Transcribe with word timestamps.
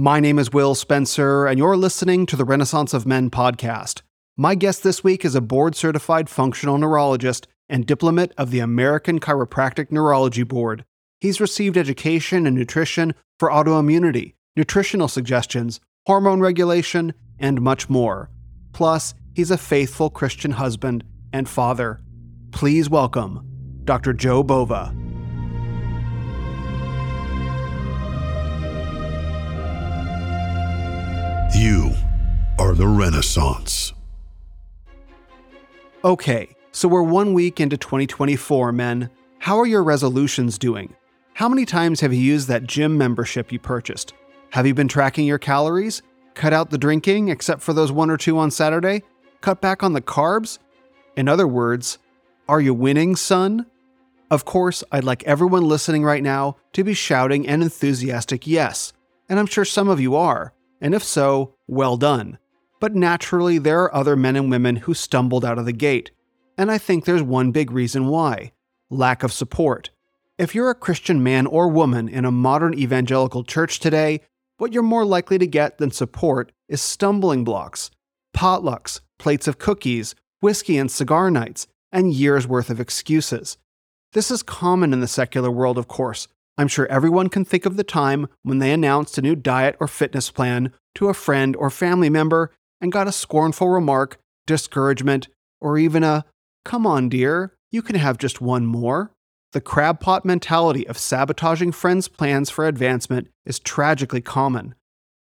My 0.00 0.18
name 0.18 0.38
is 0.38 0.50
Will 0.50 0.74
Spencer, 0.74 1.44
and 1.44 1.58
you're 1.58 1.76
listening 1.76 2.24
to 2.24 2.34
the 2.34 2.46
Renaissance 2.46 2.94
of 2.94 3.04
Men 3.04 3.28
podcast. 3.28 4.00
My 4.34 4.54
guest 4.54 4.82
this 4.82 5.04
week 5.04 5.26
is 5.26 5.34
a 5.34 5.42
board 5.42 5.76
certified 5.76 6.30
functional 6.30 6.78
neurologist 6.78 7.46
and 7.68 7.84
diplomat 7.84 8.32
of 8.38 8.50
the 8.50 8.60
American 8.60 9.20
Chiropractic 9.20 9.92
Neurology 9.92 10.42
Board. 10.42 10.86
He's 11.20 11.38
received 11.38 11.76
education 11.76 12.46
in 12.46 12.54
nutrition 12.54 13.12
for 13.38 13.50
autoimmunity, 13.50 14.36
nutritional 14.56 15.06
suggestions, 15.06 15.80
hormone 16.06 16.40
regulation, 16.40 17.12
and 17.38 17.60
much 17.60 17.90
more. 17.90 18.30
Plus, 18.72 19.12
he's 19.34 19.50
a 19.50 19.58
faithful 19.58 20.08
Christian 20.08 20.52
husband 20.52 21.04
and 21.30 21.46
father. 21.46 22.00
Please 22.52 22.88
welcome 22.88 23.46
Dr. 23.84 24.14
Joe 24.14 24.42
Bova. 24.42 24.94
You 31.54 31.92
are 32.60 32.74
the 32.74 32.86
Renaissance. 32.86 33.92
Okay, 36.04 36.54
so 36.70 36.86
we're 36.86 37.02
one 37.02 37.34
week 37.34 37.58
into 37.58 37.76
2024, 37.76 38.70
men. 38.70 39.10
How 39.40 39.58
are 39.58 39.66
your 39.66 39.82
resolutions 39.82 40.58
doing? 40.58 40.94
How 41.34 41.48
many 41.48 41.66
times 41.66 42.00
have 42.00 42.14
you 42.14 42.20
used 42.20 42.46
that 42.48 42.64
gym 42.64 42.96
membership 42.96 43.50
you 43.50 43.58
purchased? 43.58 44.14
Have 44.50 44.64
you 44.64 44.74
been 44.74 44.86
tracking 44.86 45.26
your 45.26 45.38
calories? 45.38 46.02
Cut 46.34 46.52
out 46.52 46.70
the 46.70 46.78
drinking, 46.78 47.28
except 47.28 47.62
for 47.62 47.72
those 47.72 47.90
one 47.90 48.10
or 48.10 48.16
two 48.16 48.38
on 48.38 48.52
Saturday? 48.52 49.02
Cut 49.40 49.60
back 49.60 49.82
on 49.82 49.92
the 49.92 50.00
carbs? 50.00 50.58
In 51.16 51.28
other 51.28 51.48
words, 51.48 51.98
are 52.48 52.60
you 52.60 52.72
winning, 52.74 53.16
son? 53.16 53.66
Of 54.30 54.44
course, 54.44 54.84
I'd 54.92 55.02
like 55.02 55.24
everyone 55.24 55.64
listening 55.64 56.04
right 56.04 56.22
now 56.22 56.58
to 56.74 56.84
be 56.84 56.94
shouting 56.94 57.48
an 57.48 57.60
enthusiastic 57.60 58.46
yes, 58.46 58.92
and 59.28 59.40
I'm 59.40 59.46
sure 59.46 59.64
some 59.64 59.88
of 59.88 60.00
you 60.00 60.14
are, 60.14 60.52
and 60.80 60.94
if 60.94 61.02
so, 61.04 61.54
well 61.66 61.96
done. 61.96 62.38
But 62.80 62.94
naturally, 62.94 63.58
there 63.58 63.82
are 63.82 63.94
other 63.94 64.16
men 64.16 64.36
and 64.36 64.50
women 64.50 64.76
who 64.76 64.94
stumbled 64.94 65.44
out 65.44 65.58
of 65.58 65.66
the 65.66 65.72
gate, 65.72 66.10
and 66.56 66.70
I 66.70 66.78
think 66.78 67.04
there's 67.04 67.22
one 67.22 67.52
big 67.52 67.70
reason 67.70 68.06
why 68.06 68.52
lack 68.90 69.22
of 69.22 69.32
support. 69.32 69.90
If 70.36 70.54
you're 70.54 70.70
a 70.70 70.74
Christian 70.74 71.22
man 71.22 71.46
or 71.46 71.68
woman 71.68 72.08
in 72.08 72.24
a 72.24 72.30
modern 72.30 72.74
evangelical 72.74 73.44
church 73.44 73.78
today, 73.78 74.20
what 74.56 74.72
you're 74.72 74.82
more 74.82 75.04
likely 75.04 75.38
to 75.38 75.46
get 75.46 75.78
than 75.78 75.90
support 75.90 76.52
is 76.68 76.82
stumbling 76.82 77.44
blocks, 77.44 77.90
potlucks, 78.34 79.00
plates 79.18 79.46
of 79.46 79.58
cookies, 79.58 80.14
whiskey 80.40 80.76
and 80.76 80.90
cigar 80.90 81.30
nights, 81.30 81.66
and 81.92 82.12
years 82.12 82.46
worth 82.46 82.70
of 82.70 82.80
excuses. 82.80 83.58
This 84.12 84.30
is 84.30 84.42
common 84.42 84.92
in 84.92 85.00
the 85.00 85.06
secular 85.06 85.50
world, 85.50 85.78
of 85.78 85.88
course. 85.88 86.26
I'm 86.58 86.68
sure 86.68 86.86
everyone 86.86 87.28
can 87.28 87.44
think 87.44 87.66
of 87.66 87.76
the 87.76 87.84
time 87.84 88.28
when 88.42 88.58
they 88.58 88.72
announced 88.72 89.16
a 89.16 89.22
new 89.22 89.34
diet 89.34 89.76
or 89.80 89.88
fitness 89.88 90.30
plan 90.30 90.72
to 90.96 91.08
a 91.08 91.14
friend 91.14 91.56
or 91.56 91.70
family 91.70 92.10
member 92.10 92.52
and 92.80 92.92
got 92.92 93.08
a 93.08 93.12
scornful 93.12 93.68
remark, 93.68 94.18
discouragement, 94.46 95.28
or 95.60 95.78
even 95.78 96.02
a, 96.02 96.24
come 96.64 96.86
on, 96.86 97.08
dear, 97.08 97.54
you 97.70 97.82
can 97.82 97.96
have 97.96 98.18
just 98.18 98.40
one 98.40 98.66
more. 98.66 99.12
The 99.52 99.60
crab 99.60 100.00
pot 100.00 100.24
mentality 100.24 100.86
of 100.86 100.98
sabotaging 100.98 101.72
friends' 101.72 102.08
plans 102.08 102.50
for 102.50 102.66
advancement 102.66 103.28
is 103.44 103.58
tragically 103.58 104.20
common. 104.20 104.74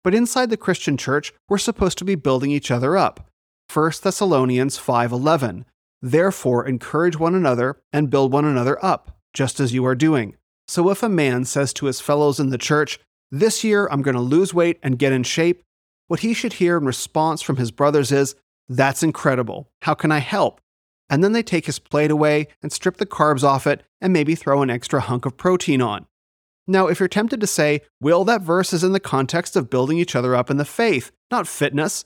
But 0.03 0.15
inside 0.15 0.49
the 0.49 0.57
Christian 0.57 0.97
church, 0.97 1.33
we're 1.49 1.57
supposed 1.57 1.97
to 1.97 2.05
be 2.05 2.15
building 2.15 2.51
each 2.51 2.71
other 2.71 2.95
up. 2.95 3.27
1 3.73 4.03
Thessalonians 4.03 4.77
5:11. 4.77 5.65
Therefore 6.01 6.67
encourage 6.67 7.17
one 7.17 7.35
another 7.35 7.81
and 7.91 8.09
build 8.09 8.31
one 8.31 8.45
another 8.45 8.83
up, 8.85 9.17
just 9.33 9.59
as 9.59 9.73
you 9.73 9.85
are 9.85 9.95
doing. 9.95 10.35
So 10.67 10.89
if 10.89 11.03
a 11.03 11.09
man 11.09 11.45
says 11.45 11.73
to 11.73 11.85
his 11.85 12.01
fellows 12.01 12.39
in 12.39 12.49
the 12.49 12.57
church, 12.57 12.99
"This 13.31 13.63
year 13.63 13.87
I'm 13.91 14.01
going 14.01 14.15
to 14.15 14.21
lose 14.21 14.53
weight 14.53 14.79
and 14.81 14.99
get 14.99 15.13
in 15.13 15.23
shape," 15.23 15.63
what 16.07 16.21
he 16.21 16.33
should 16.33 16.53
hear 16.53 16.77
in 16.77 16.85
response 16.85 17.41
from 17.41 17.57
his 17.57 17.71
brothers 17.71 18.11
is, 18.11 18.35
"That's 18.67 19.03
incredible. 19.03 19.69
How 19.83 19.93
can 19.93 20.11
I 20.11 20.19
help?" 20.19 20.61
And 21.09 21.23
then 21.23 21.33
they 21.33 21.43
take 21.43 21.67
his 21.67 21.77
plate 21.77 22.09
away 22.09 22.47
and 22.63 22.71
strip 22.71 22.97
the 22.97 23.05
carbs 23.05 23.43
off 23.43 23.67
it 23.67 23.83
and 24.01 24.11
maybe 24.11 24.33
throw 24.33 24.63
an 24.63 24.71
extra 24.71 25.01
hunk 25.01 25.25
of 25.25 25.37
protein 25.37 25.81
on. 25.81 26.07
Now, 26.67 26.87
if 26.87 26.99
you're 26.99 27.07
tempted 27.07 27.39
to 27.41 27.47
say, 27.47 27.81
Will, 28.01 28.23
that 28.23 28.41
verse 28.41 28.73
is 28.73 28.83
in 28.83 28.91
the 28.91 28.99
context 28.99 29.55
of 29.55 29.69
building 29.69 29.99
each 29.99 30.15
other 30.15 30.35
up 30.35 30.49
in 30.49 30.57
the 30.57 30.65
faith, 30.65 31.11
not 31.29 31.47
fitness, 31.47 32.05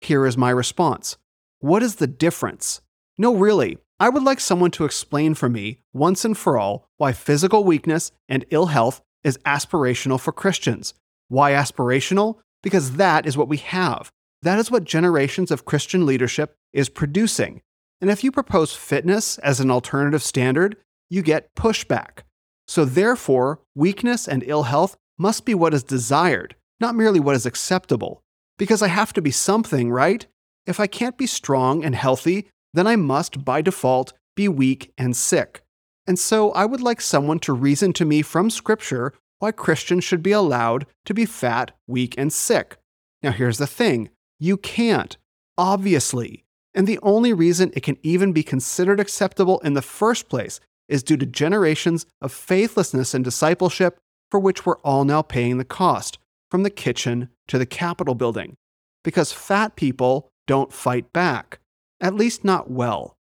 here 0.00 0.26
is 0.26 0.36
my 0.36 0.50
response. 0.50 1.16
What 1.60 1.82
is 1.82 1.96
the 1.96 2.08
difference? 2.08 2.80
No, 3.16 3.36
really, 3.36 3.78
I 4.00 4.08
would 4.08 4.22
like 4.22 4.40
someone 4.40 4.70
to 4.72 4.86
explain 4.86 5.34
for 5.34 5.50
me, 5.50 5.80
once 5.92 6.24
and 6.24 6.36
for 6.36 6.56
all, 6.56 6.88
why 6.96 7.12
physical 7.12 7.64
weakness 7.64 8.12
and 8.30 8.46
ill 8.48 8.66
health 8.66 9.02
is 9.22 9.36
aspirational 9.44 10.18
for 10.18 10.32
Christians. 10.32 10.94
Why 11.28 11.52
aspirational? 11.52 12.38
Because 12.62 12.92
that 12.92 13.26
is 13.26 13.36
what 13.36 13.48
we 13.48 13.58
have. 13.58 14.10
That 14.40 14.58
is 14.58 14.70
what 14.70 14.84
generations 14.84 15.50
of 15.50 15.66
Christian 15.66 16.06
leadership 16.06 16.54
is 16.72 16.88
producing. 16.88 17.60
And 18.00 18.10
if 18.10 18.24
you 18.24 18.32
propose 18.32 18.74
fitness 18.74 19.36
as 19.38 19.60
an 19.60 19.70
alternative 19.70 20.22
standard, 20.22 20.78
you 21.10 21.20
get 21.20 21.54
pushback. 21.54 22.20
So, 22.66 22.86
therefore, 22.86 23.60
weakness 23.74 24.26
and 24.26 24.42
ill 24.46 24.62
health 24.62 24.96
must 25.18 25.44
be 25.44 25.54
what 25.54 25.74
is 25.74 25.82
desired, 25.82 26.56
not 26.80 26.94
merely 26.94 27.20
what 27.20 27.36
is 27.36 27.44
acceptable. 27.44 28.22
Because 28.56 28.80
I 28.80 28.88
have 28.88 29.12
to 29.12 29.20
be 29.20 29.30
something, 29.30 29.92
right? 29.92 30.26
If 30.66 30.80
I 30.80 30.86
can't 30.86 31.18
be 31.18 31.26
strong 31.26 31.84
and 31.84 31.94
healthy, 31.94 32.48
then 32.72 32.86
I 32.86 32.96
must, 32.96 33.44
by 33.44 33.62
default, 33.62 34.12
be 34.36 34.48
weak 34.48 34.92
and 34.96 35.16
sick. 35.16 35.62
And 36.06 36.18
so 36.18 36.50
I 36.52 36.64
would 36.64 36.80
like 36.80 37.00
someone 37.00 37.38
to 37.40 37.52
reason 37.52 37.92
to 37.94 38.04
me 38.04 38.22
from 38.22 38.50
Scripture 38.50 39.12
why 39.38 39.52
Christians 39.52 40.04
should 40.04 40.22
be 40.22 40.32
allowed 40.32 40.86
to 41.06 41.14
be 41.14 41.24
fat, 41.24 41.72
weak, 41.86 42.14
and 42.18 42.32
sick. 42.32 42.76
Now, 43.22 43.32
here's 43.32 43.58
the 43.58 43.66
thing 43.66 44.10
you 44.38 44.56
can't, 44.56 45.16
obviously. 45.58 46.44
And 46.74 46.86
the 46.86 46.98
only 47.02 47.32
reason 47.32 47.72
it 47.74 47.82
can 47.82 47.98
even 48.02 48.32
be 48.32 48.42
considered 48.42 49.00
acceptable 49.00 49.58
in 49.60 49.74
the 49.74 49.82
first 49.82 50.28
place 50.28 50.60
is 50.88 51.02
due 51.02 51.16
to 51.16 51.26
generations 51.26 52.06
of 52.20 52.32
faithlessness 52.32 53.14
and 53.14 53.24
discipleship 53.24 53.98
for 54.30 54.38
which 54.40 54.64
we're 54.64 54.78
all 54.78 55.04
now 55.04 55.22
paying 55.22 55.58
the 55.58 55.64
cost, 55.64 56.18
from 56.50 56.62
the 56.62 56.70
kitchen 56.70 57.28
to 57.48 57.58
the 57.58 57.66
Capitol 57.66 58.14
building. 58.14 58.54
Because 59.02 59.32
fat 59.32 59.76
people 59.76 60.30
don't 60.46 60.72
fight 60.72 61.12
back, 61.12 61.59
at 62.00 62.14
least 62.14 62.44
not 62.44 62.70
well. 62.70 63.16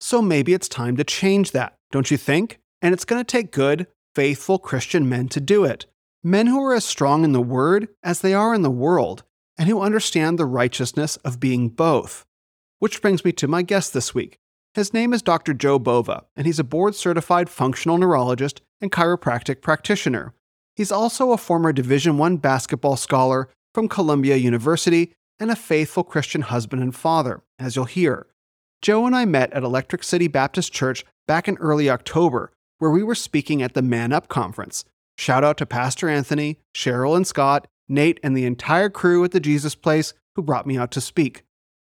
So 0.00 0.20
maybe 0.20 0.52
it's 0.52 0.68
time 0.68 0.96
to 0.96 1.04
change 1.04 1.52
that, 1.52 1.74
don't 1.90 2.10
you 2.10 2.16
think? 2.16 2.58
And 2.82 2.92
it's 2.92 3.04
going 3.04 3.20
to 3.20 3.24
take 3.24 3.52
good, 3.52 3.86
faithful 4.14 4.58
Christian 4.58 5.08
men 5.08 5.28
to 5.28 5.40
do 5.40 5.64
it. 5.64 5.86
Men 6.22 6.46
who 6.46 6.62
are 6.64 6.74
as 6.74 6.84
strong 6.84 7.24
in 7.24 7.32
the 7.32 7.40
Word 7.40 7.88
as 8.02 8.20
they 8.20 8.34
are 8.34 8.54
in 8.54 8.62
the 8.62 8.70
world, 8.70 9.24
and 9.56 9.68
who 9.68 9.80
understand 9.80 10.38
the 10.38 10.46
righteousness 10.46 11.16
of 11.18 11.40
being 11.40 11.68
both. 11.68 12.24
Which 12.78 13.00
brings 13.00 13.24
me 13.24 13.32
to 13.32 13.48
my 13.48 13.62
guest 13.62 13.92
this 13.92 14.14
week. 14.14 14.38
His 14.74 14.92
name 14.92 15.12
is 15.12 15.22
Dr. 15.22 15.54
Joe 15.54 15.78
Bova, 15.78 16.24
and 16.36 16.46
he's 16.46 16.58
a 16.58 16.64
board 16.64 16.96
certified 16.96 17.48
functional 17.48 17.96
neurologist 17.96 18.60
and 18.80 18.90
chiropractic 18.90 19.60
practitioner. 19.60 20.34
He's 20.74 20.90
also 20.90 21.30
a 21.30 21.38
former 21.38 21.72
Division 21.72 22.20
I 22.20 22.34
basketball 22.36 22.96
scholar 22.96 23.48
from 23.72 23.88
Columbia 23.88 24.34
University 24.34 25.12
and 25.38 25.52
a 25.52 25.56
faithful 25.56 26.02
Christian 26.02 26.42
husband 26.42 26.82
and 26.82 26.94
father, 26.94 27.43
as 27.58 27.76
you'll 27.76 27.84
hear. 27.84 28.26
Joe 28.82 29.06
and 29.06 29.16
I 29.16 29.24
met 29.24 29.52
at 29.52 29.62
Electric 29.62 30.02
City 30.02 30.28
Baptist 30.28 30.72
Church 30.72 31.04
back 31.26 31.48
in 31.48 31.56
early 31.56 31.88
October, 31.88 32.52
where 32.78 32.90
we 32.90 33.02
were 33.02 33.14
speaking 33.14 33.62
at 33.62 33.74
the 33.74 33.82
Man 33.82 34.12
Up 34.12 34.28
conference. 34.28 34.84
Shout 35.16 35.44
out 35.44 35.56
to 35.58 35.66
Pastor 35.66 36.08
Anthony, 36.08 36.58
Cheryl 36.74 37.16
and 37.16 37.26
Scott, 37.26 37.66
Nate, 37.88 38.20
and 38.22 38.36
the 38.36 38.46
entire 38.46 38.90
crew 38.90 39.24
at 39.24 39.30
the 39.30 39.40
Jesus 39.40 39.74
Place 39.74 40.12
who 40.34 40.42
brought 40.42 40.66
me 40.66 40.76
out 40.76 40.90
to 40.92 41.00
speak. 41.00 41.44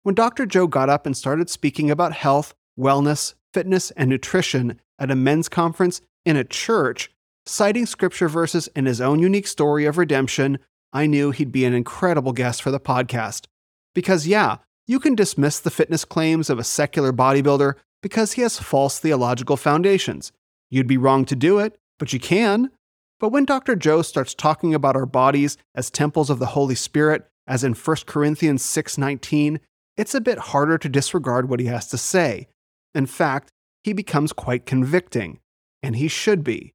When 0.02 0.14
Dr. 0.14 0.46
Joe 0.46 0.66
got 0.66 0.88
up 0.88 1.06
and 1.06 1.16
started 1.16 1.50
speaking 1.50 1.90
about 1.90 2.12
health, 2.12 2.54
wellness, 2.78 3.34
fitness, 3.52 3.90
and 3.92 4.10
nutrition 4.10 4.80
at 4.98 5.10
a 5.10 5.16
men's 5.16 5.48
conference 5.48 6.00
in 6.24 6.36
a 6.36 6.44
church, 6.44 7.10
citing 7.46 7.86
scripture 7.86 8.28
verses 8.28 8.68
and 8.76 8.86
his 8.86 9.00
own 9.00 9.20
unique 9.20 9.46
story 9.46 9.86
of 9.86 9.98
redemption, 9.98 10.58
I 10.92 11.06
knew 11.06 11.30
he'd 11.30 11.52
be 11.52 11.64
an 11.64 11.74
incredible 11.74 12.32
guest 12.32 12.62
for 12.62 12.70
the 12.70 12.80
podcast. 12.80 13.46
Because, 13.94 14.26
yeah, 14.26 14.58
you 14.86 15.00
can 15.00 15.14
dismiss 15.14 15.58
the 15.60 15.70
fitness 15.70 16.04
claims 16.04 16.48
of 16.48 16.58
a 16.58 16.64
secular 16.64 17.12
bodybuilder 17.12 17.74
because 18.02 18.32
he 18.32 18.42
has 18.42 18.58
false 18.58 18.98
theological 18.98 19.56
foundations. 19.56 20.32
You'd 20.70 20.86
be 20.86 20.96
wrong 20.96 21.24
to 21.26 21.36
do 21.36 21.58
it, 21.58 21.78
but 21.98 22.12
you 22.12 22.20
can. 22.20 22.70
But 23.18 23.30
when 23.30 23.44
Dr. 23.44 23.74
Joe 23.76 24.02
starts 24.02 24.34
talking 24.34 24.74
about 24.74 24.96
our 24.96 25.06
bodies 25.06 25.56
as 25.74 25.90
temples 25.90 26.30
of 26.30 26.38
the 26.38 26.46
Holy 26.46 26.74
Spirit, 26.74 27.26
as 27.46 27.64
in 27.64 27.74
1 27.74 28.06
Corinthians 28.06 28.62
6:19, 28.62 29.60
it's 29.96 30.14
a 30.14 30.20
bit 30.20 30.38
harder 30.38 30.76
to 30.78 30.88
disregard 30.88 31.48
what 31.48 31.60
he 31.60 31.66
has 31.66 31.88
to 31.88 31.98
say. 31.98 32.48
In 32.94 33.06
fact, 33.06 33.50
he 33.82 33.92
becomes 33.92 34.32
quite 34.32 34.66
convicting, 34.66 35.40
and 35.82 35.96
he 35.96 36.08
should 36.08 36.44
be. 36.44 36.74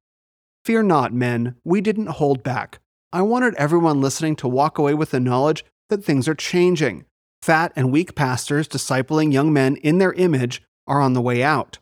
Fear 0.64 0.84
not, 0.84 1.12
men, 1.12 1.56
we 1.64 1.80
didn't 1.80 2.06
hold 2.06 2.42
back. 2.42 2.80
I 3.12 3.22
wanted 3.22 3.54
everyone 3.54 4.00
listening 4.00 4.36
to 4.36 4.48
walk 4.48 4.78
away 4.78 4.94
with 4.94 5.10
the 5.10 5.20
knowledge 5.20 5.64
that 5.88 6.04
things 6.04 6.26
are 6.26 6.34
changing. 6.34 7.04
Fat 7.42 7.72
and 7.74 7.90
weak 7.90 8.14
pastors 8.14 8.68
discipling 8.68 9.32
young 9.32 9.52
men 9.52 9.74
in 9.76 9.98
their 9.98 10.12
image 10.12 10.62
are 10.86 11.00
on 11.00 11.12
the 11.12 11.20
way 11.20 11.42
out. 11.42 11.80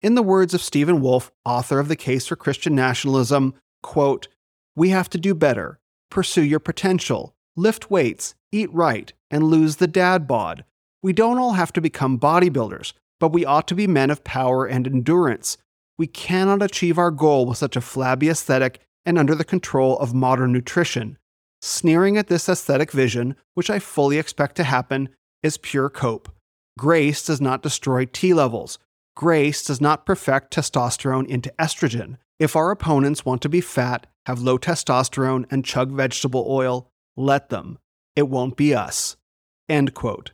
In 0.00 0.14
the 0.14 0.22
words 0.22 0.54
of 0.54 0.62
Stephen 0.62 1.00
Wolfe, 1.00 1.32
author 1.44 1.80
of 1.80 1.88
The 1.88 1.96
Case 1.96 2.28
for 2.28 2.36
Christian 2.36 2.76
Nationalism, 2.76 3.54
quote, 3.82 4.28
"We 4.76 4.90
have 4.90 5.10
to 5.10 5.18
do 5.18 5.34
better. 5.34 5.80
pursue 6.12 6.42
your 6.42 6.60
potential, 6.60 7.34
lift 7.56 7.90
weights, 7.90 8.34
eat 8.52 8.70
right, 8.70 9.14
and 9.30 9.44
lose 9.44 9.76
the 9.76 9.86
dad 9.86 10.26
bod. 10.28 10.62
We 11.02 11.14
don't 11.14 11.38
all 11.38 11.54
have 11.54 11.72
to 11.72 11.80
become 11.80 12.18
bodybuilders, 12.18 12.92
but 13.18 13.32
we 13.32 13.46
ought 13.46 13.66
to 13.68 13.74
be 13.74 13.86
men 13.86 14.10
of 14.10 14.22
power 14.22 14.66
and 14.66 14.86
endurance. 14.86 15.56
We 15.96 16.06
cannot 16.06 16.62
achieve 16.62 16.98
our 16.98 17.10
goal 17.10 17.46
with 17.46 17.56
such 17.56 17.76
a 17.76 17.80
flabby 17.80 18.28
aesthetic 18.28 18.80
and 19.06 19.18
under 19.18 19.34
the 19.34 19.42
control 19.42 19.98
of 20.00 20.12
modern 20.12 20.52
nutrition. 20.52 21.16
Sneering 21.64 22.18
at 22.18 22.26
this 22.26 22.48
aesthetic 22.48 22.90
vision, 22.90 23.36
which 23.54 23.70
I 23.70 23.78
fully 23.78 24.18
expect 24.18 24.56
to 24.56 24.64
happen, 24.64 25.10
is 25.44 25.58
pure 25.58 25.88
cope. 25.88 26.28
Grace 26.76 27.24
does 27.24 27.40
not 27.40 27.62
destroy 27.62 28.04
T 28.04 28.34
levels. 28.34 28.80
Grace 29.14 29.64
does 29.64 29.80
not 29.80 30.04
perfect 30.04 30.52
testosterone 30.52 31.26
into 31.28 31.54
estrogen. 31.60 32.16
If 32.40 32.56
our 32.56 32.72
opponents 32.72 33.24
want 33.24 33.42
to 33.42 33.48
be 33.48 33.60
fat, 33.60 34.08
have 34.26 34.40
low 34.40 34.58
testosterone, 34.58 35.44
and 35.52 35.64
chug 35.64 35.92
vegetable 35.92 36.44
oil, 36.48 36.88
let 37.16 37.50
them. 37.50 37.78
It 38.16 38.28
won't 38.28 38.56
be 38.56 38.74
us. 38.74 39.16
End 39.68 39.94
quote. 39.94 40.32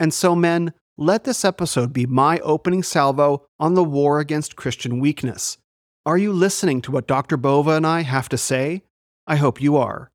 And 0.00 0.12
so, 0.12 0.34
men, 0.34 0.72
let 0.98 1.22
this 1.22 1.44
episode 1.44 1.92
be 1.92 2.06
my 2.06 2.40
opening 2.40 2.82
salvo 2.82 3.46
on 3.60 3.74
the 3.74 3.84
war 3.84 4.18
against 4.18 4.56
Christian 4.56 4.98
weakness. 4.98 5.58
Are 6.04 6.18
you 6.18 6.32
listening 6.32 6.82
to 6.82 6.90
what 6.90 7.06
Dr. 7.06 7.36
Bova 7.36 7.72
and 7.72 7.86
I 7.86 8.02
have 8.02 8.28
to 8.30 8.38
say? 8.38 8.82
I 9.26 9.36
hope 9.36 9.60
you 9.60 9.76
are. 9.76 10.10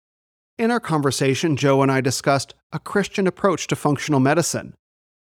In 0.59 0.71
our 0.71 0.81
conversation, 0.81 1.55
Joe 1.55 1.81
and 1.81 1.89
I 1.89 2.01
discussed 2.01 2.53
a 2.73 2.79
Christian 2.79 3.27
approach 3.27 3.65
to 3.67 3.77
functional 3.77 4.19
medicine, 4.19 4.75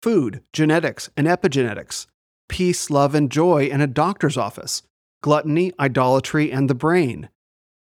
food, 0.04 0.44
genetics, 0.54 1.10
and 1.18 1.26
epigenetics, 1.26 2.06
peace, 2.48 2.92
love, 2.92 3.16
and 3.16 3.32
joy 3.32 3.66
in 3.66 3.82
a 3.82 3.88
doctor's 3.88 4.38
office, 4.38 4.84
gluttony, 5.24 5.74
idolatry, 5.80 6.52
and 6.52 6.70
the 6.70 6.76
brain, 6.76 7.30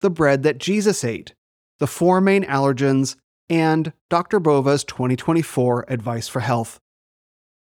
the 0.02 0.12
bread 0.12 0.44
that 0.44 0.60
Jesus 0.60 1.04
ate, 1.04 1.34
the 1.80 1.88
four 1.88 2.22
main 2.22 2.44
allergens, 2.44 3.16
and 3.50 3.94
Dr. 4.12 4.40
Bova's 4.40 4.84
2024 4.84 5.86
advice 5.88 6.28
for 6.28 6.42
health. 6.42 6.80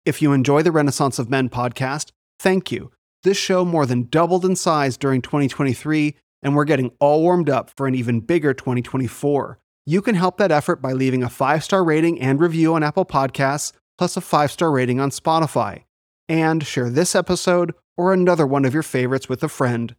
If 0.06 0.22
you 0.22 0.32
enjoy 0.32 0.62
the 0.62 0.72
Renaissance 0.72 1.18
of 1.18 1.28
Men 1.28 1.50
podcast, 1.50 2.10
thank 2.38 2.72
you 2.72 2.90
this 3.22 3.36
show 3.36 3.66
more 3.66 3.84
than 3.84 4.08
doubled 4.08 4.46
in 4.46 4.56
size 4.56 4.96
during 4.96 5.20
2023, 5.20 6.14
and 6.42 6.56
we're 6.56 6.64
getting 6.64 6.90
all 7.00 7.20
warmed 7.20 7.50
up 7.50 7.68
for 7.68 7.86
an 7.86 7.94
even 7.94 8.20
bigger 8.20 8.54
2024. 8.54 9.58
You 9.86 10.00
can 10.00 10.14
help 10.14 10.38
that 10.38 10.50
effort 10.50 10.80
by 10.80 10.92
leaving 10.92 11.22
a 11.22 11.28
five 11.28 11.62
star 11.62 11.84
rating 11.84 12.18
and 12.20 12.40
review 12.40 12.74
on 12.74 12.82
Apple 12.82 13.04
Podcasts, 13.04 13.72
plus 13.98 14.16
a 14.16 14.22
five 14.22 14.50
star 14.50 14.70
rating 14.70 14.98
on 14.98 15.10
Spotify. 15.10 15.84
And 16.26 16.64
share 16.64 16.88
this 16.88 17.14
episode 17.14 17.74
or 17.96 18.12
another 18.12 18.46
one 18.46 18.64
of 18.64 18.72
your 18.72 18.82
favorites 18.82 19.28
with 19.28 19.42
a 19.42 19.48
friend. 19.48 19.94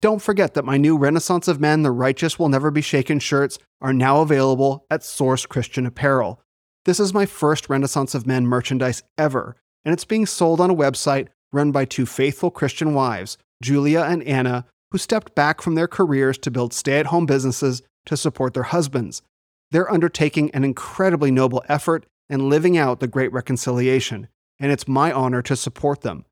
Don't 0.00 0.22
forget 0.22 0.54
that 0.54 0.64
my 0.64 0.78
new 0.78 0.96
Renaissance 0.96 1.46
of 1.48 1.60
Men, 1.60 1.82
the 1.82 1.90
Righteous 1.90 2.38
Will 2.38 2.48
Never 2.48 2.70
Be 2.70 2.80
Shaken 2.80 3.18
shirts 3.18 3.58
are 3.82 3.92
now 3.92 4.22
available 4.22 4.86
at 4.90 5.04
Source 5.04 5.44
Christian 5.44 5.84
Apparel. 5.84 6.40
This 6.86 6.98
is 6.98 7.12
my 7.12 7.26
first 7.26 7.68
Renaissance 7.68 8.14
of 8.14 8.26
Men 8.26 8.46
merchandise 8.46 9.02
ever, 9.18 9.54
and 9.84 9.92
it's 9.92 10.06
being 10.06 10.24
sold 10.24 10.62
on 10.62 10.70
a 10.70 10.74
website 10.74 11.28
run 11.52 11.72
by 11.72 11.84
two 11.84 12.06
faithful 12.06 12.50
Christian 12.50 12.94
wives, 12.94 13.36
Julia 13.62 14.00
and 14.00 14.22
Anna, 14.22 14.64
who 14.90 14.96
stepped 14.96 15.34
back 15.34 15.60
from 15.60 15.74
their 15.74 15.88
careers 15.88 16.38
to 16.38 16.50
build 16.50 16.72
stay 16.72 16.98
at 16.98 17.06
home 17.06 17.26
businesses 17.26 17.82
to 18.10 18.16
support 18.16 18.54
their 18.54 18.64
husbands. 18.64 19.22
They're 19.70 19.90
undertaking 19.90 20.50
an 20.50 20.64
incredibly 20.64 21.30
noble 21.30 21.62
effort 21.68 22.06
and 22.28 22.48
living 22.48 22.76
out 22.76 22.98
the 22.98 23.06
great 23.06 23.32
reconciliation, 23.32 24.26
and 24.58 24.72
it's 24.72 24.88
my 24.88 25.12
honor 25.12 25.42
to 25.42 25.54
support 25.54 26.00
them. 26.00 26.24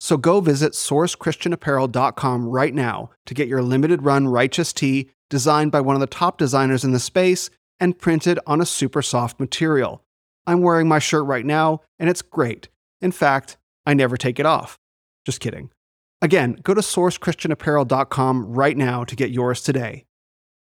So 0.00 0.16
go 0.16 0.40
visit 0.40 0.72
sourcechristianapparel.com 0.72 2.48
right 2.48 2.74
now 2.74 3.10
to 3.26 3.34
get 3.34 3.46
your 3.46 3.62
limited 3.62 4.02
run 4.02 4.26
righteous 4.26 4.72
tee 4.72 5.10
designed 5.28 5.70
by 5.70 5.80
one 5.80 5.94
of 5.94 6.00
the 6.00 6.08
top 6.08 6.36
designers 6.36 6.84
in 6.84 6.90
the 6.90 6.98
space 6.98 7.48
and 7.78 7.98
printed 7.98 8.40
on 8.44 8.60
a 8.60 8.66
super 8.66 9.02
soft 9.02 9.38
material. 9.38 10.02
I'm 10.48 10.62
wearing 10.62 10.88
my 10.88 10.98
shirt 10.98 11.24
right 11.26 11.46
now, 11.46 11.82
and 12.00 12.10
it's 12.10 12.22
great. 12.22 12.68
In 13.00 13.12
fact, 13.12 13.56
I 13.86 13.94
never 13.94 14.16
take 14.16 14.40
it 14.40 14.46
off. 14.46 14.78
Just 15.24 15.38
kidding. 15.38 15.70
Again, 16.20 16.58
go 16.64 16.74
to 16.74 16.80
sourcechristianapparel.com 16.80 18.52
right 18.52 18.76
now 18.76 19.04
to 19.04 19.14
get 19.14 19.30
yours 19.30 19.62
today. 19.62 20.06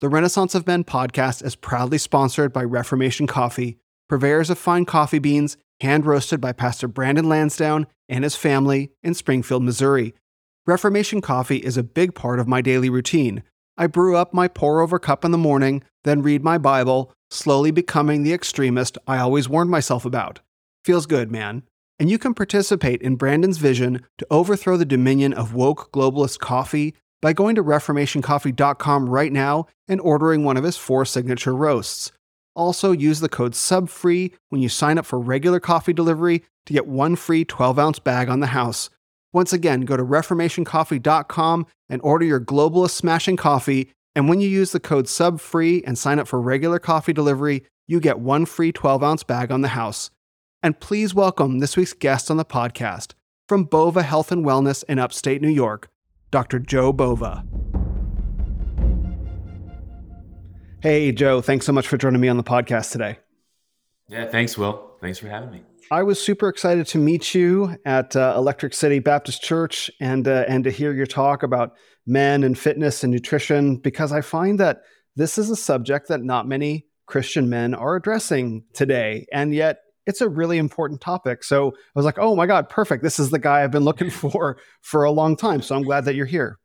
The 0.02 0.10
Renaissance 0.10 0.54
of 0.56 0.68
Men 0.68 0.84
podcast 0.84 1.42
is 1.42 1.56
proudly 1.56 1.98
sponsored 1.98 2.52
by 2.52 2.66
Reformation 2.66 3.28
Coffee, 3.28 3.78
purveyors 4.10 4.50
of 4.50 4.58
fine 4.58 4.84
coffee 4.84 5.20
beans, 5.20 5.56
hand 5.80 6.06
roasted 6.06 6.42
by 6.42 6.52
Pastor 6.52 6.90
Brandon 6.90 7.30
Lansdowne 7.30 7.88
and 8.10 8.26
his 8.26 8.36
family 8.36 8.92
in 9.04 9.14
Springfield, 9.14 9.64
Missouri. 9.64 10.14
Reformation 10.68 11.22
coffee 11.22 11.60
is 11.60 11.78
a 11.78 11.84
big 11.84 12.14
part 12.14 12.42
of 12.42 12.48
my 12.48 12.60
daily 12.60 12.90
routine. 12.90 13.42
I 13.78 13.88
brew 13.88 14.18
up 14.18 14.34
my 14.34 14.50
pour 14.50 14.82
over 14.82 15.00
cup 15.00 15.24
in 15.24 15.32
the 15.32 15.38
morning, 15.38 15.82
then 16.04 16.22
read 16.22 16.44
my 16.44 16.58
Bible, 16.58 17.14
slowly 17.30 17.72
becoming 17.72 18.24
the 18.24 18.34
extremist 18.34 18.98
I 19.08 19.20
always 19.20 19.48
warned 19.48 19.72
myself 19.72 20.04
about. 20.04 20.42
Feels 20.84 21.06
good, 21.06 21.32
man 21.32 21.64
and 22.00 22.10
you 22.10 22.18
can 22.18 22.34
participate 22.34 23.02
in 23.02 23.16
Brandon's 23.16 23.58
vision 23.58 24.04
to 24.18 24.28
overthrow 24.30 24.78
the 24.78 24.86
dominion 24.86 25.34
of 25.34 25.54
woke 25.54 25.92
globalist 25.92 26.40
coffee 26.40 26.94
by 27.26 27.34
going 27.34 27.56
to 27.56 27.64
reformationcoffee.com 27.64 29.10
right 29.10 29.34
now 29.34 29.66
and 29.88 30.00
ordering 30.02 30.44
one 30.44 30.58
of 30.58 30.64
his 30.64 30.78
four 30.78 31.04
signature 31.06 31.56
roasts. 31.56 32.12
Also, 32.56 32.92
use 32.92 33.20
the 33.20 33.28
code 33.28 33.54
SUBFREE 33.54 34.32
when 34.50 34.62
you 34.62 34.70
sign 34.70 35.00
up 35.00 35.08
for 35.08 35.20
regular 35.20 35.60
coffee 35.60 35.92
delivery 35.92 36.44
to 36.68 36.74
get 36.74 36.86
one 36.86 37.16
free 37.16 37.44
12 37.44 37.80
ounce 37.80 37.98
bag 37.98 38.30
on 38.30 38.42
the 38.42 38.54
house. 38.54 38.92
Once 39.34 39.52
again, 39.52 39.82
go 39.82 39.98
to 39.98 40.04
reformationcoffee.com 40.04 41.66
and 41.90 42.00
order 42.04 42.26
your 42.26 42.40
globalist 42.40 42.92
smashing 42.92 43.38
coffee. 43.38 43.92
And 44.16 44.30
when 44.30 44.40
you 44.40 44.48
use 44.48 44.72
the 44.72 44.80
code 44.80 45.06
SUBFREE 45.06 45.82
and 45.88 45.98
sign 45.98 46.20
up 46.20 46.28
for 46.28 46.40
regular 46.40 46.78
coffee 46.78 47.12
delivery, 47.12 47.64
you 47.88 48.00
get 48.00 48.20
one 48.20 48.46
free 48.46 48.72
12 48.72 49.02
ounce 49.02 49.24
bag 49.24 49.52
on 49.52 49.62
the 49.62 49.70
house. 49.70 50.12
And 50.62 50.80
please 50.80 51.16
welcome 51.16 51.58
this 51.58 51.76
week's 51.76 51.94
guest 51.94 52.30
on 52.30 52.38
the 52.38 52.46
podcast 52.46 53.14
from 53.50 53.64
Bova 53.64 54.04
Health 54.04 54.32
and 54.32 54.46
Wellness 54.46 54.84
in 54.88 55.00
upstate 55.00 55.42
New 55.42 55.50
York, 55.50 55.90
Dr. 56.36 56.60
Joe 56.60 56.92
Bova. 56.92 57.46
Hey, 60.82 61.14
Joe, 61.14 61.40
thanks 61.40 61.66
so 61.66 61.72
much 61.72 61.88
for 61.88 61.96
joining 61.96 62.20
me 62.20 62.28
on 62.28 62.36
the 62.36 62.44
podcast 62.44 62.92
today. 62.92 63.20
Yeah, 64.10 64.28
thanks, 64.28 64.58
Will. 64.58 64.98
Thanks 65.00 65.18
for 65.18 65.30
having 65.30 65.50
me. 65.50 65.62
I 65.92 66.04
was 66.04 66.22
super 66.22 66.50
excited 66.50 66.88
to 66.88 66.98
meet 66.98 67.34
you 67.34 67.78
at 67.86 68.18
uh, 68.18 68.34
Electric 68.36 68.74
City 68.74 69.00
Baptist 69.00 69.44
Church 69.44 69.90
and 70.02 70.28
uh, 70.28 70.44
and 70.50 70.66
to 70.66 70.72
hear 70.72 70.92
your 70.92 71.06
talk 71.06 71.42
about 71.42 71.78
men 72.06 72.44
and 72.44 72.60
fitness 72.60 73.02
and 73.02 73.14
nutrition 73.14 73.78
because 73.78 74.12
I 74.12 74.20
find 74.20 74.60
that 74.60 74.82
this 75.16 75.38
is 75.38 75.50
a 75.50 75.56
subject 75.56 76.10
that 76.10 76.22
not 76.22 76.50
many 76.50 76.88
Christian 77.06 77.48
men 77.48 77.74
are 77.74 77.96
addressing 77.96 78.66
today, 78.74 79.26
and 79.32 79.56
yet 79.56 79.78
it's 80.06 80.22
a 80.22 80.30
really 80.30 80.58
important 80.58 81.02
topic. 81.02 81.44
So 81.44 81.70
I 81.70 82.00
was 82.00 82.06
like, 82.06 82.18
oh 82.20 82.36
my 82.36 82.46
God, 82.46 82.70
perfect. 82.70 83.04
This 83.04 83.20
is 83.20 83.30
the 83.30 83.40
guy 83.40 83.64
I've 83.64 83.72
been 83.72 83.84
looking 83.84 84.10
for 84.12 84.58
for 84.82 85.04
a 85.04 85.12
long 85.12 85.36
time. 85.36 85.62
So 85.62 85.76
I'm 85.76 85.84
glad 85.84 86.06
that 86.06 86.16
you're 86.16 86.26
here. 86.26 86.60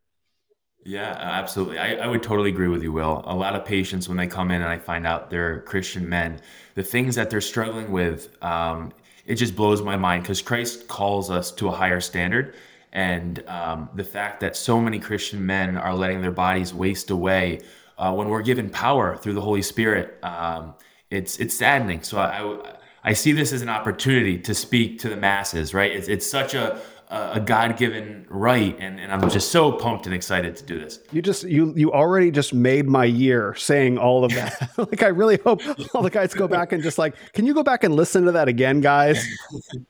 Yeah, 0.85 1.15
absolutely. 1.19 1.79
I, 1.79 1.97
I 1.97 2.07
would 2.07 2.23
totally 2.23 2.49
agree 2.49 2.69
with 2.69 2.83
you, 2.83 2.91
Will. 2.91 3.23
A 3.27 3.35
lot 3.35 3.55
of 3.55 3.67
patients, 3.67 4.09
when 4.09 4.17
they 4.17 4.27
come 4.27 4.51
in 4.51 4.63
and 4.63 4.71
I 4.71 4.79
find 4.79 5.07
out 5.07 5.29
they're 5.29 5.61
Christian 5.63 6.09
men, 6.09 6.41
the 6.75 6.83
things 6.83 7.15
that 7.17 7.29
they're 7.29 7.43
struggling 7.43 7.93
with, 7.93 8.43
um, 8.43 8.93
it 9.27 9.35
just 9.35 9.55
blows 9.55 9.83
my 9.83 9.97
mind 9.97 10.23
because 10.23 10.41
Christ 10.41 10.89
calls 10.89 11.31
us 11.31 11.53
to 11.53 11.69
a 11.69 11.71
higher 11.71 12.01
standard. 12.01 12.55
And 12.93 13.47
um, 13.47 13.91
the 13.95 14.05
fact 14.05 14.41
that 14.41 14.57
so 14.57 14.81
many 14.81 14.99
Christian 14.99 15.45
men 15.45 15.77
are 15.77 15.95
letting 15.95 16.23
their 16.23 16.31
bodies 16.31 16.73
waste 16.73 17.11
away 17.11 17.61
uh, 17.99 18.13
when 18.15 18.29
we're 18.29 18.43
given 18.43 18.71
power 18.71 19.17
through 19.19 19.35
the 19.35 19.41
Holy 19.43 19.61
Spirit, 19.61 20.19
um, 20.25 20.75
it's 21.11 21.39
it's 21.39 21.55
saddening. 21.55 22.03
So 22.03 22.19
I, 22.19 22.41
I 22.41 22.77
I 23.03 23.13
see 23.15 23.33
this 23.33 23.53
as 23.53 23.63
an 23.63 23.69
opportunity 23.69 24.39
to 24.39 24.55
speak 24.55 24.99
to 25.01 25.09
the 25.09 25.17
masses, 25.17 25.73
right? 25.73 25.91
It's, 25.91 26.09
it's 26.09 26.31
such 26.31 26.55
a, 26.55 26.81
a 27.09 27.41
God-given 27.41 28.27
right, 28.29 28.77
and, 28.79 29.01
and 29.01 29.11
I'm 29.11 29.29
just 29.31 29.51
so 29.51 29.73
pumped 29.73 30.07
and 30.07 30.15
excited 30.15 30.55
to 30.57 30.65
do 30.65 30.79
this. 30.79 31.01
You 31.11 31.23
just 31.23 31.43
you 31.43 31.73
you 31.77 31.93
already 31.93 32.31
just 32.31 32.55
made 32.55 32.87
my 32.87 33.05
year 33.05 33.55
saying 33.57 33.99
all 33.99 34.25
of 34.25 34.33
that. 34.35 34.71
like 34.77 35.03
I 35.03 35.09
really 35.09 35.39
hope 35.39 35.61
all 35.95 36.03
the 36.03 36.11
guys 36.11 36.35
go 36.35 36.47
back 36.47 36.73
and 36.73 36.83
just 36.83 36.99
like, 36.99 37.15
can 37.33 37.47
you 37.47 37.55
go 37.55 37.63
back 37.65 37.83
and 37.83 37.97
listen 37.97 38.25
to 38.27 38.33
that 38.33 38.49
again, 38.49 38.81
guys? 38.81 39.27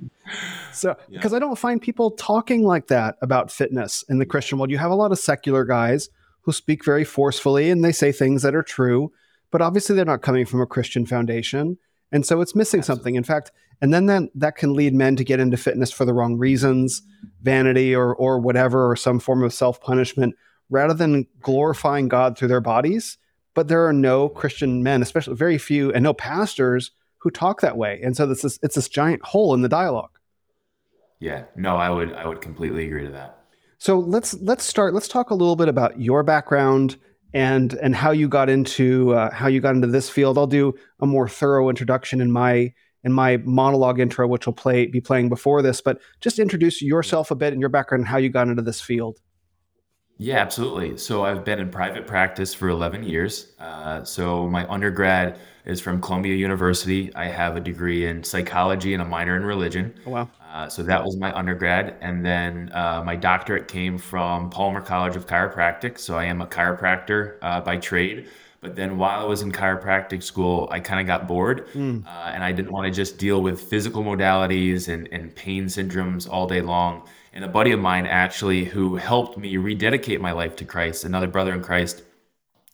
so 0.73 0.97
because 1.11 1.33
yeah. 1.33 1.37
I 1.37 1.41
don't 1.41 1.59
find 1.59 1.83
people 1.83 2.13
talking 2.13 2.63
like 2.63 2.87
that 2.87 3.17
about 3.21 3.51
fitness 3.51 4.03
in 4.09 4.19
the 4.19 4.27
Christian 4.27 4.59
world. 4.59 4.71
You 4.71 4.79
have 4.79 4.91
a 4.91 4.97
lot 4.97 5.13
of 5.13 5.19
secular 5.19 5.65
guys 5.65 6.09
who 6.43 6.53
speak 6.53 6.85
very 6.85 7.05
forcefully 7.05 7.71
and 7.71 7.85
they 7.85 7.93
say 7.93 8.13
things 8.13 8.43
that 8.43 8.55
are 8.55 8.63
true, 8.63 9.13
but 9.51 9.61
obviously 9.61 9.95
they're 9.95 10.07
not 10.07 10.23
coming 10.23 10.47
from 10.47 10.63
a 10.63 10.67
Christian 10.67 11.05
foundation. 11.05 11.77
And 12.13 12.27
so 12.27 12.41
it's 12.41 12.55
missing 12.55 12.81
Absolutely. 12.81 13.01
something. 13.01 13.15
In 13.17 13.25
fact, 13.25 13.53
and 13.81 13.95
then 13.95 14.07
that, 14.07 14.23
that 14.35 14.57
can 14.57 14.75
lead 14.75 14.95
men 14.95 15.17
to 15.17 15.25
get 15.25 15.41
into 15.41 15.57
fitness 15.57 15.91
for 15.91 16.05
the 16.05 16.13
wrong 16.13 16.37
reasons, 16.37 17.03
vanity 17.43 17.95
or, 17.95 18.15
or 18.15 18.39
whatever, 18.39 18.91
or 18.91 18.97
some 18.97 19.21
form 19.21 19.43
of 19.43 19.55
self 19.55 19.81
punishment, 19.81 20.35
rather 20.69 20.95
than 20.95 21.27
glorifying 21.41 22.09
God 22.09 22.37
through 22.37 22.49
their 22.49 22.61
bodies. 22.61 23.17
But 23.55 23.69
there 23.69 23.87
are 23.87 23.93
no 23.93 24.29
Christian 24.29 24.83
men, 24.83 25.03
especially 25.03 25.35
very 25.35 25.59
few, 25.59 25.93
and 25.93 26.05
no 26.05 26.13
pastors 26.13 26.91
who 27.19 27.31
talk 27.31 27.61
that 27.61 27.77
way. 27.77 28.01
And 28.03 28.17
so 28.17 28.27
this 28.27 28.45
is, 28.45 28.59
it's 28.63 28.75
this 28.75 28.89
giant 28.89 29.23
hole 29.23 29.55
in 29.55 29.63
the 29.63 29.69
dialogue. 29.69 30.19
Yeah, 31.21 31.45
no, 31.55 31.77
I 31.77 31.91
would 31.91 32.15
I 32.15 32.27
would 32.27 32.41
completely 32.41 32.87
agree 32.87 33.05
to 33.05 33.13
that. 33.13 33.45
So 33.77 33.99
let's 33.99 34.35
let's 34.41 34.65
start. 34.65 34.95
Let's 34.95 35.09
talk 35.09 35.31
a 35.31 35.35
little 35.35 35.57
bit 35.57 35.69
about 35.69 36.01
your 36.01 36.23
background 36.23 36.97
and 37.33 37.75
and 37.75 37.95
how 37.95 38.11
you 38.11 38.29
got 38.29 38.49
into 38.49 39.15
uh, 39.15 39.33
how 39.33 39.49
you 39.49 39.61
got 39.61 39.75
into 39.75 39.87
this 39.87 40.11
field. 40.11 40.39
I'll 40.39 40.47
do 40.47 40.75
a 41.01 41.07
more 41.07 41.29
thorough 41.29 41.69
introduction 41.69 42.21
in 42.21 42.31
my 42.31 42.73
in 43.03 43.13
my 43.13 43.39
monologue 43.39 44.01
intro, 44.01 44.27
which 44.27 44.47
will 44.47 44.53
play 44.53 44.87
be 44.87 45.01
playing 45.01 45.29
before 45.29 45.63
this. 45.63 45.81
But 45.81 46.01
just 46.21 46.39
introduce 46.39 46.83
yourself 46.83 47.31
a 47.31 47.35
bit 47.35 47.53
and 47.53 47.61
your 47.61 47.71
background 47.71 48.03
and 48.03 48.09
how 48.09 48.19
you 48.19 48.29
got 48.29 48.49
into 48.49 48.63
this 48.63 48.81
field. 48.81 49.19
Yeah, 50.23 50.37
absolutely. 50.37 50.99
So 50.99 51.25
I've 51.25 51.47
been 51.47 51.59
in 51.59 51.71
private 51.71 52.07
practice 52.07 52.53
for 52.53 52.69
11 52.69 53.05
years. 53.05 53.55
Uh, 53.59 54.05
so 54.05 54.47
my 54.51 54.69
undergrad 54.69 55.39
is 55.65 55.81
from 55.81 55.99
Columbia 55.99 56.35
University. 56.35 57.11
I 57.15 57.25
have 57.25 57.57
a 57.57 57.61
degree 57.61 58.05
in 58.05 58.23
psychology 58.23 58.93
and 58.93 59.03
a 59.03 59.07
minor 59.07 59.35
in 59.35 59.45
religion. 59.45 59.95
Oh, 60.05 60.11
wow. 60.11 60.29
Uh, 60.51 60.69
so 60.69 60.83
that 60.83 61.05
was 61.05 61.17
my 61.17 61.33
undergrad. 61.37 61.97
And 62.01 62.25
then 62.25 62.71
uh, 62.75 63.03
my 63.05 63.15
doctorate 63.15 63.69
came 63.69 63.99
from 63.99 64.51
Palmer 64.51 64.81
College 64.81 65.15
of 65.15 65.27
Chiropractic. 65.27 65.99
So 65.99 66.17
I 66.17 66.25
am 66.25 66.41
a 66.43 66.47
chiropractor 66.47 67.37
uh, 67.41 67.61
by 67.61 67.77
trade. 67.77 68.29
But 68.61 68.77
then 68.77 68.99
while 68.99 69.21
I 69.21 69.25
was 69.25 69.43
in 69.43 69.53
chiropractic 69.53 70.23
school, 70.23 70.69
I 70.71 70.81
kind 70.81 71.01
of 71.01 71.07
got 71.07 71.27
bored 71.27 71.69
mm. 71.69 72.05
and 72.07 72.45
I 72.45 72.53
didn't 72.53 72.73
want 72.73 72.87
to 72.87 72.91
just 72.91 73.17
deal 73.17 73.41
with 73.41 73.61
physical 73.61 74.03
modalities 74.03 74.89
and, 74.89 75.09
and 75.13 75.35
pain 75.35 75.67
syndromes 75.67 76.29
all 76.29 76.47
day 76.47 76.61
long. 76.61 77.09
And 77.33 77.45
a 77.45 77.49
buddy 77.49 77.71
of 77.71 77.81
mine 77.81 78.07
actually 78.07 78.65
who 78.65 78.97
helped 78.97 79.39
me 79.39 79.57
rededicate 79.57 80.21
my 80.21 80.33
life 80.33 80.57
to 80.57 80.65
Christ, 80.65 81.05
another 81.05 81.29
brother 81.29 81.55
in 81.55 81.63
Christ, 81.63 82.03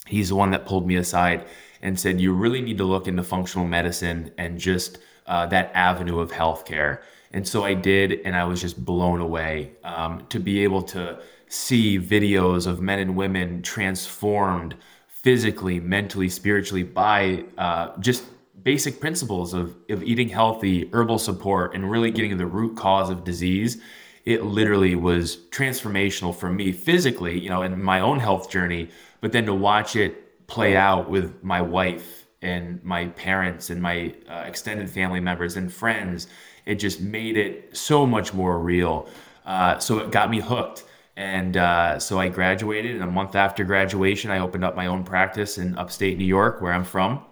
he's 0.07 0.31
the 0.31 0.35
one 0.35 0.51
that 0.51 0.67
pulled 0.67 0.89
me 0.89 0.97
aside 0.97 1.47
and 1.83 2.01
said, 2.01 2.21
You 2.21 2.33
really 2.33 2.63
need 2.63 2.79
to 2.79 2.85
look 2.85 3.07
into 3.07 3.23
functional 3.23 3.67
medicine 3.67 4.33
and 4.39 4.59
just 4.59 4.99
uh, 5.27 5.47
that 5.47 5.71
avenue 5.75 6.19
of 6.19 6.33
healthcare. 6.33 7.01
And 7.33 7.47
so 7.47 7.65
I 7.65 7.75
did, 7.75 8.21
and 8.25 8.37
I 8.37 8.45
was 8.45 8.61
just 8.61 8.85
blown 8.85 9.21
away 9.21 9.73
um, 9.85 10.27
to 10.29 10.39
be 10.39 10.63
able 10.63 10.83
to 10.83 11.19
see 11.49 11.99
videos 11.99 12.67
of 12.67 12.81
men 12.81 12.99
and 12.99 13.17
women 13.17 13.63
transformed 13.63 14.75
physically, 15.09 15.81
mentally, 15.81 16.29
spiritually 16.29 16.83
by 16.83 17.45
uh, 17.59 17.97
just 17.99 18.25
basic 18.63 19.01
principles 19.01 19.55
of, 19.55 19.77
of 19.91 20.03
eating 20.03 20.29
healthy, 20.29 20.89
herbal 20.93 21.19
support, 21.19 21.75
and 21.75 21.91
really 21.91 22.11
getting 22.11 22.31
to 22.31 22.37
the 22.37 22.47
root 22.47 22.77
cause 22.77 23.11
of 23.11 23.25
disease. 23.25 23.81
It 24.25 24.43
literally 24.43 24.97
was 24.97 25.37
transformational 25.51 26.35
for 26.35 26.51
me 26.51 26.73
physically, 26.73 27.39
you 27.39 27.49
know, 27.49 27.63
in 27.63 27.81
my 27.83 28.01
own 28.01 28.19
health 28.19 28.51
journey, 28.51 28.89
but 29.21 29.33
then 29.33 29.47
to 29.47 29.55
watch 29.55 29.95
it 29.95 30.47
play 30.47 30.77
out 30.77 31.09
with 31.09 31.43
my 31.43 31.61
wife 31.61 32.27
and 32.43 32.83
my 32.85 33.07
parents 33.07 33.71
and 33.71 33.81
my 33.81 34.15
uh, 34.29 34.45
extended 34.47 34.91
family 34.91 35.21
members 35.21 35.57
and 35.57 35.73
friends, 35.73 36.29
it 36.67 36.75
just 36.77 37.01
made 37.01 37.37
it 37.37 37.77
so 37.77 38.07
much 38.07 38.35
more 38.35 38.59
real. 38.59 39.09
Uh, 39.45 39.79
so 39.79 39.99
it 40.01 40.11
got 40.11 40.29
me 40.31 40.41
hooked. 40.41 40.85
And 41.17 41.57
uh, 41.57 41.99
so 41.99 42.19
I 42.19 42.29
graduated, 42.29 42.97
and 42.97 43.03
a 43.03 43.11
month 43.11 43.35
after 43.37 43.65
graduation, 43.65 44.31
I 44.31 44.41
opened 44.41 44.65
up 44.65 44.77
my 44.77 44.87
own 44.87 45.03
practice 45.03 45.57
in 45.57 45.79
upstate 45.79 46.19
New 46.19 46.27
York, 46.27 46.61
where 46.61 46.73
I'm 46.73 46.85
from. 46.85 47.25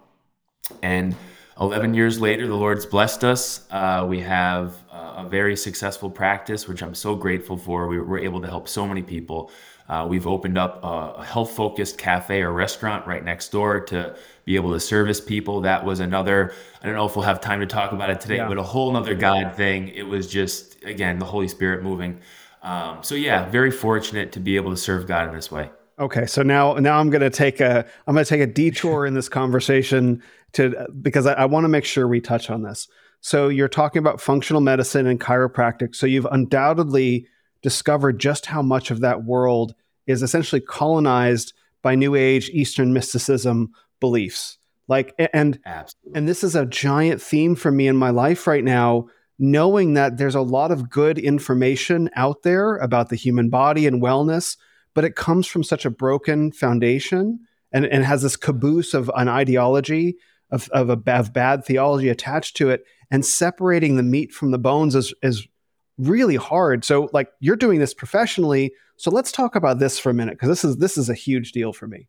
And 0.83 1.15
11 1.61 1.93
years 1.93 2.19
later, 2.19 2.47
the 2.47 2.55
Lord's 2.55 2.87
blessed 2.87 3.25
us. 3.25 3.67
Uh, 3.71 4.07
we 4.09 4.21
have 4.21 4.75
a 5.17 5.29
very 5.29 5.57
successful 5.57 6.11
practice, 6.11 6.67
which 6.67 6.83
I'm 6.83 6.95
so 6.95 7.15
grateful 7.15 7.57
for. 7.57 7.87
We 7.89 7.99
were 7.99 8.19
able 8.19 8.41
to 8.41 8.49
help 8.49 8.69
so 8.69 8.87
many 8.87 9.03
people. 9.03 9.51
Uh, 9.89 10.07
we've 10.09 10.27
opened 10.27 10.57
up 10.57 10.81
a, 10.83 11.23
health 11.23 11.51
focused 11.53 11.99
cafe 11.99 12.43
or 12.43 12.53
restaurant 12.53 13.07
right 13.07 13.25
next 13.25 13.51
door 13.51 13.81
to 13.81 14.17
be 14.45 14.57
able 14.57 14.73
to 14.73 14.81
service 14.81 15.21
people. 15.21 15.61
That 15.61 15.85
was 15.85 16.01
another, 16.01 16.55
I 16.83 16.87
don't 16.87 16.95
know 16.95 17.07
if 17.07 17.17
we'll 17.17 17.25
have 17.25 17.41
time 17.41 17.61
to 17.61 17.67
talk 17.67 17.93
about 17.93 18.11
it 18.11 18.21
today, 18.21 18.37
yeah. 18.37 18.49
but 18.49 18.57
a 18.57 18.63
whole 18.63 18.97
other 18.97 19.15
God 19.15 19.55
thing. 19.55 19.89
It 19.89 20.05
was 20.05 20.27
just, 20.27 20.83
again, 20.85 21.19
the 21.19 21.27
Holy 21.27 21.49
Spirit 21.49 21.83
moving. 21.83 22.21
Um, 22.63 23.03
so 23.03 23.15
yeah, 23.15 23.49
very 23.51 23.71
fortunate 23.71 24.33
to 24.33 24.41
be 24.41 24.57
able 24.57 24.71
to 24.71 24.77
serve 24.77 25.07
God 25.07 25.29
in 25.29 25.35
this 25.35 25.51
way. 25.51 25.71
Okay, 25.99 26.27
so 26.27 26.43
now 26.43 26.75
now 26.75 26.99
I'm 26.99 27.09
going 27.09 27.21
to 27.21 27.31
take 27.31 27.61
a 27.61 27.87
I'm 28.07 28.15
going 28.15 28.25
to 28.25 28.29
take 28.29 28.41
a 28.41 28.53
detour 28.53 29.07
in 29.07 29.15
this 29.15 29.29
conversation 29.29 30.23
to 30.55 30.89
because 31.03 31.25
I, 31.27 31.35
I 31.35 31.45
want 31.45 31.65
to 31.65 31.69
make 31.69 31.85
sure 31.85 32.09
we 32.09 32.21
touch 32.21 32.51
on 32.51 32.63
this. 32.63 32.89
So 33.21 33.49
you're 33.49 33.69
talking 33.69 34.01
about 34.01 34.21
functional 34.21 34.61
medicine 34.61 35.07
and 35.07 35.21
chiropractic. 35.21 35.95
So 35.95 36.07
you've 36.07 36.27
undoubtedly 36.27 37.29
discovered 37.65 38.21
just 38.21 38.45
how 38.45 38.61
much 38.61 38.91
of 38.91 39.01
that 39.01 39.25
world 39.25 39.75
is 40.07 40.23
essentially 40.23 40.61
colonized 40.61 41.55
by 41.81 41.95
New 41.95 42.15
Age 42.15 42.51
Eastern 42.51 42.93
mysticism 42.93 43.73
beliefs. 44.01 44.59
Like 44.87 45.15
and 45.33 45.59
Absolutely. 45.65 46.19
and 46.19 46.29
this 46.29 46.45
is 46.45 46.55
a 46.55 46.67
giant 46.67 47.23
theme 47.23 47.55
for 47.55 47.73
me 47.73 47.89
in 47.89 47.97
my 47.97 48.11
life 48.11 48.47
right 48.47 48.63
now 48.63 49.07
knowing 49.39 49.95
that 49.95 50.19
there's 50.19 50.35
a 50.35 50.43
lot 50.43 50.71
of 50.71 50.91
good 50.91 51.19
information 51.19 52.11
out 52.15 52.43
there 52.43 52.77
about 52.77 53.09
the 53.09 53.17
human 53.17 53.49
body 53.49 53.87
and 53.87 54.03
wellness, 54.03 54.59
but 54.95 55.05
it 55.05 55.17
comes 55.17 55.47
from 55.47 55.65
such 55.65 55.85
a 55.87 55.91
broken 55.91 56.53
foundation 56.53 57.41
and, 57.73 57.87
and 57.87 58.05
has 58.05 58.23
this 58.23 58.37
caboose 58.37 58.95
of 58.95 59.11
an 59.17 59.29
ideology 59.29 60.17
of, 60.51 60.69
of, 60.69 60.91
a, 60.91 61.03
of 61.11 61.33
bad 61.33 61.65
theology 61.65 62.11
attached 62.11 62.57
to 62.57 62.71
it. 62.71 62.85
And 63.11 63.25
separating 63.25 63.97
the 63.97 64.03
meat 64.03 64.33
from 64.33 64.51
the 64.51 64.59
bones 64.59 64.95
is, 64.95 65.13
is 65.23 65.49
really 65.99 66.37
hard. 66.37 66.85
So, 66.85 67.09
like, 67.13 67.29
you're 67.41 67.57
doing 67.57 67.79
this 67.79 67.95
professionally. 67.95 68.73
So 68.97 69.11
let's 69.11 69.33
talk 69.33 69.57
about 69.57 69.79
this 69.79 69.99
for 69.99 70.11
a 70.11 70.15
minute 70.15 70.35
because 70.35 70.49
this 70.49 70.65
is 70.65 70.77
this 70.77 70.97
is 70.97 71.09
a 71.09 71.15
huge 71.15 71.53
deal 71.53 71.73
for 71.73 71.87
me. 71.87 72.09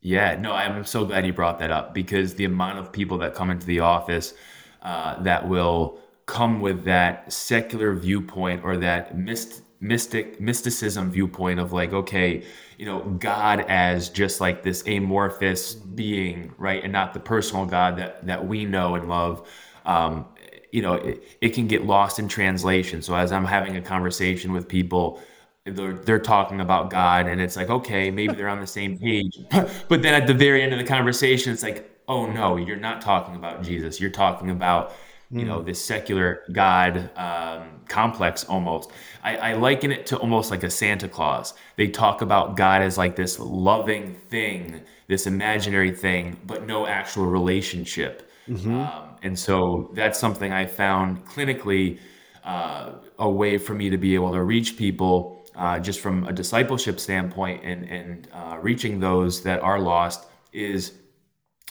Yeah, 0.00 0.36
no, 0.36 0.52
I'm 0.52 0.84
so 0.84 1.04
glad 1.04 1.26
you 1.26 1.32
brought 1.32 1.58
that 1.58 1.70
up 1.70 1.92
because 1.92 2.34
the 2.34 2.44
amount 2.44 2.78
of 2.78 2.92
people 2.92 3.18
that 3.18 3.34
come 3.34 3.50
into 3.50 3.66
the 3.66 3.80
office 3.80 4.34
uh, 4.82 5.20
that 5.22 5.48
will 5.48 6.00
come 6.26 6.60
with 6.60 6.84
that 6.84 7.32
secular 7.32 7.94
viewpoint 7.94 8.62
or 8.64 8.76
that 8.76 9.16
myst- 9.16 9.62
mystic 9.80 10.40
mysticism 10.40 11.10
viewpoint 11.10 11.58
of 11.58 11.72
like 11.72 11.92
okay 11.92 12.44
you 12.78 12.84
know 12.84 13.00
god 13.18 13.60
as 13.68 14.08
just 14.08 14.40
like 14.40 14.62
this 14.62 14.86
amorphous 14.86 15.74
being 15.74 16.52
right 16.58 16.82
and 16.82 16.92
not 16.92 17.14
the 17.14 17.20
personal 17.20 17.64
god 17.64 17.96
that 17.96 18.26
that 18.26 18.46
we 18.46 18.64
know 18.64 18.96
and 18.96 19.08
love 19.08 19.48
um, 19.86 20.26
you 20.70 20.82
know 20.82 20.94
it, 20.94 21.22
it 21.40 21.48
can 21.50 21.66
get 21.66 21.84
lost 21.84 22.18
in 22.18 22.28
translation 22.28 23.02
so 23.02 23.14
as 23.14 23.32
i'm 23.32 23.44
having 23.44 23.76
a 23.76 23.82
conversation 23.82 24.52
with 24.52 24.68
people 24.68 25.20
they're, 25.64 25.92
they're 25.92 26.18
talking 26.18 26.60
about 26.60 26.90
god 26.90 27.26
and 27.26 27.40
it's 27.40 27.56
like 27.56 27.70
okay 27.70 28.10
maybe 28.10 28.34
they're 28.34 28.48
on 28.48 28.60
the 28.60 28.66
same 28.66 28.98
page 28.98 29.38
but 29.88 30.02
then 30.02 30.14
at 30.14 30.26
the 30.26 30.34
very 30.34 30.62
end 30.62 30.72
of 30.72 30.78
the 30.78 30.84
conversation 30.84 31.52
it's 31.52 31.62
like 31.62 31.90
oh 32.08 32.26
no 32.26 32.56
you're 32.56 32.76
not 32.76 33.00
talking 33.00 33.34
about 33.34 33.62
jesus 33.62 34.00
you're 34.00 34.10
talking 34.10 34.50
about 34.50 34.92
you 35.30 35.44
know, 35.44 35.58
hmm. 35.60 35.66
this 35.66 35.84
secular 35.84 36.42
God 36.52 37.10
um, 37.16 37.80
complex 37.88 38.44
almost. 38.44 38.90
I, 39.22 39.36
I, 39.36 39.52
liken 39.54 39.92
it 39.92 40.06
to 40.06 40.16
almost 40.16 40.50
like 40.50 40.62
a 40.62 40.70
Santa 40.70 41.08
Claus. 41.08 41.54
They 41.76 41.88
talk 41.88 42.22
about 42.22 42.56
God 42.56 42.80
as 42.80 42.96
like 42.96 43.14
this 43.14 43.38
loving 43.38 44.14
thing, 44.14 44.80
this 45.06 45.26
imaginary 45.26 45.90
thing, 45.90 46.38
but 46.46 46.66
no 46.66 46.86
actual 46.86 47.26
relationship. 47.26 48.30
Mm-hmm. 48.48 48.80
Um, 48.80 49.07
and 49.22 49.38
so 49.38 49.90
that's 49.94 50.18
something 50.18 50.52
I 50.52 50.66
found 50.66 51.26
clinically 51.26 51.98
uh, 52.44 52.92
a 53.18 53.30
way 53.30 53.58
for 53.58 53.74
me 53.74 53.90
to 53.90 53.98
be 53.98 54.14
able 54.14 54.32
to 54.32 54.42
reach 54.42 54.76
people. 54.76 55.34
Uh, 55.54 55.76
just 55.76 55.98
from 55.98 56.24
a 56.28 56.32
discipleship 56.32 57.00
standpoint 57.00 57.64
and, 57.64 57.84
and 57.88 58.28
uh, 58.32 58.56
reaching 58.62 59.00
those 59.00 59.42
that 59.42 59.60
are 59.60 59.80
lost 59.80 60.24
is 60.52 60.92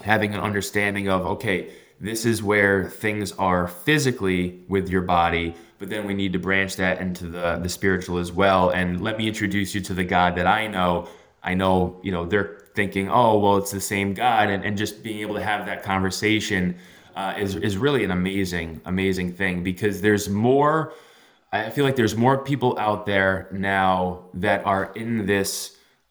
having 0.04 0.34
an 0.34 0.40
understanding 0.40 1.10
of 1.10 1.26
okay 1.26 1.72
this 2.00 2.26
is 2.26 2.44
where 2.44 2.90
things 2.90 3.32
are 3.34 3.68
physically 3.68 4.64
with 4.68 4.90
your 4.90 5.02
body 5.02 5.56
but 5.80 5.90
then 5.90 6.06
we 6.06 6.14
need 6.14 6.34
to 6.34 6.40
branch 6.40 6.76
that 6.76 7.02
into 7.02 7.26
the 7.26 7.58
the 7.64 7.70
spiritual 7.70 8.18
as 8.18 8.32
well 8.32 8.70
and 8.70 9.02
let 9.02 9.18
me 9.18 9.28
introduce 9.28 9.74
you 9.74 9.82
to 9.82 9.94
the 9.94 10.04
god 10.04 10.36
that 10.36 10.46
i 10.46 10.68
know 10.68 11.08
i 11.44 11.54
know 11.54 12.00
you 12.04 12.12
know 12.12 12.26
they're 12.26 12.62
thinking 12.76 13.10
oh 13.10 13.40
well 13.40 13.58
it's 13.58 13.72
the 13.72 13.82
same 13.82 14.14
god 14.14 14.50
and, 14.50 14.64
and 14.64 14.78
just 14.78 15.02
being 15.02 15.20
able 15.20 15.34
to 15.34 15.44
have 15.44 15.66
that 15.66 15.82
conversation 15.82 16.78
uh, 17.18 17.34
is, 17.38 17.56
is 17.56 17.78
really 17.78 18.04
an 18.04 18.12
amazing 18.12 18.70
amazing 18.86 19.30
thing 19.34 19.64
because 19.64 19.96
there's 20.02 20.30
more 20.30 20.94
i 21.52 21.70
feel 21.70 21.86
like 21.88 21.98
there's 22.02 22.18
more 22.26 22.38
people 22.52 22.78
out 22.78 23.06
there 23.06 23.34
now 23.52 24.24
that 24.34 24.60
are 24.66 24.86
in 24.94 25.26
this 25.26 25.52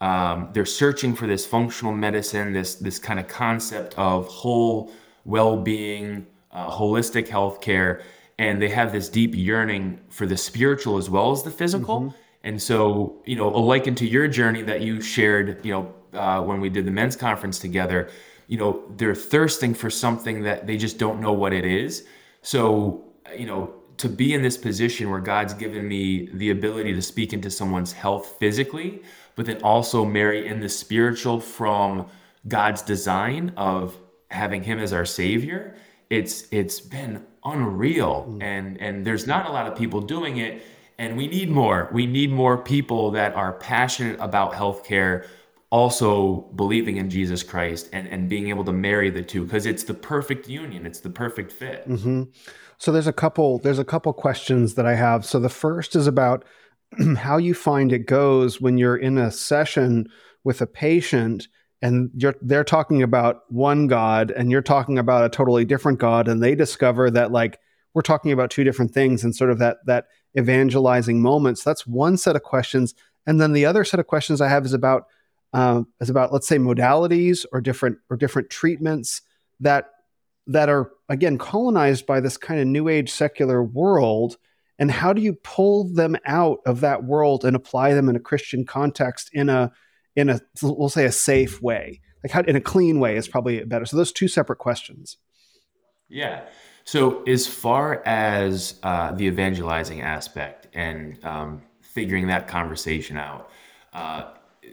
um, 0.01 0.51
they're 0.53 0.73
searching 0.83 1.15
for 1.15 1.27
this 1.27 1.47
functional 1.47 1.95
medicine 2.07 2.53
this 2.53 2.71
this 2.87 2.99
kind 2.99 3.19
of 3.21 3.27
concept 3.29 3.91
of 3.97 4.27
whole 4.27 4.93
well-being, 5.27 6.27
uh, 6.53 6.71
holistic 6.71 7.29
healthcare, 7.29 8.01
and 8.39 8.63
they 8.63 8.69
have 8.69 8.93
this 8.93 9.09
deep 9.09 9.35
yearning 9.35 10.01
for 10.09 10.25
the 10.25 10.37
spiritual 10.37 10.97
as 10.97 11.11
well 11.11 11.33
as 11.33 11.43
the 11.43 11.51
physical. 11.51 12.01
Mm-hmm. 12.01 12.17
And 12.45 12.63
so, 12.63 13.21
you 13.27 13.35
know, 13.35 13.49
likened 13.49 13.97
to 13.99 14.07
your 14.07 14.29
journey 14.29 14.63
that 14.63 14.81
you 14.81 15.01
shared, 15.01 15.65
you 15.65 15.73
know, 15.73 15.95
uh, 16.13 16.41
when 16.43 16.61
we 16.61 16.69
did 16.71 16.87
the 16.87 16.93
men's 16.93 17.17
conference 17.17 17.59
together, 17.59 18.09
you 18.47 18.57
know, 18.57 18.83
they're 18.97 19.15
thirsting 19.15 19.75
for 19.75 19.91
something 19.91 20.43
that 20.43 20.67
they 20.67 20.77
just 20.77 20.99
don't 20.99 21.21
know 21.21 21.33
what 21.33 21.53
it 21.53 21.65
is. 21.65 22.07
So, 22.43 23.05
you 23.37 23.47
know, 23.47 23.75
to 23.99 24.09
be 24.09 24.35
in 24.35 24.43
this 24.43 24.57
position 24.57 25.11
where 25.11 25.21
God's 25.21 25.55
given 25.55 25.89
me 25.89 26.29
the 26.33 26.51
ability 26.51 26.95
to 26.95 27.03
speak 27.03 27.33
into 27.33 27.51
someone's 27.51 27.93
health 27.93 28.37
physically, 28.39 29.03
but 29.35 29.47
then 29.47 29.61
also 29.63 30.05
marry 30.05 30.47
in 30.47 30.61
the 30.61 30.69
spiritual 30.69 31.41
from 31.41 32.07
God's 32.47 32.83
design 32.83 33.53
of 33.57 33.97
having 34.31 34.63
him 34.63 34.79
as 34.79 34.93
our 34.93 35.05
savior, 35.05 35.75
it's 36.11 36.47
it's 36.51 36.81
been 36.81 37.25
unreal. 37.45 38.27
Mm. 38.29 38.43
And 38.43 38.81
and 38.81 39.07
there's 39.07 39.27
not 39.27 39.47
a 39.49 39.53
lot 39.53 39.67
of 39.67 39.77
people 39.77 40.01
doing 40.01 40.39
it. 40.39 40.63
And 40.99 41.17
we 41.17 41.27
need 41.27 41.51
more. 41.51 41.91
We 41.93 42.07
need 42.07 42.31
more 42.31 42.57
people 42.57 43.11
that 43.13 43.35
are 43.35 43.53
passionate 43.53 44.19
about 44.19 44.53
healthcare 44.53 45.27
also 45.71 46.49
believing 46.55 46.97
in 46.97 47.11
Jesus 47.11 47.43
Christ 47.43 47.89
and, 47.93 48.07
and 48.09 48.29
being 48.29 48.49
able 48.49 48.65
to 48.65 48.73
marry 48.73 49.11
the 49.11 49.23
two 49.23 49.45
because 49.45 49.67
it's 49.67 49.85
the 49.85 49.95
perfect 49.95 50.49
union. 50.49 50.87
It's 50.87 51.01
the 51.01 51.11
perfect 51.11 51.53
fit. 51.53 51.89
Mm-hmm. 51.89 52.25
So 52.79 52.93
there's 52.93 53.07
a 53.07 53.13
couple 53.13 53.59
there's 53.59 53.79
a 53.79 53.85
couple 53.85 54.13
questions 54.13 54.75
that 54.75 54.87
I 54.87 54.95
have. 54.95 55.25
So 55.25 55.41
the 55.41 55.49
first 55.49 55.97
is 55.97 56.07
about 56.07 56.45
how 57.17 57.37
you 57.37 57.55
find 57.55 57.93
it 57.93 58.07
goes 58.07 58.61
when 58.61 58.79
you're 58.79 58.97
in 58.97 59.19
a 59.19 59.31
session 59.31 60.09
with 60.45 60.61
a 60.61 60.67
patient 60.67 61.49
and 61.83 62.11
they're 62.41 62.65
talking 62.65 63.03
about 63.03 63.43
one 63.49 63.87
god 63.87 64.31
and 64.31 64.51
you're 64.51 64.63
talking 64.63 64.99
about 64.99 65.25
a 65.25 65.29
totally 65.29 65.65
different 65.65 65.99
god 65.99 66.27
and 66.29 66.43
they 66.43 66.55
discover 66.55 67.11
that 67.11 67.33
like 67.33 67.59
we're 67.93 68.03
talking 68.03 68.33
about 68.33 68.51
two 68.51 68.65
different 68.65 68.93
things 68.93 69.25
and 69.25 69.37
sort 69.37 69.51
of 69.51 69.59
that 69.59 69.79
that 69.85 70.07
evangelizing 70.39 71.21
moments 71.21 71.63
that's 71.63 71.87
one 71.87 72.17
set 72.17 72.37
of 72.37 72.43
questions 72.43 72.95
and 73.27 73.41
then 73.41 73.53
the 73.53 73.67
other 73.67 73.85
set 73.85 74.01
of 74.01 74.07
questions 74.07 74.41
i 74.41 74.49
have 74.49 74.65
is 74.65 74.73
about 74.73 75.07
um, 75.57 75.87
is 76.03 76.11
about 76.11 76.35
let's 76.35 76.47
say 76.47 76.59
modalities 76.59 77.47
or 77.51 77.63
different 77.63 77.97
or 78.11 78.17
different 78.19 78.51
treatments 78.51 79.23
that 79.61 79.91
that 80.47 80.69
are 80.69 80.93
again 81.09 81.39
colonized 81.39 82.05
by 82.05 82.21
this 82.21 82.37
kind 82.37 82.61
of 82.61 82.67
new 82.67 82.89
age 82.89 83.11
secular 83.11 83.65
world. 83.65 84.37
And 84.79 84.91
how 84.91 85.15
do 85.15 85.23
you 85.23 85.33
pull 85.33 85.85
them 85.85 86.15
out 86.27 86.59
of 86.67 86.81
that 86.81 87.05
world 87.05 87.47
and 87.47 87.57
apply 87.57 87.95
them 87.95 88.11
in 88.11 88.17
a 88.17 88.21
christian 88.21 88.67
context 88.67 89.31
in 89.33 89.49
a 89.49 89.73
in 90.15 90.29
a 90.29 90.41
we'll 90.61 90.91
say 90.91 91.07
a 91.07 91.13
safe 91.13 91.63
way? 91.63 92.03
Like 92.23 92.33
how 92.33 92.43
in 92.43 92.57
a 92.57 92.61
clean 92.61 93.01
way 93.01 93.17
is 93.17 93.27
probably 93.27 93.65
better. 93.65 93.87
So 93.87 93.97
those 93.97 94.13
two 94.13 94.29
separate 94.29 94.59
questions. 94.59 95.17
Yeah. 96.11 96.43
So 96.85 97.23
as 97.25 97.47
far 97.47 98.03
as 98.05 98.79
uh, 98.83 99.13
the 99.13 99.25
evangelizing 99.25 100.03
aspect 100.03 100.69
and 100.75 101.19
um, 101.25 101.63
figuring 101.81 102.27
that 102.27 102.47
conversation 102.47 103.17
out 103.17 103.51
uh, 103.95 104.25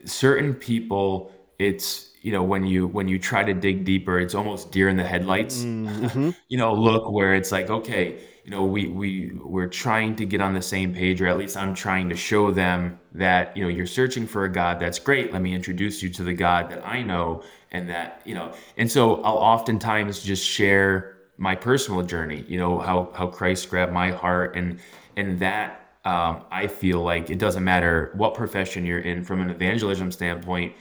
certain 0.06 0.54
people 0.54 1.32
it's 1.60 2.12
you 2.22 2.32
know 2.32 2.44
when 2.44 2.66
you 2.66 2.88
when 2.88 3.08
you 3.08 3.20
try 3.20 3.44
to 3.44 3.54
dig 3.54 3.86
deeper 3.86 4.20
it's 4.20 4.36
almost 4.36 4.72
deer 4.72 4.90
in 4.90 4.98
the 4.98 5.04
headlights 5.04 5.64
mm-hmm. 5.64 6.32
you 6.48 6.58
know 6.58 6.74
look 6.74 7.12
where 7.12 7.36
it's 7.36 7.52
like 7.52 7.70
okay 7.70 8.20
you 8.44 8.52
know 8.52 8.66
we 8.66 8.88
we 8.88 9.32
we're 9.44 9.68
trying 9.68 10.16
to 10.16 10.26
get 10.26 10.42
on 10.42 10.54
the 10.54 10.62
same 10.62 10.94
page 10.94 11.22
or 11.22 11.28
at 11.28 11.38
least 11.38 11.56
i'm 11.56 11.74
trying 11.74 12.10
to 12.10 12.16
show 12.16 12.52
them 12.52 13.00
that 13.14 13.56
you 13.56 13.64
know 13.64 13.70
you're 13.70 13.88
searching 13.88 14.26
for 14.26 14.46
a 14.46 14.52
god 14.52 14.80
that's 14.80 15.00
great 15.00 15.32
let 15.32 15.42
me 15.42 15.54
introduce 15.54 16.02
you 16.02 16.10
to 16.10 16.24
the 16.24 16.34
god 16.34 16.70
that 16.70 16.86
i 16.86 17.02
know 17.02 17.44
and 17.72 17.90
that 17.90 18.22
you 18.26 18.34
know 18.34 18.54
and 18.78 18.92
so 18.92 19.22
i'll 19.24 19.38
oftentimes 19.38 20.22
just 20.22 20.46
share 20.46 21.18
my 21.38 21.56
personal 21.56 22.02
journey 22.02 22.44
you 22.48 22.58
know 22.58 22.80
how 22.80 23.10
how 23.16 23.28
christ 23.28 23.70
grabbed 23.70 23.94
my 23.94 24.12
heart 24.12 24.56
and 24.56 24.80
and 25.16 25.40
that 25.40 25.83
um, 26.06 26.44
i 26.52 26.68
feel 26.68 27.02
like 27.02 27.30
it 27.30 27.40
doesn't 27.40 27.64
matter 27.64 28.12
what 28.16 28.34
profession 28.34 28.86
you're 28.86 29.00
in 29.00 29.24
from 29.24 29.42
an 29.42 29.50
evangelism 29.50 30.12
standpoint 30.12 30.74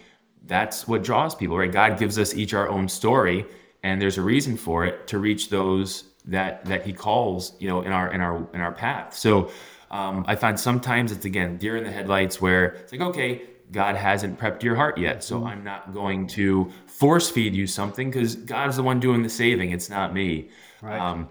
that's 0.47 0.89
what 0.89 1.05
draws 1.05 1.35
people 1.35 1.57
right? 1.57 1.71
God 1.71 1.99
gives 1.99 2.19
us 2.19 2.35
each 2.35 2.55
our 2.55 2.69
own 2.69 2.89
story 2.89 3.47
and 3.83 4.01
there's 4.01 4.19
a 4.19 4.23
reason 4.23 4.57
for 4.57 4.85
it 4.85 5.07
to 5.09 5.19
reach 5.19 5.51
those 5.51 6.05
that 6.25 6.65
that 6.67 6.85
he 6.85 6.93
calls 6.93 7.55
you 7.61 7.69
know 7.69 7.83
in 7.83 7.93
our 7.93 8.13
in 8.13 8.21
our 8.21 8.49
in 8.55 8.61
our 8.61 8.73
path. 8.73 9.15
So 9.15 9.51
um, 9.91 10.25
i 10.27 10.35
find 10.35 10.59
sometimes 10.59 11.13
it's 11.13 11.25
again 11.25 11.59
deer 11.59 11.77
in 11.77 11.85
the 11.85 11.91
headlights 11.91 12.41
where 12.41 12.67
it's 12.67 12.93
like 12.93 13.01
okay 13.01 13.43
god 13.71 13.95
hasn't 13.95 14.39
prepped 14.39 14.63
your 14.63 14.75
heart 14.75 14.99
yet 14.99 15.23
so 15.23 15.45
i'm 15.45 15.63
not 15.63 15.93
going 15.93 16.27
to 16.27 16.71
force 16.87 17.31
feed 17.31 17.55
you 17.55 17.67
something 17.67 18.11
because 18.11 18.37
god's 18.37 18.77
the 18.77 18.83
one 18.83 19.01
doing 19.01 19.23
the 19.23 19.29
saving 19.29 19.71
it's 19.71 19.91
not 19.91 20.13
me. 20.15 20.49
Right. 20.81 20.99
Um, 20.99 21.31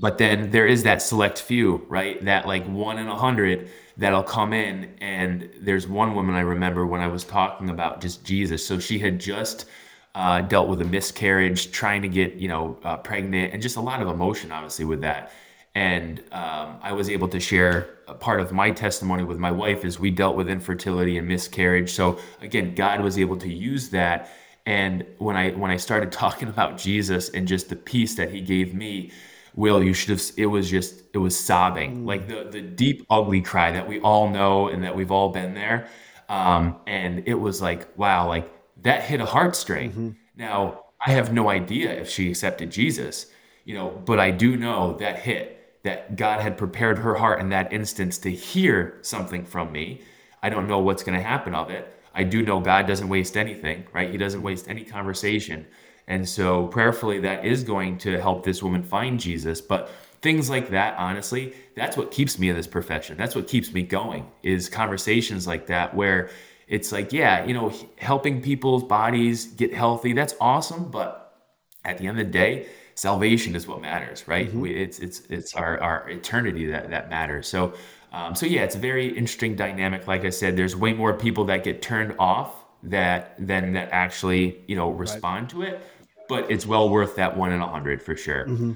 but 0.00 0.18
then 0.18 0.50
there 0.50 0.66
is 0.66 0.82
that 0.82 1.02
select 1.02 1.40
few 1.40 1.84
right 1.88 2.24
that 2.24 2.46
like 2.46 2.66
one 2.66 2.98
in 2.98 3.08
a 3.08 3.16
hundred 3.16 3.68
that'll 3.96 4.22
come 4.22 4.52
in 4.52 4.94
and 5.00 5.50
there's 5.60 5.86
one 5.86 6.14
woman 6.14 6.34
i 6.34 6.40
remember 6.40 6.86
when 6.86 7.00
i 7.00 7.06
was 7.06 7.24
talking 7.24 7.68
about 7.68 8.00
just 8.00 8.24
jesus 8.24 8.64
so 8.64 8.78
she 8.78 8.98
had 8.98 9.20
just 9.20 9.66
uh, 10.14 10.42
dealt 10.42 10.68
with 10.68 10.80
a 10.82 10.84
miscarriage, 10.84 11.70
trying 11.70 12.02
to 12.02 12.08
get 12.08 12.34
you 12.34 12.48
know 12.48 12.78
uh, 12.84 12.96
pregnant, 12.96 13.52
and 13.52 13.62
just 13.62 13.76
a 13.76 13.80
lot 13.80 14.02
of 14.02 14.08
emotion, 14.08 14.52
obviously, 14.52 14.84
with 14.84 15.00
that. 15.00 15.32
And 15.74 16.20
um, 16.32 16.78
I 16.82 16.92
was 16.92 17.08
able 17.08 17.28
to 17.28 17.40
share 17.40 17.88
a 18.06 18.12
part 18.12 18.40
of 18.40 18.52
my 18.52 18.70
testimony 18.70 19.24
with 19.24 19.38
my 19.38 19.50
wife 19.50 19.86
as 19.86 19.98
we 19.98 20.10
dealt 20.10 20.36
with 20.36 20.50
infertility 20.50 21.16
and 21.16 21.26
miscarriage. 21.26 21.90
So 21.90 22.18
again, 22.42 22.74
God 22.74 23.00
was 23.00 23.18
able 23.18 23.38
to 23.38 23.48
use 23.48 23.88
that. 23.90 24.30
And 24.66 25.06
when 25.16 25.34
I 25.34 25.50
when 25.52 25.70
I 25.70 25.78
started 25.78 26.12
talking 26.24 26.48
about 26.48 26.76
Jesus 26.76 27.30
and 27.30 27.48
just 27.48 27.70
the 27.70 27.76
peace 27.76 28.14
that 28.16 28.30
He 28.30 28.42
gave 28.42 28.74
me, 28.74 29.12
Will, 29.54 29.82
you 29.82 29.92
should 29.92 30.10
have. 30.10 30.22
It 30.36 30.46
was 30.46 30.70
just 30.70 31.02
it 31.12 31.18
was 31.18 31.38
sobbing, 31.38 32.02
mm. 32.02 32.06
like 32.06 32.28
the 32.28 32.48
the 32.50 32.62
deep 32.62 33.06
ugly 33.10 33.40
cry 33.40 33.72
that 33.72 33.86
we 33.86 34.00
all 34.00 34.30
know 34.30 34.68
and 34.68 34.82
that 34.84 34.96
we've 34.96 35.10
all 35.10 35.30
been 35.30 35.54
there. 35.54 35.88
Um, 36.28 36.76
and 36.86 37.24
it 37.26 37.34
was 37.34 37.60
like 37.60 37.96
wow, 37.98 38.28
like 38.28 38.50
that 38.82 39.02
hit 39.02 39.20
a 39.20 39.26
heartstring. 39.26 39.90
Mm-hmm. 39.90 40.10
Now, 40.36 40.84
I 41.04 41.10
have 41.10 41.32
no 41.32 41.50
idea 41.50 41.92
if 41.92 42.08
she 42.08 42.30
accepted 42.30 42.70
Jesus, 42.70 43.26
you 43.64 43.74
know, 43.74 43.90
but 44.04 44.18
I 44.18 44.30
do 44.30 44.56
know 44.56 44.96
that 44.98 45.18
hit 45.18 45.82
that 45.82 46.16
God 46.16 46.40
had 46.40 46.56
prepared 46.56 46.98
her 46.98 47.14
heart 47.14 47.40
in 47.40 47.48
that 47.50 47.72
instance 47.72 48.18
to 48.18 48.30
hear 48.30 48.98
something 49.02 49.44
from 49.44 49.72
me. 49.72 50.00
I 50.42 50.48
don't 50.48 50.68
know 50.68 50.78
what's 50.78 51.02
going 51.02 51.18
to 51.18 51.24
happen 51.24 51.54
of 51.54 51.70
it. 51.70 51.92
I 52.14 52.24
do 52.24 52.42
know 52.42 52.60
God 52.60 52.86
doesn't 52.86 53.08
waste 53.08 53.36
anything, 53.36 53.86
right? 53.92 54.10
He 54.10 54.16
doesn't 54.16 54.42
waste 54.42 54.68
any 54.68 54.84
conversation. 54.84 55.66
And 56.08 56.28
so 56.28 56.66
prayerfully 56.66 57.20
that 57.20 57.44
is 57.44 57.64
going 57.64 57.98
to 57.98 58.20
help 58.20 58.44
this 58.44 58.62
woman 58.62 58.82
find 58.82 59.18
Jesus, 59.20 59.60
but 59.60 59.90
things 60.20 60.48
like 60.50 60.70
that 60.70 60.96
honestly, 60.98 61.54
that's 61.74 61.96
what 61.96 62.10
keeps 62.10 62.38
me 62.38 62.48
in 62.48 62.56
this 62.56 62.66
profession. 62.66 63.16
That's 63.16 63.34
what 63.34 63.48
keeps 63.48 63.72
me 63.72 63.82
going 63.82 64.30
is 64.42 64.68
conversations 64.68 65.46
like 65.46 65.66
that 65.66 65.94
where 65.94 66.30
it's 66.68 66.92
like, 66.92 67.12
yeah, 67.12 67.44
you 67.44 67.54
know, 67.54 67.72
helping 67.98 68.40
people's 68.40 68.84
bodies 68.84 69.46
get 69.46 69.74
healthy, 69.74 70.12
that's 70.12 70.34
awesome. 70.40 70.90
But 70.90 71.36
at 71.84 71.98
the 71.98 72.06
end 72.06 72.18
of 72.18 72.26
the 72.26 72.32
day, 72.32 72.66
salvation 72.94 73.54
is 73.56 73.66
what 73.66 73.80
matters, 73.80 74.26
right? 74.26 74.48
Mm-hmm. 74.48 74.60
We, 74.60 74.74
it's 74.74 74.98
it's 74.98 75.22
it's 75.28 75.54
our, 75.54 75.80
our 75.80 76.08
eternity 76.08 76.66
that 76.66 76.90
that 76.90 77.10
matters. 77.10 77.48
So 77.48 77.74
um, 78.12 78.34
so 78.34 78.46
yeah, 78.46 78.62
it's 78.62 78.74
a 78.74 78.78
very 78.78 79.08
interesting 79.08 79.56
dynamic. 79.56 80.06
Like 80.06 80.24
I 80.24 80.30
said, 80.30 80.56
there's 80.56 80.76
way 80.76 80.92
more 80.92 81.14
people 81.14 81.44
that 81.46 81.64
get 81.64 81.82
turned 81.82 82.14
off 82.18 82.61
that 82.84 83.34
then 83.38 83.72
that 83.74 83.88
actually 83.92 84.60
you 84.66 84.76
know 84.76 84.90
respond 84.90 85.52
right. 85.54 85.70
to 85.70 85.76
it. 85.76 85.86
But 86.28 86.50
it's 86.50 86.66
well 86.66 86.88
worth 86.88 87.16
that 87.16 87.36
one 87.36 87.52
in 87.52 87.60
a 87.60 87.68
hundred 87.68 88.02
for 88.02 88.16
sure. 88.16 88.46
Mm-hmm. 88.46 88.72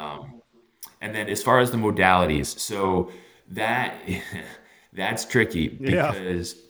Um, 0.00 0.42
and 1.00 1.14
then 1.14 1.28
as 1.28 1.42
far 1.42 1.58
as 1.58 1.70
the 1.70 1.76
modalities, 1.76 2.58
so 2.58 3.10
that 3.50 3.94
that's 4.92 5.24
tricky 5.24 5.68
because. 5.68 6.54
Yeah 6.54 6.60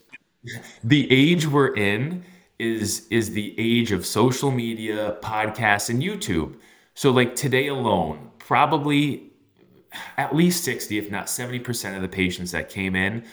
the 0.83 1.11
age 1.11 1.47
we're 1.47 1.75
in 1.75 2.23
is 2.59 3.07
is 3.09 3.31
the 3.31 3.53
age 3.57 3.91
of 3.91 4.05
social 4.05 4.51
media, 4.51 5.17
podcasts, 5.21 5.89
and 5.89 6.01
YouTube. 6.01 6.55
So 6.93 7.11
like 7.11 7.35
today 7.35 7.67
alone, 7.67 8.31
probably 8.39 9.31
at 10.17 10.35
least 10.35 10.63
60, 10.63 10.97
if 10.97 11.09
not 11.09 11.27
70% 11.27 11.95
of 11.95 12.01
the 12.01 12.07
patients 12.07 12.51
that 12.51 12.69
came 12.69 12.95
in 12.95 13.23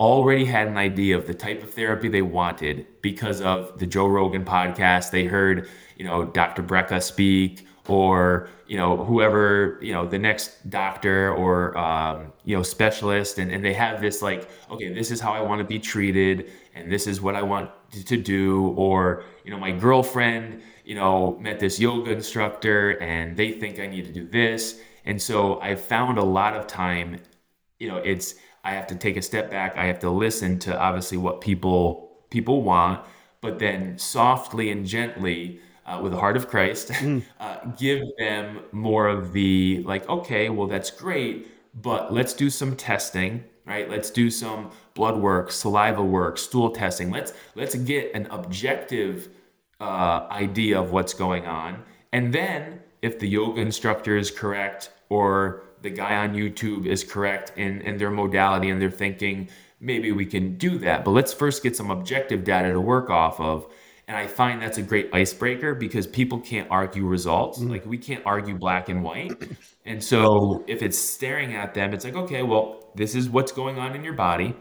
already 0.00 0.44
had 0.44 0.68
an 0.68 0.76
idea 0.76 1.16
of 1.16 1.26
the 1.26 1.34
type 1.34 1.62
of 1.62 1.70
therapy 1.74 2.08
they 2.08 2.22
wanted 2.22 2.86
because 3.02 3.40
of 3.40 3.78
the 3.78 3.86
Joe 3.86 4.06
Rogan 4.06 4.44
podcast. 4.44 5.10
They 5.10 5.24
heard, 5.24 5.68
you 5.96 6.04
know, 6.04 6.24
Dr. 6.24 6.62
Brecka 6.62 7.02
speak 7.02 7.66
or 7.88 8.48
you 8.66 8.76
know 8.76 9.02
whoever 9.02 9.78
you 9.80 9.92
know 9.92 10.06
the 10.06 10.18
next 10.18 10.68
doctor 10.70 11.32
or 11.34 11.76
um, 11.76 12.32
you 12.44 12.54
know 12.54 12.62
specialist 12.62 13.38
and, 13.38 13.50
and 13.50 13.64
they 13.64 13.72
have 13.72 14.00
this 14.00 14.20
like 14.22 14.48
okay 14.70 14.92
this 14.92 15.10
is 15.10 15.20
how 15.20 15.32
i 15.32 15.40
want 15.40 15.58
to 15.58 15.64
be 15.64 15.78
treated 15.78 16.50
and 16.74 16.92
this 16.92 17.06
is 17.06 17.20
what 17.20 17.34
i 17.34 17.42
want 17.42 17.70
to 17.90 18.16
do 18.16 18.68
or 18.76 19.24
you 19.44 19.50
know 19.50 19.58
my 19.58 19.72
girlfriend 19.72 20.60
you 20.84 20.94
know 20.94 21.38
met 21.40 21.58
this 21.58 21.80
yoga 21.80 22.12
instructor 22.12 22.90
and 23.02 23.36
they 23.36 23.52
think 23.52 23.80
i 23.80 23.86
need 23.86 24.04
to 24.04 24.12
do 24.12 24.28
this 24.28 24.80
and 25.06 25.20
so 25.20 25.58
i 25.62 25.74
found 25.74 26.18
a 26.18 26.22
lot 26.22 26.54
of 26.54 26.66
time 26.66 27.18
you 27.78 27.88
know 27.88 27.96
it's 27.96 28.34
i 28.64 28.72
have 28.72 28.86
to 28.86 28.94
take 28.94 29.16
a 29.16 29.22
step 29.22 29.50
back 29.50 29.76
i 29.76 29.86
have 29.86 29.98
to 29.98 30.10
listen 30.10 30.58
to 30.58 30.78
obviously 30.78 31.18
what 31.18 31.40
people 31.40 32.10
people 32.30 32.62
want 32.62 33.00
but 33.40 33.58
then 33.58 33.98
softly 33.98 34.70
and 34.70 34.86
gently 34.86 35.60
uh, 35.88 36.00
with 36.02 36.12
the 36.12 36.18
heart 36.18 36.36
of 36.36 36.48
Christ, 36.48 36.88
mm. 36.92 37.22
uh, 37.40 37.56
give 37.78 38.02
them 38.18 38.60
more 38.72 39.08
of 39.08 39.32
the 39.32 39.82
like, 39.84 40.08
okay, 40.08 40.50
well, 40.50 40.66
that's 40.66 40.90
great, 40.90 41.48
but 41.74 42.12
let's 42.12 42.34
do 42.34 42.50
some 42.50 42.76
testing, 42.76 43.44
right? 43.64 43.88
Let's 43.88 44.10
do 44.10 44.30
some 44.30 44.70
blood 44.94 45.18
work, 45.18 45.50
saliva 45.50 46.04
work, 46.04 46.38
stool 46.38 46.70
testing. 46.70 47.10
Let's 47.10 47.32
let's 47.54 47.74
get 47.74 48.14
an 48.14 48.26
objective 48.30 49.28
uh, 49.80 50.26
idea 50.30 50.80
of 50.80 50.90
what's 50.90 51.14
going 51.14 51.46
on, 51.46 51.82
and 52.12 52.32
then 52.34 52.80
if 53.00 53.18
the 53.18 53.28
yoga 53.28 53.60
instructor 53.60 54.16
is 54.16 54.30
correct 54.30 54.90
or 55.08 55.62
the 55.82 55.90
guy 55.90 56.16
on 56.16 56.34
YouTube 56.34 56.86
is 56.86 57.04
correct 57.04 57.52
in, 57.56 57.80
in 57.82 57.96
their 57.96 58.10
modality 58.10 58.70
and 58.70 58.80
they're 58.80 58.90
thinking 58.90 59.48
maybe 59.80 60.12
we 60.12 60.26
can 60.26 60.56
do 60.56 60.78
that. 60.78 61.04
But 61.04 61.12
let's 61.12 61.32
first 61.32 61.62
get 61.62 61.76
some 61.76 61.90
objective 61.90 62.44
data 62.44 62.72
to 62.72 62.80
work 62.80 63.10
off 63.10 63.40
of 63.40 63.66
and 64.08 64.16
I 64.16 64.26
find 64.26 64.62
that's 64.62 64.78
a 64.78 64.82
great 64.82 65.10
icebreaker 65.12 65.74
because 65.74 66.06
people 66.06 66.40
can't 66.40 66.66
argue 66.70 67.04
results. 67.04 67.58
Mm-hmm. 67.58 67.70
Like 67.70 67.84
we 67.84 67.98
can't 67.98 68.24
argue 68.24 68.56
black 68.56 68.88
and 68.88 69.04
white. 69.04 69.32
And 69.84 70.02
so 70.02 70.64
if 70.66 70.82
it's 70.82 70.98
staring 70.98 71.54
at 71.54 71.74
them, 71.74 71.94
it's 71.94 72.04
like, 72.04 72.16
okay, 72.16 72.42
well, 72.42 72.90
this 72.94 73.14
is 73.14 73.30
what's 73.30 73.52
going 73.52 73.78
on 73.78 73.94
in 73.94 74.04
your 74.04 74.14
body. 74.14 74.54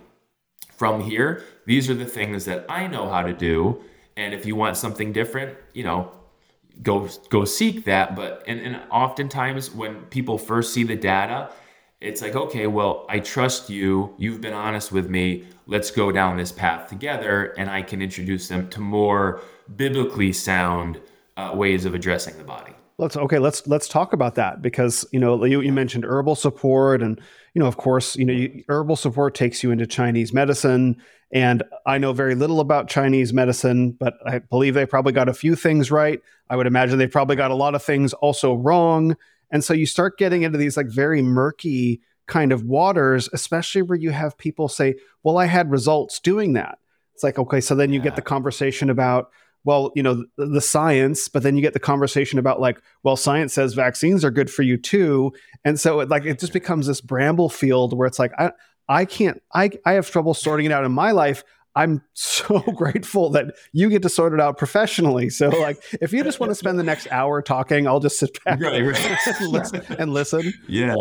from 0.77 1.01
here, 1.01 1.43
these 1.65 1.89
are 1.89 1.95
the 1.95 2.05
things 2.05 2.45
that 2.45 2.65
I 2.69 2.87
know 2.87 3.09
how 3.09 3.23
to 3.23 3.33
do. 3.33 3.81
And 4.15 4.33
if 4.33 4.45
you 4.45 4.55
want 4.55 4.77
something 4.77 5.11
different, 5.11 5.57
you 5.73 5.83
know, 5.83 6.11
go 6.81 7.09
go 7.29 7.45
seek 7.45 7.85
that. 7.85 8.15
But 8.15 8.43
and, 8.47 8.59
and 8.59 8.81
oftentimes 8.91 9.71
when 9.71 10.01
people 10.05 10.37
first 10.37 10.73
see 10.73 10.83
the 10.83 10.95
data, 10.95 11.49
it's 12.01 12.21
like, 12.21 12.35
okay, 12.35 12.67
well, 12.67 13.05
I 13.09 13.19
trust 13.19 13.69
you. 13.69 14.13
You've 14.17 14.41
been 14.41 14.53
honest 14.53 14.91
with 14.91 15.09
me. 15.09 15.45
Let's 15.65 15.91
go 15.91 16.11
down 16.11 16.37
this 16.37 16.51
path 16.51 16.89
together, 16.89 17.53
and 17.57 17.69
I 17.69 17.81
can 17.81 18.01
introduce 18.01 18.47
them 18.47 18.69
to 18.69 18.79
more 18.79 19.41
biblically 19.75 20.31
sound 20.31 21.01
uh, 21.35 21.51
ways 21.53 21.85
of 21.85 21.93
addressing 21.93 22.37
the 22.37 22.43
body. 22.43 22.73
Let's 22.99 23.17
okay. 23.17 23.39
Let's 23.39 23.67
let's 23.67 23.87
talk 23.87 24.13
about 24.13 24.35
that 24.35 24.61
because 24.61 25.05
you 25.11 25.19
know 25.19 25.43
you, 25.43 25.61
you 25.61 25.71
mentioned 25.71 26.03
herbal 26.03 26.35
support, 26.35 27.01
and 27.01 27.21
you 27.57 27.63
know 27.63 27.67
of 27.67 27.77
course 27.77 28.15
you 28.15 28.23
know 28.23 28.33
you, 28.33 28.63
herbal 28.69 28.95
support 28.95 29.33
takes 29.33 29.63
you 29.63 29.71
into 29.71 29.87
Chinese 29.87 30.31
medicine, 30.31 30.95
and 31.31 31.63
I 31.87 31.97
know 31.97 32.13
very 32.13 32.35
little 32.35 32.59
about 32.59 32.87
Chinese 32.87 33.33
medicine, 33.33 33.93
but 33.99 34.13
I 34.27 34.37
believe 34.37 34.75
they 34.75 34.85
probably 34.85 35.11
got 35.11 35.27
a 35.27 35.33
few 35.33 35.55
things 35.55 35.89
right. 35.89 36.21
I 36.51 36.55
would 36.55 36.67
imagine 36.67 36.99
they 36.99 37.07
probably 37.07 37.35
got 37.35 37.49
a 37.49 37.55
lot 37.55 37.73
of 37.73 37.81
things 37.81 38.13
also 38.13 38.53
wrong, 38.53 39.17
and 39.49 39.63
so 39.63 39.73
you 39.73 39.87
start 39.87 40.19
getting 40.19 40.43
into 40.43 40.59
these 40.59 40.77
like 40.77 40.85
very 40.85 41.23
murky 41.23 41.99
kind 42.27 42.51
of 42.51 42.61
waters, 42.61 43.27
especially 43.33 43.81
where 43.81 43.97
you 43.97 44.11
have 44.11 44.37
people 44.37 44.67
say, 44.67 44.93
"Well, 45.23 45.39
I 45.39 45.45
had 45.45 45.71
results 45.71 46.19
doing 46.19 46.53
that." 46.53 46.77
It's 47.15 47.23
like 47.23 47.39
okay, 47.39 47.59
so 47.59 47.73
then 47.73 47.91
you 47.91 47.97
yeah. 48.01 48.03
get 48.03 48.15
the 48.17 48.21
conversation 48.21 48.91
about 48.91 49.31
well, 49.67 49.91
you 49.95 50.01
know, 50.01 50.23
the, 50.37 50.45
the, 50.45 50.61
science, 50.61 51.27
but 51.27 51.43
then 51.43 51.57
you 51.57 51.61
get 51.61 51.73
the 51.73 51.79
conversation 51.79 52.39
about 52.39 52.61
like, 52.61 52.81
well, 53.03 53.17
science 53.17 53.53
says 53.53 53.73
vaccines 53.73 54.23
are 54.23 54.31
good 54.31 54.49
for 54.49 54.63
you 54.63 54.77
too. 54.77 55.33
And 55.65 55.77
so 55.77 55.99
it, 55.99 56.07
like 56.07 56.23
it 56.23 56.39
just 56.39 56.53
becomes 56.53 56.87
this 56.87 57.01
bramble 57.01 57.49
field 57.49 57.91
where 57.91 58.07
it's 58.07 58.17
like, 58.17 58.31
I, 58.39 58.53
I 58.87 59.03
can't, 59.03 59.43
I, 59.53 59.71
I 59.85 59.91
have 59.91 60.09
trouble 60.09 60.33
sorting 60.33 60.67
it 60.67 60.71
out 60.71 60.85
in 60.85 60.93
my 60.93 61.11
life. 61.11 61.43
I'm 61.75 62.01
so 62.13 62.59
grateful 62.59 63.29
that 63.31 63.55
you 63.73 63.89
get 63.89 64.03
to 64.03 64.09
sort 64.09 64.33
it 64.33 64.39
out 64.39 64.57
professionally. 64.57 65.29
So, 65.29 65.49
like, 65.49 65.83
if 65.99 66.13
you 66.13 66.23
just 66.23 66.39
want 66.39 66.51
to 66.51 66.55
spend 66.55 66.79
the 66.79 66.83
next 66.83 67.11
hour 67.11 67.41
talking, 67.41 67.87
I'll 67.87 67.99
just 67.99 68.19
sit 68.19 68.41
back 68.45 68.61
right, 68.61 68.81
right. 68.81 69.17
And, 69.41 69.49
listen, 69.49 69.81
and, 69.99 70.13
listen, 70.13 70.53
Yeah. 70.69 70.95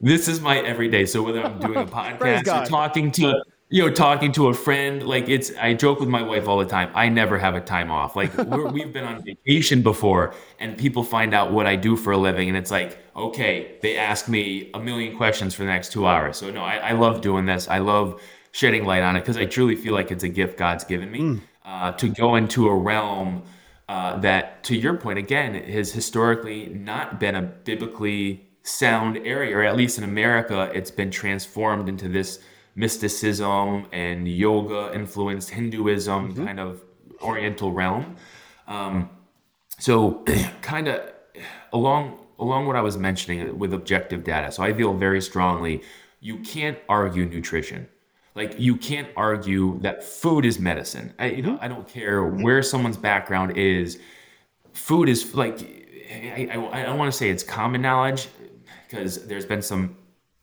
This 0.00 0.28
is 0.28 0.40
my 0.40 0.60
everyday. 0.60 1.04
So, 1.04 1.22
whether 1.22 1.44
I'm 1.44 1.58
doing 1.58 1.76
a 1.76 1.84
podcast 1.86 2.64
or 2.64 2.66
talking 2.66 3.10
to 3.12 3.44
you 3.70 3.84
know, 3.84 3.92
talking 3.92 4.32
to 4.32 4.48
a 4.48 4.54
friend, 4.54 5.06
like 5.06 5.28
it's, 5.28 5.52
I 5.60 5.74
joke 5.74 6.00
with 6.00 6.08
my 6.08 6.22
wife 6.22 6.48
all 6.48 6.58
the 6.58 6.64
time. 6.64 6.90
I 6.94 7.10
never 7.10 7.38
have 7.38 7.54
a 7.54 7.60
time 7.60 7.90
off. 7.90 8.16
Like 8.16 8.36
we 8.72 8.80
have 8.80 8.92
been 8.92 9.04
on 9.04 9.22
vacation 9.22 9.82
before 9.82 10.34
and 10.58 10.76
people 10.76 11.02
find 11.02 11.34
out 11.34 11.52
what 11.52 11.66
I 11.66 11.76
do 11.76 11.96
for 11.96 12.12
a 12.12 12.18
living. 12.18 12.48
And 12.48 12.56
it's 12.56 12.70
like, 12.70 12.98
okay, 13.14 13.76
they 13.82 13.98
ask 13.98 14.28
me 14.28 14.70
a 14.72 14.80
million 14.80 15.16
questions 15.16 15.54
for 15.54 15.64
the 15.64 15.68
next 15.68 15.92
two 15.92 16.06
hours. 16.06 16.38
So 16.38 16.50
no, 16.50 16.62
I, 16.62 16.76
I 16.76 16.92
love 16.92 17.20
doing 17.20 17.44
this. 17.44 17.68
I 17.68 17.78
love 17.78 18.22
shedding 18.52 18.86
light 18.86 19.02
on 19.02 19.16
it 19.16 19.20
because 19.20 19.36
I 19.36 19.44
truly 19.44 19.76
feel 19.76 19.92
like 19.92 20.10
it's 20.10 20.24
a 20.24 20.28
gift 20.28 20.56
God's 20.56 20.84
given 20.84 21.10
me 21.10 21.20
mm. 21.20 21.40
uh, 21.64 21.92
to 21.92 22.08
go 22.08 22.36
into 22.36 22.68
a 22.68 22.74
realm 22.74 23.42
uh, 23.88 24.18
that, 24.20 24.64
to 24.64 24.76
your 24.76 24.94
point, 24.96 25.18
again, 25.18 25.54
has 25.54 25.92
historically 25.92 26.66
not 26.68 27.20
been 27.20 27.34
a 27.34 27.42
biblically 27.42 28.46
sound 28.62 29.16
area, 29.18 29.56
or 29.56 29.62
at 29.62 29.76
least 29.76 29.98
in 29.98 30.04
America, 30.04 30.70
it's 30.74 30.90
been 30.90 31.10
transformed 31.10 31.88
into 31.88 32.08
this 32.08 32.40
mysticism 32.78 33.86
and 33.92 34.28
yoga 34.28 34.92
influenced 34.94 35.50
Hinduism 35.50 36.32
mm-hmm. 36.32 36.46
kind 36.46 36.60
of 36.60 36.82
Oriental 37.20 37.72
realm. 37.72 38.14
Um, 38.68 39.10
so, 39.78 40.24
kind 40.62 40.86
of 40.86 41.00
along 41.72 42.18
along 42.38 42.66
what 42.66 42.76
I 42.76 42.80
was 42.80 42.96
mentioning 42.96 43.58
with 43.58 43.74
objective 43.74 44.22
data. 44.22 44.52
So 44.52 44.62
I 44.62 44.72
feel 44.72 44.94
very 44.94 45.20
strongly 45.20 45.82
you 46.20 46.38
can't 46.38 46.78
argue 46.88 47.26
nutrition. 47.26 47.88
Like 48.36 48.60
you 48.60 48.76
can't 48.76 49.08
argue 49.16 49.80
that 49.80 50.04
food 50.04 50.44
is 50.44 50.60
medicine. 50.60 51.12
I, 51.18 51.30
you 51.30 51.42
know, 51.42 51.54
mm-hmm. 51.54 51.64
I 51.64 51.68
don't 51.68 51.88
care 51.88 52.24
where 52.24 52.62
someone's 52.62 52.96
background 52.96 53.56
is. 53.56 53.98
Food 54.72 55.08
is 55.08 55.34
like 55.34 55.58
I, 56.12 56.48
I, 56.52 56.80
I 56.80 56.82
don't 56.84 56.98
want 56.98 57.12
to 57.12 57.18
say 57.18 57.28
it's 57.28 57.42
common 57.42 57.82
knowledge 57.82 58.28
because 58.86 59.26
there's 59.26 59.44
been 59.44 59.62
some 59.62 59.96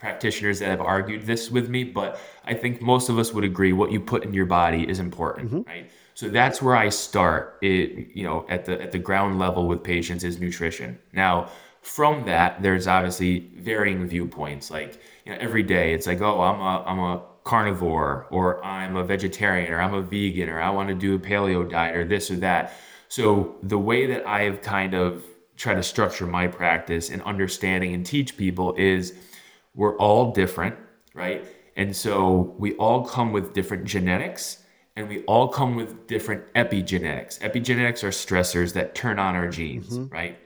practitioners 0.06 0.60
that 0.60 0.70
have 0.70 0.82
argued 0.82 1.26
this 1.26 1.50
with 1.50 1.68
me, 1.68 1.84
but 1.84 2.20
I 2.46 2.54
think 2.54 2.82
most 2.82 3.10
of 3.10 3.18
us 3.18 3.34
would 3.34 3.44
agree 3.44 3.74
what 3.74 3.92
you 3.92 4.00
put 4.00 4.24
in 4.24 4.34
your 4.34 4.46
body 4.46 4.88
is 4.88 5.00
important, 5.00 5.52
mm-hmm. 5.52 5.70
right? 5.70 5.90
So 6.14 6.30
that's 6.30 6.62
where 6.62 6.76
I 6.76 6.90
start. 6.90 7.58
It 7.62 8.10
you 8.14 8.24
know 8.24 8.46
at 8.48 8.66
the 8.66 8.82
at 8.82 8.92
the 8.92 9.00
ground 9.00 9.40
level 9.40 9.68
with 9.68 9.84
patients 9.84 10.24
is 10.24 10.40
nutrition. 10.40 11.00
Now 11.12 11.50
from 11.82 12.26
that, 12.26 12.62
there's 12.62 12.88
obviously 12.88 13.34
varying 13.58 14.08
viewpoints. 14.08 14.72
Like 14.72 15.02
you 15.26 15.32
know, 15.32 15.40
every 15.40 15.64
day, 15.64 15.94
it's 15.94 16.08
like, 16.08 16.22
oh, 16.22 16.40
I'm 16.42 16.60
a 16.60 16.84
I'm 16.86 17.00
a 17.00 17.22
carnivore, 17.44 18.28
or 18.30 18.64
I'm 18.64 18.96
a 18.96 19.04
vegetarian, 19.04 19.72
or 19.74 19.80
I'm 19.82 19.94
a 19.94 20.02
vegan, 20.02 20.50
or 20.50 20.60
I 20.62 20.70
want 20.70 20.90
to 20.90 20.96
do 20.96 21.16
a 21.16 21.20
paleo 21.20 21.70
diet, 21.70 21.96
or 21.96 22.06
this 22.06 22.32
or 22.32 22.38
that. 22.38 22.74
So 23.08 23.56
the 23.62 23.78
way 23.78 24.06
that 24.08 24.28
I've 24.28 24.62
kind 24.62 24.94
of 24.94 25.24
tried 25.58 25.76
to 25.76 25.84
structure 25.84 26.28
my 26.28 26.48
practice 26.48 27.10
and 27.10 27.22
understanding 27.24 27.94
and 27.94 28.06
teach 28.06 28.38
people 28.38 28.76
is 28.78 29.14
we're 29.76 29.98
all 29.98 30.32
different, 30.32 30.76
right? 31.14 31.46
And 31.76 31.96
so 31.96 32.56
we 32.58 32.74
all 32.76 33.06
come 33.06 33.32
with 33.34 33.54
different 33.54 33.86
genetics 33.86 34.64
and 34.96 35.10
we 35.10 35.24
all 35.24 35.50
come 35.50 35.76
with 35.76 36.08
different 36.08 36.54
epigenetics. 36.54 37.40
Epigenetics 37.40 38.04
are 38.04 38.10
stressors 38.10 38.74
that 38.74 38.96
turn 38.96 39.20
on 39.20 39.36
our 39.36 39.50
genes, 39.50 39.90
mm-hmm. 39.90 40.14
right? 40.14 40.40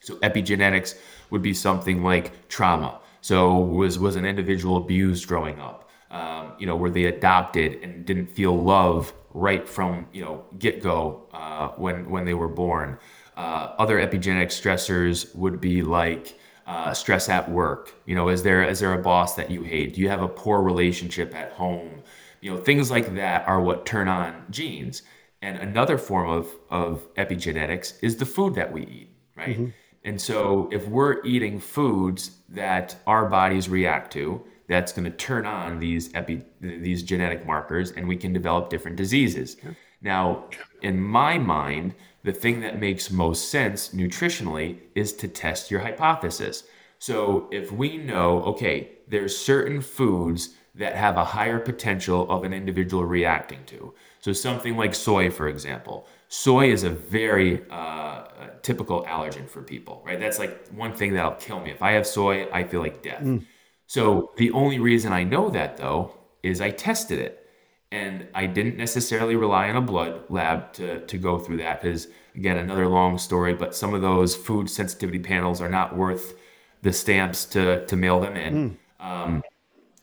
So 0.00 0.16
epigenetics 0.16 0.96
would 1.30 1.42
be 1.42 1.54
something 1.54 2.02
like 2.02 2.48
trauma. 2.48 3.00
So 3.20 3.58
was 3.58 3.98
was 3.98 4.16
an 4.16 4.24
individual 4.24 4.76
abused 4.76 5.26
growing 5.26 5.58
up? 5.58 5.88
Um, 6.10 6.52
you 6.58 6.66
know, 6.66 6.76
were 6.76 6.90
they 6.90 7.06
adopted 7.06 7.82
and 7.82 8.04
didn't 8.04 8.26
feel 8.26 8.56
love 8.56 9.12
right 9.34 9.68
from 9.68 10.06
you 10.12 10.22
know 10.22 10.44
get 10.58 10.82
go 10.82 11.26
uh, 11.32 11.68
when 11.70 12.08
when 12.10 12.24
they 12.24 12.34
were 12.34 12.48
born? 12.48 12.98
Uh, 13.36 13.74
other 13.78 13.98
epigenetic 13.98 14.48
stressors 14.48 15.34
would 15.34 15.60
be 15.60 15.82
like 15.82 16.38
uh, 16.68 16.92
stress 16.92 17.28
at 17.28 17.50
work? 17.50 17.94
You 18.04 18.14
know, 18.14 18.28
is 18.28 18.42
there 18.42 18.62
is 18.62 18.78
there 18.78 18.92
a 18.92 19.02
boss 19.02 19.34
that 19.34 19.50
you 19.50 19.62
hate? 19.62 19.94
Do 19.94 20.00
you 20.00 20.08
have 20.10 20.22
a 20.22 20.28
poor 20.28 20.62
relationship 20.62 21.34
at 21.34 21.52
home? 21.52 22.02
You 22.40 22.52
know, 22.54 22.58
things 22.58 22.90
like 22.90 23.14
that 23.16 23.48
are 23.48 23.60
what 23.60 23.86
turn 23.86 24.06
on 24.06 24.44
genes. 24.50 25.02
And 25.40 25.56
another 25.58 25.98
form 25.98 26.28
of 26.28 26.48
of 26.70 27.12
epigenetics 27.14 27.94
is 28.02 28.18
the 28.18 28.26
food 28.26 28.54
that 28.54 28.70
we 28.70 28.82
eat, 28.82 29.10
right? 29.34 29.56
Mm-hmm. 29.56 29.68
And 30.04 30.20
so 30.20 30.68
if 30.70 30.86
we're 30.86 31.24
eating 31.24 31.58
foods 31.58 32.38
that 32.50 32.96
our 33.06 33.26
bodies 33.28 33.68
react 33.68 34.12
to, 34.12 34.44
that's 34.68 34.92
going 34.92 35.04
to 35.04 35.16
turn 35.16 35.46
on 35.46 35.80
these 35.80 36.14
epi 36.14 36.42
these 36.60 37.02
genetic 37.02 37.46
markers 37.46 37.92
and 37.92 38.06
we 38.06 38.16
can 38.16 38.32
develop 38.32 38.68
different 38.68 38.96
diseases. 38.96 39.56
Yeah. 39.64 39.70
Now, 40.00 40.44
in 40.82 41.00
my 41.00 41.38
mind, 41.38 41.94
the 42.28 42.34
thing 42.34 42.60
that 42.60 42.78
makes 42.78 43.10
most 43.10 43.50
sense 43.50 43.88
nutritionally 43.94 44.76
is 44.94 45.14
to 45.14 45.26
test 45.26 45.70
your 45.70 45.80
hypothesis. 45.80 46.64
So 46.98 47.48
if 47.50 47.72
we 47.72 47.96
know, 47.96 48.42
okay, 48.42 48.90
there's 49.08 49.34
certain 49.34 49.80
foods 49.80 50.50
that 50.74 50.94
have 50.94 51.16
a 51.16 51.24
higher 51.24 51.58
potential 51.58 52.30
of 52.30 52.44
an 52.44 52.52
individual 52.52 53.06
reacting 53.06 53.64
to. 53.68 53.94
So 54.20 54.34
something 54.34 54.76
like 54.76 54.94
soy, 54.94 55.30
for 55.30 55.48
example. 55.48 56.06
Soy 56.28 56.70
is 56.70 56.84
a 56.84 56.90
very 56.90 57.64
uh, 57.70 58.24
typical 58.60 59.04
allergen 59.04 59.48
for 59.48 59.62
people, 59.62 60.02
right? 60.04 60.20
That's 60.20 60.38
like 60.38 60.68
one 60.68 60.92
thing 60.92 61.14
that'll 61.14 61.32
kill 61.32 61.60
me. 61.60 61.70
If 61.70 61.80
I 61.80 61.92
have 61.92 62.06
soy, 62.06 62.46
I 62.52 62.64
feel 62.64 62.82
like 62.82 63.02
death. 63.02 63.22
Mm. 63.22 63.46
So 63.86 64.32
the 64.36 64.50
only 64.50 64.78
reason 64.78 65.14
I 65.14 65.24
know 65.24 65.48
that 65.48 65.78
though 65.78 66.12
is 66.42 66.60
I 66.60 66.72
tested 66.72 67.20
it 67.20 67.47
and 67.90 68.26
I 68.34 68.46
didn't 68.46 68.76
necessarily 68.76 69.36
rely 69.36 69.70
on 69.70 69.76
a 69.76 69.80
blood 69.80 70.24
lab 70.28 70.72
to, 70.74 71.00
to 71.06 71.18
go 71.18 71.38
through 71.38 71.58
that 71.58 71.80
because 71.80 72.08
again 72.34 72.58
another 72.58 72.86
long 72.86 73.18
story 73.18 73.54
but 73.54 73.74
some 73.74 73.94
of 73.94 74.02
those 74.02 74.36
food 74.36 74.68
sensitivity 74.68 75.18
panels 75.18 75.60
are 75.60 75.68
not 75.68 75.96
worth 75.96 76.34
the 76.82 76.92
stamps 76.92 77.44
to, 77.46 77.84
to 77.86 77.96
mail 77.96 78.20
them 78.20 78.36
in 78.36 78.78
mm. 79.00 79.04
um, 79.04 79.42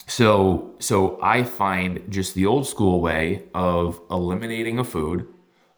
so 0.07 0.75
so 0.79 1.19
I 1.21 1.43
find 1.43 2.03
just 2.09 2.33
the 2.35 2.45
old 2.45 2.67
school 2.67 3.01
way 3.01 3.43
of 3.53 3.99
eliminating 4.09 4.79
a 4.79 4.83
food 4.83 5.27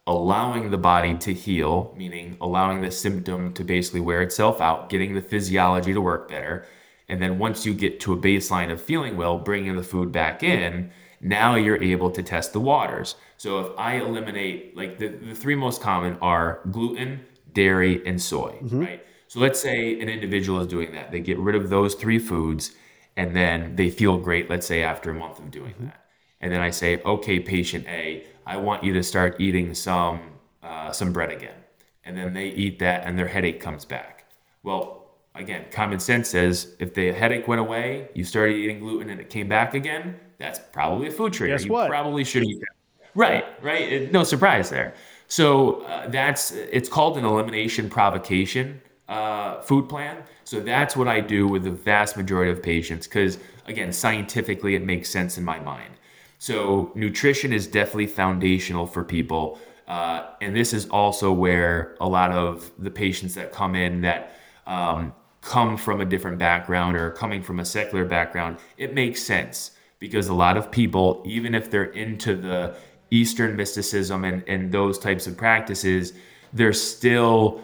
allowing 0.05 0.71
the 0.71 0.77
body 0.77 1.15
to 1.17 1.33
heal 1.33 1.93
meaning 1.97 2.37
allowing 2.39 2.81
the 2.81 2.91
symptom 2.91 3.53
to 3.53 3.63
basically 3.63 3.99
wear 3.99 4.21
itself 4.21 4.61
out 4.61 4.89
getting 4.89 5.13
the 5.13 5.21
physiology 5.21 5.93
to 5.93 6.01
work 6.01 6.29
better 6.29 6.65
and 7.09 7.21
then 7.21 7.39
once 7.39 7.65
you 7.65 7.73
get 7.73 7.99
to 7.99 8.13
a 8.13 8.17
baseline 8.17 8.71
of 8.71 8.81
feeling 8.81 9.17
well 9.17 9.37
bringing 9.37 9.75
the 9.75 9.83
food 9.83 10.11
back 10.11 10.41
in 10.41 10.89
now 11.21 11.55
you're 11.55 11.81
able 11.81 12.11
to 12.11 12.23
test 12.23 12.53
the 12.53 12.59
waters. 12.59 13.15
So 13.37 13.59
if 13.59 13.77
I 13.77 13.95
eliminate, 13.95 14.75
like 14.75 14.97
the, 14.97 15.07
the 15.07 15.35
three 15.35 15.55
most 15.55 15.81
common 15.81 16.17
are 16.21 16.59
gluten, 16.71 17.25
dairy, 17.53 18.05
and 18.05 18.21
soy, 18.21 18.59
mm-hmm. 18.61 18.79
right? 18.79 19.05
So 19.27 19.39
let's 19.39 19.59
say 19.59 19.99
an 19.99 20.09
individual 20.09 20.59
is 20.61 20.67
doing 20.67 20.91
that. 20.93 21.11
They 21.11 21.19
get 21.19 21.37
rid 21.37 21.55
of 21.55 21.69
those 21.69 21.95
three 21.95 22.19
foods 22.19 22.71
and 23.15 23.35
then 23.35 23.75
they 23.75 23.89
feel 23.89 24.17
great, 24.17 24.49
let's 24.49 24.67
say 24.67 24.83
after 24.83 25.09
a 25.09 25.13
month 25.13 25.39
of 25.39 25.51
doing 25.51 25.73
mm-hmm. 25.73 25.85
that. 25.85 26.05
And 26.39 26.51
then 26.51 26.61
I 26.61 26.69
say, 26.69 27.01
okay, 27.03 27.39
patient 27.39 27.87
A, 27.87 28.25
I 28.45 28.57
want 28.57 28.83
you 28.83 28.93
to 28.93 29.03
start 29.03 29.41
eating 29.41 29.73
some 29.73 30.19
uh, 30.63 30.91
some 30.91 31.13
bread 31.13 31.31
again. 31.31 31.55
And 32.03 32.17
then 32.17 32.33
they 32.33 32.47
eat 32.47 32.79
that 32.79 33.03
and 33.05 33.17
their 33.17 33.27
headache 33.27 33.59
comes 33.59 33.85
back. 33.85 34.25
Well, 34.63 35.07
again, 35.35 35.65
common 35.71 35.99
sense 35.99 36.29
says 36.29 36.75
if 36.79 36.93
the 36.93 37.11
headache 37.11 37.47
went 37.47 37.61
away, 37.61 38.09
you 38.13 38.23
started 38.23 38.55
eating 38.55 38.79
gluten 38.79 39.09
and 39.09 39.19
it 39.19 39.29
came 39.29 39.47
back 39.47 39.73
again, 39.73 40.19
That's 40.37 40.59
probably 40.71 41.07
a 41.07 41.11
food 41.11 41.33
trigger. 41.33 41.55
Guess 41.55 41.65
you 41.65 41.71
what? 41.71 41.89
probably 41.89 42.23
should 42.23 42.43
eat 42.43 42.59
that. 42.59 43.09
Right, 43.15 43.45
right. 43.63 43.81
It- 43.91 44.11
no 44.11 44.23
surprise 44.23 44.69
there. 44.69 44.93
So 45.27 45.81
uh, 45.81 46.07
that's 46.07 46.51
it's 46.51 46.87
called 46.87 47.17
an 47.17 47.25
elimination 47.25 47.89
provocation 47.89 48.81
uh, 49.09 49.61
food 49.61 49.89
plan. 49.89 50.23
So 50.43 50.59
that's 50.59 50.95
what 50.95 51.07
I 51.07 51.19
do 51.19 51.47
with 51.47 51.63
the 51.63 51.71
vast 51.71 52.15
majority 52.15 52.51
of 52.51 52.61
patients 52.61 53.07
because 53.07 53.37
again, 53.65 53.91
scientifically, 53.91 54.75
it 54.75 54.83
makes 54.83 55.09
sense 55.09 55.37
in 55.37 55.43
my 55.43 55.59
mind. 55.59 55.93
So 56.39 56.91
nutrition 56.95 57.51
is 57.51 57.67
definitely 57.67 58.07
foundational 58.07 58.85
for 58.85 59.03
people. 59.03 59.59
Uh, 59.87 60.27
and 60.41 60.55
this 60.55 60.73
is 60.73 60.87
also 60.89 61.31
where 61.31 61.95
a 61.99 62.07
lot 62.07 62.31
of 62.31 62.69
the 62.77 62.91
patients 62.91 63.33
that 63.35 63.51
come 63.51 63.75
in 63.75 64.01
that 64.01 64.37
um, 64.65 65.13
come 65.41 65.77
from 65.77 66.01
a 66.01 66.05
different 66.05 66.37
background 66.37 66.95
or 66.95 67.11
coming 67.11 67.41
from 67.41 67.59
a 67.59 67.65
secular 67.65 68.05
background, 68.05 68.57
it 68.77 68.93
makes 68.93 69.23
sense 69.23 69.71
because 69.99 70.27
a 70.27 70.33
lot 70.33 70.57
of 70.57 70.71
people, 70.71 71.23
even 71.25 71.55
if 71.55 71.71
they're 71.71 71.85
into 71.85 72.35
the 72.35 72.75
Eastern 73.11 73.55
mysticism 73.55 74.23
and, 74.23 74.43
and 74.47 74.71
those 74.71 74.99
types 74.99 75.27
of 75.27 75.37
practices, 75.37 76.13
they're 76.53 76.73
still 76.73 77.61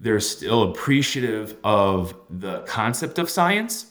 they're 0.00 0.20
still 0.20 0.70
appreciative 0.70 1.56
of 1.64 2.14
the 2.28 2.60
concept 2.62 3.18
of 3.18 3.30
science. 3.30 3.86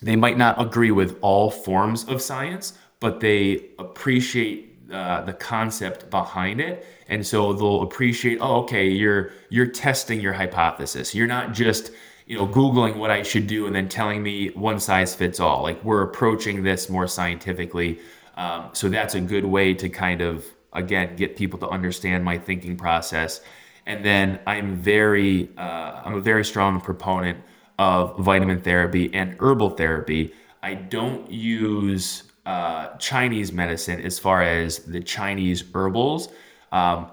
They 0.00 0.16
might 0.16 0.38
not 0.38 0.60
agree 0.60 0.90
with 0.90 1.18
all 1.20 1.50
forms 1.50 2.04
of 2.04 2.22
science, 2.22 2.74
but 3.00 3.20
they 3.20 3.66
appreciate 3.78 4.74
uh, 4.92 5.22
the 5.22 5.32
concept 5.32 6.08
behind 6.10 6.60
it, 6.60 6.86
and 7.08 7.26
so 7.26 7.52
they'll 7.52 7.82
appreciate. 7.82 8.38
Oh, 8.40 8.62
okay, 8.62 8.88
you're 8.88 9.32
you're 9.50 9.66
testing 9.66 10.20
your 10.20 10.34
hypothesis. 10.34 11.14
You're 11.14 11.26
not 11.26 11.52
just 11.52 11.90
you 12.26 12.38
know 12.38 12.46
googling 12.46 12.96
what 12.96 13.10
I 13.10 13.22
should 13.22 13.46
do 13.46 13.66
and 13.66 13.74
then 13.74 13.88
telling 13.88 14.22
me 14.22 14.48
one 14.50 14.80
size 14.80 15.14
fits 15.14 15.40
all. 15.40 15.62
Like 15.62 15.82
we're 15.84 16.02
approaching 16.02 16.62
this 16.62 16.88
more 16.88 17.06
scientifically. 17.06 18.00
Um, 18.36 18.70
so 18.72 18.88
that's 18.88 19.14
a 19.14 19.20
good 19.20 19.44
way 19.44 19.74
to 19.74 19.88
kind 19.88 20.20
of 20.20 20.44
again 20.72 21.16
get 21.16 21.36
people 21.36 21.58
to 21.60 21.68
understand 21.68 22.24
my 22.24 22.38
thinking 22.38 22.76
process. 22.76 23.40
And 23.86 24.04
then 24.04 24.40
I'm 24.46 24.76
very 24.76 25.50
uh, 25.56 26.02
I'm 26.04 26.14
a 26.14 26.20
very 26.20 26.44
strong 26.44 26.80
proponent 26.80 27.38
of 27.78 28.18
vitamin 28.18 28.60
therapy 28.60 29.12
and 29.12 29.36
herbal 29.40 29.70
therapy. 29.70 30.32
I 30.62 30.74
don't 30.74 31.30
use 31.30 32.22
uh, 32.46 32.96
Chinese 32.96 33.52
medicine 33.52 34.00
as 34.00 34.18
far 34.18 34.42
as 34.42 34.78
the 34.80 35.00
Chinese 35.00 35.62
herbals. 35.74 36.28
Um, 36.72 37.10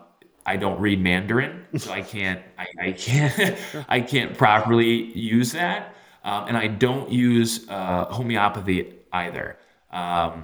I 0.51 0.57
don't 0.57 0.81
read 0.81 0.99
Mandarin, 0.99 1.65
so 1.77 1.93
I 1.93 2.01
can't 2.01 2.41
I, 2.57 2.67
I 2.87 2.91
can't 2.91 3.57
I 3.87 4.01
can't 4.01 4.37
properly 4.37 5.17
use 5.17 5.53
that, 5.53 5.95
um, 6.25 6.49
and 6.49 6.57
I 6.57 6.67
don't 6.67 7.09
use 7.09 7.69
uh, 7.69 8.03
homeopathy 8.05 8.95
either. 9.13 9.57
Um, 9.91 10.43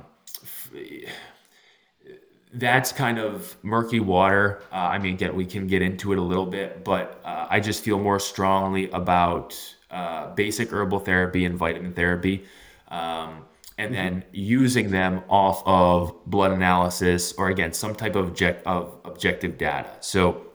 that's 2.53 2.93
kind 2.93 3.19
of 3.19 3.57
murky 3.63 3.99
water. 3.99 4.61
Uh, 4.71 4.75
I 4.75 4.97
mean, 4.97 5.15
again, 5.15 5.35
we 5.35 5.45
can 5.45 5.67
get 5.67 5.81
into 5.81 6.13
it 6.13 6.19
a 6.19 6.21
little 6.21 6.45
bit, 6.45 6.85
but 6.85 7.19
uh, 7.25 7.47
I 7.49 7.59
just 7.59 7.83
feel 7.83 7.99
more 7.99 8.19
strongly 8.19 8.89
about 8.91 9.59
uh, 9.91 10.33
basic 10.35 10.71
herbal 10.71 10.99
therapy 10.99 11.43
and 11.43 11.57
vitamin 11.57 11.91
therapy, 11.93 12.45
um, 12.87 13.43
and 13.77 13.93
then 13.93 14.23
using 14.31 14.89
them 14.89 15.23
off 15.29 15.61
of 15.65 16.13
blood 16.25 16.51
analysis 16.51 17.33
or 17.33 17.49
again 17.49 17.73
some 17.73 17.93
type 17.95 18.15
of, 18.15 18.27
object, 18.27 18.65
of 18.65 18.99
objective 19.05 19.57
data. 19.57 19.89
So 19.99 20.47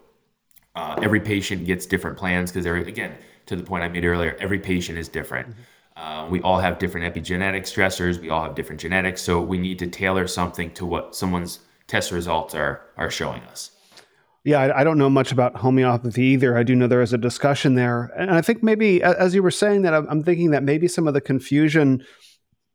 uh, 0.74 0.98
every 1.02 1.20
patient 1.20 1.66
gets 1.66 1.86
different 1.86 2.18
plans 2.18 2.50
because 2.50 2.64
they're 2.64 2.76
again 2.76 3.14
to 3.46 3.56
the 3.56 3.62
point 3.62 3.84
I 3.84 3.88
made 3.88 4.04
earlier. 4.04 4.36
Every 4.40 4.58
patient 4.58 4.98
is 4.98 5.08
different. 5.08 5.54
Uh, 5.96 6.26
we 6.30 6.40
all 6.40 6.58
have 6.58 6.78
different 6.78 7.14
epigenetic 7.14 7.62
stressors. 7.62 8.18
We 8.18 8.30
all 8.30 8.44
have 8.44 8.54
different 8.54 8.80
genetics, 8.80 9.20
so 9.20 9.40
we 9.40 9.58
need 9.58 9.78
to 9.80 9.86
tailor 9.86 10.26
something 10.26 10.72
to 10.72 10.86
what 10.86 11.14
someone's 11.14 11.60
test 11.86 12.10
results 12.10 12.54
are 12.54 12.80
are 12.96 13.10
showing 13.10 13.42
us. 13.42 13.70
Yeah, 14.44 14.58
I, 14.60 14.80
I 14.80 14.84
don't 14.84 14.98
know 14.98 15.10
much 15.10 15.30
about 15.30 15.56
homeopathy 15.56 16.24
either. 16.24 16.56
I 16.56 16.64
do 16.64 16.74
know 16.74 16.88
there 16.88 17.02
is 17.02 17.12
a 17.12 17.18
discussion 17.18 17.74
there, 17.74 18.10
and 18.16 18.30
I 18.30 18.40
think 18.40 18.62
maybe 18.62 19.02
as 19.02 19.34
you 19.34 19.42
were 19.42 19.50
saying 19.50 19.82
that, 19.82 19.94
I'm, 19.94 20.08
I'm 20.08 20.22
thinking 20.24 20.50
that 20.50 20.62
maybe 20.62 20.88
some 20.88 21.06
of 21.06 21.14
the 21.14 21.20
confusion 21.20 22.04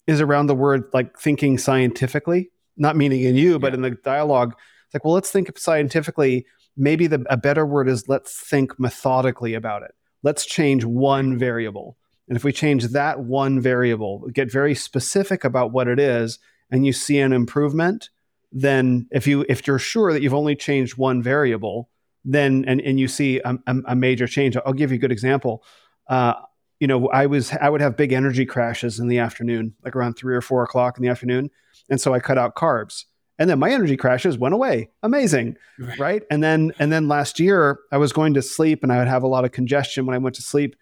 is 0.07 0.21
around 0.21 0.47
the 0.47 0.55
word 0.55 0.85
like 0.93 1.19
thinking 1.19 1.57
scientifically, 1.57 2.49
not 2.77 2.95
meaning 2.95 3.21
in 3.23 3.35
you, 3.35 3.59
but 3.59 3.73
Yeah. 3.73 3.75
in 3.75 3.81
the 3.81 3.91
dialogue. 3.91 4.55
It's 4.85 4.93
like, 4.93 5.03
well, 5.03 5.13
let's 5.13 5.31
think 5.31 5.57
scientifically. 5.57 6.45
Maybe 6.77 7.07
the 7.07 7.25
a 7.29 7.37
better 7.37 7.65
word 7.65 7.89
is 7.89 8.07
let's 8.07 8.39
think 8.39 8.79
methodically 8.79 9.53
about 9.53 9.83
it. 9.83 9.93
Let's 10.23 10.45
change 10.45 10.85
one 10.85 11.37
variable, 11.37 11.97
and 12.27 12.37
if 12.37 12.43
we 12.43 12.51
change 12.51 12.85
that 12.87 13.19
one 13.19 13.59
variable, 13.59 14.27
get 14.33 14.51
very 14.51 14.75
specific 14.75 15.43
about 15.43 15.71
what 15.71 15.87
it 15.87 15.99
is, 15.99 16.39
and 16.71 16.85
you 16.85 16.93
see 16.93 17.19
an 17.19 17.33
improvement, 17.33 18.09
then 18.51 19.07
if 19.11 19.27
you 19.27 19.45
if 19.49 19.67
you're 19.67 19.79
sure 19.79 20.13
that 20.13 20.21
you've 20.21 20.33
only 20.33 20.55
changed 20.55 20.97
one 20.97 21.21
variable 21.21 21.89
then 22.29 22.65
and, 22.67 22.81
and 22.81 22.99
you 22.99 23.07
see 23.07 23.39
a, 23.39 23.57
a, 23.67 23.75
a 23.87 23.95
major 23.95 24.27
change 24.27 24.57
i'll 24.65 24.73
give 24.73 24.91
you 24.91 24.95
a 24.95 24.99
good 24.99 25.11
example 25.11 25.63
uh, 26.09 26.33
you 26.79 26.87
know 26.87 27.07
i 27.09 27.25
was 27.25 27.51
i 27.61 27.69
would 27.69 27.81
have 27.81 27.97
big 27.97 28.11
energy 28.13 28.45
crashes 28.45 28.99
in 28.99 29.07
the 29.07 29.19
afternoon 29.19 29.73
like 29.83 29.95
around 29.95 30.13
three 30.13 30.35
or 30.35 30.41
four 30.41 30.63
o'clock 30.63 30.97
in 30.97 31.03
the 31.03 31.09
afternoon. 31.09 31.49
And 31.89 32.01
so 32.01 32.13
i 32.13 32.19
cut 32.19 32.37
out 32.37 32.55
carbs. 32.55 33.05
And 33.39 33.49
then 33.49 33.59
my 33.59 33.69
energy 33.69 33.95
crashes 33.97 34.35
went 34.37 34.55
away. 34.55 34.89
Amazing 35.03 35.57
Right. 35.79 35.99
right? 35.99 36.23
And 36.31 36.43
then 36.43 36.71
and 36.79 36.91
then 36.91 37.07
last 37.07 37.39
year 37.39 37.79
i 37.91 37.97
was 37.97 38.13
going 38.13 38.33
to 38.35 38.41
sleep 38.41 38.83
and 38.83 38.91
i 38.91 38.97
would 38.97 39.07
have 39.07 39.23
a 39.23 39.27
lot 39.27 39.45
of 39.45 39.51
congestion 39.51 40.05
when 40.05 40.15
i 40.15 40.17
went 40.19 40.35
to 40.35 40.41
sleep. 40.41 40.75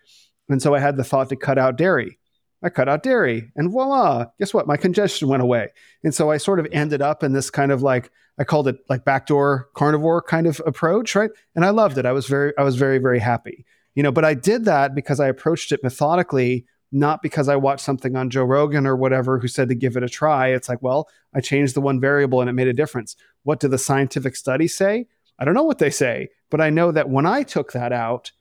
And 0.49 0.62
so 0.62 0.73
i 0.75 0.79
had 0.79 0.97
the 0.97 1.03
thought 1.03 1.29
to 1.29 1.36
cut 1.36 1.58
out 1.58 1.77
dairy. 1.77 2.17
I 2.63 2.69
cut 2.69 2.89
out 2.89 3.03
dairy 3.03 3.51
and 3.55 3.71
voila 3.71 4.25
guess 4.39 4.53
what? 4.53 4.67
My 4.67 4.77
congestion 4.77 5.27
went 5.27 5.43
away. 5.43 5.69
And 6.03 6.15
so 6.15 6.31
I 6.31 6.38
sort 6.38 6.60
of 6.60 6.67
ended 6.71 7.01
up 7.01 7.23
in 7.23 7.34
this 7.34 7.49
kind 7.49 7.71
of 7.71 7.81
like 7.84 8.10
I 8.39 8.43
called 8.43 8.67
it 8.67 8.77
like 8.89 9.05
backdoor 9.05 9.69
carnivore 9.75 10.21
kind 10.21 10.45
of 10.47 10.62
approach, 10.65 11.15
right? 11.15 11.31
And 11.55 11.63
I 11.63 11.69
loved 11.69 11.97
it. 11.97 12.05
I 12.05 12.12
was 12.12 12.27
very 12.27 12.53
I 12.58 12.63
was 12.63 12.75
very 12.75 12.97
very 12.97 13.19
happy. 13.19 13.65
You 13.95 14.03
know, 14.03 14.12
but 14.12 14.25
I 14.25 14.34
did 14.34 14.65
that 14.65 14.93
because 14.93 15.19
I 15.19 15.27
approached 15.27 15.71
it 15.71 15.84
methodically, 15.84 16.65
not 16.91 17.21
because 17.21 17.47
I 17.47 17.55
watched 17.55 17.84
something 17.84 18.15
on 18.15 18.29
Joe 18.29 18.43
Rogan 18.43 18.86
or 18.86 18.95
whatever 18.95 19.39
who 19.39 19.47
said 19.47 19.69
to 19.69 19.75
give 19.75 19.97
it 19.97 20.03
a 20.03 20.10
try. 20.10 20.49
It's 20.49 20.69
like, 20.69 20.81
well, 20.81 21.08
I 21.34 21.39
changed 21.39 21.75
the 21.75 21.81
one 21.81 21.99
variable 21.99 22.41
and 22.41 22.49
it 22.49 22.53
made 22.53 22.67
a 22.67 22.73
difference. 22.73 23.15
What 23.43 23.60
do 23.60 23.67
the 23.67 23.77
scientific 23.77 24.36
studies 24.36 24.75
say? 24.75 25.08
I 25.39 25.45
don't 25.45 25.53
know 25.53 25.63
what 25.63 25.79
they 25.79 25.89
say, 25.89 26.29
but 26.49 26.62
I 26.62 26.69
know 26.69 26.91
that 26.91 27.10
when 27.10 27.25
I 27.25 27.43
took 27.43 27.71
that 27.71 27.91
out, 27.91 28.31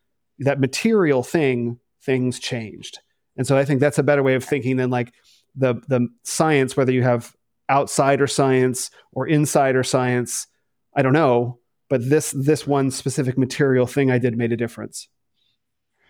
that 0.40 0.60
material 0.60 1.22
thing, 1.22 1.78
things 2.02 2.38
changed. 2.38 3.00
And 3.36 3.46
so 3.46 3.56
I 3.56 3.64
think 3.64 3.80
that's 3.80 3.98
a 3.98 4.04
better 4.04 4.22
way 4.22 4.34
of 4.34 4.44
thinking 4.44 4.76
than 4.76 4.90
like 4.90 5.12
the 5.56 5.74
the 5.88 6.08
science, 6.24 6.76
whether 6.76 6.92
you 6.92 7.02
have 7.02 7.34
outsider 7.70 8.26
science 8.26 8.90
or 9.12 9.26
insider 9.26 9.82
science 9.82 10.46
i 10.94 11.02
don't 11.02 11.12
know 11.12 11.58
but 11.88 12.08
this 12.08 12.32
this 12.32 12.66
one 12.66 12.90
specific 12.90 13.38
material 13.38 13.86
thing 13.86 14.10
i 14.10 14.18
did 14.18 14.36
made 14.36 14.52
a 14.52 14.56
difference 14.56 15.08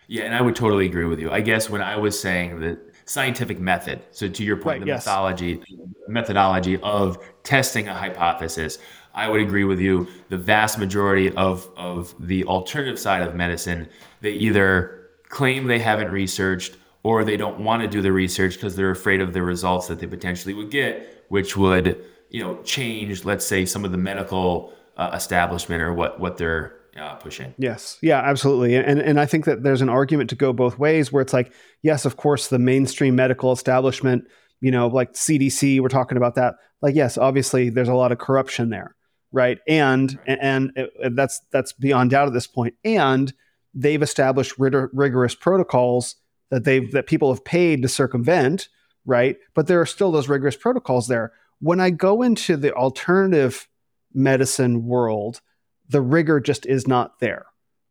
Yeah, 0.07 0.23
and 0.23 0.35
I 0.35 0.41
would 0.41 0.55
totally 0.55 0.85
agree 0.85 1.05
with 1.05 1.19
you. 1.19 1.31
I 1.31 1.41
guess 1.41 1.69
when 1.69 1.81
I 1.81 1.97
was 1.97 2.19
saying 2.19 2.59
the 2.59 2.77
scientific 3.05 3.59
method, 3.59 4.01
so 4.11 4.27
to 4.27 4.43
your 4.43 4.57
point, 4.57 4.79
Right, 4.79 4.81
the 4.81 4.87
yes. 4.87 5.05
methodology 5.05 5.61
methodology 6.07 6.77
of 6.81 7.17
testing 7.43 7.87
a 7.87 7.93
hypothesis, 7.93 8.77
I 9.13 9.29
would 9.29 9.41
agree 9.41 9.63
with 9.63 9.79
you. 9.79 10.07
The 10.29 10.37
vast 10.37 10.77
majority 10.77 11.31
of 11.35 11.67
of 11.75 12.13
the 12.19 12.43
alternative 12.45 12.99
side 12.99 13.21
of 13.27 13.35
medicine, 13.35 13.87
they 14.21 14.31
either 14.33 15.09
claim 15.29 15.67
they 15.67 15.79
haven't 15.79 16.11
researched 16.11 16.77
or 17.03 17.23
they 17.23 17.37
don't 17.37 17.59
want 17.59 17.81
to 17.81 17.87
do 17.87 18.01
the 18.01 18.11
research 18.11 18.55
because 18.55 18.75
they're 18.75 18.91
afraid 18.91 19.21
of 19.21 19.33
the 19.33 19.41
results 19.41 19.87
that 19.87 19.99
they 19.99 20.07
potentially 20.07 20.53
would 20.53 20.71
get, 20.71 21.23
which 21.29 21.55
would 21.57 22.03
you 22.29 22.43
know 22.43 22.61
change, 22.63 23.25
let's 23.25 23.45
say, 23.45 23.65
some 23.65 23.85
of 23.85 23.91
the 23.91 23.97
medical 23.97 24.73
uh, 24.97 25.11
establishment 25.13 25.81
or 25.81 25.93
what 25.93 26.19
what 26.19 26.37
they're 26.37 26.75
uh, 26.99 27.15
pushing. 27.15 27.53
Yes. 27.57 27.97
Yeah, 28.01 28.19
absolutely. 28.19 28.75
And 28.75 28.99
and 28.99 29.19
I 29.19 29.25
think 29.25 29.45
that 29.45 29.63
there's 29.63 29.81
an 29.81 29.89
argument 29.89 30.29
to 30.31 30.35
go 30.35 30.53
both 30.53 30.79
ways 30.79 31.11
where 31.11 31.21
it's 31.21 31.33
like, 31.33 31.51
yes, 31.81 32.05
of 32.05 32.17
course, 32.17 32.47
the 32.47 32.59
mainstream 32.59 33.15
medical 33.15 33.51
establishment, 33.51 34.25
you 34.61 34.71
know, 34.71 34.87
like 34.87 35.13
CDC, 35.13 35.79
we're 35.81 35.89
talking 35.89 36.17
about 36.17 36.35
that. 36.35 36.55
Like, 36.81 36.95
yes, 36.95 37.17
obviously 37.17 37.69
there's 37.69 37.89
a 37.89 37.93
lot 37.95 38.11
of 38.11 38.17
corruption 38.17 38.69
there, 38.69 38.95
right? 39.31 39.59
And 39.67 40.17
and 40.25 40.71
it- 40.75 41.15
that's 41.15 41.41
that's 41.51 41.73
beyond 41.73 42.11
doubt 42.11 42.27
at 42.27 42.33
this 42.33 42.47
point. 42.47 42.75
And 42.83 43.33
they've 43.73 44.01
established 44.01 44.57
rig- 44.57 44.89
rigorous 44.93 45.35
protocols 45.35 46.15
that 46.51 46.63
they've 46.63 46.91
that 46.93 47.07
people 47.07 47.33
have 47.33 47.43
paid 47.43 47.81
to 47.81 47.87
circumvent, 47.89 48.69
right? 49.05 49.35
But 49.53 49.67
there 49.67 49.81
are 49.81 49.85
still 49.85 50.11
those 50.11 50.29
rigorous 50.29 50.55
protocols 50.55 51.07
there. 51.07 51.33
When 51.59 51.79
I 51.79 51.89
go 51.89 52.21
into 52.21 52.55
the 52.57 52.73
alternative 52.73 53.67
medicine 54.13 54.85
world, 54.85 55.41
the 55.89 56.01
rigor 56.01 56.39
just 56.39 56.65
is 56.65 56.87
not 56.87 57.19
there 57.19 57.45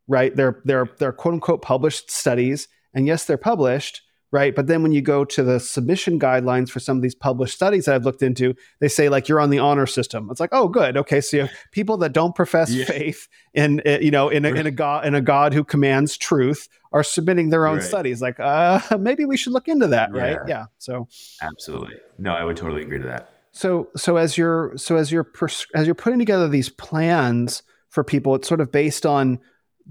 right 0.09 0.35
they're 0.37 0.61
they're 0.65 0.89
they're 0.99 1.13
quote 1.13 1.35
unquote 1.35 1.63
published 1.63 2.11
studies 2.11 2.69
and 2.93 3.07
yes 3.07 3.25
they're 3.25 3.37
published 3.37 4.03
right 4.33 4.55
but 4.55 4.67
then 4.67 4.83
when 4.83 4.93
you 4.93 5.01
go 5.01 5.25
to 5.25 5.43
the 5.43 5.59
submission 5.61 6.19
guidelines 6.19 6.69
for 6.69 6.81
some 6.81 6.97
of 6.97 7.03
these 7.03 7.15
published 7.15 7.55
studies 7.55 7.85
that 7.87 7.95
i've 7.95 8.05
looked 8.05 8.23
into 8.23 8.53
they 8.81 8.89
say 8.89 9.09
like 9.09 9.29
you're 9.29 9.41
on 9.41 9.49
the 9.51 9.59
honor 9.59 9.87
system 9.87 10.29
it's 10.31 10.41
like 10.41 10.51
oh 10.53 10.69
good 10.69 10.97
okay 10.97 11.21
so 11.21 11.37
you 11.37 11.43
have 11.45 11.53
people 11.73 11.97
that 11.97 12.13
don't 12.13 12.35
profess 12.35 12.71
Yeah. 12.71 12.85
faith 12.85 13.29
in 13.55 13.81
uh, 13.87 13.99
you 14.01 14.11
know 14.11 14.29
in 14.29 14.45
a, 14.45 14.49
in 14.49 14.67
a 14.67 14.71
god 14.71 15.07
in 15.07 15.15
a 15.15 15.21
god 15.23 15.55
who 15.55 15.63
commands 15.65 16.17
truth 16.19 16.69
are 16.93 17.03
submitting 17.05 17.49
their 17.51 17.67
own 17.67 17.77
Right. 17.79 17.85
studies 17.85 18.21
like 18.21 18.39
uh 18.41 18.81
maybe 18.99 19.25
we 19.25 19.37
should 19.37 19.53
look 19.53 19.69
into 19.69 19.87
that 19.89 20.13
right 20.13 20.39
Yeah. 20.47 20.59
yeah 20.59 20.65
so 20.79 21.09
Absolutely. 21.41 21.95
No, 22.19 22.33
I 22.35 22.45
would 22.45 22.57
totally 22.57 22.83
agree 22.83 22.99
to 22.99 23.07
that. 23.07 23.31
So 23.53 23.89
so 23.97 24.17
as 24.17 24.37
you're 24.39 24.73
so 24.77 24.97
as 24.97 25.11
you're 25.13 25.25
pers- 25.25 25.67
as 25.75 25.87
you're 25.87 25.95
putting 25.95 26.19
together 26.19 26.47
these 26.49 26.69
plans 26.69 27.63
for 27.95 28.03
people, 28.05 28.35
it's 28.35 28.49
sort 28.49 28.61
of 28.61 28.73
based 28.73 29.07
on 29.07 29.39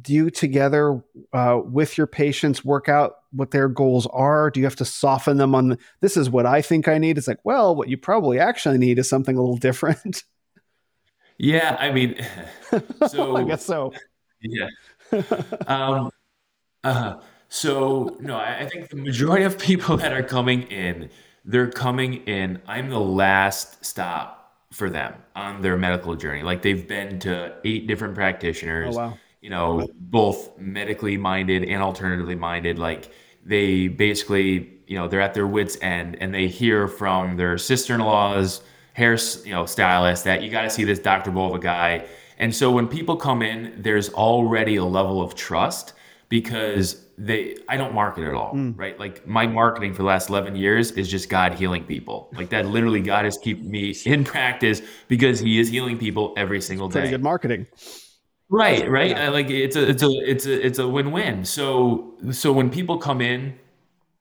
do 0.01 0.11
you 0.11 0.29
together 0.29 1.01
uh, 1.33 1.59
with 1.63 1.97
your 1.97 2.07
patients 2.07 2.65
work 2.65 2.89
out 2.89 3.13
what 3.31 3.51
their 3.51 3.69
goals 3.69 4.07
are? 4.07 4.49
Do 4.49 4.59
you 4.59 4.65
have 4.65 4.75
to 4.77 4.85
soften 4.85 5.37
them 5.37 5.55
on 5.55 5.69
the, 5.69 5.77
this 6.01 6.17
is 6.17 6.29
what 6.29 6.45
I 6.45 6.61
think 6.61 6.87
I 6.87 6.97
need? 6.97 7.17
It's 7.17 7.27
like, 7.27 7.39
well, 7.43 7.75
what 7.75 7.89
you 7.89 7.97
probably 7.97 8.39
actually 8.39 8.79
need 8.79 8.99
is 8.99 9.07
something 9.07 9.37
a 9.37 9.41
little 9.41 9.57
different. 9.57 10.23
Yeah, 11.39 11.75
I 11.79 11.91
mean, 11.91 12.23
so 13.09 13.35
I 13.35 13.43
guess 13.43 13.65
so. 13.65 13.91
Yeah. 14.39 14.67
Um, 15.65 16.11
uh, 16.83 17.19
so 17.49 18.15
no, 18.19 18.37
I, 18.37 18.59
I 18.59 18.69
think 18.69 18.89
the 18.89 18.97
majority 18.97 19.43
of 19.43 19.57
people 19.57 19.97
that 20.03 20.13
are 20.13 20.21
coming 20.21 20.61
in, 20.63 21.09
they're 21.43 21.71
coming 21.71 22.13
in. 22.27 22.61
I'm 22.67 22.91
the 22.91 22.99
last 22.99 23.83
stop 23.83 24.42
for 24.73 24.89
them 24.89 25.13
on 25.35 25.61
their 25.61 25.77
medical 25.77 26.15
journey. 26.15 26.41
Like 26.41 26.61
they've 26.61 26.87
been 26.87 27.19
to 27.19 27.53
eight 27.63 27.87
different 27.87 28.15
practitioners. 28.15 28.95
Oh, 28.95 28.99
wow. 28.99 29.17
You 29.41 29.49
know, 29.49 29.87
both 29.99 30.57
medically 30.57 31.17
minded 31.17 31.63
and 31.63 31.83
alternatively 31.83 32.35
minded. 32.35 32.79
Like 32.79 33.11
they 33.45 33.87
basically, 33.87 34.71
you 34.87 34.97
know, 34.97 35.07
they're 35.07 35.21
at 35.21 35.33
their 35.33 35.47
wits' 35.47 35.77
end, 35.81 36.17
and 36.21 36.33
they 36.33 36.47
hear 36.47 36.87
from 36.87 37.35
their 37.35 37.57
sister-in-laws, 37.57 38.61
hair, 38.93 39.17
you 39.43 39.51
know, 39.51 39.65
stylists 39.65 40.23
that 40.23 40.43
you 40.43 40.49
got 40.49 40.63
to 40.63 40.69
see 40.69 40.85
this 40.85 40.99
Dr. 40.99 41.31
Bova 41.31 41.59
guy. 41.59 42.05
And 42.37 42.55
so 42.55 42.71
when 42.71 42.87
people 42.87 43.15
come 43.15 43.41
in, 43.41 43.73
there's 43.77 44.09
already 44.13 44.77
a 44.77 44.85
level 44.85 45.21
of 45.21 45.35
trust 45.35 45.93
because 46.29 47.05
they 47.17 47.55
I 47.69 47.77
don't 47.77 47.93
market 47.93 48.23
at 48.25 48.33
all, 48.33 48.53
Mm. 48.53 48.77
right? 48.77 48.99
Like 48.99 49.25
my 49.27 49.45
marketing 49.47 49.93
for 49.93 50.01
the 50.03 50.07
last 50.07 50.29
11 50.29 50.55
years 50.55 50.91
is 50.91 51.07
just 51.09 51.29
God 51.29 51.53
healing 51.53 51.83
people. 51.83 52.29
Like 52.35 52.49
that 52.49 52.65
literally 52.65 53.01
God 53.01 53.25
is 53.25 53.37
keeping 53.37 53.69
me 53.69 53.95
in 54.05 54.23
practice 54.23 54.81
because 55.07 55.39
he 55.39 55.59
is 55.59 55.69
healing 55.69 55.97
people 55.97 56.33
every 56.37 56.61
single 56.61 56.89
Pretty 56.89 57.07
day. 57.07 57.11
good 57.11 57.23
marketing. 57.23 57.67
Right, 58.49 58.89
right. 58.89 59.15
Uh, 59.17 59.31
Like 59.31 59.49
it's 59.49 59.75
a 59.75 59.89
it's 59.89 60.03
a 60.03 60.09
it's 60.29 60.45
a 60.45 60.65
it's 60.67 60.79
a 60.79 60.87
win-win. 60.87 61.45
So 61.45 62.13
so 62.31 62.51
when 62.51 62.69
people 62.69 62.97
come 62.97 63.21
in, 63.21 63.57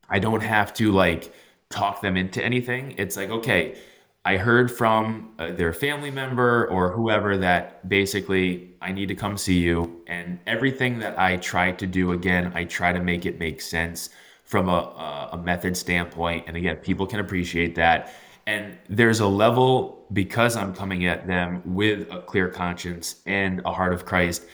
I 0.08 0.18
don't 0.18 0.42
have 0.42 0.72
to 0.74 0.92
like 0.92 1.32
talk 1.70 2.00
them 2.02 2.16
into 2.16 2.42
anything. 2.44 2.94
It's 2.98 3.16
like, 3.16 3.30
okay, 3.30 3.76
I 4.24 4.36
heard 4.36 4.70
from 4.70 5.32
uh, 5.38 5.50
their 5.52 5.72
family 5.72 6.10
member 6.10 6.68
or 6.68 6.92
whoever 6.92 7.36
that 7.38 7.88
basically 7.88 8.74
I 8.80 8.92
need 8.92 9.06
to 9.06 9.16
come 9.16 9.36
see 9.36 9.58
you. 9.58 10.02
And 10.06 10.38
everything 10.46 11.00
that 11.00 11.18
I 11.18 11.38
try 11.38 11.72
to 11.72 11.86
do, 11.86 12.12
again, 12.12 12.52
I 12.54 12.64
try 12.64 12.92
to 12.92 13.00
make 13.00 13.26
it 13.26 13.40
make 13.40 13.60
sense 13.60 14.10
from 14.44 14.68
a, 14.68 14.72
a, 14.72 15.30
a 15.32 15.38
method 15.38 15.76
standpoint. 15.76 16.44
And 16.46 16.56
again, 16.56 16.76
people 16.76 17.06
can 17.06 17.18
appreciate 17.18 17.74
that. 17.74 18.14
And 18.46 18.78
there's 18.88 19.20
a 19.20 19.26
level 19.26 20.06
because 20.12 20.56
I'm 20.56 20.74
coming 20.74 21.06
at 21.06 21.26
them 21.26 21.62
with 21.64 22.08
a 22.12 22.20
clear 22.20 22.48
conscience 22.48 23.16
and 23.26 23.60
a 23.64 23.72
heart 23.72 23.92
of 23.92 24.04
Christ, 24.04 24.44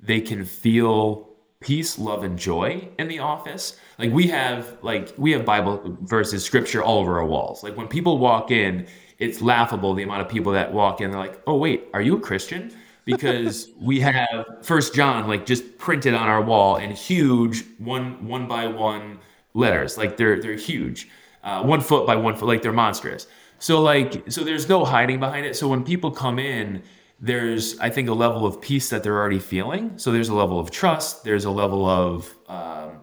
they 0.00 0.20
can 0.20 0.44
feel 0.44 1.28
peace, 1.60 1.98
love, 1.98 2.24
and 2.24 2.38
joy 2.38 2.88
in 2.98 3.08
the 3.08 3.18
office. 3.18 3.78
Like 3.98 4.12
we 4.12 4.28
have 4.28 4.78
like 4.82 5.12
we 5.16 5.32
have 5.32 5.44
Bible 5.44 5.98
verses, 6.02 6.44
scripture 6.44 6.82
all 6.82 6.98
over 6.98 7.18
our 7.18 7.26
walls. 7.26 7.62
Like 7.62 7.76
when 7.76 7.88
people 7.88 8.18
walk 8.18 8.50
in, 8.50 8.86
it's 9.18 9.40
laughable 9.42 9.94
the 9.94 10.02
amount 10.02 10.22
of 10.22 10.28
people 10.28 10.52
that 10.52 10.72
walk 10.72 11.00
in. 11.00 11.10
They're 11.10 11.20
like, 11.20 11.40
"Oh 11.46 11.56
wait, 11.56 11.88
are 11.92 12.00
you 12.00 12.16
a 12.16 12.20
Christian?" 12.20 12.72
Because 13.04 13.68
we 13.80 14.00
have 14.00 14.46
First 14.62 14.94
John 14.94 15.26
like 15.28 15.46
just 15.46 15.78
printed 15.78 16.14
on 16.14 16.28
our 16.28 16.42
wall 16.42 16.76
in 16.76 16.90
huge 16.90 17.64
one 17.78 18.26
one 18.26 18.46
by 18.46 18.66
one 18.66 19.18
letters. 19.54 19.98
Like 19.98 20.16
they're 20.16 20.40
they're 20.40 20.54
huge, 20.54 21.08
uh, 21.42 21.62
one 21.62 21.80
foot 21.80 22.06
by 22.06 22.16
one 22.16 22.36
foot. 22.36 22.46
Like 22.46 22.62
they're 22.62 22.72
monstrous. 22.72 23.26
So 23.58 23.80
like 23.82 24.30
so 24.30 24.44
there's 24.44 24.68
no 24.68 24.84
hiding 24.84 25.18
behind 25.20 25.46
it. 25.46 25.56
So 25.56 25.68
when 25.68 25.84
people 25.84 26.10
come 26.10 26.38
in, 26.38 26.82
there's 27.20 27.78
I 27.80 27.90
think 27.90 28.08
a 28.08 28.14
level 28.14 28.46
of 28.46 28.60
peace 28.60 28.88
that 28.90 29.02
they're 29.02 29.16
already 29.16 29.40
feeling. 29.40 29.98
So 29.98 30.12
there's 30.12 30.28
a 30.28 30.34
level 30.34 30.60
of 30.60 30.70
trust. 30.70 31.24
There's 31.24 31.44
a 31.44 31.50
level 31.50 31.86
of 31.86 32.32
um, 32.46 33.00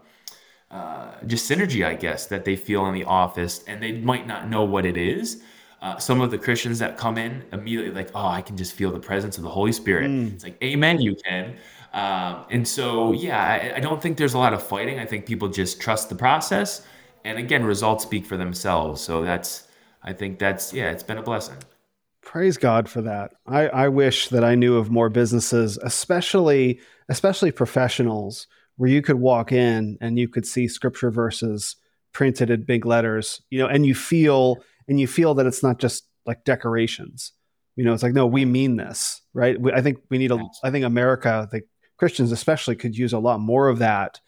uh, 0.72 1.12
just 1.28 1.50
synergy, 1.50 1.86
I 1.86 1.96
guess, 1.96 2.28
that 2.28 2.46
they 2.46 2.56
feel 2.56 2.86
in 2.88 2.94
the 2.94 3.04
office, 3.04 3.64
and 3.68 3.84
they 3.84 3.94
might 3.94 4.28
not 4.28 4.50
know 4.50 4.64
what 4.64 4.86
it 4.86 4.96
is. 4.98 5.42
Uh, 5.82 5.98
some 5.98 6.22
of 6.22 6.32
the 6.32 6.38
Christians 6.38 6.80
that 6.80 6.98
come 6.98 7.18
in 7.18 7.44
immediately 7.52 7.92
like, 7.92 8.10
oh, 8.16 8.28
I 8.28 8.42
can 8.42 8.58
just 8.58 8.74
feel 8.74 8.92
the 8.92 9.00
presence 9.00 9.38
of 9.38 9.44
the 9.44 9.50
Holy 9.50 9.72
Spirit. 9.72 10.10
It's 10.10 10.44
like, 10.44 10.58
Amen, 10.64 11.00
you 11.00 11.16
can. 11.26 11.56
Um, 11.94 12.46
and 12.50 12.68
so, 12.68 13.14
yeah, 13.14 13.42
I, 13.42 13.78
I 13.78 13.80
don't 13.80 14.02
think 14.02 14.18
there's 14.18 14.34
a 14.34 14.38
lot 14.38 14.54
of 14.54 14.62
fighting. 14.62 15.00
I 15.00 15.06
think 15.06 15.26
people 15.26 15.48
just 15.48 15.80
trust 15.80 16.10
the 16.10 16.16
process, 16.16 16.86
and 17.24 17.38
again, 17.38 17.64
results 17.64 18.04
speak 18.04 18.26
for 18.26 18.36
themselves. 18.36 19.02
So 19.02 19.24
that's, 19.24 19.68
I 20.04 20.12
think 20.12 20.40
that's, 20.40 20.74
yeah, 20.74 20.92
it's 20.92 21.04
been 21.04 21.18
a 21.18 21.24
blessing. 21.24 21.58
Praise 22.22 22.58
God 22.58 22.90
for 22.90 23.02
that. 23.04 23.34
I, 23.46 23.68
I 23.68 23.88
wish 23.88 24.30
that 24.30 24.44
I 24.44 24.56
knew 24.56 24.78
of 24.78 24.90
more 24.90 25.10
businesses, 25.10 25.78
especially 25.78 26.80
especially 27.08 27.52
professionals, 27.52 28.48
where 28.78 28.90
you 28.90 29.02
could 29.02 29.18
walk 29.18 29.52
in 29.52 29.98
and 30.02 30.18
you 30.18 30.28
could 30.28 30.46
see 30.46 30.68
scripture 30.68 31.12
verses 31.12 31.76
printed 32.14 32.50
in 32.50 32.64
big 32.64 32.86
letters, 32.86 33.42
you 33.50 33.60
know, 33.60 33.68
and 33.68 33.86
you 33.86 33.94
feel 33.94 34.58
and 34.88 35.00
you 35.00 35.08
feel 35.08 35.34
that 35.36 35.46
it's 35.46 35.64
not 35.64 35.80
just 35.80 36.08
like 36.26 36.44
decorations. 36.44 37.34
You 37.76 37.84
know, 37.84 37.94
it's 37.94 38.04
like 38.04 38.14
no, 38.14 38.26
we 38.26 38.46
mean 38.46 38.78
this, 38.78 39.22
right? 39.34 39.60
We, 39.60 39.72
I 39.72 39.82
think 39.82 40.00
we 40.10 40.18
need 40.18 40.32
a. 40.32 40.40
I 40.64 40.72
think 40.72 40.86
America, 40.86 41.48
the 41.52 41.62
Christians 41.98 42.32
especially, 42.32 42.76
could 42.76 42.98
use 42.98 43.14
a 43.14 43.20
lot 43.20 43.40
more 43.40 43.68
of 43.68 43.80
that. 43.80 44.20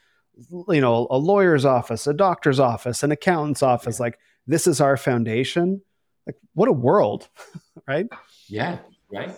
You 0.69 0.81
know, 0.81 1.07
a 1.09 1.17
lawyer's 1.17 1.65
office, 1.65 2.05
a 2.07 2.13
doctor's 2.13 2.59
office, 2.59 3.03
an 3.03 3.11
accountant's 3.11 3.63
office. 3.63 3.99
Like 3.99 4.19
this 4.45 4.67
is 4.67 4.81
our 4.81 4.97
foundation. 4.97 5.81
Like 6.25 6.35
what 6.53 6.67
a 6.67 6.73
world, 6.73 7.29
right? 7.87 8.07
Yeah, 8.47 8.79
right. 9.11 9.33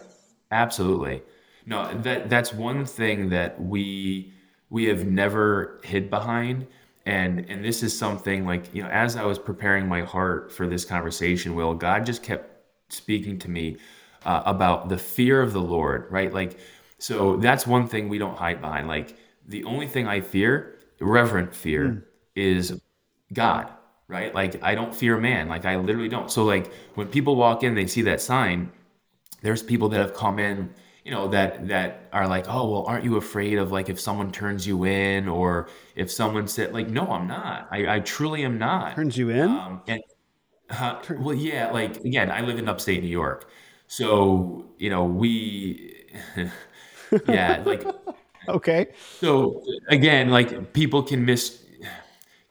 Absolutely. 0.52 1.22
No, 1.66 1.94
that 2.02 2.30
that's 2.30 2.52
one 2.52 2.86
thing 2.86 3.30
that 3.30 3.62
we 3.62 4.34
we 4.70 4.86
have 4.86 5.06
never 5.06 5.80
hid 5.84 6.10
behind. 6.10 6.68
And 7.10 7.50
and 7.50 7.66
this 7.66 7.82
is 7.82 7.98
something 7.98 8.46
like, 8.46 8.74
you 8.74 8.84
know, 8.84 8.90
as 8.90 9.16
I 9.16 9.26
was 9.26 9.40
preparing 9.40 9.88
my 9.88 10.02
heart 10.02 10.52
for 10.52 10.68
this 10.68 10.86
conversation, 10.86 11.56
Will, 11.56 11.74
God 11.74 12.06
just 12.06 12.22
kept 12.22 12.46
speaking 12.94 13.40
to 13.40 13.50
me 13.50 13.78
uh, 14.26 14.44
about 14.46 14.90
the 14.90 14.98
fear 14.98 15.42
of 15.42 15.52
the 15.52 15.62
Lord, 15.62 16.06
right? 16.12 16.32
Like, 16.32 16.60
so 17.00 17.38
that's 17.38 17.66
one 17.66 17.88
thing 17.88 18.10
we 18.10 18.20
don't 18.20 18.38
hide 18.38 18.62
behind. 18.62 18.88
Like, 18.88 19.18
the 19.48 19.64
only 19.64 19.88
thing 19.88 20.06
I 20.08 20.22
fear, 20.22 20.78
reverent 21.00 21.56
fear, 21.56 22.06
is 22.36 22.80
God, 23.34 23.70
right? 24.08 24.34
Like 24.36 24.62
I 24.64 24.76
don't 24.76 24.94
fear 24.94 25.18
man. 25.18 25.50
Like 25.50 25.66
I 25.66 25.78
literally 25.78 26.10
don't. 26.10 26.30
So 26.30 26.44
like 26.44 26.72
when 26.94 27.08
people 27.08 27.36
walk 27.36 27.64
in, 27.64 27.74
they 27.74 27.88
see 27.88 28.04
that 28.04 28.22
sign. 28.22 28.72
There's 29.42 29.64
people 29.64 29.90
that 29.90 30.00
have 30.00 30.14
come 30.14 30.38
in, 30.38 30.70
you 31.10 31.16
know, 31.16 31.28
that 31.30 31.68
that 31.70 32.08
are 32.14 32.28
like, 32.28 32.46
oh 32.48 32.70
well, 32.70 32.86
aren't 32.86 33.04
you 33.04 33.18
afraid 33.18 33.58
of 33.58 33.72
like 33.72 33.90
if 33.90 34.00
someone 34.00 34.32
turns 34.32 34.68
you 34.68 34.84
in 34.84 35.28
or 35.28 35.68
if 35.96 36.12
someone 36.12 36.48
said 36.48 36.72
like, 36.72 36.88
no, 36.88 37.08
I'm 37.08 37.26
not. 37.26 37.68
I, 37.72 37.96
I 37.96 38.00
truly 38.02 38.44
am 38.44 38.60
not. 38.60 38.94
Turns 38.94 39.18
you 39.18 39.32
in? 39.32 39.50
Um, 39.50 39.82
and 39.88 40.04
uh, 40.70 41.02
well, 41.18 41.34
yeah, 41.34 41.72
like 41.72 41.98
again, 42.06 42.30
I 42.30 42.42
live 42.42 42.60
in 42.60 42.70
upstate 42.70 43.02
New 43.02 43.10
York, 43.10 43.50
so 43.88 44.68
you 44.78 44.92
know 44.92 45.04
we, 45.04 46.06
yeah, 47.28 47.64
like 47.66 47.84
okay. 48.48 48.90
so 49.20 49.64
again, 49.88 50.30
like 50.30 50.74
people 50.74 51.02
can 51.02 51.26
mis 51.26 51.66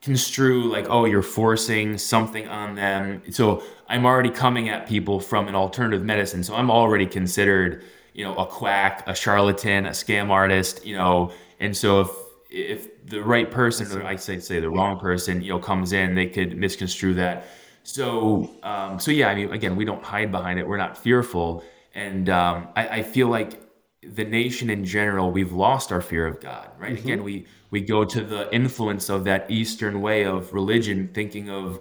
construe 0.02 0.64
like, 0.64 0.86
oh, 0.88 1.04
you're 1.04 1.22
forcing 1.22 1.98
something 1.98 2.48
on 2.48 2.74
them. 2.74 3.22
So 3.30 3.62
I'm 3.88 4.06
already 4.06 4.30
coming 4.30 4.68
at 4.68 4.88
people 4.88 5.20
from 5.20 5.48
an 5.48 5.54
alternative 5.54 6.04
medicine. 6.04 6.42
So 6.42 6.54
I'm 6.54 6.70
already 6.70 7.06
considered, 7.06 7.84
you 8.18 8.24
know, 8.24 8.34
a 8.34 8.44
quack, 8.44 9.04
a 9.06 9.14
charlatan, 9.14 9.86
a 9.86 9.90
scam 9.90 10.28
artist, 10.28 10.84
you 10.84 10.96
know. 10.96 11.30
And 11.60 11.74
so 11.76 12.00
if 12.00 12.10
if 12.50 13.06
the 13.06 13.22
right 13.22 13.48
person, 13.48 13.86
or 13.96 14.04
I 14.04 14.16
say 14.16 14.40
say 14.40 14.58
the 14.58 14.68
wrong 14.68 14.98
person, 14.98 15.40
you 15.40 15.50
know, 15.50 15.60
comes 15.60 15.92
in, 15.92 16.16
they 16.16 16.26
could 16.26 16.56
misconstrue 16.56 17.14
that. 17.14 17.46
So 17.84 18.50
um, 18.64 18.98
so 18.98 19.12
yeah, 19.12 19.28
I 19.28 19.36
mean, 19.36 19.52
again, 19.52 19.76
we 19.76 19.84
don't 19.84 20.02
hide 20.02 20.32
behind 20.32 20.58
it. 20.58 20.66
We're 20.66 20.78
not 20.78 20.98
fearful, 20.98 21.62
and 21.94 22.28
um, 22.28 22.66
I, 22.74 22.88
I 22.88 23.02
feel 23.04 23.28
like 23.28 23.62
the 24.02 24.24
nation 24.24 24.68
in 24.68 24.84
general, 24.84 25.30
we've 25.30 25.52
lost 25.52 25.92
our 25.92 26.00
fear 26.00 26.26
of 26.26 26.40
God, 26.40 26.68
right? 26.76 26.98
Again, 26.98 27.22
we 27.22 27.46
we 27.70 27.80
go 27.80 28.04
to 28.04 28.20
the 28.24 28.52
influence 28.52 29.08
of 29.08 29.22
that 29.24 29.48
Eastern 29.48 30.00
way 30.00 30.24
of 30.24 30.52
religion, 30.52 31.08
thinking 31.14 31.50
of 31.50 31.78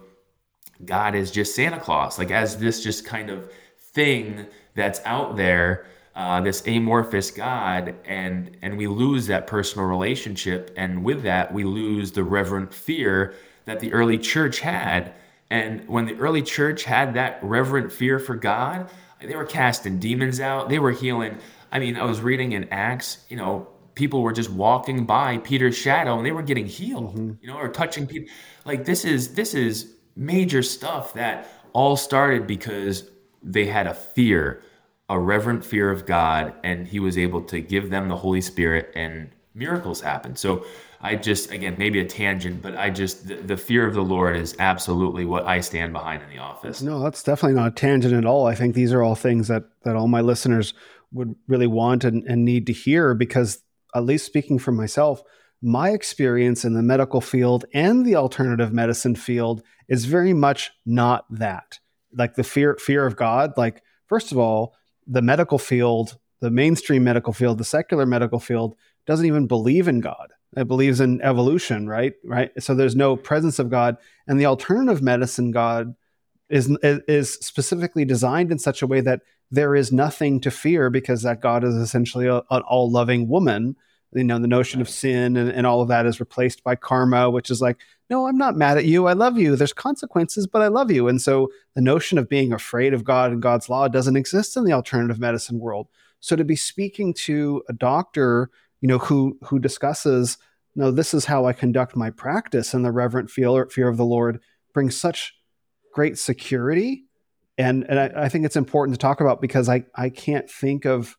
God 0.86 1.16
as 1.16 1.32
just 1.32 1.56
Santa 1.56 1.80
Claus, 1.80 2.20
like 2.20 2.30
as 2.30 2.58
this 2.58 2.84
just 2.84 3.06
kind 3.06 3.32
of 3.32 3.52
thing 3.80 4.46
that's 4.76 5.02
out 5.04 5.36
there, 5.36 5.88
uh, 6.18 6.42
this 6.42 6.68
amorphous 6.68 7.30
God, 7.32 7.96
and 8.04 8.58
and 8.64 8.78
we 8.78 8.88
lose 8.88 9.28
that 9.28 9.46
personal 9.46 9.88
relationship, 9.88 10.74
and 10.76 11.04
with 11.04 11.22
that 11.24 11.54
we 11.54 11.64
lose 11.64 12.12
the 12.12 12.24
reverent 12.24 12.74
fear 12.74 13.36
that 13.66 13.80
the 13.80 13.94
early 13.94 14.18
church 14.18 14.60
had. 14.60 15.14
And 15.50 15.88
when 15.88 16.08
the 16.08 16.16
early 16.16 16.42
church 16.42 16.84
had 16.84 17.14
that 17.14 17.40
reverent 17.42 17.92
fear 17.92 18.18
for 18.18 18.36
God, 18.36 18.90
they 19.22 19.36
were 19.36 19.46
casting 19.46 20.00
demons 20.00 20.40
out, 20.40 20.70
they 20.70 20.80
were 20.80 20.92
healing. 20.92 21.38
I 21.72 21.80
mean, 21.80 21.96
I 21.96 22.04
was 22.04 22.20
reading 22.20 22.54
in 22.54 22.68
Acts, 22.70 23.20
you 23.30 23.38
know, 23.38 23.68
people 23.94 24.22
were 24.22 24.34
just 24.34 24.50
walking 24.50 25.06
by 25.06 25.38
Peter's 25.40 25.78
shadow 25.78 26.18
and 26.18 26.26
they 26.26 26.32
were 26.32 26.42
getting 26.42 26.66
healed, 26.66 27.38
you 27.42 27.48
know, 27.48 27.58
or 27.58 27.70
touching 27.70 28.08
people. 28.08 28.30
Like 28.66 28.86
this 28.86 29.06
is 29.06 29.36
this 29.36 29.54
is 29.54 29.94
major 30.16 30.64
stuff 30.64 31.14
that 31.14 31.48
all 31.74 31.96
started 31.96 32.48
because 32.48 33.10
they 33.44 33.66
had 33.66 33.88
a 33.88 33.94
fear, 33.94 34.62
a 35.10 35.20
reverent 35.20 35.64
fear 35.64 35.90
of 35.92 36.06
God, 36.06 36.54
and 36.64 36.88
He 36.88 37.00
was 37.00 37.18
able 37.18 37.42
to 37.44 37.62
give 37.62 37.90
them 37.90 38.10
the 38.10 38.18
Holy 38.18 38.42
Spirit, 38.42 38.92
and 38.96 39.30
miracles 39.54 40.02
happened. 40.02 40.38
So 40.38 40.66
I 41.02 41.16
just, 41.16 41.52
again, 41.52 41.76
maybe 41.78 42.00
a 42.00 42.06
tangent, 42.06 42.62
but 42.62 42.76
I 42.76 42.90
just, 42.90 43.28
the, 43.28 43.36
the, 43.36 43.58
fear 43.58 43.88
of 43.88 43.94
the 43.94 44.02
Lord 44.02 44.36
is 44.36 44.56
absolutely 44.60 45.26
what 45.26 45.46
I 45.46 45.62
stand 45.62 45.94
behind 45.94 46.24
in 46.24 46.30
the 46.30 46.40
office. 46.40 46.82
No, 46.82 47.00
that's 47.00 47.24
definitely 47.24 47.56
not 47.60 47.68
a 47.68 47.76
tangent 47.76 48.14
at 48.14 48.26
all. 48.26 48.48
I 48.48 48.56
think 48.56 48.76
these 48.76 48.94
are 48.94 49.04
all 49.04 49.16
things 49.16 49.48
that, 49.48 49.64
that 49.84 49.96
all 49.96 50.08
my 50.08 50.22
listeners 50.22 50.74
would 51.12 51.36
really 51.48 51.68
want 51.68 52.04
and, 52.04 52.24
and 52.28 52.44
need 52.44 52.68
to 52.68 52.74
hear 52.74 53.14
because, 53.14 53.64
at 53.96 54.04
least 54.06 54.26
speaking 54.26 54.60
for 54.60 54.72
myself, 54.72 55.22
my 55.62 55.90
experience 55.90 56.66
in 56.66 56.74
the 56.74 56.84
medical 56.84 57.22
field 57.22 57.66
and 57.74 58.06
the 58.06 58.16
alternative 58.16 58.72
medicine 58.72 59.16
field 59.16 59.64
is 59.88 60.06
very 60.06 60.34
much 60.34 60.72
not 60.86 61.26
that. 61.30 61.80
Like 62.14 62.36
the 62.36 62.44
fear 62.44 62.78
fear 62.80 63.06
of 63.06 63.16
God, 63.16 63.54
like 63.58 63.82
first 64.08 64.32
of 64.32 64.38
all, 64.38 64.76
the 65.08 65.22
medical 65.22 65.58
field, 65.58 66.18
the 66.40 66.52
mainstream 66.52 67.04
medical 67.04 67.34
field, 67.34 67.58
the 67.58 67.64
secular 67.64 68.06
medical 68.06 68.40
field 68.40 68.76
doesn't 69.06 69.26
even 69.26 69.48
believe 69.48 69.88
in 69.88 70.02
God. 70.02 70.34
It 70.56 70.68
believes 70.68 71.00
in 71.00 71.22
evolution, 71.22 71.88
right? 71.88 72.14
Right. 72.24 72.52
So 72.62 72.74
there's 72.74 72.96
no 72.96 73.16
presence 73.16 73.60
of 73.60 73.70
God, 73.70 73.98
and 74.28 74.40
the 74.40 74.46
alternative 74.46 75.02
medicine 75.02 75.52
God 75.52 75.96
is 76.50 76.76
is 76.84 77.34
specifically 77.34 78.06
designed 78.06 78.52
in 78.52 78.60
such 78.60 78.82
a 78.82 78.88
way 78.88 79.02
that 79.02 79.22
there 79.52 79.76
is 79.76 79.92
nothing 79.92 80.40
to 80.42 80.52
fear 80.52 80.90
because 80.90 81.22
that 81.24 81.42
God 81.42 81.64
is 81.64 81.76
essentially 81.76 82.28
a, 82.28 82.38
an 82.50 82.62
all 82.62 82.92
loving 82.92 83.28
woman. 83.28 83.76
You 84.14 84.24
know, 84.24 84.40
the 84.40 84.48
notion 84.48 84.82
of 84.82 84.90
sin 84.90 85.36
and, 85.36 85.50
and 85.50 85.68
all 85.68 85.82
of 85.82 85.90
that 85.90 86.06
is 86.06 86.20
replaced 86.20 86.64
by 86.64 86.76
karma, 86.76 87.30
which 87.30 87.50
is 87.50 87.62
like, 87.62 87.78
no, 88.10 88.28
I'm 88.28 88.38
not 88.38 88.56
mad 88.56 88.78
at 88.78 88.86
you. 88.86 89.08
I 89.08 89.14
love 89.14 89.38
you. 89.38 89.56
There's 89.56 89.74
consequences, 89.74 90.48
but 90.48 90.62
I 90.62 90.68
love 90.68 90.92
you. 90.92 91.08
And 91.08 91.22
so 91.22 91.50
the 91.76 91.82
notion 91.82 92.18
of 92.18 92.30
being 92.30 92.54
afraid 92.54 92.94
of 92.94 93.04
God 93.04 93.32
and 93.32 93.42
God's 93.42 93.70
law 93.70 93.88
doesn't 93.88 94.16
exist 94.16 94.56
in 94.56 94.64
the 94.64 94.74
alternative 94.74 95.20
medicine 95.20 95.60
world. 95.60 95.88
So 96.20 96.36
to 96.36 96.44
be 96.44 96.56
speaking 96.56 97.14
to 97.26 97.64
a 97.68 97.74
doctor 97.74 98.50
you 98.82 98.88
know, 98.88 98.98
who 99.00 99.38
who 99.44 99.60
discusses, 99.60 100.38
no, 100.76 100.92
this 100.92 101.14
is 101.14 101.26
how 101.26 101.46
I 101.46 101.54
conduct 101.54 101.96
my 101.96 102.10
practice, 102.10 102.74
and 102.74 102.86
the 102.86 102.92
reverent 102.92 103.30
fear 103.30 103.68
fear 103.68 103.88
of 103.88 103.98
the 103.98 104.06
Lord 104.06 104.40
brings 104.74 104.98
such 104.98 105.34
great 105.94 106.18
security, 106.18 107.06
and 107.58 107.86
and 107.90 108.00
I, 108.00 108.12
I 108.26 108.30
think 108.30 108.46
it's 108.46 108.56
important 108.56 108.96
to 108.96 109.02
talk 109.02 109.22
about 109.22 109.42
because 109.42 109.70
I 109.70 109.86
I 109.96 110.10
can't 110.10 110.50
think 110.50 110.86
of. 110.86 111.18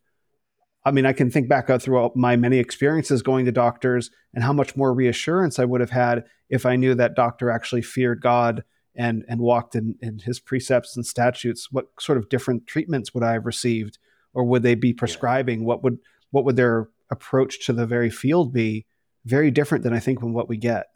I 0.84 0.90
mean, 0.90 1.04
I 1.04 1.12
can 1.12 1.30
think 1.30 1.48
back 1.48 1.68
throughout 1.82 2.16
my 2.16 2.36
many 2.36 2.58
experiences 2.58 3.20
going 3.20 3.44
to 3.44 3.52
doctors 3.52 4.10
and 4.32 4.42
how 4.42 4.54
much 4.54 4.74
more 4.74 4.94
reassurance 4.94 5.58
I 5.58 5.66
would 5.66 5.82
have 5.82 5.90
had 5.90 6.24
if 6.48 6.66
I 6.66 6.76
knew 6.76 6.94
that 6.94 7.14
doctor 7.14 7.50
actually 7.50 7.82
feared 7.82 8.20
God 8.20 8.64
and 8.94 9.24
and 9.28 9.40
walked 9.40 9.74
in, 9.74 9.94
in 10.00 10.18
his 10.18 10.40
precepts 10.40 10.96
and 10.96 11.06
statutes. 11.06 11.70
What 11.70 11.86
sort 12.00 12.18
of 12.18 12.28
different 12.28 12.66
treatments 12.66 13.14
would 13.14 13.22
I 13.22 13.32
have 13.34 13.46
received, 13.46 13.98
or 14.34 14.44
would 14.44 14.62
they 14.62 14.74
be 14.74 14.92
prescribing? 14.92 15.60
Yeah. 15.60 15.66
What 15.66 15.82
would 15.82 15.98
what 16.30 16.44
would 16.44 16.56
their 16.56 16.88
approach 17.10 17.66
to 17.66 17.72
the 17.72 17.86
very 17.86 18.10
field 18.10 18.52
be 18.52 18.86
very 19.24 19.50
different 19.50 19.84
than 19.84 19.92
I 19.92 20.00
think 20.00 20.20
from 20.20 20.32
what 20.32 20.48
we 20.48 20.56
get. 20.56 20.86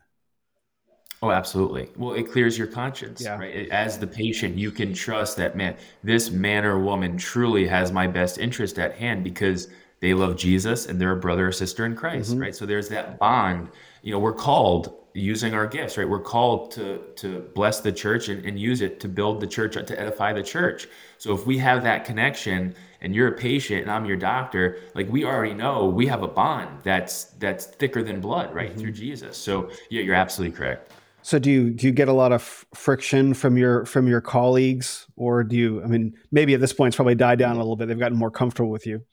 Oh, 1.21 1.31
absolutely. 1.31 1.89
Well, 1.97 2.15
it 2.15 2.33
clears 2.33 2.59
your 2.59 2.67
conscience, 2.67 3.23
yeah. 3.23 3.39
right? 3.39 3.69
As 3.71 3.99
the 3.99 4.09
patient, 4.09 4.59
you 4.59 4.73
can 4.73 4.93
trust 4.93 5.37
that 5.37 5.57
man, 5.57 5.77
this 6.03 6.31
man 6.31 6.65
or 6.65 6.81
woman 6.81 7.17
truly 7.17 7.67
has 7.69 7.93
my 7.93 8.09
best 8.09 8.39
interest 8.39 8.79
at 8.79 8.95
hand 8.95 9.23
because 9.23 9.69
they 10.01 10.15
love 10.15 10.37
Jesus 10.37 10.87
and 10.87 11.01
they're 11.01 11.13
a 11.13 11.21
brother 11.21 11.47
or 11.47 11.53
sister 11.53 11.87
in 11.87 11.95
Christ, 11.95 12.33
mm-hmm. 12.33 12.41
right? 12.41 12.55
So 12.57 12.67
there's 12.67 12.89
that 12.89 13.21
bond. 13.21 13.69
You 14.03 14.13
know, 14.13 14.19
we're 14.19 14.33
called 14.33 14.95
using 15.15 15.55
our 15.55 15.67
gifts, 15.67 15.99
right? 15.99 16.09
We're 16.09 16.21
called 16.21 16.71
to 16.73 17.03
to 17.17 17.41
bless 17.55 17.81
the 17.81 17.93
church 17.93 18.29
and, 18.29 18.45
and 18.45 18.59
use 18.59 18.81
it 18.81 19.01
to 19.01 19.09
build 19.09 19.41
the 19.41 19.47
church, 19.47 19.75
to 19.75 20.01
edify 20.01 20.33
the 20.33 20.43
church. 20.43 20.89
So 21.19 21.35
if 21.35 21.47
we 21.47 21.59
have 21.59 21.83
that 21.85 22.05
connection 22.05 22.75
and 23.01 23.15
you're 23.15 23.29
a 23.29 23.37
patient 23.37 23.83
and 23.83 23.91
I'm 23.91 24.05
your 24.05 24.17
doctor, 24.17 24.79
like 24.95 25.11
we 25.11 25.25
already 25.25 25.55
know 25.55 25.87
we 25.87 26.07
have 26.07 26.23
a 26.23 26.29
bond 26.29 26.81
that's 26.83 27.25
that's 27.39 27.67
thicker 27.67 28.03
than 28.03 28.21
blood, 28.21 28.55
right? 28.55 28.71
Mm-hmm. 28.71 28.81
Through 28.81 28.93
Jesus. 28.93 29.37
So 29.37 29.71
yeah, 29.91 30.03
you're 30.03 30.15
absolutely 30.15 30.57
correct. 30.57 30.93
So 31.23 31.39
do 31.39 31.51
you 31.51 31.71
do 31.71 31.87
you 31.87 31.93
get 31.93 32.09
a 32.09 32.13
lot 32.13 32.33
of 32.33 32.43
friction 32.75 33.33
from 33.35 33.57
your 33.57 33.85
from 33.87 34.09
your 34.09 34.21
colleagues, 34.21 35.07
or 35.17 35.45
do 35.45 35.57
you? 35.57 35.83
I 35.83 35.87
mean, 35.87 36.15
maybe 36.33 36.55
at 36.55 36.61
this 36.61 36.73
point 36.73 36.89
it's 36.89 36.97
probably 36.97 37.15
died 37.15 37.39
down 37.39 37.55
a 37.57 37.59
little 37.59 37.77
bit. 37.77 37.87
They've 37.87 37.99
gotten 37.99 38.19
more 38.19 38.31
comfortable 38.31 38.71
with 38.71 38.87
you. 38.87 39.05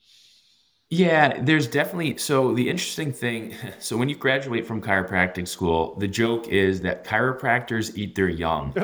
Yeah, 0.92 1.40
there's 1.40 1.68
definitely 1.68 2.16
so 2.16 2.52
the 2.52 2.68
interesting 2.68 3.12
thing. 3.12 3.54
So 3.78 3.96
when 3.96 4.08
you 4.08 4.16
graduate 4.16 4.66
from 4.66 4.80
chiropractic 4.82 5.48
school, 5.48 5.94
the 5.96 6.08
joke 6.08 6.48
is 6.48 6.80
that 6.82 7.04
chiropractors 7.04 7.96
eat 7.96 8.14
their 8.14 8.28
young. 8.28 8.74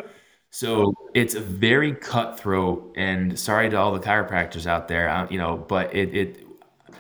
So 0.50 0.94
it's 1.14 1.34
a 1.34 1.40
very 1.40 1.92
cutthroat, 1.94 2.94
and 2.96 3.38
sorry 3.38 3.68
to 3.70 3.76
all 3.76 3.92
the 3.92 4.00
chiropractors 4.00 4.66
out 4.66 4.88
there, 4.88 5.08
uh, 5.10 5.26
you 5.30 5.38
know, 5.38 5.56
but 5.58 5.94
it, 5.94 6.14
it 6.14 6.46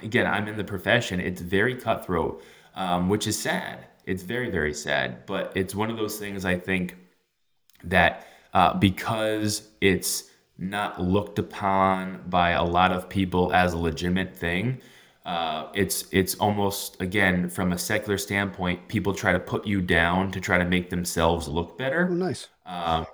again, 0.02 0.26
I'm 0.26 0.48
in 0.48 0.56
the 0.56 0.64
profession. 0.64 1.20
It's 1.20 1.40
very 1.40 1.74
cutthroat, 1.76 2.42
um, 2.74 3.08
which 3.08 3.26
is 3.26 3.38
sad. 3.38 3.86
It's 4.06 4.22
very 4.22 4.50
very 4.50 4.74
sad, 4.74 5.24
but 5.26 5.52
it's 5.56 5.74
one 5.74 5.90
of 5.90 5.96
those 5.96 6.18
things 6.18 6.44
I 6.44 6.58
think 6.58 6.96
that 7.84 8.26
uh, 8.52 8.74
because 8.74 9.68
it's 9.80 10.24
not 10.58 11.00
looked 11.00 11.38
upon 11.38 12.22
by 12.28 12.50
a 12.50 12.64
lot 12.64 12.92
of 12.92 13.08
people 13.08 13.52
as 13.52 13.72
a 13.74 13.78
legitimate 13.78 14.34
thing. 14.34 14.80
Uh, 15.26 15.68
it's 15.74 16.04
it's 16.12 16.36
almost 16.36 17.00
again 17.02 17.50
from 17.50 17.72
a 17.72 17.78
secular 17.78 18.16
standpoint, 18.16 18.86
people 18.86 19.12
try 19.12 19.32
to 19.32 19.40
put 19.40 19.66
you 19.66 19.82
down 19.82 20.30
to 20.30 20.40
try 20.40 20.56
to 20.56 20.64
make 20.64 20.88
themselves 20.88 21.48
look 21.48 21.76
better. 21.76 22.06
Oh, 22.08 22.14
nice. 22.14 22.46
Um, 22.64 23.06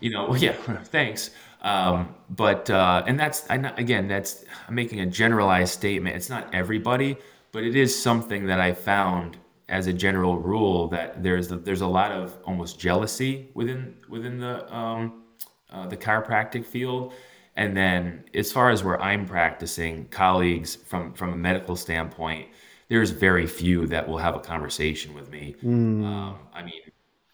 you 0.00 0.10
know, 0.10 0.26
well, 0.26 0.36
yeah, 0.42 0.52
thanks. 0.82 1.30
Um, 1.62 2.14
but 2.28 2.68
uh, 2.70 3.04
and 3.06 3.18
that's 3.18 3.48
I 3.48 3.54
again 3.76 4.08
that's 4.08 4.44
I'm 4.66 4.74
making 4.74 5.00
a 5.00 5.06
generalized 5.06 5.72
statement. 5.72 6.16
It's 6.16 6.28
not 6.28 6.52
everybody, 6.52 7.16
but 7.52 7.62
it 7.62 7.76
is 7.76 7.96
something 7.96 8.46
that 8.46 8.60
I 8.60 8.72
found 8.72 9.36
as 9.68 9.86
a 9.86 9.92
general 9.92 10.36
rule 10.36 10.88
that 10.88 11.22
there's 11.22 11.52
a, 11.52 11.56
there's 11.56 11.82
a 11.82 11.86
lot 11.86 12.10
of 12.10 12.36
almost 12.44 12.80
jealousy 12.80 13.48
within 13.54 13.94
within 14.08 14.38
the 14.38 14.76
um, 14.76 15.22
uh, 15.70 15.86
the 15.86 15.96
chiropractic 15.96 16.64
field. 16.66 17.12
And 17.56 17.76
then 17.76 18.24
as 18.34 18.50
far 18.50 18.70
as 18.70 18.82
where 18.82 19.00
I'm 19.00 19.26
practicing, 19.26 20.06
colleagues 20.08 20.74
from 20.74 21.12
from 21.14 21.32
a 21.32 21.36
medical 21.36 21.76
standpoint, 21.76 22.48
there's 22.88 23.10
very 23.10 23.46
few 23.46 23.86
that 23.86 24.08
will 24.08 24.18
have 24.18 24.34
a 24.34 24.40
conversation 24.40 25.14
with 25.14 25.30
me. 25.30 25.54
Mm. 25.62 26.04
Um, 26.04 26.38
I 26.52 26.62
mean, 26.62 26.82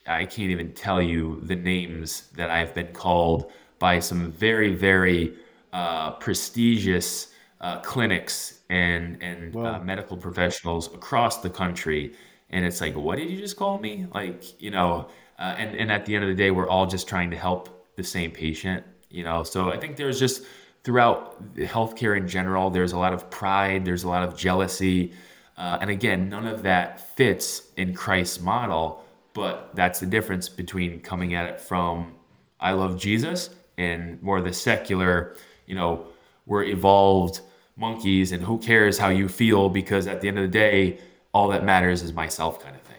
I 0.07 0.25
can't 0.25 0.51
even 0.51 0.73
tell 0.73 1.01
you 1.01 1.41
the 1.45 1.57
names 1.57 2.29
that 2.37 2.51
I've 2.51 2.75
been 2.75 2.93
called 2.93 3.51
by 3.79 3.99
some 4.01 4.31
very, 4.33 4.75
very 4.75 5.35
uh, 5.73 6.13
prestigious 6.13 7.33
uh, 7.61 7.81
clinics 7.81 8.61
and 8.69 9.23
and 9.23 9.55
uh, 9.57 9.81
medical 9.81 10.17
professionals 10.17 10.93
across 10.95 11.39
the 11.39 11.51
country. 11.51 12.15
And 12.51 12.65
it's 12.65 12.81
like, 12.81 12.97
what 12.97 13.17
did 13.17 13.31
you 13.31 13.39
just 13.39 13.57
call 13.57 13.79
me? 13.79 14.07
Like, 14.13 14.61
you 14.61 14.71
know, 14.71 15.09
uh, 15.39 15.55
and 15.57 15.77
and 15.77 15.91
at 15.91 16.05
the 16.05 16.15
end 16.15 16.25
of 16.25 16.29
the 16.29 16.37
day, 16.37 16.51
we're 16.51 16.69
all 16.69 16.87
just 16.87 17.09
trying 17.09 17.31
to 17.31 17.37
help 17.37 17.87
the 17.97 18.05
same 18.05 18.31
patient. 18.31 18.85
You 19.11 19.25
know, 19.25 19.43
so 19.43 19.71
I 19.71 19.77
think 19.77 19.97
there's 19.97 20.19
just 20.19 20.45
throughout 20.85 21.55
healthcare 21.57 22.17
in 22.17 22.27
general, 22.29 22.71
there's 22.71 22.93
a 22.93 22.99
lot 22.99 23.13
of 23.13 23.29
pride, 23.31 23.85
there's 23.85 24.05
a 24.05 24.09
lot 24.09 24.23
of 24.23 24.37
jealousy, 24.37 25.13
uh, 25.59 25.79
and 25.81 25.91
again, 25.91 26.29
none 26.29 26.47
of 26.47 26.63
that 26.63 27.17
fits 27.17 27.69
in 27.77 27.93
Christ's 27.93 28.41
model 28.41 29.05
but 29.33 29.71
that's 29.75 30.01
the 30.01 30.07
difference 30.07 30.49
between 30.49 31.01
coming 31.01 31.35
at 31.35 31.49
it 31.49 31.61
from 31.61 32.15
I 32.59 32.73
love 32.73 32.99
Jesus 32.99 33.51
and 33.79 34.21
more 34.23 34.41
the 34.41 34.53
secular, 34.53 35.37
you 35.67 35.75
know, 35.75 36.07
we're 36.47 36.65
evolved 36.65 37.41
monkeys 37.77 38.33
and 38.33 38.43
who 38.43 38.59
cares 38.59 38.99
how 38.99 39.09
you 39.09 39.29
feel 39.29 39.69
because 39.69 40.07
at 40.07 40.21
the 40.21 40.29
end 40.29 40.39
of 40.39 40.43
the 40.43 40.59
day, 40.59 40.99
all 41.33 41.49
that 41.49 41.65
matters 41.65 42.03
is 42.03 42.13
myself 42.13 42.63
kind 42.63 42.75
of 42.75 42.83
thing. 42.83 42.97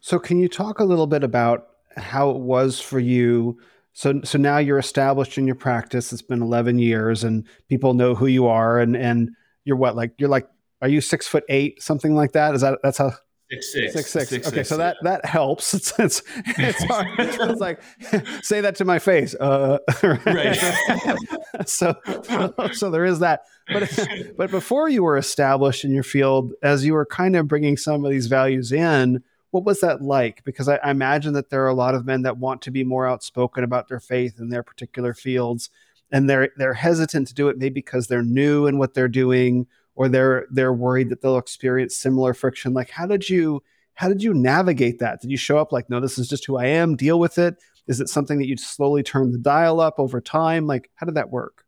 So 0.00 0.18
can 0.18 0.38
you 0.38 0.48
talk 0.48 0.80
a 0.80 0.84
little 0.84 1.06
bit 1.06 1.22
about 1.22 1.68
how 1.96 2.30
it 2.30 2.38
was 2.38 2.80
for 2.80 2.98
you? 2.98 3.58
So 3.98 4.20
so 4.22 4.38
now 4.38 4.58
you're 4.58 4.78
established 4.78 5.38
in 5.38 5.46
your 5.48 5.56
practice. 5.56 6.12
It's 6.12 6.22
been 6.22 6.40
11 6.40 6.78
years 6.78 7.24
and 7.24 7.44
people 7.68 7.94
know 7.94 8.14
who 8.14 8.26
you 8.28 8.46
are 8.46 8.78
and 8.78 8.96
and 8.96 9.30
you're 9.64 9.76
what 9.76 9.96
like 9.96 10.12
you're 10.18 10.28
like 10.28 10.48
are 10.80 10.86
you 10.86 11.00
six 11.00 11.26
foot 11.26 11.42
eight 11.48 11.82
something 11.82 12.14
like 12.14 12.30
that? 12.30 12.54
Is 12.54 12.60
that 12.60 12.78
that's 12.84 12.98
how 12.98 13.10
Six 13.50 13.72
six. 13.72 13.92
Six 13.92 14.10
six. 14.10 14.28
six 14.28 14.46
okay, 14.46 14.56
six, 14.58 14.68
so 14.68 14.76
that 14.76 14.98
yeah. 15.02 15.10
that 15.10 15.24
helps. 15.24 15.74
It's 15.74 15.92
it's 15.98 16.22
it's, 16.46 16.84
hard. 16.88 17.08
it's 17.18 17.60
like 17.60 17.80
say 18.44 18.60
that 18.60 18.76
to 18.76 18.84
my 18.84 19.00
face. 19.00 19.34
Uh, 19.34 19.78
right. 20.04 20.54
so 21.66 21.96
so 22.72 22.90
there 22.90 23.04
is 23.04 23.18
that. 23.18 23.40
But 23.72 24.08
but 24.36 24.52
before 24.52 24.88
you 24.88 25.02
were 25.02 25.16
established 25.16 25.84
in 25.84 25.90
your 25.90 26.04
field, 26.04 26.52
as 26.62 26.86
you 26.86 26.92
were 26.92 27.06
kind 27.06 27.34
of 27.34 27.48
bringing 27.48 27.76
some 27.76 28.04
of 28.04 28.12
these 28.12 28.28
values 28.28 28.70
in, 28.70 29.24
what 29.50 29.64
was 29.64 29.80
that 29.80 30.02
like? 30.02 30.44
Because 30.44 30.68
I, 30.68 30.76
I 30.76 30.90
imagine 30.90 31.32
that 31.34 31.50
there 31.50 31.64
are 31.64 31.68
a 31.68 31.74
lot 31.74 31.94
of 31.94 32.04
men 32.04 32.22
that 32.22 32.38
want 32.38 32.62
to 32.62 32.70
be 32.70 32.84
more 32.84 33.06
outspoken 33.06 33.64
about 33.64 33.88
their 33.88 34.00
faith 34.00 34.38
in 34.38 34.48
their 34.50 34.62
particular 34.62 35.14
fields, 35.14 35.70
and 36.10 36.28
they're 36.28 36.50
they're 36.56 36.74
hesitant 36.74 37.28
to 37.28 37.34
do 37.34 37.48
it 37.48 37.58
maybe 37.58 37.74
because 37.74 38.06
they're 38.06 38.22
new 38.22 38.66
in 38.66 38.78
what 38.78 38.94
they're 38.94 39.08
doing 39.08 39.66
or 39.94 40.08
they're 40.08 40.46
they're 40.50 40.72
worried 40.72 41.10
that 41.10 41.22
they'll 41.22 41.38
experience 41.38 41.96
similar 41.96 42.34
friction. 42.34 42.74
Like 42.74 42.90
how 42.90 43.06
did 43.06 43.28
you 43.28 43.62
how 43.94 44.08
did 44.08 44.22
you 44.22 44.34
navigate 44.34 45.00
that? 45.00 45.20
Did 45.20 45.30
you 45.30 45.36
show 45.36 45.58
up 45.58 45.72
like 45.72 45.90
no 45.90 46.00
this 46.00 46.18
is 46.18 46.28
just 46.28 46.46
who 46.46 46.56
i 46.56 46.66
am 46.66 46.96
deal 46.96 47.18
with 47.18 47.38
it. 47.38 47.56
Is 47.86 48.00
it 48.00 48.08
something 48.08 48.38
that 48.38 48.46
you 48.46 48.56
slowly 48.56 49.02
turn 49.02 49.32
the 49.32 49.38
dial 49.38 49.80
up 49.80 49.98
over 49.98 50.20
time? 50.20 50.66
Like 50.66 50.90
how 50.94 51.06
did 51.06 51.16
that 51.16 51.30
work 51.30 51.64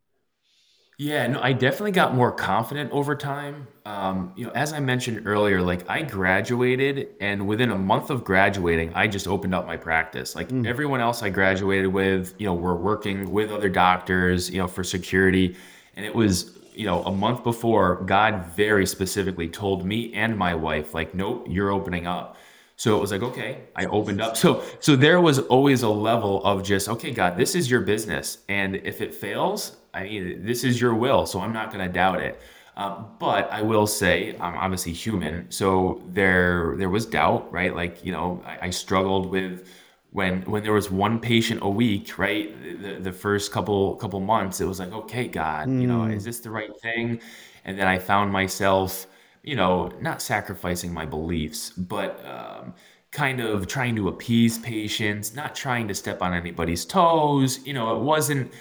Yeah, 1.01 1.25
no, 1.25 1.41
I 1.41 1.53
definitely 1.53 1.93
got 1.93 2.13
more 2.13 2.31
confident 2.31 2.91
over 2.91 3.15
time. 3.15 3.65
Um, 3.87 4.33
you 4.35 4.45
know, 4.45 4.51
as 4.51 4.71
I 4.71 4.79
mentioned 4.79 5.25
earlier, 5.25 5.59
like 5.59 5.89
I 5.89 6.03
graduated, 6.03 7.07
and 7.19 7.47
within 7.47 7.71
a 7.71 7.75
month 7.75 8.11
of 8.11 8.23
graduating, 8.23 8.93
I 8.93 9.07
just 9.07 9.27
opened 9.27 9.55
up 9.55 9.65
my 9.65 9.77
practice. 9.77 10.35
Like 10.35 10.49
Mm. 10.49 10.67
everyone 10.67 11.01
else 11.01 11.23
I 11.23 11.29
graduated 11.29 11.87
with, 11.91 12.35
you 12.37 12.45
know, 12.45 12.53
we're 12.53 12.75
working 12.75 13.31
with 13.31 13.49
other 13.49 13.67
doctors, 13.67 14.51
you 14.51 14.59
know, 14.59 14.67
for 14.67 14.83
security. 14.83 15.55
And 15.95 16.05
it 16.05 16.13
was, 16.13 16.55
you 16.75 16.85
know, 16.85 17.01
a 17.01 17.11
month 17.11 17.43
before, 17.43 18.03
God 18.05 18.45
very 18.55 18.85
specifically 18.85 19.49
told 19.49 19.83
me 19.83 20.13
and 20.13 20.37
my 20.37 20.53
wife, 20.53 20.93
like, 20.93 21.15
nope, 21.15 21.47
you're 21.49 21.71
opening 21.71 22.05
up. 22.05 22.37
So 22.75 22.95
it 22.95 23.01
was 23.01 23.11
like, 23.11 23.23
okay, 23.23 23.61
I 23.75 23.85
opened 23.85 24.21
up. 24.21 24.37
So 24.43 24.61
so 24.79 24.95
there 24.95 25.19
was 25.19 25.39
always 25.39 25.81
a 25.81 25.89
level 25.89 26.43
of 26.45 26.61
just, 26.61 26.87
okay, 26.89 27.09
God, 27.09 27.37
this 27.37 27.55
is 27.55 27.71
your 27.71 27.81
business. 27.81 28.37
And 28.47 28.75
if 28.75 29.01
it 29.01 29.15
fails, 29.15 29.77
I 29.93 30.03
mean, 30.03 30.45
this 30.45 30.63
is 30.63 30.79
your 30.79 30.95
will. 30.95 31.25
So 31.25 31.39
I'm 31.41 31.53
not 31.53 31.71
going 31.71 31.85
to 31.85 31.91
doubt 31.91 32.21
it. 32.21 32.41
Um, 32.77 33.07
but 33.19 33.51
I 33.51 33.61
will 33.61 33.85
say, 33.85 34.35
I'm 34.39 34.55
obviously 34.55 34.93
human. 34.93 35.51
So 35.51 36.01
there 36.07 36.75
there 36.77 36.89
was 36.89 37.05
doubt, 37.05 37.51
right? 37.51 37.75
Like, 37.75 38.03
you 38.05 38.11
know, 38.13 38.41
I, 38.45 38.67
I 38.67 38.69
struggled 38.69 39.29
with 39.29 39.67
when 40.11 40.41
when 40.43 40.63
there 40.63 40.73
was 40.73 40.89
one 40.89 41.19
patient 41.19 41.59
a 41.63 41.69
week, 41.69 42.17
right? 42.17 42.49
The, 42.81 42.99
the 42.99 43.11
first 43.11 43.51
couple 43.51 43.95
couple 43.97 44.19
months, 44.21 44.61
it 44.61 44.65
was 44.65 44.79
like, 44.79 44.91
okay, 44.93 45.27
God, 45.27 45.69
you 45.69 45.87
know, 45.87 46.05
is 46.05 46.23
this 46.23 46.39
the 46.39 46.49
right 46.49 46.71
thing? 46.81 47.19
And 47.65 47.77
then 47.77 47.87
I 47.87 47.99
found 47.99 48.31
myself 48.31 49.07
you 49.43 49.55
know, 49.55 49.91
not 49.99 50.21
sacrificing 50.21 50.93
my 50.93 51.05
beliefs, 51.05 51.71
but 51.71 52.23
um, 52.25 52.73
kind 53.11 53.39
of 53.39 53.67
trying 53.67 53.95
to 53.95 54.07
appease 54.07 54.59
patients, 54.59 55.33
not 55.35 55.55
trying 55.55 55.87
to 55.87 55.95
step 55.95 56.21
on 56.21 56.33
anybody's 56.33 56.85
toes. 56.85 57.65
You 57.65 57.73
know, 57.73 57.95
it 57.95 58.01
wasn't, 58.03 58.51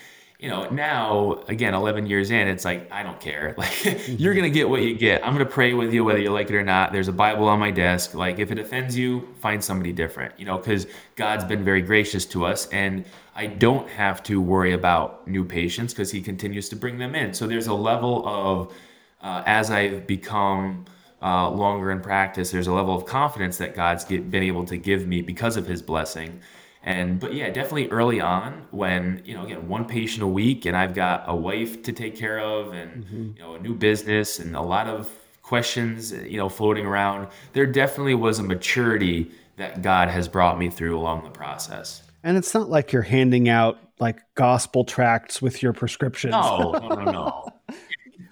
you 0.40 0.48
know, 0.48 0.70
now, 0.70 1.42
again, 1.48 1.74
11 1.74 2.06
years 2.06 2.30
in, 2.30 2.48
it's 2.48 2.64
like, 2.64 2.90
I 2.90 3.02
don't 3.02 3.20
care. 3.20 3.54
Like, 3.60 4.08
you're 4.08 4.32
going 4.32 4.50
to 4.50 4.50
get 4.50 4.70
what 4.70 4.80
you 4.80 4.96
get. 4.96 5.24
I'm 5.24 5.34
going 5.34 5.44
to 5.44 5.52
pray 5.52 5.74
with 5.74 5.92
you, 5.92 6.02
whether 6.02 6.18
you 6.18 6.30
like 6.30 6.48
it 6.48 6.56
or 6.56 6.62
not. 6.62 6.92
There's 6.92 7.08
a 7.08 7.12
Bible 7.12 7.46
on 7.46 7.58
my 7.58 7.70
desk. 7.70 8.14
Like, 8.14 8.38
if 8.38 8.50
it 8.50 8.58
offends 8.58 8.96
you, 8.96 9.28
find 9.40 9.62
somebody 9.62 9.92
different, 9.92 10.32
you 10.38 10.46
know, 10.46 10.56
because 10.56 10.86
God's 11.14 11.44
been 11.44 11.62
very 11.62 11.82
gracious 11.82 12.24
to 12.26 12.46
us. 12.46 12.68
And 12.68 13.04
I 13.36 13.48
don't 13.48 13.86
have 13.90 14.22
to 14.24 14.40
worry 14.40 14.72
about 14.72 15.28
new 15.28 15.44
patients 15.44 15.92
because 15.92 16.10
He 16.10 16.22
continues 16.22 16.70
to 16.70 16.76
bring 16.76 16.96
them 16.96 17.14
in. 17.14 17.34
So 17.34 17.46
there's 17.46 17.66
a 17.66 17.74
level 17.74 18.26
of, 18.26 18.72
uh, 19.20 19.42
as 19.44 19.70
I've 19.70 20.06
become 20.06 20.86
uh, 21.20 21.50
longer 21.50 21.90
in 21.90 22.00
practice, 22.00 22.50
there's 22.50 22.66
a 22.66 22.72
level 22.72 22.96
of 22.96 23.04
confidence 23.04 23.58
that 23.58 23.74
God's 23.74 24.04
get, 24.04 24.30
been 24.30 24.42
able 24.42 24.64
to 24.64 24.78
give 24.78 25.06
me 25.06 25.20
because 25.20 25.58
of 25.58 25.66
His 25.66 25.82
blessing. 25.82 26.40
And 26.82 27.20
but 27.20 27.34
yeah, 27.34 27.50
definitely 27.50 27.88
early 27.88 28.20
on 28.20 28.66
when 28.70 29.20
you 29.24 29.34
know 29.34 29.44
again 29.44 29.68
one 29.68 29.84
patient 29.84 30.22
a 30.22 30.26
week, 30.26 30.64
and 30.64 30.76
I've 30.76 30.94
got 30.94 31.24
a 31.26 31.36
wife 31.36 31.82
to 31.82 31.92
take 31.92 32.16
care 32.16 32.38
of, 32.40 32.72
and 32.72 33.04
Mm-hmm. 33.04 33.22
you 33.36 33.42
know 33.42 33.54
a 33.54 33.58
new 33.60 33.74
business, 33.74 34.38
and 34.38 34.56
a 34.56 34.62
lot 34.62 34.86
of 34.86 35.10
questions 35.42 36.12
you 36.12 36.38
know 36.38 36.48
floating 36.48 36.86
around. 36.86 37.28
There 37.52 37.66
definitely 37.66 38.14
was 38.14 38.38
a 38.38 38.42
maturity 38.42 39.30
that 39.56 39.82
God 39.82 40.08
has 40.08 40.26
brought 40.26 40.58
me 40.58 40.70
through 40.70 40.98
along 40.98 41.24
the 41.24 41.30
process. 41.30 42.02
And 42.22 42.36
it's 42.38 42.54
not 42.54 42.70
like 42.70 42.92
you're 42.92 43.02
handing 43.02 43.48
out 43.50 43.78
like 43.98 44.20
gospel 44.34 44.84
tracts 44.84 45.42
with 45.42 45.62
your 45.62 45.74
prescriptions. 45.74 46.32
No, 46.32 46.72
no, 46.72 46.88
no, 46.88 47.04
no. 47.10 47.48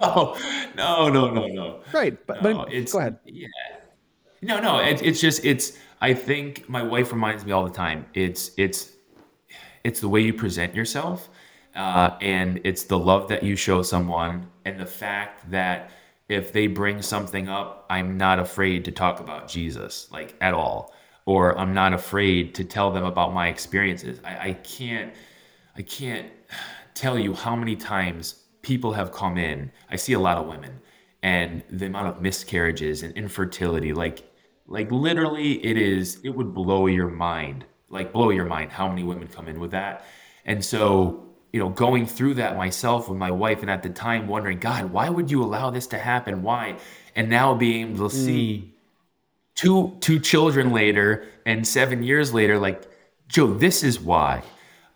No, 0.00 0.36
no, 0.76 1.08
no, 1.10 1.30
no, 1.30 1.46
no. 1.48 1.80
Right. 1.92 2.16
But, 2.26 2.42
No, 2.42 2.58
but 2.58 2.72
it's 2.72 2.92
go 2.92 3.00
ahead. 3.00 3.18
yeah. 3.24 3.48
No, 4.40 4.60
no, 4.60 4.78
it, 4.78 5.02
it's 5.02 5.20
just 5.20 5.44
it's. 5.44 5.76
I 6.00 6.14
think 6.14 6.68
my 6.68 6.82
wife 6.82 7.12
reminds 7.12 7.44
me 7.44 7.52
all 7.52 7.64
the 7.64 7.74
time. 7.74 8.06
It's 8.14 8.52
it's 8.56 8.92
it's 9.84 10.00
the 10.00 10.08
way 10.08 10.20
you 10.20 10.34
present 10.34 10.74
yourself, 10.74 11.28
uh, 11.74 12.16
and 12.20 12.60
it's 12.64 12.84
the 12.84 12.98
love 12.98 13.28
that 13.28 13.42
you 13.42 13.56
show 13.56 13.82
someone, 13.82 14.48
and 14.64 14.78
the 14.78 14.86
fact 14.86 15.50
that 15.50 15.90
if 16.28 16.52
they 16.52 16.66
bring 16.66 17.00
something 17.02 17.48
up, 17.48 17.86
I'm 17.88 18.16
not 18.16 18.38
afraid 18.38 18.84
to 18.84 18.92
talk 18.92 19.20
about 19.20 19.48
Jesus, 19.48 20.08
like 20.12 20.34
at 20.40 20.54
all, 20.54 20.94
or 21.24 21.58
I'm 21.58 21.72
not 21.74 21.94
afraid 21.94 22.54
to 22.56 22.64
tell 22.64 22.90
them 22.90 23.04
about 23.04 23.32
my 23.32 23.48
experiences. 23.48 24.20
I, 24.24 24.50
I 24.50 24.52
can't 24.54 25.12
I 25.76 25.82
can't 25.82 26.30
tell 26.94 27.18
you 27.18 27.34
how 27.34 27.56
many 27.56 27.76
times 27.76 28.44
people 28.62 28.92
have 28.92 29.12
come 29.12 29.38
in. 29.38 29.70
I 29.90 29.96
see 29.96 30.12
a 30.12 30.20
lot 30.20 30.36
of 30.36 30.46
women 30.46 30.80
and 31.22 31.62
the 31.70 31.86
amount 31.86 32.08
of 32.08 32.20
miscarriages 32.20 33.02
and 33.02 33.16
infertility 33.16 33.92
like 33.92 34.27
like 34.68 34.90
literally 34.92 35.64
it 35.64 35.76
is 35.76 36.20
it 36.22 36.30
would 36.30 36.54
blow 36.54 36.86
your 36.86 37.08
mind. 37.08 37.64
Like 37.90 38.12
blow 38.12 38.30
your 38.30 38.44
mind 38.44 38.70
how 38.70 38.88
many 38.88 39.02
women 39.02 39.28
come 39.28 39.48
in 39.48 39.58
with 39.58 39.70
that. 39.72 40.04
And 40.44 40.64
so, 40.64 41.24
you 41.52 41.60
know, 41.60 41.70
going 41.70 42.06
through 42.06 42.34
that 42.34 42.56
myself 42.56 43.08
with 43.08 43.18
my 43.18 43.30
wife 43.30 43.62
and 43.62 43.70
at 43.70 43.82
the 43.82 43.88
time 43.88 44.28
wondering, 44.28 44.58
God, 44.58 44.92
why 44.92 45.08
would 45.08 45.30
you 45.30 45.42
allow 45.42 45.70
this 45.70 45.86
to 45.88 45.98
happen? 45.98 46.42
Why? 46.42 46.76
And 47.16 47.28
now 47.30 47.54
being 47.54 47.94
able 47.94 48.10
to 48.10 48.14
see 48.14 48.74
two 49.58 49.96
two 49.98 50.20
children 50.20 50.72
later 50.72 51.26
and 51.44 51.66
seven 51.66 52.04
years 52.04 52.32
later 52.32 52.60
like 52.60 52.88
joe 53.26 53.52
this 53.52 53.82
is 53.82 53.98
why 53.98 54.40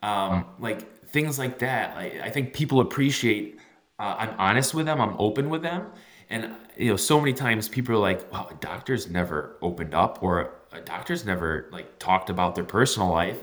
um 0.04 0.44
like 0.60 1.04
things 1.08 1.36
like 1.36 1.58
that 1.58 1.96
like, 1.96 2.20
i 2.20 2.30
think 2.30 2.52
people 2.52 2.78
appreciate 2.78 3.58
uh, 3.98 4.14
i'm 4.18 4.32
honest 4.38 4.72
with 4.72 4.86
them 4.86 5.00
i'm 5.00 5.16
open 5.18 5.50
with 5.50 5.62
them 5.62 5.86
and 6.32 6.56
you 6.76 6.90
know 6.90 6.96
so 6.96 7.20
many 7.20 7.32
times 7.32 7.68
people 7.68 7.94
are 7.94 7.98
like 7.98 8.32
wow 8.32 8.48
doctors 8.60 9.08
never 9.08 9.56
opened 9.62 9.94
up 9.94 10.22
or 10.22 10.52
doctors 10.80 11.24
never 11.24 11.68
like 11.70 11.98
talked 11.98 12.30
about 12.30 12.54
their 12.54 12.64
personal 12.64 13.10
life. 13.10 13.40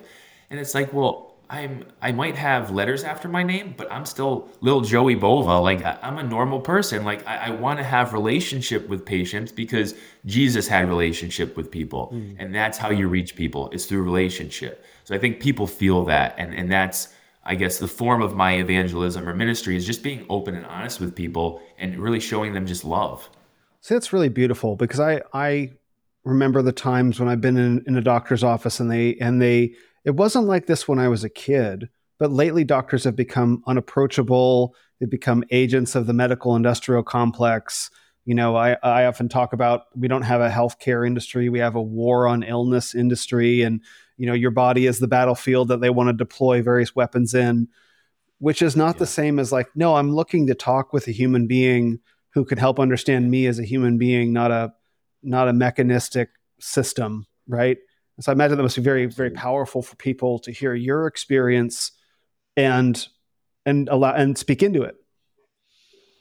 And 0.49 0.59
it's 0.59 0.73
like 0.73 0.91
well 0.93 1.27
i'm 1.51 1.83
i 2.01 2.11
might 2.11 2.35
have 2.35 2.69
letters 2.69 3.03
after 3.03 3.27
my 3.27 3.41
name 3.41 3.73
but 3.75 3.91
i'm 3.91 4.05
still 4.05 4.49
little 4.61 4.81
joey 4.81 5.15
bova. 5.15 5.59
Like 5.59 5.83
I, 5.83 5.97
i'm 6.01 6.17
a 6.17 6.23
normal 6.23 6.59
person. 6.59 7.03
Like 7.03 7.25
i, 7.27 7.37
I 7.37 7.49
want 7.51 7.79
to 7.79 7.83
have 7.83 8.13
relationship 8.13 8.87
with 8.87 9.05
patients 9.05 9.51
because 9.51 9.95
jesus 10.25 10.67
had 10.67 10.87
relationship 10.89 11.55
with 11.55 11.71
people. 11.71 12.07
Hmm. 12.07 12.33
And 12.39 12.53
that's 12.53 12.77
how 12.77 12.89
you 12.89 13.07
reach 13.07 13.35
people 13.35 13.69
is 13.71 13.85
through 13.85 14.03
relationship. 14.03 14.83
So 15.03 15.15
i 15.15 15.17
think 15.17 15.39
people 15.39 15.67
feel 15.67 16.05
that 16.05 16.35
and 16.37 16.53
and 16.53 16.71
that's 16.71 17.09
I 17.49 17.55
guess 17.55 17.79
the 17.79 17.87
form 17.87 18.21
of 18.21 18.35
my 18.35 18.57
evangelism 18.57 19.27
or 19.27 19.33
ministry 19.33 19.75
is 19.75 19.83
just 19.83 20.03
being 20.03 20.23
open 20.29 20.55
and 20.55 20.67
honest 20.67 20.99
with 20.99 21.15
people 21.15 21.63
and 21.79 21.97
really 21.97 22.19
showing 22.19 22.53
them 22.53 22.67
just 22.67 22.85
love. 22.85 23.27
See, 23.81 23.95
that's 23.95 24.13
really 24.13 24.29
beautiful 24.29 24.75
because 24.75 24.99
I 24.99 25.23
I 25.33 25.71
remember 26.23 26.61
the 26.61 26.71
times 26.71 27.19
when 27.19 27.27
I've 27.27 27.41
been 27.41 27.57
in, 27.57 27.83
in 27.87 27.97
a 27.97 28.01
doctor's 28.01 28.43
office 28.43 28.79
and 28.79 28.91
they 28.91 29.15
and 29.15 29.41
they 29.41 29.73
it 30.05 30.11
wasn't 30.11 30.45
like 30.45 30.67
this 30.67 30.87
when 30.87 30.99
I 30.99 31.07
was 31.07 31.23
a 31.23 31.29
kid, 31.29 31.89
but 32.19 32.31
lately 32.31 32.63
doctors 32.63 33.03
have 33.05 33.15
become 33.15 33.63
unapproachable. 33.65 34.75
They've 34.99 35.09
become 35.09 35.43
agents 35.49 35.95
of 35.95 36.05
the 36.05 36.13
medical 36.13 36.55
industrial 36.55 37.01
complex. 37.01 37.89
You 38.25 38.35
know, 38.35 38.55
I, 38.55 38.77
I 38.83 39.05
often 39.05 39.27
talk 39.27 39.53
about 39.53 39.85
we 39.95 40.07
don't 40.07 40.21
have 40.21 40.41
a 40.41 40.51
healthcare 40.51 41.07
industry, 41.07 41.49
we 41.49 41.57
have 41.57 41.73
a 41.73 41.81
war 41.81 42.27
on 42.27 42.43
illness 42.43 42.93
industry, 42.93 43.63
and 43.63 43.81
you 44.19 44.25
know, 44.25 44.33
your 44.33 44.51
body 44.51 44.85
is 44.85 44.99
the 44.99 45.07
battlefield 45.07 45.69
that 45.69 45.79
they 45.79 45.89
want 45.89 46.09
to 46.09 46.13
deploy 46.13 46.61
various 46.61 46.93
weapons 46.93 47.33
in, 47.33 47.69
which 48.39 48.61
is 48.61 48.75
not 48.75 48.97
the 48.97 49.07
same 49.07 49.39
as 49.39 49.53
like, 49.53 49.69
no, 49.75 49.95
I'm 49.95 50.13
looking 50.13 50.47
to 50.47 50.53
talk 50.53 50.91
with 50.91 51.07
a 51.07 51.11
human 51.11 51.47
being 51.47 51.99
who 52.33 52.43
could 52.43 52.59
help 52.59 52.81
understand 52.81 53.31
me 53.31 53.47
as 53.47 53.59
a 53.59 53.63
human 53.63 53.97
being, 53.97 54.33
not 54.33 54.51
a 54.51 54.73
not 55.23 55.47
a 55.47 55.53
mechanistic 55.53 56.31
system, 56.59 57.27
right? 57.47 57.77
And 58.17 58.23
so 58.25 58.31
I 58.31 58.33
imagine 58.33 58.57
that 58.57 58.63
must 58.63 58.75
be 58.75 58.81
very, 58.81 59.05
very 59.05 59.29
mm-hmm. 59.29 59.37
powerful 59.37 59.81
for 59.81 59.95
people 59.95 60.39
to 60.39 60.51
hear 60.51 60.73
your 60.73 61.07
experience 61.07 61.93
and 62.57 63.07
and 63.65 63.87
allow 63.87 64.13
and 64.13 64.37
speak 64.37 64.61
into 64.61 64.83
it. 64.83 64.95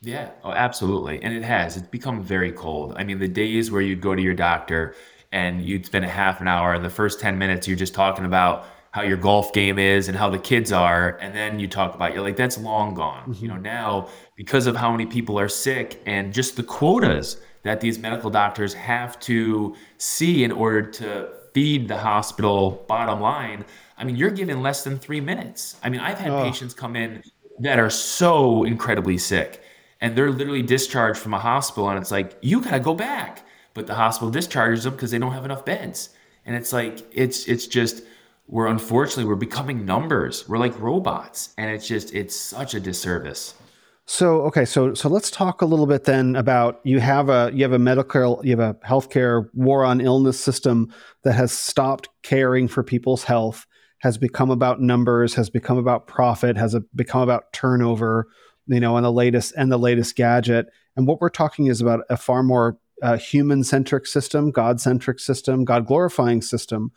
Yeah, 0.02 0.30
oh, 0.44 0.52
absolutely. 0.52 1.20
And 1.20 1.34
it 1.34 1.42
has. 1.42 1.76
It's 1.76 1.88
become 1.88 2.22
very 2.22 2.52
cold. 2.52 2.94
I 2.96 3.02
mean, 3.02 3.18
the 3.18 3.26
days 3.26 3.72
where 3.72 3.82
you'd 3.82 4.00
go 4.00 4.14
to 4.14 4.22
your 4.22 4.34
doctor 4.34 4.94
and 5.32 5.62
you'd 5.62 5.86
spend 5.86 6.04
a 6.04 6.08
half 6.08 6.40
an 6.40 6.48
hour, 6.48 6.74
and 6.74 6.84
the 6.84 6.90
first 6.90 7.20
10 7.20 7.38
minutes 7.38 7.68
you're 7.68 7.76
just 7.76 7.94
talking 7.94 8.24
about 8.24 8.66
how 8.90 9.02
your 9.02 9.18
golf 9.18 9.52
game 9.52 9.78
is 9.78 10.08
and 10.08 10.16
how 10.16 10.30
the 10.30 10.38
kids 10.38 10.72
are, 10.72 11.18
and 11.20 11.34
then 11.34 11.58
you 11.60 11.68
talk 11.68 11.94
about 11.94 12.14
you're 12.14 12.22
like, 12.22 12.36
that's 12.36 12.58
long 12.58 12.94
gone. 12.94 13.22
You 13.28 13.34
mm-hmm. 13.34 13.46
know, 13.48 13.56
now 13.56 14.08
because 14.36 14.66
of 14.66 14.76
how 14.76 14.90
many 14.90 15.06
people 15.06 15.38
are 15.38 15.48
sick 15.48 16.02
and 16.06 16.32
just 16.32 16.56
the 16.56 16.62
quotas 16.62 17.36
that 17.62 17.80
these 17.80 17.98
medical 17.98 18.30
doctors 18.30 18.72
have 18.74 19.18
to 19.20 19.76
see 19.98 20.44
in 20.44 20.52
order 20.52 20.82
to 20.82 21.28
feed 21.52 21.88
the 21.88 21.98
hospital 21.98 22.84
bottom 22.88 23.20
line. 23.20 23.64
I 23.96 24.04
mean, 24.04 24.16
you're 24.16 24.30
given 24.30 24.62
less 24.62 24.84
than 24.84 24.98
three 24.98 25.20
minutes. 25.20 25.76
I 25.82 25.88
mean, 25.88 26.00
I've 26.00 26.18
had 26.18 26.30
Oh. 26.30 26.44
patients 26.44 26.72
come 26.72 26.94
in 26.96 27.22
that 27.60 27.78
are 27.78 27.90
so 27.90 28.64
incredibly 28.64 29.18
sick 29.18 29.62
and 30.00 30.14
they're 30.16 30.30
literally 30.30 30.62
discharged 30.62 31.18
from 31.18 31.34
a 31.34 31.38
hospital 31.38 31.88
and 31.90 31.98
it's 31.98 32.10
like 32.10 32.36
you 32.40 32.60
gotta 32.60 32.80
go 32.80 32.94
back 32.94 33.44
but 33.74 33.86
the 33.86 33.94
hospital 33.94 34.30
discharges 34.30 34.84
them 34.84 34.94
because 34.94 35.10
they 35.10 35.18
don't 35.18 35.32
have 35.32 35.44
enough 35.44 35.64
beds 35.64 36.10
and 36.46 36.56
it's 36.56 36.72
like 36.72 37.06
it's 37.12 37.46
it's 37.46 37.66
just 37.66 38.02
we're 38.48 38.66
unfortunately 38.66 39.24
we're 39.24 39.34
becoming 39.34 39.84
numbers 39.84 40.48
we're 40.48 40.58
like 40.58 40.78
robots 40.80 41.54
and 41.58 41.70
it's 41.70 41.86
just 41.86 42.14
it's 42.14 42.34
such 42.34 42.74
a 42.74 42.80
disservice 42.80 43.54
So 44.10 44.40
okay, 44.46 44.64
so 44.64 44.94
so 44.94 45.10
let's 45.10 45.30
talk 45.30 45.60
a 45.60 45.66
little 45.66 45.86
bit 45.86 46.04
then 46.04 46.34
about 46.34 46.80
you 46.82 46.98
have 46.98 47.28
a 47.28 47.50
you 47.52 47.62
have 47.62 47.74
a 47.74 47.78
medical 47.78 48.40
you 48.42 48.56
have 48.56 48.70
a 48.70 48.74
healthcare 48.86 49.50
war 49.52 49.84
on 49.84 50.00
illness 50.00 50.40
system 50.40 50.90
that 51.24 51.34
has 51.34 51.52
stopped 51.52 52.08
caring 52.22 52.68
for 52.68 52.82
people's 52.82 53.24
health, 53.24 53.66
has 53.98 54.16
become 54.16 54.50
about 54.50 54.80
numbers, 54.80 55.34
has 55.34 55.50
become 55.50 55.76
about 55.76 56.06
profit, 56.06 56.56
has 56.56 56.74
a, 56.74 56.80
become 56.94 57.20
about 57.20 57.52
turnover. 57.52 58.28
you 58.66 58.80
know, 58.80 58.96
and 58.96 59.04
the 59.04 59.12
latest 59.12 59.52
and 59.58 59.70
the 59.70 59.78
latest 59.78 60.16
gadget. 60.16 60.68
And 60.96 61.06
what 61.06 61.20
we're 61.20 61.28
talking 61.28 61.66
is 61.66 61.82
about 61.82 62.00
a 62.08 62.16
far 62.16 62.42
more 62.42 62.78
uh, 63.02 63.16
human 63.16 63.64
centric 63.64 64.06
system, 64.06 64.50
God 64.50 64.80
centric 64.80 65.20
system, 65.20 65.64
God 65.64 65.86
glorifying 65.86 66.42
system. 66.42 66.92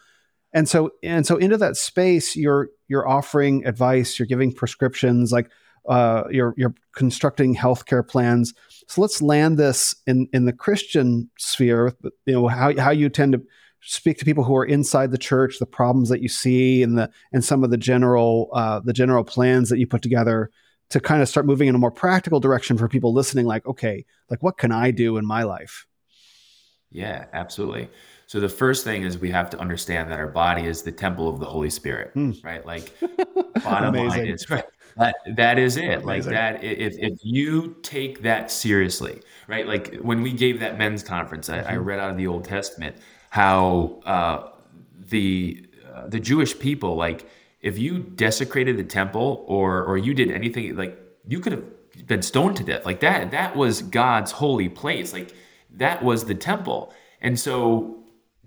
And 0.53 0.67
so 0.67 0.91
and 1.01 1.25
so 1.25 1.37
into 1.37 1.57
that 1.57 1.77
space, 1.77 2.35
you're 2.35 2.69
you're 2.87 3.07
offering 3.07 3.65
advice, 3.65 4.19
you're 4.19 4.25
giving 4.25 4.51
prescriptions, 4.51 5.31
like 5.31 5.49
uh, 5.87 6.23
you're 6.29 6.53
you're 6.57 6.75
constructing 6.95 7.55
healthcare 7.55 8.05
plans. 8.07 8.53
So 8.87 9.01
let's 9.01 9.21
land 9.21 9.57
this 9.57 9.95
in 10.05 10.27
in 10.33 10.45
the 10.45 10.53
Christian 10.53 11.29
sphere. 11.37 11.95
You 12.25 12.33
know 12.33 12.47
how 12.47 12.77
how 12.77 12.91
you 12.91 13.09
tend 13.09 13.33
to 13.33 13.41
speak 13.81 14.17
to 14.19 14.25
people 14.25 14.43
who 14.43 14.55
are 14.55 14.65
inside 14.65 15.11
the 15.11 15.17
church, 15.17 15.57
the 15.59 15.65
problems 15.65 16.09
that 16.09 16.21
you 16.21 16.29
see, 16.29 16.83
and 16.83 16.97
the 16.97 17.09
and 17.31 17.43
some 17.43 17.63
of 17.63 17.71
the 17.71 17.77
general 17.77 18.49
uh, 18.53 18.81
the 18.81 18.93
general 18.93 19.23
plans 19.23 19.69
that 19.69 19.79
you 19.79 19.87
put 19.87 20.01
together 20.01 20.51
to 20.89 20.99
kind 20.99 21.21
of 21.21 21.29
start 21.29 21.45
moving 21.45 21.69
in 21.69 21.75
a 21.75 21.77
more 21.79 21.91
practical 21.91 22.41
direction 22.41 22.77
for 22.77 22.89
people 22.89 23.13
listening. 23.13 23.45
Like, 23.45 23.65
okay, 23.65 24.05
like 24.29 24.43
what 24.43 24.57
can 24.57 24.71
I 24.71 24.91
do 24.91 25.17
in 25.17 25.25
my 25.25 25.43
life? 25.43 25.87
Yeah, 26.91 27.25
absolutely. 27.33 27.89
So 28.27 28.39
the 28.39 28.49
first 28.49 28.83
thing 28.83 29.03
is 29.03 29.17
we 29.17 29.31
have 29.31 29.49
to 29.51 29.59
understand 29.59 30.11
that 30.11 30.19
our 30.19 30.27
body 30.27 30.65
is 30.65 30.83
the 30.83 30.91
temple 30.91 31.27
of 31.27 31.39
the 31.39 31.45
Holy 31.45 31.69
Spirit, 31.69 32.13
mm. 32.15 32.43
right? 32.43 32.65
Like 32.65 32.93
bottom 33.63 33.93
line 33.95 34.27
is 34.27 34.49
right. 34.49 34.63
That, 34.97 35.15
that 35.35 35.57
is 35.57 35.77
it. 35.77 36.01
Amazing. 36.01 36.05
Like 36.05 36.23
that 36.25 36.63
if 36.63 36.97
if 36.97 37.19
you 37.23 37.75
take 37.81 38.21
that 38.23 38.51
seriously, 38.51 39.21
right? 39.47 39.65
Like 39.65 39.95
when 39.97 40.21
we 40.21 40.33
gave 40.33 40.59
that 40.59 40.77
men's 40.77 41.03
conference, 41.03 41.49
I, 41.49 41.59
mm-hmm. 41.59 41.69
I 41.71 41.75
read 41.77 41.99
out 41.99 42.11
of 42.11 42.17
the 42.17 42.27
Old 42.27 42.45
Testament 42.45 42.97
how 43.29 44.01
uh, 44.05 44.49
the 45.09 45.65
uh, 45.93 46.07
the 46.07 46.19
Jewish 46.19 46.57
people 46.57 46.95
like 46.95 47.29
if 47.61 47.77
you 47.77 47.99
desecrated 47.99 48.77
the 48.77 48.83
temple 48.83 49.45
or 49.47 49.83
or 49.83 49.97
you 49.97 50.13
did 50.13 50.31
anything 50.31 50.75
like 50.75 50.97
you 51.27 51.39
could 51.39 51.53
have 51.53 52.07
been 52.07 52.21
stoned 52.21 52.57
to 52.57 52.63
death 52.63 52.85
like 52.85 53.01
that 53.01 53.31
that 53.31 53.55
was 53.55 53.81
God's 53.81 54.31
holy 54.31 54.69
place 54.69 55.13
like 55.13 55.33
that 55.75 56.03
was 56.03 56.25
the 56.25 56.35
temple 56.35 56.93
and 57.21 57.39
so 57.39 58.01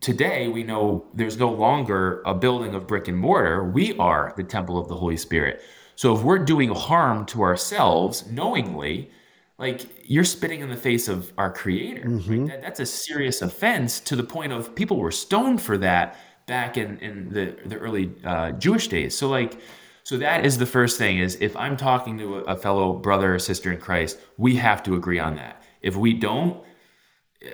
today 0.04 0.48
we 0.48 0.62
know 0.62 1.06
there's 1.14 1.38
no 1.38 1.50
longer 1.50 2.22
a 2.26 2.34
building 2.34 2.74
of 2.74 2.86
brick 2.86 3.08
and 3.08 3.16
mortar. 3.16 3.64
We 3.64 3.96
are 3.96 4.34
the 4.36 4.44
temple 4.44 4.76
of 4.76 4.88
the 4.88 4.94
Holy 4.94 5.16
Spirit. 5.16 5.62
So 5.96 6.14
if 6.14 6.22
we're 6.22 6.40
doing 6.40 6.68
harm 6.74 7.24
to 7.26 7.42
ourselves 7.42 8.26
knowingly, 8.30 9.10
like 9.58 9.86
you're 10.04 10.24
spitting 10.24 10.60
in 10.60 10.68
the 10.68 10.76
face 10.76 11.08
of 11.08 11.32
our 11.38 11.50
creator. 11.50 12.06
Mm-hmm. 12.06 12.40
Right? 12.40 12.50
That, 12.50 12.62
that's 12.62 12.80
a 12.80 12.86
serious 12.86 13.40
offense 13.40 14.00
to 14.00 14.16
the 14.16 14.24
point 14.24 14.52
of 14.52 14.74
people 14.74 14.98
were 14.98 15.12
stoned 15.12 15.62
for 15.62 15.78
that 15.78 16.16
back 16.46 16.76
in, 16.76 16.98
in 16.98 17.30
the, 17.30 17.56
the 17.64 17.78
early 17.78 18.12
uh, 18.24 18.52
Jewish 18.52 18.88
days. 18.88 19.16
So 19.16 19.28
like, 19.28 19.58
so 20.02 20.18
that 20.18 20.44
is 20.44 20.58
the 20.58 20.66
first 20.66 20.98
thing 20.98 21.18
is 21.18 21.38
if 21.40 21.56
I'm 21.56 21.78
talking 21.78 22.18
to 22.18 22.34
a 22.40 22.56
fellow 22.56 22.92
brother 22.92 23.36
or 23.36 23.38
sister 23.38 23.72
in 23.72 23.78
Christ, 23.78 24.18
we 24.36 24.56
have 24.56 24.82
to 24.82 24.96
agree 24.96 25.18
on 25.18 25.36
that. 25.36 25.62
If 25.80 25.96
we 25.96 26.12
don't, 26.12 26.62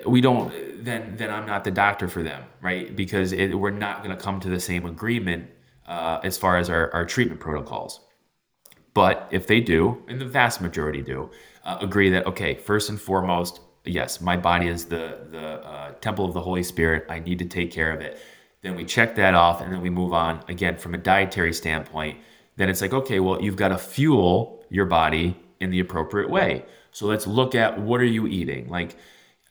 we 0.05 0.21
don't 0.21 0.53
then 0.83 1.15
then 1.17 1.29
i'm 1.29 1.45
not 1.45 1.63
the 1.63 1.71
doctor 1.71 2.07
for 2.07 2.23
them 2.23 2.43
right? 2.61 2.95
Because 2.95 3.31
it, 3.31 3.57
we're 3.57 3.71
not 3.71 4.03
going 4.03 4.15
to 4.15 4.21
come 4.21 4.39
to 4.39 4.49
the 4.49 4.59
same 4.59 4.85
agreement 4.85 5.49
uh, 5.87 6.19
as 6.23 6.37
far 6.37 6.57
as 6.57 6.69
our, 6.69 6.93
our 6.93 7.05
treatment 7.05 7.39
protocols. 7.41 8.01
But 8.93 9.27
if 9.31 9.47
they 9.47 9.61
do 9.61 10.03
and 10.07 10.21
the 10.21 10.25
vast 10.25 10.61
majority 10.61 11.01
do 11.01 11.31
uh, 11.63 11.77
agree 11.81 12.09
that 12.09 12.25
okay 12.27 12.55
first 12.55 12.89
and 12.89 12.99
foremost 12.99 13.61
yes 13.85 14.19
my 14.19 14.35
body 14.35 14.67
is 14.67 14.85
the 14.85 15.19
the 15.31 15.65
uh, 15.65 15.91
temple 16.01 16.25
of 16.25 16.33
the 16.33 16.41
holy 16.41 16.63
spirit. 16.63 17.05
I 17.09 17.19
need 17.19 17.39
to 17.39 17.45
take 17.45 17.71
care 17.71 17.91
of 17.91 18.01
it. 18.01 18.19
Then 18.61 18.75
we 18.75 18.85
check 18.85 19.15
that 19.15 19.33
off 19.33 19.61
and 19.61 19.73
then 19.73 19.81
we 19.81 19.89
move 19.89 20.13
on. 20.13 20.43
Again 20.47 20.77
from 20.77 20.93
a 20.93 20.97
dietary 20.97 21.53
standpoint 21.53 22.19
then 22.57 22.69
it's 22.69 22.81
like 22.81 22.93
okay 22.93 23.19
well 23.19 23.41
you've 23.41 23.55
got 23.55 23.69
to 23.69 23.77
fuel 23.77 24.63
your 24.69 24.85
body 24.85 25.37
in 25.61 25.69
the 25.71 25.79
appropriate 25.79 26.29
way. 26.29 26.65
So 26.91 27.05
let's 27.05 27.25
look 27.25 27.55
at 27.55 27.79
what 27.79 28.01
are 28.01 28.05
you 28.05 28.27
eating? 28.27 28.69
Like 28.69 28.97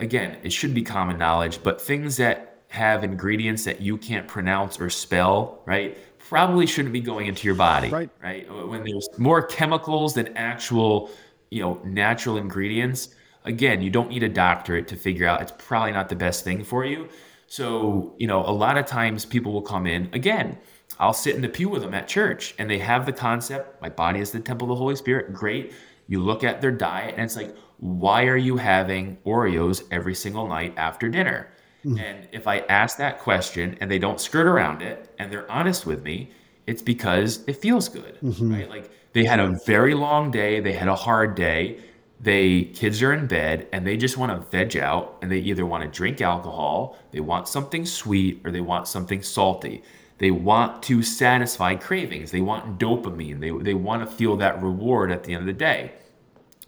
again, 0.00 0.38
it 0.42 0.52
should 0.52 0.74
be 0.74 0.82
common 0.82 1.18
knowledge, 1.18 1.62
but 1.62 1.80
things 1.80 2.16
that 2.16 2.62
have 2.68 3.02
ingredients 3.02 3.64
that 3.64 3.80
you 3.80 3.96
can't 3.96 4.28
pronounce 4.28 4.80
or 4.80 4.88
spell, 4.90 5.62
right? 5.66 5.98
Probably 6.18 6.66
shouldn't 6.66 6.92
be 6.92 7.00
going 7.00 7.26
into 7.26 7.46
your 7.46 7.56
body, 7.56 7.88
right? 7.88 8.10
Right. 8.22 8.68
When 8.68 8.84
there's 8.84 9.08
more 9.18 9.42
chemicals 9.42 10.14
than 10.14 10.36
actual, 10.36 11.10
you 11.50 11.60
know, 11.60 11.80
natural 11.84 12.36
ingredients. 12.36 13.08
Again, 13.44 13.82
you 13.82 13.90
don't 13.90 14.10
need 14.10 14.22
a 14.22 14.28
doctorate 14.28 14.86
to 14.88 14.96
figure 14.96 15.26
out 15.26 15.42
it's 15.42 15.52
probably 15.58 15.92
not 15.92 16.08
the 16.08 16.14
best 16.14 16.44
thing 16.44 16.62
for 16.62 16.84
you. 16.84 17.08
So, 17.46 18.14
you 18.18 18.28
know, 18.28 18.44
a 18.46 18.52
lot 18.52 18.78
of 18.78 18.86
times 18.86 19.24
people 19.24 19.52
will 19.52 19.62
come 19.62 19.86
in 19.86 20.08
again. 20.12 20.56
I'll 21.00 21.12
sit 21.12 21.34
in 21.34 21.42
the 21.42 21.48
pew 21.48 21.68
with 21.68 21.82
them 21.82 21.94
at 21.94 22.06
church 22.06 22.54
and 22.58 22.70
they 22.70 22.78
have 22.78 23.06
the 23.06 23.12
concept, 23.12 23.80
my 23.82 23.88
body 23.88 24.20
is 24.20 24.30
the 24.30 24.38
temple 24.38 24.66
of 24.66 24.68
the 24.68 24.76
Holy 24.76 24.94
Spirit. 24.94 25.32
Great. 25.32 25.72
You 26.06 26.20
look 26.20 26.44
at 26.44 26.60
their 26.60 26.70
diet 26.70 27.14
and 27.16 27.24
it's 27.24 27.36
like, 27.36 27.56
why 27.80 28.26
are 28.26 28.36
you 28.36 28.58
having 28.58 29.16
Oreos 29.24 29.82
every 29.90 30.14
single 30.14 30.46
night 30.46 30.74
after 30.76 31.08
dinner? 31.08 31.48
Mm. 31.84 31.98
And 31.98 32.28
if 32.30 32.46
I 32.46 32.58
ask 32.60 32.98
that 32.98 33.18
question 33.18 33.76
and 33.80 33.90
they 33.90 33.98
don't 33.98 34.20
skirt 34.20 34.46
around 34.46 34.82
it 34.82 35.12
and 35.18 35.32
they're 35.32 35.50
honest 35.50 35.86
with 35.86 36.02
me, 36.02 36.30
it's 36.66 36.82
because 36.82 37.42
it 37.46 37.54
feels 37.54 37.88
good, 37.88 38.18
mm-hmm. 38.22 38.52
right? 38.52 38.68
Like 38.68 38.90
they 39.14 39.24
had 39.24 39.40
a 39.40 39.58
very 39.64 39.94
long 39.94 40.30
day, 40.30 40.60
they 40.60 40.74
had 40.74 40.88
a 40.88 40.94
hard 40.94 41.34
day. 41.34 41.80
They 42.22 42.64
kids 42.64 43.02
are 43.02 43.14
in 43.14 43.26
bed 43.26 43.66
and 43.72 43.86
they 43.86 43.96
just 43.96 44.18
want 44.18 44.30
to 44.30 44.46
veg 44.50 44.76
out 44.76 45.16
and 45.22 45.32
they 45.32 45.38
either 45.38 45.64
want 45.64 45.82
to 45.84 45.88
drink 45.88 46.20
alcohol, 46.20 46.98
they 47.12 47.20
want 47.20 47.48
something 47.48 47.86
sweet 47.86 48.42
or 48.44 48.50
they 48.50 48.60
want 48.60 48.88
something 48.88 49.22
salty. 49.22 49.82
They 50.18 50.30
want 50.30 50.82
to 50.82 51.02
satisfy 51.02 51.76
cravings. 51.76 52.30
They 52.30 52.42
want 52.42 52.78
dopamine. 52.78 53.40
They, 53.40 53.52
they 53.64 53.72
want 53.72 54.06
to 54.06 54.16
feel 54.16 54.36
that 54.36 54.62
reward 54.62 55.10
at 55.10 55.24
the 55.24 55.32
end 55.32 55.40
of 55.40 55.46
the 55.46 55.54
day. 55.54 55.92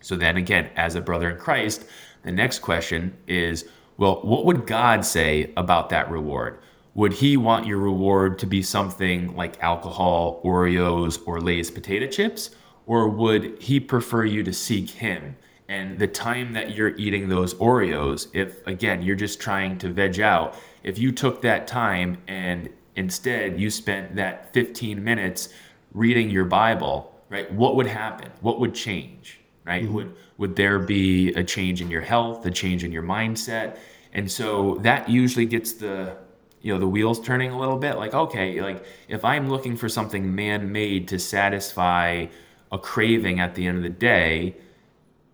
So 0.03 0.17
then 0.17 0.37
again, 0.37 0.71
as 0.77 0.95
a 0.95 1.01
brother 1.01 1.31
in 1.31 1.39
Christ, 1.39 1.85
the 2.23 2.33
next 2.33 2.59
question 2.59 3.17
is, 3.27 3.65
well, 3.97 4.21
what 4.23 4.45
would 4.45 4.67
God 4.67 5.05
say 5.05 5.53
about 5.57 5.89
that 5.91 6.11
reward? 6.11 6.59
Would 6.95 7.15
he 7.15 7.37
want 7.37 7.67
your 7.67 7.79
reward 7.79 8.39
to 8.41 8.47
be 8.47 8.63
something 8.63 9.35
like 9.35 9.63
alcohol, 9.63 10.43
Oreos, 10.45 11.19
or 11.27 11.41
Lay's 11.41 11.71
potato 11.71 12.07
chips? 12.07 12.51
Or 12.87 13.09
would 13.09 13.63
he 13.63 13.81
prefer 13.81 14.25
you 14.25 14.43
to 14.43 14.53
seek 14.53 14.91
him? 14.91 15.37
And 15.69 15.99
the 15.99 16.07
time 16.07 16.53
that 16.53 16.75
you're 16.75 16.95
eating 16.97 17.29
those 17.29 17.55
Oreos, 17.55 18.29
if 18.35 18.67
again, 18.67 19.03
you're 19.03 19.17
just 19.17 19.41
trying 19.41 19.79
to 19.79 19.89
veg 19.89 20.21
out, 20.21 20.57
if 20.83 20.99
you 20.99 21.13
took 21.13 21.41
that 21.43 21.67
time 21.67 22.19
and 22.29 22.69
instead 22.97 23.59
you 23.59 23.71
spent 23.71 24.17
that 24.17 24.53
15 24.53 25.03
minutes 25.03 25.49
reading 25.95 26.29
your 26.29 26.45
Bible, 26.45 27.15
right, 27.31 27.51
what 27.53 27.77
would 27.77 27.87
happen? 27.87 28.31
What 28.41 28.61
would 28.61 28.75
change? 28.75 29.42
Right? 29.65 29.85
Mm-hmm. 29.85 29.95
Would 29.95 30.17
would 30.39 30.57
there 30.57 30.79
be 30.79 31.33
a 31.35 31.45
change 31.45 31.81
in 31.81 31.91
your 31.91 32.01
health, 32.01 32.45
a 32.47 32.51
change 32.51 32.85
in 32.85 32.93
your 32.93 33.03
mindset? 33.03 33.79
And 34.13 34.31
so 34.31 34.79
that 34.83 35.09
usually 35.09 35.47
gets 35.47 35.73
the 35.73 36.17
you 36.63 36.73
know 36.73 36.79
the 36.79 36.89
wheels 36.89 37.21
turning 37.21 37.51
a 37.51 37.59
little 37.59 37.77
bit 37.77 37.97
like 37.99 38.15
okay 38.15 38.61
like 38.63 38.85
if 39.09 39.25
i'm 39.25 39.49
looking 39.51 39.77
for 39.77 39.89
something 39.89 40.35
man-made 40.35 41.09
to 41.09 41.19
satisfy 41.19 42.27
a 42.71 42.79
craving 42.79 43.41
at 43.41 43.55
the 43.55 43.67
end 43.67 43.77
of 43.77 43.83
the 43.83 43.89
day 43.89 44.57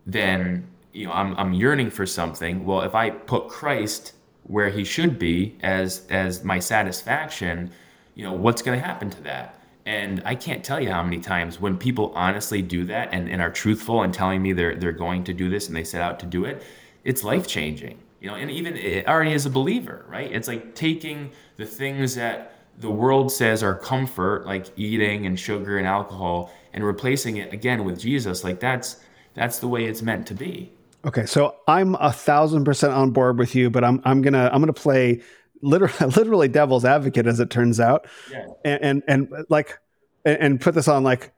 then 0.07 0.67
you 0.93 1.07
know 1.07 1.13
i'm, 1.13 1.37
I'm 1.37 1.53
yearning 1.53 1.91
for 1.91 2.07
something 2.07 2.65
well 2.65 2.81
if 2.81 2.95
i 2.95 3.11
put 3.11 3.49
christ 3.49 4.15
where 4.45 4.71
he 4.71 4.85
should 4.85 5.19
be 5.19 5.57
as 5.63 6.07
as 6.09 6.43
my 6.43 6.59
satisfaction 6.59 7.71
you 8.15 8.25
know 8.25 8.33
what's 8.33 8.63
going 8.63 8.79
to 8.81 8.85
happen 8.85 9.11
to 9.11 9.23
that 9.23 9.58
and 9.89 10.21
I 10.27 10.35
can't 10.35 10.63
tell 10.63 10.83
you 10.83 10.91
how 10.91 11.03
many 11.03 11.19
times 11.19 11.59
when 11.59 11.79
people 11.79 12.13
honestly 12.15 12.61
do 12.61 12.85
that 12.85 13.09
and, 13.11 13.27
and 13.27 13.41
are 13.41 13.51
truthful 13.51 14.03
and 14.03 14.13
telling 14.13 14.43
me 14.43 14.53
they're 14.53 14.77
they're 14.77 14.93
going 14.93 15.25
to 15.25 15.33
do 15.33 15.49
this 15.49 15.67
and 15.67 15.75
they 15.75 15.83
set 15.83 16.03
out 16.03 16.21
to 16.21 16.27
do 16.27 16.45
it, 16.45 16.63
it's 17.05 17.25
life 17.25 17.47
changing. 17.47 17.99
You 18.21 18.29
know, 18.29 18.35
and 18.35 18.51
even 18.51 18.77
already 19.07 19.33
as 19.33 19.47
a 19.47 19.51
believer, 19.51 20.05
right? 20.07 20.31
It's 20.31 20.47
like 20.47 20.75
taking 20.75 21.31
the 21.57 21.65
things 21.65 22.17
that 22.17 22.59
the 22.79 22.91
world 22.91 23.33
says 23.33 23.63
are 23.63 23.75
comfort, 23.75 24.45
like 24.45 24.67
eating 24.77 25.25
and 25.25 25.41
sugar 25.41 25.79
and 25.79 25.87
alcohol, 25.87 26.53
and 26.75 26.85
replacing 26.85 27.39
it 27.39 27.55
again 27.55 27.85
with 27.85 27.99
Jesus. 27.99 28.45
Like 28.45 28.61
that's 28.61 29.01
that's 29.33 29.59
the 29.59 29.69
way 29.69 29.87
it's 29.87 30.03
meant 30.03 30.27
to 30.27 30.35
be. 30.35 30.71
Okay, 31.07 31.25
so 31.25 31.57
I'm 31.67 31.95
a 31.95 32.13
thousand 32.13 32.65
percent 32.65 32.93
on 32.93 33.13
board 33.13 33.39
with 33.39 33.55
you, 33.55 33.71
but 33.71 33.85
I'm 33.85 34.03
I'm 34.05 34.21
gonna 34.21 34.51
I'm 34.53 34.61
gonna 34.61 34.75
play 34.75 35.23
literally, 35.63 36.13
literally 36.17 36.49
devil's 36.49 36.85
advocate 36.85 37.27
as 37.27 37.41
it 37.41 37.51
turns 37.51 37.81
out. 37.81 38.07
Yeah. 38.31 38.47
and, 38.65 38.83
and, 38.83 39.29
and 39.31 39.47
like 39.49 39.79
and, 40.25 40.61
put 40.61 40.75
this 40.75 40.89
on 40.89 41.05
like 41.05 41.33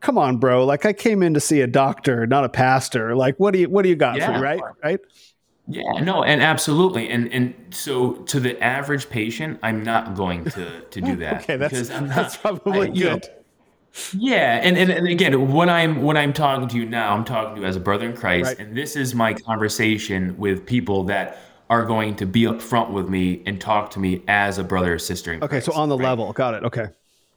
come 0.00 0.18
on 0.18 0.38
bro. 0.38 0.64
Like 0.64 0.84
i 0.84 0.92
came 0.92 1.22
in 1.22 1.34
to 1.34 1.40
see 1.40 1.60
a 1.60 1.66
doctor 1.66 2.26
not 2.26 2.44
a 2.44 2.48
pastor. 2.48 3.14
Like 3.16 3.38
what 3.38 3.52
do 3.52 3.60
you 3.60 3.68
what 3.68 3.82
do 3.82 3.88
you 3.88 3.96
got 3.96 4.16
yeah. 4.16 4.26
for 4.26 4.32
me? 4.32 4.40
Right? 4.40 4.60
Right? 4.82 5.00
Yeah 5.66 6.00
no 6.00 6.22
and 6.24 6.42
absolutely. 6.42 7.08
And 7.08 7.32
and 7.32 7.54
so 7.70 8.14
to 8.14 8.38
the 8.38 8.62
average 8.62 9.08
patient 9.08 9.58
i'm 9.62 9.82
not 9.82 10.14
going 10.14 10.44
to 10.44 10.80
to 10.80 11.00
do 11.00 11.16
that 11.16 11.34
okay 11.42 11.56
that's, 11.56 11.88
not, 11.88 12.08
that's 12.08 12.36
probably 12.36 12.90
I, 12.90 12.92
good 12.92 13.22
know, 13.22 13.28
yeah, 14.12 14.60
and, 14.62 14.76
and, 14.76 14.90
and 14.90 15.06
again, 15.06 15.52
when 15.52 15.68
I'm 15.68 16.02
when 16.02 16.16
I'm 16.16 16.32
talking 16.32 16.66
to 16.66 16.76
you 16.76 16.84
now, 16.84 17.14
I'm 17.14 17.24
talking 17.24 17.54
to 17.54 17.60
you 17.60 17.66
as 17.66 17.76
a 17.76 17.80
brother 17.80 18.06
in 18.06 18.16
Christ, 18.16 18.48
right. 18.48 18.58
and 18.58 18.76
this 18.76 18.96
is 18.96 19.14
my 19.14 19.34
conversation 19.34 20.36
with 20.36 20.66
people 20.66 21.04
that 21.04 21.38
are 21.70 21.84
going 21.84 22.16
to 22.16 22.26
be 22.26 22.42
upfront 22.42 22.90
with 22.90 23.08
me 23.08 23.42
and 23.46 23.60
talk 23.60 23.90
to 23.92 23.98
me 23.98 24.22
as 24.28 24.58
a 24.58 24.64
brother 24.64 24.94
or 24.94 24.98
sister. 24.98 25.34
okay, 25.34 25.46
Christ, 25.46 25.66
so 25.66 25.72
on 25.72 25.88
the 25.88 25.96
right? 25.96 26.04
level, 26.04 26.32
got 26.32 26.54
it. 26.54 26.62
Okay. 26.64 26.88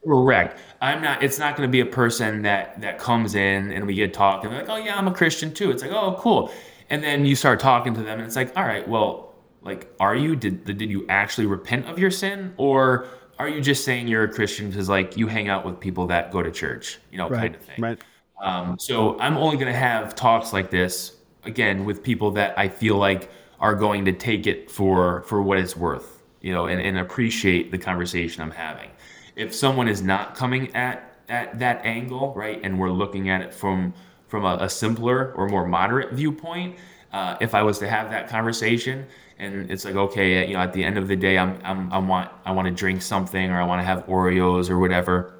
Correct. 0.03 0.59
I'm 0.81 1.01
not. 1.01 1.23
It's 1.23 1.39
not 1.39 1.57
going 1.57 1.67
to 1.67 1.71
be 1.71 1.81
a 1.81 1.85
person 1.85 2.41
that 2.43 2.79
that 2.81 2.97
comes 2.97 3.35
in 3.35 3.71
and 3.71 3.85
we 3.85 3.95
get 3.95 4.13
talking. 4.13 4.49
They're 4.49 4.59
like, 4.59 4.69
oh 4.69 4.77
yeah, 4.77 4.97
I'm 4.97 5.07
a 5.07 5.13
Christian 5.13 5.53
too. 5.53 5.71
It's 5.71 5.81
like, 5.81 5.91
oh 5.91 6.15
cool. 6.19 6.51
And 6.89 7.03
then 7.03 7.25
you 7.25 7.35
start 7.35 7.59
talking 7.59 7.93
to 7.95 8.01
them, 8.01 8.19
and 8.19 8.25
it's 8.25 8.37
like, 8.37 8.55
all 8.55 8.63
right, 8.63 8.87
well, 8.87 9.33
like, 9.61 9.93
are 9.99 10.15
you? 10.15 10.35
Did 10.35 10.63
did 10.63 10.81
you 10.81 11.05
actually 11.09 11.47
repent 11.47 11.87
of 11.87 11.99
your 11.99 12.11
sin, 12.11 12.53
or 12.55 13.07
are 13.39 13.49
you 13.49 13.61
just 13.61 13.83
saying 13.83 14.07
you're 14.07 14.23
a 14.23 14.31
Christian 14.31 14.69
because 14.69 14.87
like 14.87 15.17
you 15.17 15.27
hang 15.27 15.49
out 15.49 15.65
with 15.65 15.79
people 15.79 16.07
that 16.07 16.31
go 16.31 16.41
to 16.41 16.51
church, 16.51 16.99
you 17.11 17.17
know, 17.17 17.27
right, 17.27 17.39
kind 17.39 17.55
of 17.55 17.61
thing. 17.61 17.81
Right. 17.81 17.99
Um, 18.41 18.77
so 18.79 19.19
I'm 19.19 19.37
only 19.37 19.57
going 19.57 19.71
to 19.71 19.77
have 19.77 20.15
talks 20.15 20.53
like 20.53 20.69
this 20.69 21.17
again 21.43 21.85
with 21.85 22.03
people 22.03 22.31
that 22.31 22.57
I 22.57 22.67
feel 22.67 22.97
like 22.97 23.29
are 23.59 23.75
going 23.75 24.05
to 24.05 24.13
take 24.13 24.47
it 24.47 24.69
for 24.69 25.21
for 25.23 25.41
what 25.41 25.57
it's 25.57 25.75
worth, 25.75 26.23
you 26.41 26.53
know, 26.53 26.67
and, 26.67 26.81
and 26.81 26.97
appreciate 26.97 27.71
the 27.71 27.77
conversation 27.77 28.41
I'm 28.41 28.51
having. 28.51 28.89
If 29.35 29.53
someone 29.53 29.87
is 29.87 30.01
not 30.01 30.35
coming 30.35 30.73
at 30.75 31.15
at 31.29 31.59
that 31.59 31.85
angle, 31.85 32.33
right, 32.35 32.59
and 32.63 32.79
we're 32.79 32.91
looking 32.91 33.29
at 33.29 33.41
it 33.41 33.53
from 33.53 33.93
from 34.27 34.45
a, 34.45 34.57
a 34.61 34.69
simpler 34.69 35.33
or 35.33 35.47
more 35.47 35.65
moderate 35.65 36.11
viewpoint, 36.13 36.77
uh, 37.13 37.37
if 37.39 37.55
I 37.55 37.63
was 37.63 37.79
to 37.79 37.87
have 37.87 38.09
that 38.11 38.27
conversation, 38.29 39.05
and 39.39 39.71
it's 39.71 39.85
like, 39.85 39.95
okay, 39.95 40.47
you 40.47 40.53
know, 40.53 40.59
at 40.59 40.73
the 40.73 40.83
end 40.83 40.97
of 40.97 41.07
the 41.07 41.15
day, 41.15 41.37
I'm, 41.37 41.59
I'm 41.63 41.91
I 41.91 41.97
want 41.97 42.31
I 42.45 42.51
want 42.51 42.67
to 42.67 42.73
drink 42.73 43.01
something 43.01 43.49
or 43.49 43.61
I 43.61 43.65
want 43.65 43.79
to 43.79 43.85
have 43.85 44.05
Oreos 44.07 44.69
or 44.69 44.79
whatever. 44.79 45.33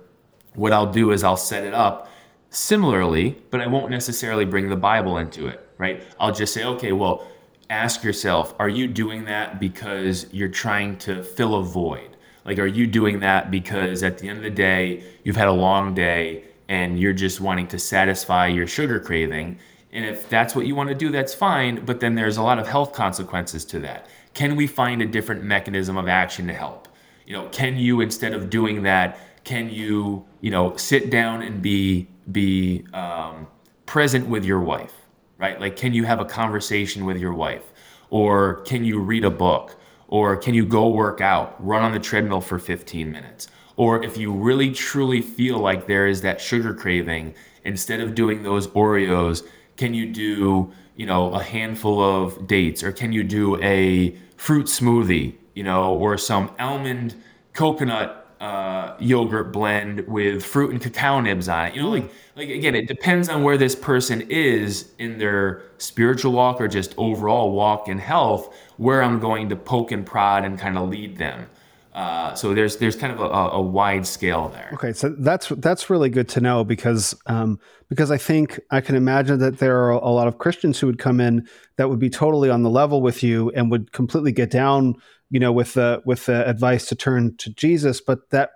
What 0.56 0.74
I'll 0.74 0.92
do 0.92 1.12
is 1.12 1.24
I'll 1.24 1.38
set 1.38 1.64
it 1.64 1.74
up 1.74 2.10
similarly, 2.50 3.38
but 3.52 3.62
I 3.62 3.68
won't 3.68 3.92
necessarily 3.92 4.46
bring 4.46 4.70
the 4.70 4.76
Bible 4.76 5.18
into 5.18 5.48
it, 5.48 5.68
right? 5.78 6.04
I'll 6.20 6.34
just 6.34 6.54
say, 6.54 6.64
okay, 6.64 6.94
well, 6.94 7.28
ask 7.70 8.04
yourself, 8.04 8.54
are 8.60 8.70
you 8.70 8.88
doing 8.88 9.26
that 9.26 9.60
because 9.60 10.28
you're 10.32 10.48
trying 10.50 10.98
to 11.00 11.24
fill 11.24 11.56
a 11.56 11.64
void? 11.64 12.16
Like, 12.46 12.60
are 12.60 12.68
you 12.68 12.88
doing 12.88 13.20
that 13.20 13.52
because 13.52 14.04
at 14.04 14.20
the 14.20 14.30
end 14.30 14.38
of 14.38 14.44
the 14.44 14.50
day, 14.50 15.04
you've 15.24 15.36
had 15.36 15.50
a 15.50 15.54
long 15.54 15.94
day 15.94 16.46
and 16.70 17.00
you're 17.00 17.14
just 17.14 17.42
wanting 17.42 17.68
to 17.68 17.80
satisfy 17.80 18.48
your 18.48 18.68
sugar 18.68 19.00
craving? 19.00 19.60
And 19.92 20.06
if 20.06 20.30
that's 20.30 20.56
what 20.56 20.66
you 20.66 20.76
want 20.76 20.90
to 20.90 20.96
do, 20.96 21.10
that's 21.10 21.34
fine. 21.34 21.84
But 21.86 22.00
then 22.00 22.16
there's 22.16 22.38
a 22.38 22.44
lot 22.44 22.60
of 22.60 22.68
health 22.68 22.94
consequences 22.94 23.66
to 23.66 23.80
that. 23.80 24.08
Can 24.34 24.56
we 24.56 24.68
find 24.68 25.02
a 25.02 25.06
different 25.06 25.44
mechanism 25.44 25.98
of 25.98 26.08
action 26.08 26.48
to 26.48 26.54
help? 26.54 26.88
You 27.26 27.34
know, 27.34 27.50
can 27.50 27.78
you 27.78 28.00
instead 28.02 28.34
of 28.34 28.50
doing 28.50 28.84
that, 28.84 29.20
can 29.44 29.70
you, 29.70 30.26
you 30.40 30.52
know, 30.52 30.78
sit 30.78 31.10
down 31.10 31.42
and 31.42 31.62
be 31.62 32.08
be 32.32 32.86
um, 32.94 33.48
present 33.86 34.28
with 34.28 34.46
your 34.46 34.60
wife, 34.60 34.94
right? 35.38 35.60
Like, 35.60 35.76
can 35.76 35.94
you 35.94 36.06
have 36.06 36.20
a 36.20 36.26
conversation 36.26 37.06
with 37.06 37.18
your 37.18 37.34
wife, 37.34 37.64
or 38.10 38.56
can 38.62 38.84
you 38.84 39.00
read 39.00 39.24
a 39.24 39.30
book, 39.30 39.76
or 40.08 40.38
can 40.38 40.54
you 40.54 40.66
go 40.66 40.88
work 40.88 41.22
out, 41.22 41.56
run 41.66 41.84
on 41.84 41.92
the 41.92 42.00
treadmill 42.00 42.42
for 42.42 42.60
15 42.60 43.12
minutes? 43.12 43.48
Or 43.76 44.04
if 44.04 44.18
you 44.18 44.34
really 44.34 44.72
truly 44.72 45.22
feel 45.22 45.60
like 45.60 45.86
there 45.86 46.08
is 46.08 46.22
that 46.22 46.42
sugar 46.42 46.74
craving, 46.74 47.36
instead 47.64 48.00
of 48.00 48.16
doing 48.16 48.44
those 48.44 48.68
Oreos, 48.70 49.46
can 49.76 49.94
you 49.94 50.12
do, 50.12 50.72
you 50.96 51.06
know, 51.06 51.32
a 51.34 51.44
handful 51.44 52.02
of 52.02 52.48
dates 52.48 52.82
or 52.82 52.92
can 52.92 53.12
you 53.12 53.24
do 53.24 53.62
a 53.62 54.16
fruit 54.36 54.66
smoothie, 54.66 55.36
you 55.54 55.64
know, 55.64 55.94
or 55.94 56.18
some 56.18 56.50
almond 56.60 57.14
coconut 57.54 58.28
uh, 58.40 58.96
yogurt 59.00 59.52
blend 59.52 60.08
with 60.08 60.44
fruit 60.46 60.72
and 60.72 60.82
cacao 60.82 61.20
nibs 61.20 61.50
on 61.50 61.68
it. 61.68 61.76
You 61.76 61.82
know, 61.82 61.90
like 61.90 62.12
like 62.38 62.50
again, 62.50 62.76
it 62.76 62.88
depends 62.88 63.30
on 63.30 63.42
where 63.42 63.58
this 63.58 63.76
person 63.76 64.22
is 64.30 64.92
in 65.00 65.18
their 65.18 65.64
spiritual 65.80 66.34
walk 66.34 66.62
or 66.62 66.68
just 66.68 66.94
overall 66.98 67.52
walk 67.52 67.88
in 67.88 67.98
health, 67.98 68.56
where 68.78 69.02
I'm 69.02 69.20
going 69.20 69.50
to 69.50 69.56
poke 69.56 69.92
and 69.92 70.06
prod 70.06 70.46
and 70.46 70.58
kind 70.58 70.78
of 70.78 70.88
lead 70.88 71.18
them. 71.18 71.48
Uh, 71.94 72.36
so 72.36 72.54
there's 72.54 72.78
there's 72.78 72.96
kind 72.96 73.12
of 73.12 73.20
a, 73.20 73.56
a, 73.56 73.60
wide 73.60 74.06
scale 74.06 74.50
there. 74.50 74.70
Okay, 74.74 74.94
so 74.94 75.16
that's 75.18 75.50
that's 75.58 75.90
really 75.90 76.12
good 76.12 76.30
to 76.30 76.40
know 76.40 76.64
because 76.64 77.16
um, 77.26 77.60
because 77.90 78.12
I 78.12 78.18
think 78.18 78.60
I 78.70 78.82
can 78.82 78.94
imagine 78.94 79.40
that 79.40 79.58
there 79.58 79.82
are 79.84 79.90
a 79.90 80.10
lot 80.10 80.28
of 80.28 80.38
Christians 80.38 80.80
who 80.80 80.86
would 80.86 81.00
come 81.00 81.20
in 81.20 81.48
that 81.78 81.90
would 81.90 81.98
be 81.98 82.12
totally 82.12 82.52
on 82.52 82.62
the 82.62 82.70
level 82.70 83.02
with 83.02 83.24
you 83.24 83.50
and 83.56 83.72
would 83.72 83.94
completely 83.94 84.32
get 84.32 84.52
down, 84.52 84.94
you 85.32 85.40
know, 85.40 85.52
with 85.52 85.74
the 85.74 86.04
with 86.06 86.28
the 86.28 86.48
advice 86.48 86.86
to 86.90 86.96
turn 86.96 87.36
to 87.38 87.50
Jesus, 87.50 88.00
but 88.00 88.30
that 88.30 88.52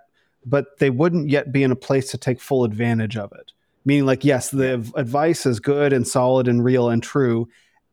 but 0.46 0.78
they 0.78 0.90
wouldn't 0.90 1.28
yet 1.28 1.50
be 1.50 1.64
in 1.64 1.72
a 1.72 1.76
place 1.76 2.12
to 2.12 2.18
take 2.18 2.40
full 2.40 2.62
advantage 2.62 3.16
of 3.16 3.32
it. 3.32 3.50
Meaning, 3.84 4.06
like, 4.06 4.24
yes, 4.24 4.50
the 4.50 4.74
advice 4.94 5.44
is 5.44 5.58
good 5.58 5.92
and 5.92 6.06
solid 6.06 6.46
and 6.46 6.64
real 6.64 6.88
and 6.88 7.02
true, 7.02 7.48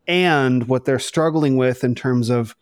and 0.08 0.68
what 0.68 0.86
they're 0.86 1.00
struggling 1.00 1.58
with 1.58 1.84
in 1.84 1.96
terms 1.96 2.30
of 2.30 2.56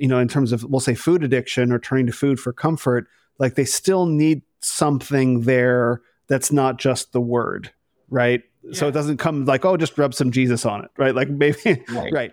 you 0.00 0.08
know, 0.08 0.18
in 0.18 0.28
terms 0.28 0.52
of 0.52 0.64
we'll 0.64 0.80
say 0.80 0.94
food 0.94 1.22
addiction 1.22 1.72
or 1.72 1.78
turning 1.78 2.06
to 2.06 2.12
food 2.12 2.40
for 2.40 2.52
comfort, 2.52 3.06
like 3.38 3.54
they 3.54 3.64
still 3.64 4.06
need 4.06 4.42
something 4.60 5.42
there 5.42 6.00
that's 6.28 6.50
not 6.50 6.78
just 6.78 7.12
the 7.12 7.20
word, 7.20 7.70
right? 8.08 8.42
Yeah. 8.62 8.72
So 8.72 8.88
it 8.88 8.92
doesn't 8.92 9.18
come 9.18 9.44
like, 9.44 9.64
oh, 9.64 9.76
just 9.76 9.98
rub 9.98 10.14
some 10.14 10.30
Jesus 10.30 10.64
on 10.64 10.84
it, 10.84 10.90
right? 10.96 11.14
Like 11.14 11.28
maybe, 11.28 11.82
right. 11.90 12.12
right. 12.12 12.32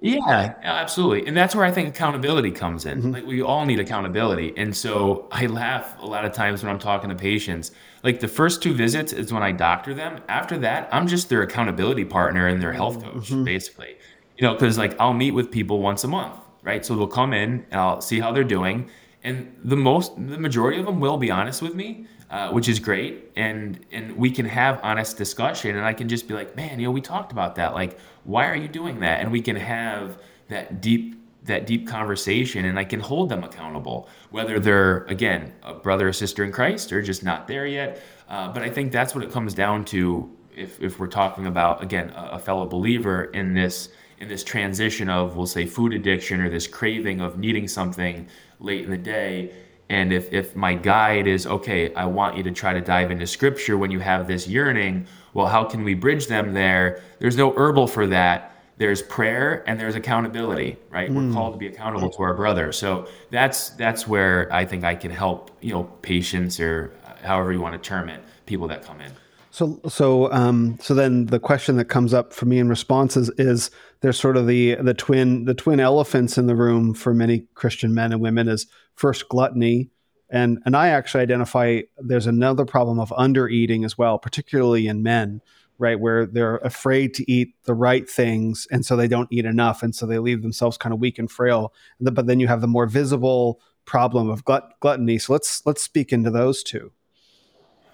Yeah, 0.00 0.54
absolutely. 0.62 1.26
And 1.26 1.36
that's 1.36 1.54
where 1.54 1.64
I 1.64 1.70
think 1.70 1.88
accountability 1.88 2.50
comes 2.50 2.86
in. 2.86 2.98
Mm-hmm. 2.98 3.10
Like 3.12 3.26
we 3.26 3.42
all 3.42 3.64
need 3.64 3.80
accountability. 3.80 4.52
And 4.56 4.76
so 4.76 5.26
I 5.32 5.46
laugh 5.46 6.00
a 6.00 6.06
lot 6.06 6.24
of 6.24 6.32
times 6.32 6.62
when 6.62 6.70
I'm 6.70 6.78
talking 6.78 7.08
to 7.08 7.16
patients. 7.16 7.72
Like 8.06 8.20
the 8.20 8.28
first 8.28 8.62
two 8.62 8.72
visits 8.72 9.12
is 9.12 9.32
when 9.32 9.42
I 9.42 9.52
doctor 9.52 9.92
them. 9.92 10.22
After 10.28 10.56
that, 10.58 10.88
I'm 10.92 11.06
just 11.06 11.28
their 11.28 11.42
accountability 11.42 12.06
partner 12.06 12.46
and 12.46 12.62
their 12.62 12.72
health 12.72 13.02
coach, 13.02 13.30
mm-hmm. 13.30 13.44
basically. 13.44 13.96
You 14.38 14.46
know, 14.46 14.54
because 14.54 14.78
like 14.78 14.98
I'll 14.98 15.12
meet 15.12 15.32
with 15.32 15.50
people 15.50 15.80
once 15.80 16.02
a 16.04 16.08
month 16.08 16.36
right? 16.66 16.84
So 16.84 16.96
they'll 16.96 17.06
come 17.06 17.32
in 17.32 17.64
and 17.70 17.80
I'll 17.80 18.02
see 18.02 18.20
how 18.20 18.32
they're 18.32 18.44
doing. 18.44 18.90
And 19.22 19.56
the 19.64 19.76
most, 19.76 20.16
the 20.16 20.36
majority 20.36 20.78
of 20.78 20.84
them 20.84 21.00
will 21.00 21.16
be 21.16 21.30
honest 21.30 21.62
with 21.62 21.74
me, 21.74 22.06
uh, 22.28 22.50
which 22.50 22.68
is 22.68 22.78
great. 22.78 23.30
And 23.36 23.80
and 23.92 24.16
we 24.16 24.30
can 24.30 24.44
have 24.46 24.80
honest 24.82 25.16
discussion, 25.16 25.76
and 25.76 25.84
I 25.84 25.94
can 25.94 26.08
just 26.08 26.28
be 26.28 26.34
like, 26.34 26.54
man, 26.54 26.78
you 26.78 26.86
know, 26.86 26.92
we 26.92 27.00
talked 27.00 27.32
about 27.32 27.54
that. 27.54 27.72
Like, 27.72 27.98
why 28.24 28.48
are 28.48 28.56
you 28.56 28.68
doing 28.68 29.00
that? 29.00 29.20
And 29.20 29.32
we 29.32 29.40
can 29.40 29.56
have 29.56 30.18
that 30.48 30.80
deep 30.80 31.14
that 31.46 31.66
deep 31.66 31.86
conversation 31.86 32.64
and 32.64 32.78
I 32.78 32.84
can 32.84 33.00
hold 33.00 33.28
them 33.28 33.44
accountable, 33.44 34.08
whether 34.30 34.58
they're, 34.58 35.04
again, 35.04 35.52
a 35.62 35.74
brother 35.74 36.08
or 36.08 36.12
sister 36.12 36.44
in 36.44 36.52
Christ 36.52 36.92
or 36.92 37.02
just 37.02 37.24
not 37.24 37.48
there 37.48 37.66
yet. 37.66 38.02
Uh, 38.28 38.52
but 38.52 38.62
I 38.62 38.70
think 38.70 38.92
that's 38.92 39.14
what 39.14 39.24
it 39.24 39.30
comes 39.30 39.54
down 39.54 39.84
to 39.86 40.30
if, 40.54 40.80
if 40.80 40.98
we're 40.98 41.06
talking 41.06 41.46
about, 41.46 41.82
again, 41.82 42.10
a, 42.10 42.30
a 42.32 42.38
fellow 42.38 42.66
believer 42.66 43.24
in 43.24 43.54
this 43.54 43.90
in 44.18 44.28
this 44.28 44.42
transition 44.42 45.10
of 45.10 45.36
we'll 45.36 45.46
say 45.46 45.66
food 45.66 45.92
addiction 45.92 46.40
or 46.40 46.48
this 46.48 46.66
craving 46.66 47.20
of 47.20 47.38
needing 47.38 47.68
something 47.68 48.26
late 48.60 48.82
in 48.82 48.90
the 48.90 48.96
day. 48.96 49.52
And 49.90 50.10
if, 50.10 50.32
if 50.32 50.56
my 50.56 50.74
guide 50.74 51.28
is 51.28 51.46
okay 51.46 51.94
i 51.94 52.06
want 52.06 52.36
you 52.36 52.42
to 52.42 52.50
try 52.50 52.72
to 52.72 52.80
dive 52.80 53.12
into 53.12 53.26
scripture 53.26 53.78
when 53.78 53.92
you 53.92 54.00
have 54.00 54.26
this 54.26 54.48
yearning 54.48 55.06
well 55.32 55.46
how 55.46 55.62
can 55.62 55.84
we 55.84 55.94
bridge 55.94 56.26
them 56.26 56.54
there? 56.54 57.02
There's 57.20 57.36
no 57.36 57.52
herbal 57.52 57.86
for 57.86 58.06
that 58.08 58.55
there's 58.78 59.02
prayer 59.02 59.64
and 59.66 59.80
there's 59.80 59.94
accountability 59.94 60.76
right? 60.90 61.10
Mm. 61.10 61.28
we're 61.28 61.34
called 61.34 61.54
to 61.54 61.58
be 61.58 61.66
accountable 61.66 62.10
to 62.10 62.22
our 62.22 62.34
brother. 62.34 62.72
So 62.72 63.08
that's 63.30 63.70
that's 63.70 64.06
where 64.06 64.52
i 64.52 64.64
think 64.64 64.84
i 64.84 64.94
can 64.94 65.10
help 65.10 65.50
you 65.60 65.72
know 65.72 65.84
patients 66.02 66.60
or 66.60 66.92
however 67.22 67.52
you 67.52 67.60
want 67.60 67.80
to 67.80 67.88
term 67.88 68.08
it 68.08 68.22
people 68.46 68.68
that 68.68 68.84
come 68.84 69.00
in. 69.00 69.12
So, 69.50 69.80
so, 69.88 70.30
um, 70.32 70.78
so 70.80 70.94
then 70.94 71.26
the 71.26 71.40
question 71.40 71.76
that 71.76 71.86
comes 71.86 72.12
up 72.12 72.32
for 72.32 72.44
me 72.44 72.58
in 72.58 72.68
responses 72.68 73.30
is 73.38 73.70
there's 74.00 74.18
sort 74.18 74.36
of 74.36 74.46
the 74.46 74.74
the 74.76 74.94
twin 74.94 75.46
the 75.46 75.54
twin 75.54 75.80
elephants 75.80 76.36
in 76.36 76.46
the 76.46 76.54
room 76.54 76.94
for 76.94 77.14
many 77.14 77.46
Christian 77.54 77.94
men 77.94 78.12
and 78.12 78.20
women 78.20 78.48
is 78.48 78.66
first 78.94 79.28
gluttony, 79.28 79.88
and 80.28 80.58
and 80.66 80.76
I 80.76 80.88
actually 80.88 81.22
identify 81.22 81.80
there's 81.96 82.26
another 82.26 82.66
problem 82.66 83.00
of 83.00 83.12
under 83.16 83.48
eating 83.48 83.84
as 83.84 83.96
well, 83.96 84.18
particularly 84.18 84.88
in 84.88 85.02
men, 85.02 85.40
right, 85.78 85.98
where 85.98 86.26
they're 86.26 86.56
afraid 86.58 87.14
to 87.14 87.30
eat 87.30 87.54
the 87.64 87.74
right 87.74 88.08
things, 88.08 88.66
and 88.70 88.84
so 88.84 88.96
they 88.96 89.08
don't 89.08 89.28
eat 89.30 89.44
enough, 89.44 89.82
and 89.82 89.94
so 89.94 90.06
they 90.06 90.18
leave 90.18 90.42
themselves 90.42 90.76
kind 90.76 90.92
of 90.92 91.00
weak 91.00 91.18
and 91.18 91.30
frail. 91.30 91.72
But 92.00 92.26
then 92.26 92.40
you 92.40 92.48
have 92.48 92.60
the 92.60 92.66
more 92.66 92.86
visible 92.86 93.60
problem 93.84 94.28
of 94.28 94.44
glut- 94.44 94.78
gluttony. 94.80 95.18
So 95.18 95.32
let's 95.32 95.64
let's 95.64 95.82
speak 95.82 96.12
into 96.12 96.30
those 96.30 96.62
two. 96.62 96.92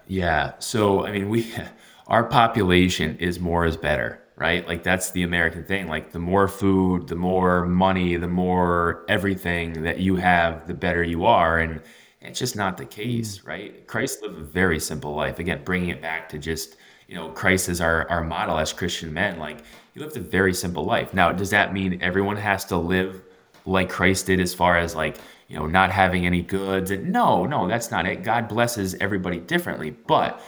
Yeah. 0.09 0.53
So, 0.59 1.07
I 1.07 1.13
mean, 1.13 1.29
we, 1.29 1.53
our 2.09 2.25
population 2.25 3.17
is 3.19 3.39
more 3.39 3.65
is 3.65 3.77
better, 3.77 4.21
right? 4.37 4.67
Like 4.67 4.83
that's 4.83 5.11
the 5.13 5.23
American 5.23 5.65
thing. 5.65 5.87
Like 5.89 6.13
the 6.13 6.19
more 6.19 6.49
food, 6.49 7.09
the 7.09 7.17
more 7.17 7.67
money, 7.67 8.17
the 8.17 8.29
more 8.29 9.05
everything 9.09 9.85
that 9.85 10.01
you 10.01 10.17
have, 10.17 10.67
the 10.67 10.75
better 10.75 11.03
you 11.03 11.25
are. 11.25 11.59
And 11.59 11.81
it's 12.21 12.39
just 12.39 12.57
not 12.57 12.77
the 12.77 12.85
case, 12.85 13.39
mm. 13.39 13.47
right? 13.47 13.87
Christ 13.87 14.23
lived 14.23 14.39
a 14.39 14.45
very 14.45 14.81
simple 14.81 15.15
life. 15.15 15.39
Again, 15.39 15.63
bringing 15.65 15.91
it 15.91 16.03
back 16.03 16.29
to 16.31 16.39
just, 16.39 16.77
you 17.13 17.19
know, 17.19 17.29
Christ 17.29 17.69
is 17.69 17.81
our, 17.83 18.09
our 18.09 18.25
model 18.25 18.59
as 18.59 18.73
Christian 18.73 19.13
men. 19.13 19.39
Like 19.39 19.59
he 19.93 20.01
lived 20.01 20.17
a 20.17 20.21
very 20.21 20.55
simple 20.55 20.85
life. 20.85 21.13
Now, 21.13 21.31
does 21.31 21.51
that 21.51 21.75
mean 21.79 22.01
everyone 22.01 22.39
has 22.39 22.65
to 22.67 22.79
live 22.79 23.21
like 23.67 23.91
Christ 23.91 24.27
did 24.27 24.41
as 24.41 24.55
far 24.55 24.79
as 24.79 24.95
like, 24.95 25.19
you 25.49 25.57
know, 25.59 25.67
not 25.67 25.91
having 25.93 26.25
any 26.25 26.41
goods. 26.41 26.91
And 26.91 27.13
no, 27.13 27.45
no, 27.45 27.69
that's 27.69 27.91
not 27.91 28.07
it. 28.07 28.23
God 28.23 28.49
blesses 28.49 28.95
everybody 29.07 29.39
differently. 29.39 29.91
But 29.91 30.41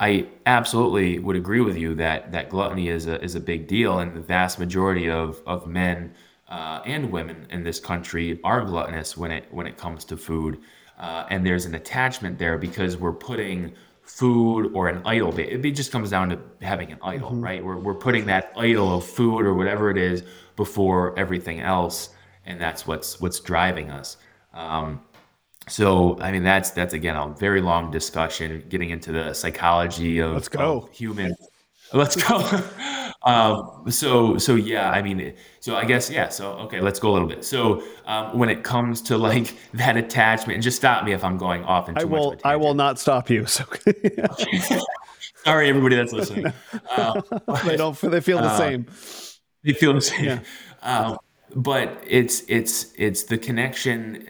I 0.00 0.26
absolutely 0.46 1.18
would 1.18 1.36
agree 1.36 1.60
with 1.60 1.76
you 1.76 1.94
that 1.96 2.32
that 2.32 2.48
gluttony 2.48 2.88
is 2.88 3.06
a 3.06 3.22
is 3.22 3.34
a 3.34 3.40
big 3.40 3.66
deal, 3.66 3.98
and 3.98 4.14
the 4.14 4.20
vast 4.20 4.58
majority 4.58 5.10
of 5.10 5.42
of 5.46 5.66
men 5.66 6.14
uh, 6.48 6.80
and 6.86 7.12
women 7.12 7.46
in 7.50 7.62
this 7.62 7.78
country 7.80 8.40
are 8.42 8.64
gluttonous 8.64 9.16
when 9.16 9.30
it 9.30 9.44
when 9.50 9.66
it 9.66 9.76
comes 9.76 10.04
to 10.06 10.16
food. 10.16 10.54
uh, 10.98 11.26
and 11.30 11.44
there's 11.44 11.66
an 11.66 11.74
attachment 11.74 12.38
there 12.38 12.58
because 12.58 12.96
we're 12.96 13.12
putting 13.12 13.74
food 14.06 14.70
or 14.72 14.88
an 14.88 15.02
idol. 15.04 15.36
It 15.38 15.72
just 15.72 15.92
comes 15.92 16.10
down 16.10 16.30
to 16.30 16.38
having 16.62 16.92
an 16.92 16.98
idol, 17.02 17.30
mm-hmm. 17.30 17.44
right? 17.44 17.64
We're, 17.64 17.76
we're 17.76 17.94
putting 17.94 18.26
that 18.26 18.52
idol 18.56 18.96
of 18.96 19.04
food 19.04 19.44
or 19.44 19.54
whatever 19.54 19.90
it 19.90 19.98
is 19.98 20.22
before 20.54 21.18
everything 21.18 21.60
else, 21.60 22.10
and 22.46 22.60
that's 22.60 22.86
what's 22.86 23.20
what's 23.20 23.40
driving 23.40 23.90
us. 23.90 24.16
Um, 24.54 25.02
so 25.68 26.18
I 26.20 26.30
mean 26.32 26.44
that's 26.44 26.70
that's 26.70 26.94
again 26.94 27.16
a 27.16 27.34
very 27.34 27.60
long 27.60 27.90
discussion 27.90 28.64
getting 28.68 28.90
into 28.90 29.12
the 29.12 29.34
psychology 29.34 30.20
of, 30.20 30.32
Let's 30.32 30.48
go. 30.48 30.82
Of 30.82 30.92
human. 30.92 31.34
Let's 31.92 32.16
go. 32.16 32.62
um, 33.22 33.90
so 33.90 34.38
so 34.38 34.54
yeah, 34.54 34.90
I 34.90 35.02
mean, 35.02 35.34
so 35.60 35.76
I 35.76 35.84
guess 35.84 36.10
yeah. 36.10 36.28
So 36.28 36.52
okay, 36.52 36.80
let's 36.80 36.98
go 36.98 37.10
a 37.10 37.12
little 37.12 37.28
bit. 37.28 37.44
So 37.44 37.82
um, 38.06 38.38
when 38.38 38.48
it 38.48 38.62
comes 38.64 39.00
to 39.02 39.18
like 39.18 39.56
that 39.74 39.96
attachment, 39.96 40.54
and 40.54 40.62
just 40.62 40.76
stop 40.76 41.04
me 41.04 41.12
if 41.12 41.24
I'm 41.24 41.38
going 41.38 41.64
off 41.64 41.88
into 41.88 42.00
I 42.00 42.04
will. 42.04 42.36
I 42.44 42.56
will 42.56 42.74
not 42.74 42.98
stop 42.98 43.30
you. 43.30 43.46
So. 43.46 43.64
Sorry, 45.44 45.68
everybody 45.68 45.94
that's 45.94 46.12
listening. 46.12 46.52
Uh, 46.90 47.20
they 47.64 47.76
don't. 47.76 47.96
They 48.00 48.20
feel 48.20 48.38
the 48.38 48.48
uh, 48.48 48.58
same. 48.58 48.86
They 49.62 49.72
feel 49.72 49.94
the 49.94 50.00
same. 50.00 50.24
Yeah. 50.24 50.40
Um, 50.82 51.18
but 51.54 52.02
it's 52.06 52.42
it's 52.48 52.92
it's 52.96 53.24
the 53.24 53.38
connection 53.38 54.26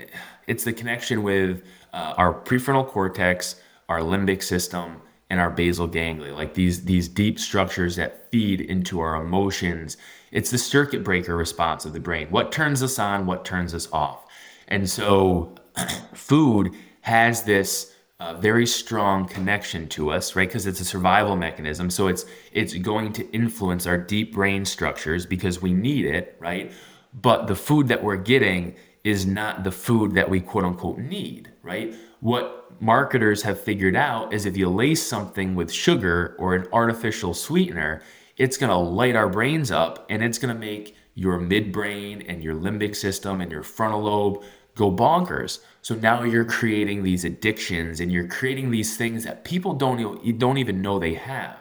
it's 0.47 0.65
the 0.65 0.73
connection 0.73 1.23
with 1.23 1.63
uh, 1.93 2.15
our 2.17 2.33
prefrontal 2.33 2.87
cortex 2.87 3.57
our 3.89 4.01
limbic 4.01 4.43
system 4.43 5.01
and 5.31 5.41
our 5.41 5.51
basal 5.51 5.87
ganglia 5.87 6.35
like 6.35 6.55
these 6.55 6.85
these 6.85 7.09
deep 7.09 7.39
structures 7.39 7.97
that 7.97 8.31
feed 8.31 8.61
into 8.61 9.01
our 9.01 9.17
emotions 9.17 9.97
it's 10.33 10.51
the 10.51 10.59
circuit 10.59 11.03
breaker 11.03 11.37
response 11.37 11.85
of 11.85 11.93
the 11.93 12.01
brain 12.01 12.27
what 12.31 12.53
turns 12.53 12.83
us 12.83 12.99
on 12.99 13.27
what 13.27 13.45
turns 13.45 13.75
us 13.75 13.89
off 13.93 14.27
and 14.69 14.89
so 14.89 15.55
food 16.15 16.73
has 17.03 17.43
this 17.43 17.93
uh, 18.19 18.33
very 18.33 18.67
strong 18.67 19.29
connection 19.29 19.87
to 19.87 20.11
us, 20.11 20.35
right? 20.35 20.49
Because 20.49 20.67
it's 20.67 20.81
a 20.81 20.85
survival 20.87 21.37
mechanism. 21.37 21.91
So 21.91 22.09
it's 22.09 22.25
it's 22.51 22.73
going 22.73 23.13
to 23.13 23.31
influence 23.31 23.87
our 23.87 23.99
deep 23.99 24.33
brain 24.33 24.65
structures 24.65 25.27
because 25.27 25.61
we 25.61 25.75
need 25.75 26.07
it, 26.07 26.35
right? 26.41 26.73
but 27.17 27.47
the 27.47 27.57
food 27.57 27.89
that 27.89 28.03
we're 28.03 28.17
getting 28.17 28.75
is 29.03 29.25
not 29.25 29.65
the 29.65 29.73
food 29.73 30.15
that 30.15 30.29
we 30.29 30.41
quote 30.41 30.65
unquote 30.65 30.99
need, 30.99 31.51
right? 31.63 31.95
What 32.21 32.66
marketers 32.81 33.43
have 33.43 33.61
figured 33.61 33.97
out 33.97 34.33
is 34.33 34.47
if 34.47 34.57
you 34.57 34.69
lace 34.69 35.03
something 35.03 35.55
with 35.55 35.73
sugar 35.73 36.37
or 36.39 36.55
an 36.55 36.67
artificial 36.73 37.35
sweetener, 37.35 38.03
it's 38.37 38.57
going 38.57 38.71
to 38.71 38.77
light 38.77 39.17
our 39.17 39.29
brains 39.29 39.71
up 39.71 40.07
and 40.11 40.23
it's 40.23 40.39
going 40.39 40.55
to 40.55 40.61
make 40.61 40.97
your 41.15 41.39
midbrain 41.39 42.25
and 42.29 42.45
your 42.45 42.55
limbic 42.55 42.95
system 42.95 43.41
and 43.41 43.51
your 43.51 43.63
frontal 43.63 44.03
lobe 44.03 44.45
go 44.75 44.91
bonkers. 44.91 45.61
So 45.81 45.95
now 45.95 46.23
you're 46.23 46.45
creating 46.45 47.03
these 47.03 47.25
addictions 47.25 48.01
and 48.01 48.13
you're 48.13 48.29
creating 48.29 48.71
these 48.71 48.97
things 48.97 49.25
that 49.25 49.45
people 49.45 49.73
don't 49.73 50.39
don't 50.39 50.59
even 50.59 50.83
know 50.83 50.99
they 50.99 51.15
have. 51.15 51.57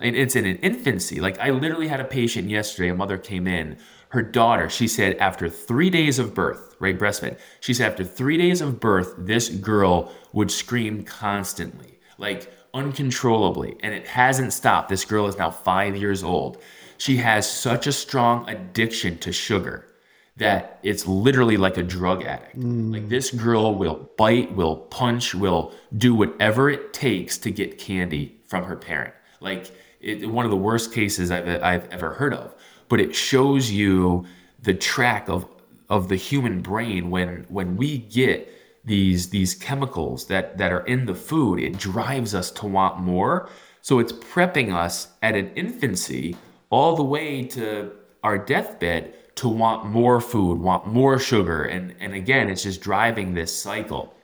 And 0.00 0.16
it's 0.16 0.36
in 0.36 0.44
an 0.44 0.56
infancy. 0.56 1.20
Like 1.20 1.38
I 1.38 1.50
literally 1.50 1.88
had 1.88 2.00
a 2.00 2.04
patient 2.04 2.50
yesterday, 2.50 2.90
a 2.90 2.94
mother 2.94 3.16
came 3.16 3.46
in 3.46 3.78
her 4.10 4.22
daughter, 4.22 4.70
she 4.70 4.86
said, 4.86 5.16
after 5.16 5.48
three 5.48 5.90
days 5.90 6.18
of 6.18 6.32
birth, 6.32 6.76
right, 6.78 6.98
breastfed, 6.98 7.38
she 7.60 7.74
said, 7.74 7.90
after 7.90 8.04
three 8.04 8.38
days 8.38 8.60
of 8.60 8.78
birth, 8.78 9.14
this 9.18 9.48
girl 9.48 10.12
would 10.36 10.50
scream 10.50 11.02
constantly, 11.02 11.98
like 12.18 12.52
uncontrollably. 12.72 13.76
And 13.82 13.92
it 13.92 14.06
hasn't 14.06 14.52
stopped. 14.52 14.88
This 14.88 15.04
girl 15.04 15.26
is 15.26 15.36
now 15.36 15.50
five 15.50 15.96
years 15.96 16.22
old. 16.22 16.62
She 16.98 17.16
has 17.16 17.50
such 17.50 17.88
a 17.88 17.92
strong 17.92 18.48
addiction 18.48 19.18
to 19.18 19.32
sugar 19.32 19.86
that 20.36 20.78
it's 20.82 21.06
literally 21.06 21.56
like 21.56 21.76
a 21.76 21.82
drug 21.82 22.22
addict. 22.22 22.56
Mm. 22.58 22.92
Like 22.92 23.08
this 23.08 23.30
girl 23.30 23.74
will 23.74 24.08
bite, 24.16 24.52
will 24.52 24.76
punch, 24.76 25.34
will 25.34 25.72
do 25.96 26.14
whatever 26.14 26.70
it 26.70 26.92
takes 26.92 27.38
to 27.38 27.50
get 27.50 27.78
candy 27.78 28.36
from 28.46 28.62
her 28.64 28.76
parent. 28.76 29.14
Like 29.40 29.72
it, 30.00 30.30
one 30.30 30.44
of 30.44 30.52
the 30.52 30.56
worst 30.56 30.92
cases 30.92 31.32
I've, 31.32 31.48
I've 31.62 31.88
ever 31.90 32.12
heard 32.12 32.32
of 32.32 32.54
but 32.88 33.00
it 33.00 33.14
shows 33.14 33.70
you 33.70 34.24
the 34.62 34.74
track 34.74 35.28
of 35.28 35.46
of 35.88 36.08
the 36.08 36.16
human 36.16 36.60
brain 36.60 37.10
when 37.10 37.46
when 37.48 37.76
we 37.76 37.98
get 37.98 38.52
these 38.86 39.30
these 39.30 39.54
chemicals 39.54 40.26
that 40.28 40.56
that 40.58 40.72
are 40.72 40.86
in 40.86 41.04
the 41.04 41.14
food. 41.14 41.60
It 41.60 41.78
drives 41.78 42.34
us 42.34 42.50
to 42.52 42.66
want 42.66 43.00
more. 43.00 43.50
So 43.82 43.98
it's 43.98 44.12
prepping 44.12 44.74
us 44.74 45.08
at 45.22 45.34
an 45.36 45.50
infancy 45.54 46.36
all 46.70 46.96
the 46.96 47.04
way 47.04 47.42
to 47.42 47.92
our 48.22 48.38
deathbed 48.38 49.14
to 49.36 49.48
want 49.48 49.84
more 49.84 50.20
food 50.20 50.58
want 50.58 50.86
more 50.86 51.18
sugar. 51.18 51.64
And 51.64 51.94
and 52.00 52.14
again 52.14 52.48
it's 52.48 52.62
just 52.62 52.80
driving 52.80 53.34
this 53.34 53.54
cycle. 53.54 54.14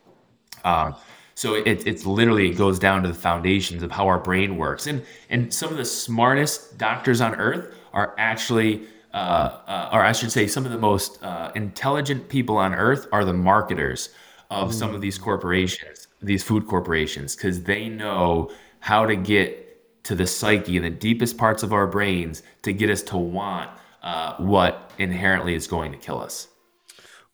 Um, 0.65 0.95
so 1.35 1.55
it, 1.55 1.87
it's 1.87 2.07
literally 2.07 2.51
it 2.51 2.55
goes 2.57 2.79
down 2.79 3.03
to 3.03 3.09
the 3.09 3.15
foundations 3.15 3.83
of 3.83 3.91
how 3.91 4.07
our 4.07 4.21
brain 4.21 4.57
works. 4.57 4.87
And 4.87 5.05
and 5.29 5.53
some 5.53 5.71
of 5.71 5.77
the 5.77 5.85
smartest 5.85 6.79
doctors 6.79 7.21
on 7.21 7.35
earth 7.35 7.75
are 7.93 8.15
actually, 8.17 8.87
uh, 9.13 9.59
uh, 9.67 9.91
or 9.93 10.03
I 10.05 10.13
should 10.13 10.31
say, 10.31 10.47
some 10.47 10.65
of 10.65 10.73
the 10.73 10.79
most 10.79 11.23
uh, 11.23 11.51
intelligent 11.55 12.29
people 12.29 12.57
on 12.57 12.75
earth 12.75 13.07
are 13.13 13.25
the 13.25 13.35
marketers 13.35 14.11
of 14.53 14.71
mm. 14.71 14.75
some 14.75 14.95
of 14.95 15.01
these 15.01 15.19
corporations, 15.19 16.09
these 16.21 16.43
food 16.43 16.67
corporations, 16.67 17.35
because 17.35 17.63
they 17.63 17.89
know 17.89 18.51
how 18.81 19.07
to 19.07 19.17
get 19.17 20.05
to 20.05 20.15
the 20.15 20.27
psyche 20.27 20.77
and 20.77 20.85
the 20.85 20.91
deepest 20.91 21.39
parts 21.39 21.63
of 21.63 21.73
our 21.73 21.87
brains 21.87 22.43
to 22.63 22.73
get 22.73 22.91
us 22.91 23.03
to 23.03 23.17
want 23.17 23.71
uh, 24.03 24.35
what 24.37 24.91
inherently 24.99 25.55
is 25.55 25.67
going 25.67 25.93
to 25.93 25.99
kill 25.99 26.21
us. 26.21 26.49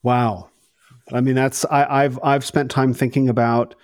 Wow. 0.02 0.50
I 1.12 1.20
mean, 1.20 1.34
that's 1.34 1.64
I, 1.66 2.04
I've 2.04 2.18
I've 2.22 2.44
spent 2.44 2.70
time 2.70 2.92
thinking 2.94 3.28
about 3.28 3.74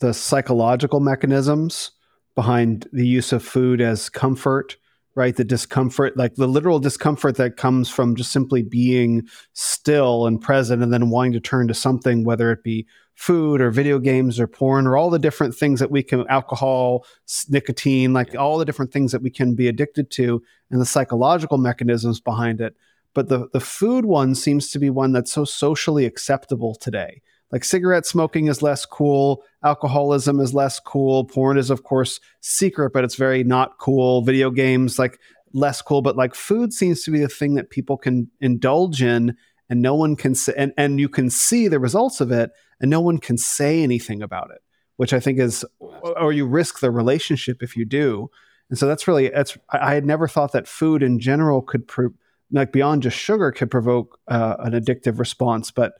the 0.00 0.12
psychological 0.12 1.00
mechanisms 1.00 1.92
behind 2.34 2.88
the 2.92 3.06
use 3.06 3.32
of 3.32 3.42
food 3.42 3.80
as 3.80 4.08
comfort 4.08 4.76
right? 5.14 5.36
The 5.36 5.44
discomfort, 5.44 6.16
like 6.16 6.34
the 6.34 6.46
literal 6.46 6.78
discomfort 6.78 7.36
that 7.36 7.56
comes 7.56 7.88
from 7.88 8.16
just 8.16 8.32
simply 8.32 8.62
being 8.62 9.28
still 9.52 10.26
and 10.26 10.40
present 10.40 10.82
and 10.82 10.92
then 10.92 11.10
wanting 11.10 11.32
to 11.32 11.40
turn 11.40 11.68
to 11.68 11.74
something, 11.74 12.24
whether 12.24 12.50
it 12.50 12.62
be 12.62 12.86
food 13.14 13.60
or 13.60 13.70
video 13.70 13.98
games 13.98 14.40
or 14.40 14.46
porn 14.46 14.86
or 14.86 14.96
all 14.96 15.10
the 15.10 15.18
different 15.18 15.54
things 15.54 15.80
that 15.80 15.90
we 15.90 16.02
can, 16.02 16.26
alcohol, 16.28 17.04
nicotine, 17.48 18.12
like 18.12 18.34
all 18.36 18.58
the 18.58 18.64
different 18.64 18.92
things 18.92 19.12
that 19.12 19.22
we 19.22 19.30
can 19.30 19.54
be 19.54 19.68
addicted 19.68 20.10
to 20.10 20.42
and 20.70 20.80
the 20.80 20.86
psychological 20.86 21.58
mechanisms 21.58 22.20
behind 22.20 22.60
it. 22.60 22.74
But 23.14 23.28
the, 23.28 23.48
the 23.52 23.60
food 23.60 24.06
one 24.06 24.34
seems 24.34 24.70
to 24.70 24.78
be 24.78 24.88
one 24.88 25.12
that's 25.12 25.32
so 25.32 25.44
socially 25.44 26.06
acceptable 26.06 26.74
today 26.74 27.20
like 27.52 27.64
cigarette 27.64 28.06
smoking 28.06 28.48
is 28.48 28.62
less 28.62 28.84
cool. 28.86 29.44
Alcoholism 29.62 30.40
is 30.40 30.54
less 30.54 30.80
cool. 30.80 31.24
Porn 31.24 31.58
is 31.58 31.70
of 31.70 31.84
course 31.84 32.18
secret 32.40 32.92
but 32.92 33.04
it's 33.04 33.16
very 33.16 33.44
not 33.44 33.78
cool. 33.78 34.22
Video 34.22 34.50
games 34.50 34.98
like 34.98 35.20
less 35.52 35.82
cool. 35.82 36.02
But 36.02 36.16
like 36.16 36.34
food 36.34 36.72
seems 36.72 37.04
to 37.04 37.10
be 37.10 37.20
the 37.20 37.28
thing 37.28 37.54
that 37.54 37.70
people 37.70 37.96
can 37.96 38.30
indulge 38.40 39.02
in 39.02 39.36
and 39.68 39.82
no 39.82 39.94
one 39.94 40.16
can 40.16 40.34
say 40.34 40.54
and, 40.56 40.72
and 40.76 40.98
you 40.98 41.08
can 41.08 41.30
see 41.30 41.68
the 41.68 41.78
results 41.78 42.20
of 42.20 42.32
it 42.32 42.50
and 42.80 42.90
no 42.90 43.00
one 43.00 43.18
can 43.18 43.38
say 43.38 43.82
anything 43.82 44.22
about 44.22 44.50
it 44.50 44.62
which 44.96 45.12
i 45.12 45.20
think 45.20 45.38
is 45.38 45.64
or 45.78 46.32
you 46.32 46.46
risk 46.46 46.80
the 46.80 46.90
relationship 46.90 47.62
if 47.62 47.76
you 47.76 47.84
do. 47.84 48.30
And 48.68 48.78
so 48.78 48.86
that's 48.86 49.06
really 49.06 49.28
that's 49.28 49.58
i 49.70 49.94
had 49.94 50.06
never 50.06 50.26
thought 50.26 50.52
that 50.52 50.66
food 50.66 51.02
in 51.02 51.18
general 51.18 51.60
could 51.60 51.86
pro- 51.86 52.14
like 52.50 52.72
beyond 52.72 53.02
just 53.02 53.16
sugar 53.16 53.52
could 53.52 53.70
provoke 53.70 54.18
uh, 54.28 54.56
an 54.60 54.72
addictive 54.72 55.18
response 55.18 55.70
but 55.70 55.94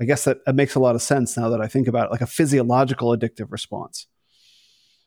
I 0.00 0.04
guess 0.04 0.24
that, 0.24 0.44
that 0.44 0.54
makes 0.54 0.74
a 0.74 0.80
lot 0.80 0.94
of 0.94 1.02
sense 1.02 1.36
now 1.36 1.48
that 1.48 1.60
I 1.60 1.68
think 1.68 1.88
about 1.88 2.06
it, 2.06 2.10
like 2.10 2.20
a 2.20 2.26
physiological 2.26 3.16
addictive 3.16 3.50
response. 3.50 4.06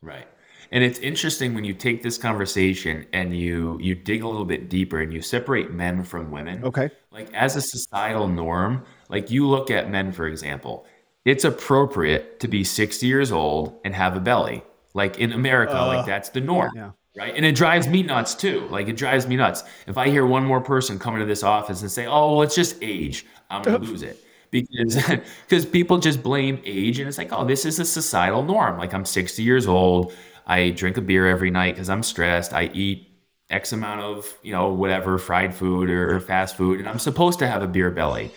Right. 0.02 0.28
And 0.72 0.84
it's 0.84 1.00
interesting 1.00 1.54
when 1.54 1.64
you 1.64 1.74
take 1.74 2.04
this 2.04 2.18
conversation 2.18 3.06
and 3.12 3.36
you 3.36 3.80
you 3.82 3.96
dig 3.96 4.22
a 4.24 4.28
little 4.28 4.46
bit 4.46 4.70
deeper 4.70 5.02
and 5.02 5.12
you 5.12 5.22
separate 5.22 5.72
men 5.72 6.04
from 6.04 6.32
women. 6.32 6.64
Okay. 6.64 6.92
Like 7.12 7.34
as 7.34 7.56
a 7.56 7.62
societal 7.62 8.28
norm, 8.28 8.86
like 9.10 9.32
you 9.32 9.48
look 9.48 9.72
at 9.72 9.90
men 9.90 10.12
for 10.12 10.28
example, 10.28 10.86
it's 11.26 11.44
appropriate 11.44 12.40
to 12.42 12.48
be 12.48 12.64
60 12.64 13.06
years 13.06 13.32
old 13.32 13.80
and 13.84 13.96
have 13.96 14.16
a 14.16 14.20
belly. 14.20 14.64
Like 14.94 15.18
in 15.18 15.32
America, 15.32 15.76
uh, 15.76 15.88
like 15.88 16.06
that's 16.06 16.30
the 16.30 16.42
norm. 16.42 16.72
Yeah. 16.76 16.92
Right. 17.18 17.34
And 17.36 17.46
it 17.46 17.56
drives 17.56 17.88
me 17.88 18.04
nuts 18.04 18.36
too. 18.36 18.68
Like 18.70 18.88
it 18.88 18.96
drives 18.96 19.28
me 19.28 19.36
nuts. 19.36 19.64
If 19.88 19.98
I 19.98 20.10
hear 20.10 20.26
one 20.26 20.46
more 20.46 20.62
person 20.62 21.00
come 21.00 21.16
into 21.16 21.26
this 21.26 21.44
office 21.44 21.82
and 21.82 21.92
say, 21.92 22.06
"Oh, 22.06 22.34
well, 22.34 22.42
it's 22.44 22.56
just 22.56 22.78
age," 22.82 23.26
I'm 23.50 23.64
gonna 23.64 23.78
lose 23.80 24.04
it 24.04 24.24
because 24.52 24.97
because 25.47 25.66
people 25.66 25.97
just 25.97 26.24
blame 26.24 26.62
age 26.66 27.00
and 27.00 27.08
it's 27.08 27.18
like 27.18 27.32
oh 27.32 27.45
this 27.45 27.66
is 27.66 27.80
a 27.80 27.86
societal 27.86 28.43
norm. 28.43 28.78
Like 28.78 28.93
i'm 28.93 29.06
60 29.06 29.43
years 29.43 29.68
old 29.68 30.14
i 30.47 30.70
drink 30.72 30.97
a 30.97 31.02
beer 31.02 31.28
every 31.28 31.52
night 31.52 31.76
because 31.76 31.89
i'm 31.89 32.04
stressed 32.04 32.54
i 32.54 32.66
eat 32.74 33.08
x 33.50 33.74
amount 33.74 34.02
of 34.02 34.38
you 34.43 34.52
know 34.52 34.72
whatever 34.74 35.18
fried 35.18 35.54
food 35.54 35.89
or 35.89 36.20
fast 36.20 36.56
food 36.56 36.80
and 36.80 36.88
i'm 36.88 37.00
supposed 37.00 37.39
to 37.39 37.47
have 37.47 37.62
a 37.62 37.68
beer 37.68 37.91
belly. 37.91 38.32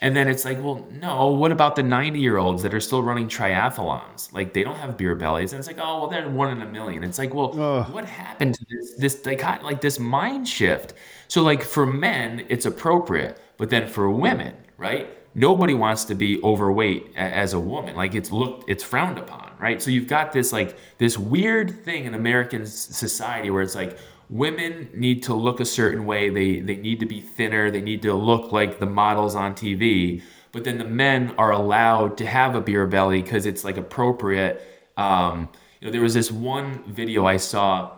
And 0.00 0.14
then 0.14 0.28
it's 0.28 0.44
like 0.44 0.62
well 0.62 0.86
no 0.92 1.28
what 1.32 1.50
about 1.50 1.74
the 1.74 1.82
90 1.82 2.20
year 2.20 2.36
olds 2.36 2.62
that 2.62 2.72
are 2.72 2.80
still 2.80 3.02
running 3.02 3.26
triathlons? 3.28 4.32
Like 4.32 4.52
they 4.52 4.62
don't 4.62 4.76
have 4.76 4.96
beer 4.96 5.16
bellies. 5.16 5.52
And 5.52 5.58
it's 5.58 5.66
like 5.66 5.78
oh 5.80 6.00
well 6.00 6.06
they're 6.08 6.28
one 6.28 6.50
in 6.56 6.62
a 6.62 6.70
million. 6.70 7.02
It's 7.02 7.18
like 7.18 7.34
well 7.34 7.58
Ugh. 7.60 7.92
what 7.92 8.04
happened 8.04 8.54
to 8.54 8.64
this 8.70 8.94
this 8.94 9.14
they 9.16 9.34
got 9.34 9.64
like 9.64 9.80
this 9.80 9.98
mind 9.98 10.48
shift? 10.48 10.94
So 11.26 11.42
like 11.42 11.62
for 11.62 11.84
men 11.84 12.46
it's 12.48 12.64
appropriate 12.66 13.40
but 13.56 13.70
then 13.70 13.88
for 13.88 14.08
women 14.10 14.54
right 14.76 15.17
nobody 15.38 15.72
wants 15.72 16.04
to 16.06 16.14
be 16.14 16.42
overweight 16.42 17.12
as 17.16 17.52
a 17.52 17.60
woman. 17.60 17.94
Like 17.94 18.14
it's 18.14 18.32
looked, 18.32 18.68
it's 18.68 18.82
frowned 18.82 19.18
upon, 19.18 19.52
right? 19.60 19.80
So 19.80 19.90
you've 19.90 20.08
got 20.08 20.32
this 20.32 20.52
like 20.52 20.76
this 20.98 21.16
weird 21.16 21.84
thing 21.84 22.04
in 22.04 22.14
American 22.14 22.66
society 22.66 23.48
where 23.48 23.62
it's 23.62 23.76
like 23.76 23.96
women 24.28 24.90
need 24.92 25.22
to 25.24 25.34
look 25.34 25.60
a 25.60 25.64
certain 25.64 26.04
way. 26.06 26.28
They 26.28 26.58
they 26.60 26.76
need 26.76 26.98
to 27.00 27.06
be 27.06 27.20
thinner. 27.20 27.70
They 27.70 27.80
need 27.80 28.02
to 28.02 28.14
look 28.14 28.50
like 28.50 28.80
the 28.80 28.86
models 28.86 29.36
on 29.36 29.54
TV. 29.54 30.22
But 30.50 30.64
then 30.64 30.78
the 30.78 30.84
men 30.84 31.34
are 31.38 31.52
allowed 31.52 32.16
to 32.18 32.26
have 32.26 32.56
a 32.56 32.60
beer 32.60 32.86
belly 32.86 33.22
because 33.22 33.46
it's 33.46 33.64
like 33.64 33.76
appropriate. 33.76 34.60
Um, 34.96 35.48
you 35.80 35.86
know, 35.86 35.92
there 35.92 36.02
was 36.02 36.14
this 36.14 36.32
one 36.32 36.82
video 36.92 37.26
I 37.26 37.36
saw 37.36 37.92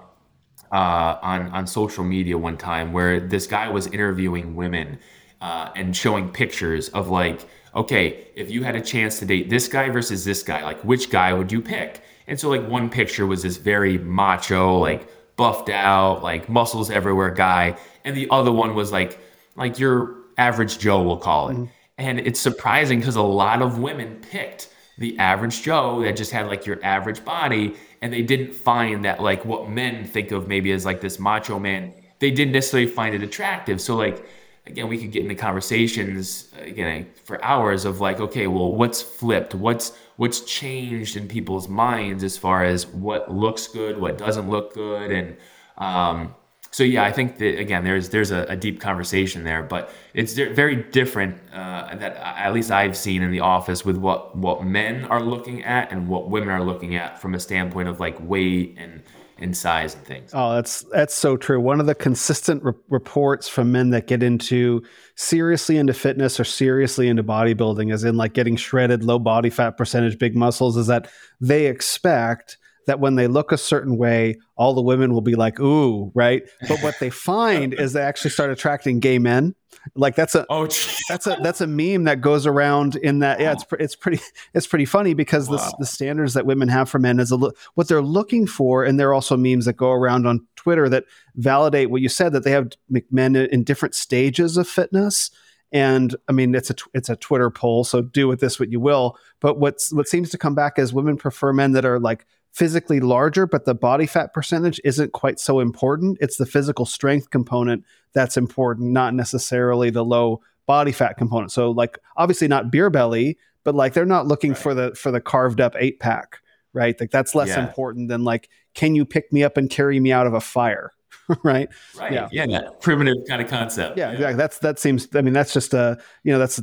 uh, 0.71 1.17
on 1.23 1.49
on 1.53 1.67
social 1.67 2.05
media 2.05 2.37
one 2.37 2.59
time 2.59 2.93
where 2.93 3.19
this 3.19 3.47
guy 3.47 3.71
was 3.71 3.87
interviewing 3.87 4.55
women 4.55 4.99
uh, 5.41 5.71
and 5.75 5.97
showing 5.97 6.31
pictures 6.31 6.89
of 6.91 7.09
like, 7.09 7.47
okay, 7.75 8.27
if 8.35 8.51
you 8.51 8.63
had 8.63 8.77
a 8.77 8.81
chance 8.81 9.19
to 9.21 9.27
date 9.27 9.49
this 9.49 9.69
guy 9.69 9.89
versus 9.89 10.25
this 10.25 10.43
guy, 10.43 10.63
like 10.63 10.81
which 10.85 11.11
guy 11.11 11.33
would 11.33 11.51
you 11.51 11.61
pick? 11.61 12.03
And 12.27 12.39
so 12.39 12.49
like 12.49 12.67
one 12.69 12.91
picture 12.91 13.27
was 13.27 13.43
this 13.43 13.57
very 13.57 13.99
macho, 13.99 14.79
like 14.79 15.09
buffed 15.37 15.71
out, 15.71 16.23
like 16.23 16.49
muscles 16.49 16.91
everywhere 16.91 17.31
guy, 17.31 17.77
and 18.05 18.17
the 18.17 18.29
other 18.31 18.53
one 18.53 18.75
was 18.75 18.93
like 18.93 19.19
like 19.57 19.79
your 19.79 20.17
average 20.39 20.79
Joe, 20.79 21.03
we'll 21.03 21.17
call 21.17 21.49
it. 21.49 21.55
Mm-hmm. 21.55 21.65
And 21.99 22.21
it's 22.21 22.41
surprising 22.41 23.01
because 23.01 23.17
a 23.17 23.23
lot 23.23 23.61
of 23.61 23.79
women 23.79 24.21
picked 24.31 24.73
the 24.97 25.19
average 25.19 25.63
Joe 25.63 26.03
that 26.03 26.17
just 26.17 26.31
had 26.31 26.47
like 26.47 26.67
your 26.67 26.79
average 26.85 27.25
body, 27.25 27.75
and 28.01 28.13
they 28.13 28.23
didn't 28.23 28.55
find 28.55 29.05
that 29.05 29.21
like 29.21 29.45
what 29.45 29.69
men 29.69 30.05
think 30.05 30.31
of 30.31 30.49
maybe 30.49 30.73
as 30.73 30.85
like 30.85 31.01
this 31.01 31.19
macho 31.19 31.59
man. 31.59 31.95
They 32.19 32.31
didn't 32.31 32.53
necessarily 32.53 32.91
find 32.91 33.15
it 33.15 33.23
attractive. 33.23 33.81
So 33.81 33.97
like 33.97 34.25
again, 34.67 34.89
we 34.89 34.99
could 34.99 35.13
get 35.13 35.23
into 35.23 35.35
conversations 35.35 36.49
again 36.59 37.09
for 37.25 37.43
hours 37.45 37.85
of 37.85 38.01
like, 38.01 38.21
okay, 38.21 38.47
well, 38.47 38.73
what's 38.73 39.03
flipped? 39.03 39.55
What's 39.55 39.93
what's 40.17 40.41
changed 40.41 41.17
in 41.17 41.27
people's 41.29 41.69
minds 41.69 42.23
as 42.23 42.37
far 42.37 42.65
as 42.65 42.87
what 42.87 43.33
looks 43.33 43.67
good, 43.69 43.99
what 43.99 44.19
doesn't 44.19 44.51
look 44.51 44.75
good, 44.75 45.11
and 45.11 45.37
um, 45.79 46.35
so 46.73 46.85
yeah, 46.85 47.03
I 47.05 47.11
think 47.11 47.39
that 47.39 47.59
again, 47.59 47.83
there's 47.85 48.11
there's 48.11 48.31
a, 48.31 48.45
a 48.49 48.57
deep 48.57 48.81
conversation 48.81 49.43
there, 49.43 49.63
but 49.63 49.93
it's 50.15 50.35
very 50.35 50.77
different 50.77 51.37
uh, 51.53 51.97
that 51.97 52.17
at 52.17 52.53
least 52.53 52.71
I've 52.71 52.97
seen 52.97 53.23
in 53.23 53.33
the 53.33 53.41
office 53.41 53.85
with 53.85 53.97
what 53.97 54.37
what 54.37 54.65
men 54.65 55.05
are 55.07 55.21
looking 55.21 55.65
at 55.65 55.91
and 55.91 56.07
what 56.07 56.31
women 56.31 56.51
are 56.51 56.63
looking 56.63 56.95
at 56.95 57.21
from 57.21 57.35
a 57.35 57.41
standpoint 57.41 57.89
of 57.89 57.99
like 57.99 58.17
weight 58.21 58.77
and 58.79 59.03
in 59.41 59.55
size 59.55 59.95
and 59.95 60.05
things. 60.05 60.31
Oh, 60.35 60.55
that's 60.55 60.83
that's 60.93 61.15
so 61.15 61.37
true. 61.37 61.61
One 61.61 61.81
of 61.81 61.87
the 61.87 61.95
consistent 61.95 62.63
re- 62.63 62.73
reports 62.89 63.49
from 63.49 63.73
men 63.73 63.91
that 63.91 64.07
get 64.07 64.23
into 64.23 64.83
seriously 65.17 65.79
into 65.79 65.95
fitness 65.95 66.39
or 66.39 66.45
seriously 66.45 67.09
into 67.09 67.25
bodybuilding, 67.25 67.93
as 67.93 68.05
in 68.05 68.17
like 68.17 68.35
getting 68.35 68.57
shredded, 68.57 69.03
low 69.03 69.19
body 69.19 69.51
fat 69.51 69.77
percentage, 69.77 70.19
big 70.19 70.37
muscles, 70.37 70.77
is 70.77 70.87
that 70.89 71.11
they 71.41 71.67
expect 71.67 72.59
that 72.91 72.99
when 72.99 73.15
they 73.15 73.29
look 73.29 73.53
a 73.53 73.57
certain 73.57 73.97
way, 73.97 74.37
all 74.57 74.75
the 74.75 74.83
women 74.83 75.15
will 75.15 75.21
be 75.21 75.37
like, 75.37 75.61
ooh, 75.61 76.11
right? 76.13 76.43
But 76.69 76.83
what 76.83 76.99
they 76.99 77.09
find 77.31 77.73
is 77.73 77.93
they 77.93 78.03
actually 78.03 78.33
start 78.33 78.51
attracting 78.51 78.99
gay 78.99 79.21
men. 79.21 79.55
Like 79.95 80.17
that's 80.17 80.35
a 80.35 80.45
oh, 80.51 80.65
that's 81.09 81.29
a 81.29 81.39
that's 81.41 81.61
a 81.61 81.69
meme 81.69 82.03
that 82.05 82.21
goes 82.21 82.47
around 82.47 82.97
in 82.97 83.21
that 83.21 83.39
yeah 83.39 83.53
it's 83.53 83.65
it's 83.79 83.95
pretty 83.95 84.21
it's 84.55 84.67
pretty 84.67 84.85
funny 84.85 85.15
because 85.15 85.49
wow. 85.49 85.57
the 85.57 85.77
the 85.79 85.87
standards 85.87 86.35
that 86.35 86.45
women 86.45 86.69
have 86.69 86.89
for 86.89 86.99
men 86.99 87.21
is 87.21 87.31
a 87.31 87.37
lo- 87.37 87.53
what 87.77 87.87
they're 87.87 88.03
looking 88.03 88.47
for 88.47 88.85
and 88.85 88.99
there 88.99 89.09
are 89.09 89.15
also 89.15 89.37
memes 89.37 89.67
that 89.67 89.75
go 89.75 89.93
around 89.93 90.27
on 90.27 90.45
Twitter 90.57 90.89
that 90.89 91.05
validate 91.37 91.91
what 91.91 92.03
you 92.03 92.09
said 92.09 92.33
that 92.33 92.43
they 92.43 92.51
have 92.51 92.73
men 93.13 93.37
in 93.37 93.63
different 93.63 93.95
stages 93.95 94.57
of 94.57 94.69
fitness 94.69 95.31
and 95.73 96.17
I 96.29 96.33
mean 96.33 96.55
it's 96.55 96.71
a 96.71 96.75
it's 96.93 97.09
a 97.09 97.17
Twitter 97.17 97.51
poll 97.51 97.85
so 97.85 98.03
do 98.03 98.27
with 98.27 98.41
this 98.41 98.59
what 98.59 98.73
you 98.73 98.81
will 98.81 99.17
but 99.41 99.59
what's 99.61 99.93
what 99.93 100.09
seems 100.09 100.31
to 100.31 100.39
come 100.39 100.57
back 100.57 100.79
is 100.79 100.93
women 100.93 101.17
prefer 101.17 101.53
men 101.53 101.73
that 101.73 101.85
are 101.85 102.01
like 102.01 102.27
physically 102.53 103.01
larger, 103.01 103.47
but 103.47 103.65
the 103.65 103.75
body 103.75 104.07
fat 104.07 104.35
percentage 104.35 104.81
isn't 104.85 105.13
quite 105.13 105.39
so 105.39 105.61
important. 105.61 106.19
It's 106.21 106.37
the 106.37 106.47
physical 106.47 106.85
strength 106.85 107.31
component 107.31 107.85
that's 108.13 108.37
important, 108.37 108.91
not 108.91 109.15
necessarily 109.15 109.91
the 109.91 110.05
low 110.05 110.41
body 110.67 110.93
fat 110.93 111.17
component. 111.17 111.53
So 111.53 111.71
like 111.71 111.99
obviously 112.17 112.49
not 112.49 112.71
beer 112.71 112.91
belly, 112.91 113.39
but 113.65 113.75
like 113.75 113.93
they're 113.93 114.07
not 114.07 114.27
looking 114.27 114.53
right. 114.53 114.59
for 114.59 114.75
the 114.75 114.95
for 114.95 115.11
the 115.11 115.21
carved 115.21 115.61
up 115.61 115.75
eight 115.79 116.01
pack, 116.01 116.41
right? 116.73 116.99
Like 116.99 117.11
that's 117.11 117.35
less 117.35 117.49
yeah. 117.49 117.67
important 117.67 118.09
than 118.09 118.25
like 118.25 118.49
can 118.75 118.95
you 118.95 119.05
pick 119.05 119.33
me 119.33 119.43
up 119.43 119.57
and 119.57 119.69
carry 119.69 120.01
me 120.01 120.13
out 120.13 120.27
of 120.27 120.35
a 120.35 120.41
fire? 120.41 120.93
right? 121.45 121.69
Right. 121.97 122.13
Yeah. 122.13 122.29
Yeah. 122.33 122.63
Primitive 122.81 123.17
kind 123.29 123.41
of 123.41 123.49
concept. 123.49 123.97
Yeah, 123.97 124.13
yeah. 124.13 124.33
That's 124.33 124.59
that 124.59 124.79
seems. 124.79 125.09
I 125.15 125.23
mean, 125.23 125.35
that's 125.35 125.53
just 125.53 125.75
a 125.75 125.99
you 126.25 126.33
know 126.33 126.39
that's 126.39 126.61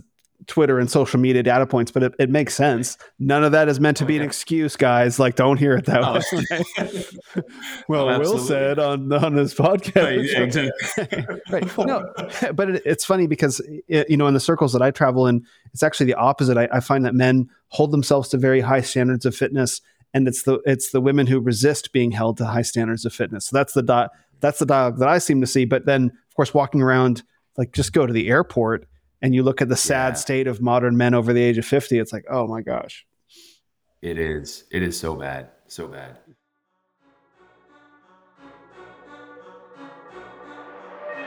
Twitter 0.48 0.80
and 0.80 0.90
social 0.90 1.20
media 1.20 1.44
data 1.44 1.66
points, 1.66 1.92
but 1.92 2.04
it, 2.04 2.16
it 2.20 2.30
makes 2.30 2.56
sense. 2.56 2.98
None 3.20 3.44
of 3.44 3.52
that 3.52 3.68
is 3.68 3.82
meant 3.82 3.98
to 3.98 4.06
be 4.06 4.16
an 4.16 4.24
excuse, 4.24 4.78
guys. 4.78 5.20
Like, 5.20 5.36
don't 5.36 5.58
hear 5.58 5.76
it 5.76 5.86
that 5.86 6.04
oh. 6.04 6.22
way. 6.38 7.44
well, 7.90 8.10
oh, 8.10 8.20
Will 8.20 8.40
said 8.40 8.80
on 8.80 9.12
on 9.12 9.34
his 9.34 9.54
podcast. 9.54 10.38
Right, 11.52 11.68
right. 11.78 11.78
No, 11.78 12.54
but 12.54 12.70
it, 12.70 12.84
it's 12.86 13.04
funny 13.04 13.28
because 13.28 13.62
it, 13.88 14.10
you 14.10 14.16
know 14.16 14.28
in 14.28 14.34
the 14.34 14.40
circles 14.40 14.72
that 14.74 14.82
I 14.82 14.90
travel 14.90 15.28
in, 15.28 15.46
it's 15.74 15.84
actually 15.84 16.08
the 16.08 16.16
opposite. 16.16 16.58
I, 16.58 16.70
I 16.72 16.80
find 16.80 17.04
that 17.06 17.14
men 17.14 17.50
hold 17.68 17.92
themselves 17.92 18.30
to 18.30 18.38
very 18.38 18.62
high 18.62 18.82
standards 18.82 19.26
of 19.26 19.36
fitness, 19.36 19.82
and 20.14 20.30
it's 20.30 20.44
the 20.44 20.60
it's 20.66 20.92
the 20.92 21.02
women 21.02 21.28
who 21.28 21.42
resist 21.42 21.92
being 21.92 22.12
held 22.12 22.38
to 22.38 22.46
high 22.46 22.62
standards 22.62 23.04
of 23.04 23.14
fitness. 23.14 23.48
So 23.48 23.58
that's 23.58 23.74
the 23.74 23.84
di- 23.84 24.10
that's 24.40 24.60
the 24.60 24.66
dialogue 24.66 25.00
that 25.00 25.10
I 25.10 25.18
seem 25.18 25.42
to 25.42 25.48
see. 25.48 25.66
But 25.66 25.86
then, 25.86 26.06
of 26.06 26.36
course, 26.36 26.54
walking 26.54 26.82
around, 26.82 27.24
like 27.58 27.74
just 27.74 27.92
go 27.92 28.06
to 28.06 28.14
the 28.14 28.30
airport 28.30 28.88
and 29.22 29.34
you 29.34 29.44
look 29.44 29.62
at 29.62 29.70
the 29.70 29.76
sad 29.76 30.10
yeah. 30.10 30.14
state 30.14 30.48
of 30.48 30.62
modern 30.62 30.98
men 30.98 31.14
over 31.14 31.34
the 31.34 31.42
age 31.42 31.58
of 31.58 31.66
50 31.66 32.00
it's 32.00 32.14
like 32.14 32.26
oh 32.30 32.48
my 32.48 32.62
gosh. 32.62 33.06
It 34.02 34.20
is. 34.20 34.66
It 34.72 34.84
is 34.84 34.98
so 34.98 35.16
bad. 35.16 35.50
So 35.68 35.88
bad. 35.88 36.20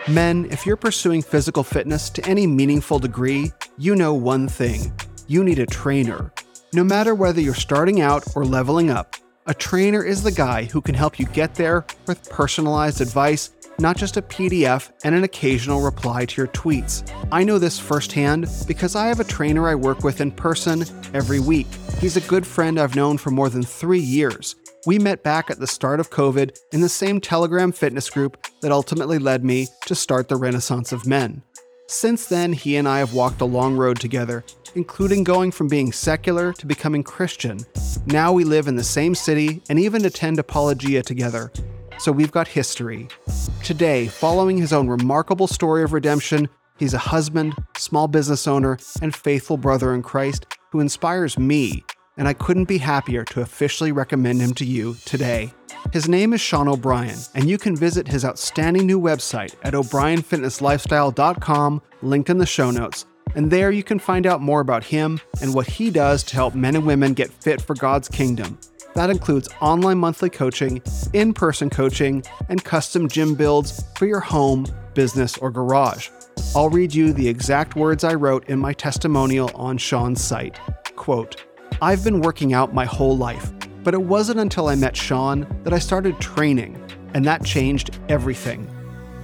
Men 0.09 0.47
if 0.51 0.65
you're 0.65 0.77
pursuing 0.77 1.21
physical 1.21 1.63
fitness 1.63 2.11
to 2.11 2.27
any 2.27 2.47
meaningful 2.47 2.99
degree 2.99 3.53
you 3.77 3.97
know 3.97 4.15
one 4.15 4.49
thing. 4.49 4.93
You 5.27 5.45
need 5.45 5.59
a 5.59 5.67
trainer. 5.67 6.33
No 6.73 6.85
matter 6.85 7.15
whether 7.15 7.41
you're 7.41 7.55
starting 7.55 8.01
out 8.01 8.25
or 8.35 8.45
leveling 8.45 8.91
up 8.91 9.17
a 9.47 9.55
trainer 9.55 10.05
is 10.05 10.23
the 10.23 10.31
guy 10.31 10.65
who 10.65 10.81
can 10.81 10.95
help 10.95 11.19
you 11.19 11.27
get 11.27 11.55
there 11.55 11.85
with 12.07 12.29
personalized 12.31 13.01
advice 13.01 13.51
not 13.81 13.97
just 13.97 14.17
a 14.17 14.23
PDF 14.23 14.91
and 15.05 15.15
an 15.15 15.25
occasional 15.25 15.81
reply 15.81 16.27
to 16.27 16.37
your 16.41 16.49
tweets. 16.49 17.11
I 17.33 17.43
know 17.43 17.59
this 17.59 17.79
firsthand 17.79 18.47
because 18.67 18.95
I 18.95 19.07
have 19.07 19.21
a 19.21 19.25
trainer 19.25 19.69
I 19.69 19.75
work 19.75 20.05
with 20.05 20.21
in 20.21 20.31
person 20.31 20.85
every 21.15 21.41
week. 21.41 21.67
He's 21.99 22.17
a 22.17 22.23
good 22.23 22.47
friend 22.47 22.79
I've 22.79 22.97
known 22.97 23.19
for 23.19 23.31
more 23.31 23.49
than 23.49 23.63
three 23.63 24.01
years. 24.01 24.57
We 24.87 24.99
met 24.99 25.23
back 25.23 25.51
at 25.51 25.59
the 25.59 25.67
start 25.67 26.01
of 26.01 26.11
COVID 26.11 26.57
in 26.73 26.81
the 26.81 26.89
same 26.89 27.21
Telegram 27.21 27.73
fitness 27.73 28.09
group 28.09 28.47
that 28.63 28.73
ultimately 28.73 29.19
led 29.19 29.45
me 29.45 29.69
to 29.87 29.95
start 29.95 30.29
the 30.29 30.37
Renaissance 30.37 30.93
of 30.93 31.07
Men. 31.07 31.43
Since 31.87 32.27
then, 32.27 32.53
he 32.53 32.77
and 32.77 32.89
I 32.89 33.01
have 33.01 33.15
walked 33.15 33.41
a 33.41 33.47
long 33.47 33.77
road 33.77 33.99
together, 33.99 34.45
including 34.75 35.25
going 35.25 35.51
from 35.51 35.69
being 35.69 35.93
secular 35.93 36.53
to 36.55 36.67
becoming 36.67 37.03
Christian. 37.03 37.59
Now 38.07 38.33
we 38.33 38.45
live 38.45 38.69
in 38.69 38.77
the 38.77 38.85
same 38.85 39.15
city 39.15 39.61
and 39.69 39.79
even 39.79 40.05
attend 40.05 40.39
Apologia 40.39 41.03
together, 41.03 41.51
so 42.01 42.11
we've 42.11 42.33
got 42.33 42.49
history. 42.49 43.07
Today, 43.63 44.09
following 44.09 44.57
his 44.57 44.73
own 44.73 44.89
remarkable 44.89 45.47
story 45.47 45.83
of 45.83 45.93
redemption, 45.93 46.49
he's 46.79 46.95
a 46.95 46.99
husband, 46.99 47.55
small 47.77 48.09
business 48.09 48.49
owner, 48.49 48.79
and 49.03 49.15
faithful 49.15 49.59
brother 49.59 49.95
in 49.95 50.03
Christ 50.03 50.47
who 50.71 50.81
inspires 50.81 51.39
me, 51.39 51.85
and 52.17 52.27
I 52.27 52.33
couldn't 52.33 52.65
be 52.65 52.79
happier 52.79 53.25
to 53.27 53.43
officially 53.43 53.93
recommend 53.93 54.41
him 54.41 54.55
to 54.55 54.65
you 54.65 54.97
today. 55.05 55.53
His 55.93 56.09
name 56.09 56.33
is 56.33 56.41
Sean 56.41 56.69
O'Brien, 56.69 57.19
and 57.35 57.51
you 57.51 57.59
can 57.59 57.77
visit 57.77 58.09
his 58.09 58.25
outstanding 58.25 58.87
new 58.87 59.01
website 59.01 59.55
at 59.63 59.75
o'brienfitnesslifestyle.com, 59.75 61.83
linked 62.03 62.31
in 62.31 62.39
the 62.39 62.47
show 62.47 62.71
notes. 62.71 63.05
And 63.35 63.51
there 63.51 63.71
you 63.71 63.83
can 63.83 63.99
find 63.99 64.27
out 64.27 64.41
more 64.41 64.61
about 64.61 64.85
him 64.85 65.21
and 65.41 65.55
what 65.55 65.67
he 65.67 65.91
does 65.91 66.23
to 66.25 66.35
help 66.35 66.55
men 66.55 66.77
and 66.77 66.87
women 66.87 67.15
get 67.15 67.31
fit 67.31 67.61
for 67.61 67.75
God's 67.75 68.09
kingdom. 68.09 68.59
That 68.95 69.11
includes 69.11 69.49
online 69.61 69.99
monthly 69.99 70.31
coaching, 70.31 70.83
in 71.13 71.33
person 71.33 71.71
coaching, 71.71 72.25
and 72.49 72.63
custom 72.63 73.09
gym 73.09 73.35
builds 73.35 73.85
for 73.97 74.07
your 74.07 74.21
home, 74.21 74.67
business, 74.95 75.39
or 75.39 75.51
garage. 75.51 76.09
I'll 76.57 76.69
read 76.69 76.93
you 76.93 77.13
the 77.13 77.29
exact 77.29 77.77
words 77.77 78.03
I 78.03 78.15
wrote 78.15 78.49
in 78.49 78.59
my 78.59 78.73
testimonial 78.73 79.51
on 79.55 79.79
Sean's 79.79 80.23
site. 80.23 80.59
Quote, 80.97 81.45
I've 81.81 82.03
been 82.03 82.21
working 82.21 82.53
out 82.53 82.75
my 82.75 82.85
whole 82.85 83.17
life, 83.17 83.53
but 83.85 83.95
it 83.95 84.03
wasn't 84.03 84.41
until 84.41 84.67
I 84.67 84.75
met 84.75 84.97
Sean 84.97 85.47
that 85.63 85.73
I 85.73 85.79
started 85.79 86.19
training, 86.19 86.85
and 87.15 87.25
that 87.25 87.45
changed 87.45 87.99
everything. 88.09 88.69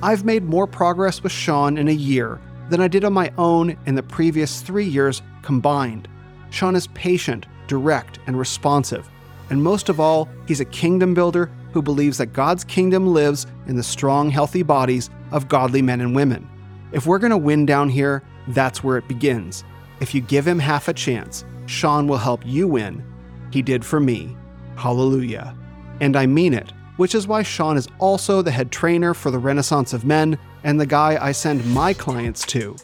I've 0.00 0.24
made 0.24 0.44
more 0.44 0.68
progress 0.68 1.22
with 1.22 1.32
Sean 1.32 1.76
in 1.76 1.88
a 1.88 1.92
year 1.92 2.40
than 2.70 2.80
I 2.80 2.88
did 2.88 3.04
on 3.04 3.12
my 3.12 3.32
own 3.36 3.76
in 3.86 3.96
the 3.96 4.02
previous 4.02 4.60
three 4.60 4.86
years 4.86 5.22
combined. 5.42 6.06
Sean 6.50 6.76
is 6.76 6.86
patient, 6.88 7.46
direct, 7.66 8.20
and 8.28 8.38
responsive 8.38 9.10
and 9.50 9.62
most 9.62 9.88
of 9.88 10.00
all, 10.00 10.28
he's 10.46 10.60
a 10.60 10.64
kingdom 10.64 11.14
builder 11.14 11.50
who 11.72 11.82
believes 11.82 12.18
that 12.18 12.32
God's 12.32 12.64
kingdom 12.64 13.06
lives 13.12 13.46
in 13.66 13.76
the 13.76 13.82
strong, 13.82 14.30
healthy 14.30 14.62
bodies 14.62 15.10
of 15.30 15.48
godly 15.48 15.82
men 15.82 16.00
and 16.00 16.16
women. 16.16 16.48
If 16.92 17.06
we're 17.06 17.18
going 17.18 17.30
to 17.30 17.36
win 17.36 17.66
down 17.66 17.88
here, 17.88 18.22
that's 18.48 18.82
where 18.82 18.96
it 18.96 19.08
begins. 19.08 19.64
If 20.00 20.14
you 20.14 20.20
give 20.20 20.46
him 20.46 20.58
half 20.58 20.88
a 20.88 20.94
chance, 20.94 21.44
Sean 21.66 22.06
will 22.06 22.16
help 22.16 22.44
you 22.44 22.68
win. 22.68 23.04
He 23.50 23.62
did 23.62 23.84
for 23.84 24.00
me. 24.00 24.36
Hallelujah. 24.76 25.56
And 26.00 26.16
I 26.16 26.26
mean 26.26 26.54
it, 26.54 26.72
which 26.96 27.14
is 27.14 27.26
why 27.26 27.42
Sean 27.42 27.76
is 27.76 27.88
also 27.98 28.42
the 28.42 28.50
head 28.50 28.70
trainer 28.70 29.14
for 29.14 29.30
the 29.30 29.38
Renaissance 29.38 29.92
of 29.92 30.04
Men 30.04 30.38
and 30.64 30.80
the 30.80 30.86
guy 30.86 31.18
I 31.20 31.32
send 31.32 31.64
my 31.72 31.92
clients 31.92 32.44
to. 32.46 32.76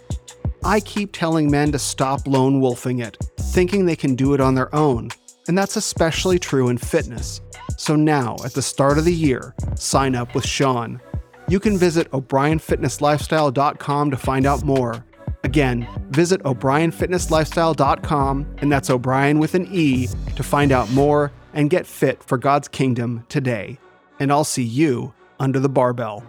I 0.65 0.81
keep 0.81 1.13
telling 1.13 1.51
men 1.51 1.73
to 1.73 1.79
stop 1.79 2.27
lone 2.27 2.61
wolfing 2.61 3.01
it, 3.01 3.17
thinking 3.37 3.85
they 3.85 3.97
can 3.97 4.15
do 4.15 4.33
it 4.35 4.41
on 4.41 4.55
their 4.55 4.73
own, 4.75 5.11
and 5.49 5.57
that's 5.57 5.77
especially 5.77 6.39
true 6.39 6.69
in 6.69 6.79
fitness. 6.79 7.41
So 7.77 7.97
now, 7.97 8.37
at 8.45 8.55
the 8.55 8.63
start 8.63 8.99
of 8.99 9.05
the 9.05 9.15
year, 9.15 9.55
sign 9.75 10.15
up 10.15 10.35
with 10.35 10.47
Sean. 10.47 11.01
You 11.49 11.61
can 11.61 11.77
visit 11.77 12.11
o'brienfitnesslifestyle.com 12.13 14.11
to 14.11 14.17
find 14.17 14.47
out 14.47 14.63
more. 14.63 15.05
Again, 15.45 15.89
visit 16.11 16.43
o'brienfitnesslifestyle.com, 16.45 18.57
and 18.59 18.71
that's 18.71 18.91
O'Brien 18.91 19.39
with 19.39 19.55
an 19.55 19.67
E, 19.73 20.09
to 20.37 20.43
find 20.43 20.71
out 20.71 20.91
more 20.91 21.33
and 21.53 21.69
get 21.69 21.87
fit 21.87 22.23
for 22.23 22.39
God's 22.39 22.69
kingdom 22.69 23.25
today. 23.29 23.79
And 24.21 24.31
I'll 24.31 24.45
see 24.45 24.63
you 24.63 25.13
under 25.41 25.59
the 25.59 25.69
barbell. 25.69 26.25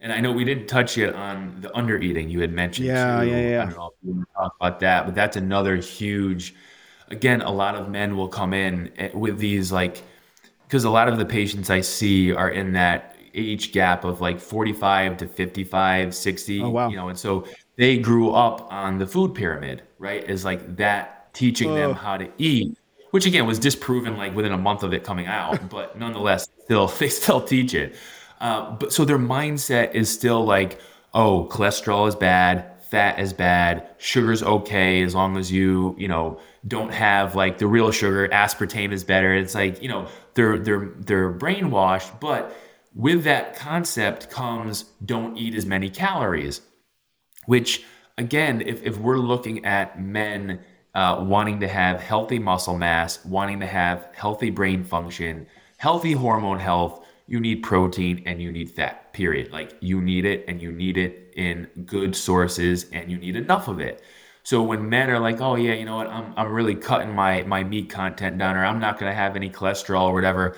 And 0.00 0.12
I 0.12 0.20
know 0.20 0.32
we 0.32 0.44
didn't 0.44 0.66
touch 0.66 0.96
yet 0.96 1.14
on 1.14 1.60
the 1.60 1.74
under 1.76 1.96
eating 1.96 2.28
you 2.28 2.40
had 2.40 2.52
mentioned. 2.52 2.88
Yeah, 2.88 3.20
too. 3.20 3.28
yeah, 3.28 3.50
yeah. 3.50 3.62
I 3.62 3.66
don't 3.66 3.76
know 3.76 3.86
if 3.86 3.92
you 4.02 4.14
want 4.14 4.28
to 4.28 4.34
talk 4.34 4.56
about 4.60 4.80
that, 4.80 5.06
but 5.06 5.14
that's 5.14 5.36
another 5.36 5.76
huge. 5.76 6.56
Again, 7.12 7.42
a 7.42 7.52
lot 7.52 7.74
of 7.74 7.88
men 7.88 8.16
will 8.16 8.28
come 8.28 8.52
in 8.52 8.90
eh, 8.96 9.10
with 9.14 9.38
these 9.38 9.70
like, 9.70 10.02
because 10.66 10.84
a 10.84 10.90
lot 10.90 11.08
of 11.08 11.18
the 11.18 11.26
patients 11.26 11.70
I 11.70 11.82
see 11.82 12.32
are 12.32 12.50
in 12.50 12.72
that 12.72 13.16
age 13.34 13.72
gap 13.72 14.04
of 14.04 14.20
like 14.20 14.40
45 14.40 15.18
to 15.18 15.28
55, 15.28 16.14
60. 16.14 16.62
Oh, 16.62 16.70
wow. 16.70 16.88
You 16.88 16.96
know, 16.96 17.08
and 17.08 17.18
so 17.18 17.46
they 17.76 17.98
grew 17.98 18.30
up 18.32 18.72
on 18.72 18.98
the 18.98 19.06
food 19.06 19.34
pyramid, 19.34 19.82
right? 19.98 20.28
Is 20.28 20.44
like 20.44 20.76
that 20.76 21.32
teaching 21.34 21.74
them 21.74 21.94
how 21.94 22.16
to 22.16 22.28
eat, 22.38 22.76
which 23.10 23.26
again 23.26 23.46
was 23.46 23.58
disproven 23.58 24.16
like 24.16 24.34
within 24.34 24.52
a 24.52 24.58
month 24.58 24.82
of 24.82 24.92
it 24.92 25.04
coming 25.04 25.26
out, 25.26 25.68
but 25.70 25.98
nonetheless, 25.98 26.48
still 26.64 26.86
they 26.98 27.08
still 27.08 27.40
teach 27.40 27.74
it. 27.74 27.94
Uh, 28.40 28.72
but 28.72 28.92
so 28.92 29.04
their 29.04 29.18
mindset 29.18 29.94
is 29.94 30.12
still 30.12 30.44
like, 30.44 30.80
oh, 31.14 31.46
cholesterol 31.50 32.08
is 32.08 32.16
bad, 32.16 32.82
fat 32.82 33.18
is 33.20 33.32
bad, 33.32 33.88
sugar's 33.98 34.42
okay 34.42 35.02
as 35.02 35.14
long 35.14 35.36
as 35.36 35.50
you, 35.50 35.94
you 35.96 36.08
know, 36.08 36.40
don't 36.66 36.92
have 36.92 37.34
like 37.34 37.58
the 37.58 37.66
real 37.66 37.90
sugar. 37.90 38.28
Aspartame 38.28 38.92
is 38.92 39.04
better. 39.04 39.34
It's 39.34 39.54
like 39.54 39.82
you 39.82 39.88
know 39.88 40.08
they're 40.34 40.58
they're 40.58 40.92
they're 40.98 41.32
brainwashed, 41.32 42.20
but 42.20 42.56
with 42.94 43.24
that 43.24 43.56
concept 43.56 44.30
comes 44.30 44.84
don't 45.04 45.36
eat 45.36 45.54
as 45.54 45.64
many 45.64 45.88
calories 45.88 46.60
which 47.46 47.84
again 48.18 48.60
if, 48.60 48.82
if 48.82 48.98
we're 48.98 49.18
looking 49.18 49.64
at 49.64 50.00
men 50.00 50.60
uh, 50.94 51.24
wanting 51.26 51.60
to 51.60 51.68
have 51.68 52.00
healthy 52.00 52.38
muscle 52.38 52.76
mass 52.76 53.24
wanting 53.24 53.60
to 53.60 53.66
have 53.66 54.08
healthy 54.14 54.50
brain 54.50 54.84
function 54.84 55.46
healthy 55.78 56.12
hormone 56.12 56.58
health 56.58 57.06
you 57.26 57.40
need 57.40 57.62
protein 57.62 58.22
and 58.26 58.42
you 58.42 58.52
need 58.52 58.70
fat 58.70 59.12
period 59.12 59.50
like 59.52 59.74
you 59.80 60.00
need 60.00 60.24
it 60.24 60.44
and 60.46 60.60
you 60.60 60.70
need 60.70 60.98
it 60.98 61.32
in 61.36 61.66
good 61.86 62.14
sources 62.14 62.86
and 62.92 63.10
you 63.10 63.16
need 63.16 63.36
enough 63.36 63.68
of 63.68 63.80
it 63.80 64.02
so 64.42 64.62
when 64.62 64.88
men 64.88 65.10
are 65.10 65.18
like 65.18 65.40
oh 65.40 65.54
yeah 65.54 65.74
you 65.74 65.84
know 65.84 65.96
what 65.96 66.08
i'm, 66.08 66.32
I'm 66.36 66.52
really 66.52 66.74
cutting 66.74 67.14
my 67.14 67.42
my 67.42 67.64
meat 67.64 67.90
content 67.90 68.38
down 68.38 68.56
or 68.56 68.64
i'm 68.64 68.80
not 68.80 68.98
going 68.98 69.10
to 69.10 69.16
have 69.16 69.36
any 69.36 69.50
cholesterol 69.50 70.04
or 70.04 70.14
whatever 70.14 70.56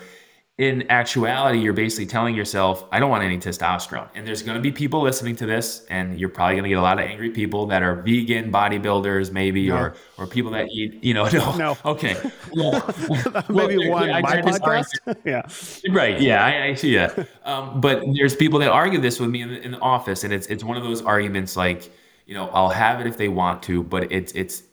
in 0.57 0.89
actuality, 0.89 1.59
you're 1.59 1.73
basically 1.73 2.05
telling 2.05 2.33
yourself, 2.33 2.85
I 2.89 2.99
don't 3.01 3.09
want 3.09 3.25
any 3.25 3.37
testosterone. 3.37 4.07
And 4.15 4.25
there's 4.25 4.41
going 4.41 4.55
to 4.55 4.61
be 4.61 4.71
people 4.71 5.01
listening 5.01 5.35
to 5.37 5.45
this, 5.45 5.85
and 5.89 6.17
you're 6.17 6.29
probably 6.29 6.55
going 6.55 6.63
to 6.63 6.69
get 6.69 6.77
a 6.77 6.81
lot 6.81 6.97
of 6.97 7.05
angry 7.05 7.29
people 7.29 7.65
that 7.67 7.83
are 7.83 7.95
vegan 7.95 8.53
bodybuilders, 8.53 9.33
maybe, 9.33 9.69
or 9.69 9.95
or 10.17 10.27
people 10.27 10.51
that 10.51 10.69
eat, 10.71 11.03
you 11.03 11.13
know, 11.13 11.27
no. 11.33 11.55
No. 11.57 11.77
Okay. 11.83 12.15
Well, 12.53 12.71
Maybe 13.49 13.77
well, 13.79 13.91
one 13.91 14.09
I 14.09 14.21
my 14.21 14.37
podcast. 14.37 15.17
yeah. 15.25 15.45
Right. 15.93 16.21
Yeah, 16.21 16.45
I, 16.45 16.67
I 16.67 16.73
see 16.75 16.95
that. 16.95 17.27
Um, 17.43 17.81
but 17.81 18.03
there's 18.13 18.35
people 18.35 18.59
that 18.59 18.69
argue 18.69 19.01
this 19.01 19.19
with 19.19 19.29
me 19.29 19.41
in 19.41 19.49
the, 19.49 19.61
in 19.61 19.71
the 19.71 19.79
office, 19.79 20.23
and 20.23 20.31
it's 20.33 20.47
it's 20.47 20.63
one 20.63 20.77
of 20.77 20.83
those 20.83 21.01
arguments 21.01 21.57
like, 21.57 21.91
you 22.25 22.33
know, 22.33 22.49
I'll 22.49 22.69
have 22.69 22.99
it 23.01 23.07
if 23.07 23.17
they 23.17 23.27
want 23.27 23.63
to, 23.63 23.83
but 23.83 24.11
it's 24.11 24.31
it's 24.33 24.63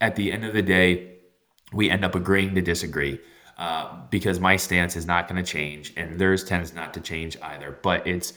at 0.00 0.16
the 0.16 0.32
end 0.32 0.44
of 0.44 0.54
the 0.54 0.62
day, 0.62 1.16
we 1.72 1.90
end 1.90 2.04
up 2.04 2.14
agreeing 2.14 2.54
to 2.54 2.62
disagree 2.62 3.20
uh, 3.58 4.06
because 4.10 4.40
my 4.40 4.56
stance 4.56 4.96
is 4.96 5.06
not 5.06 5.28
going 5.28 5.42
to 5.42 5.50
change, 5.50 5.92
and 5.96 6.18
theirs 6.18 6.44
tends 6.44 6.74
not 6.74 6.94
to 6.94 7.00
change 7.00 7.36
either. 7.42 7.78
But 7.82 8.06
it's 8.06 8.32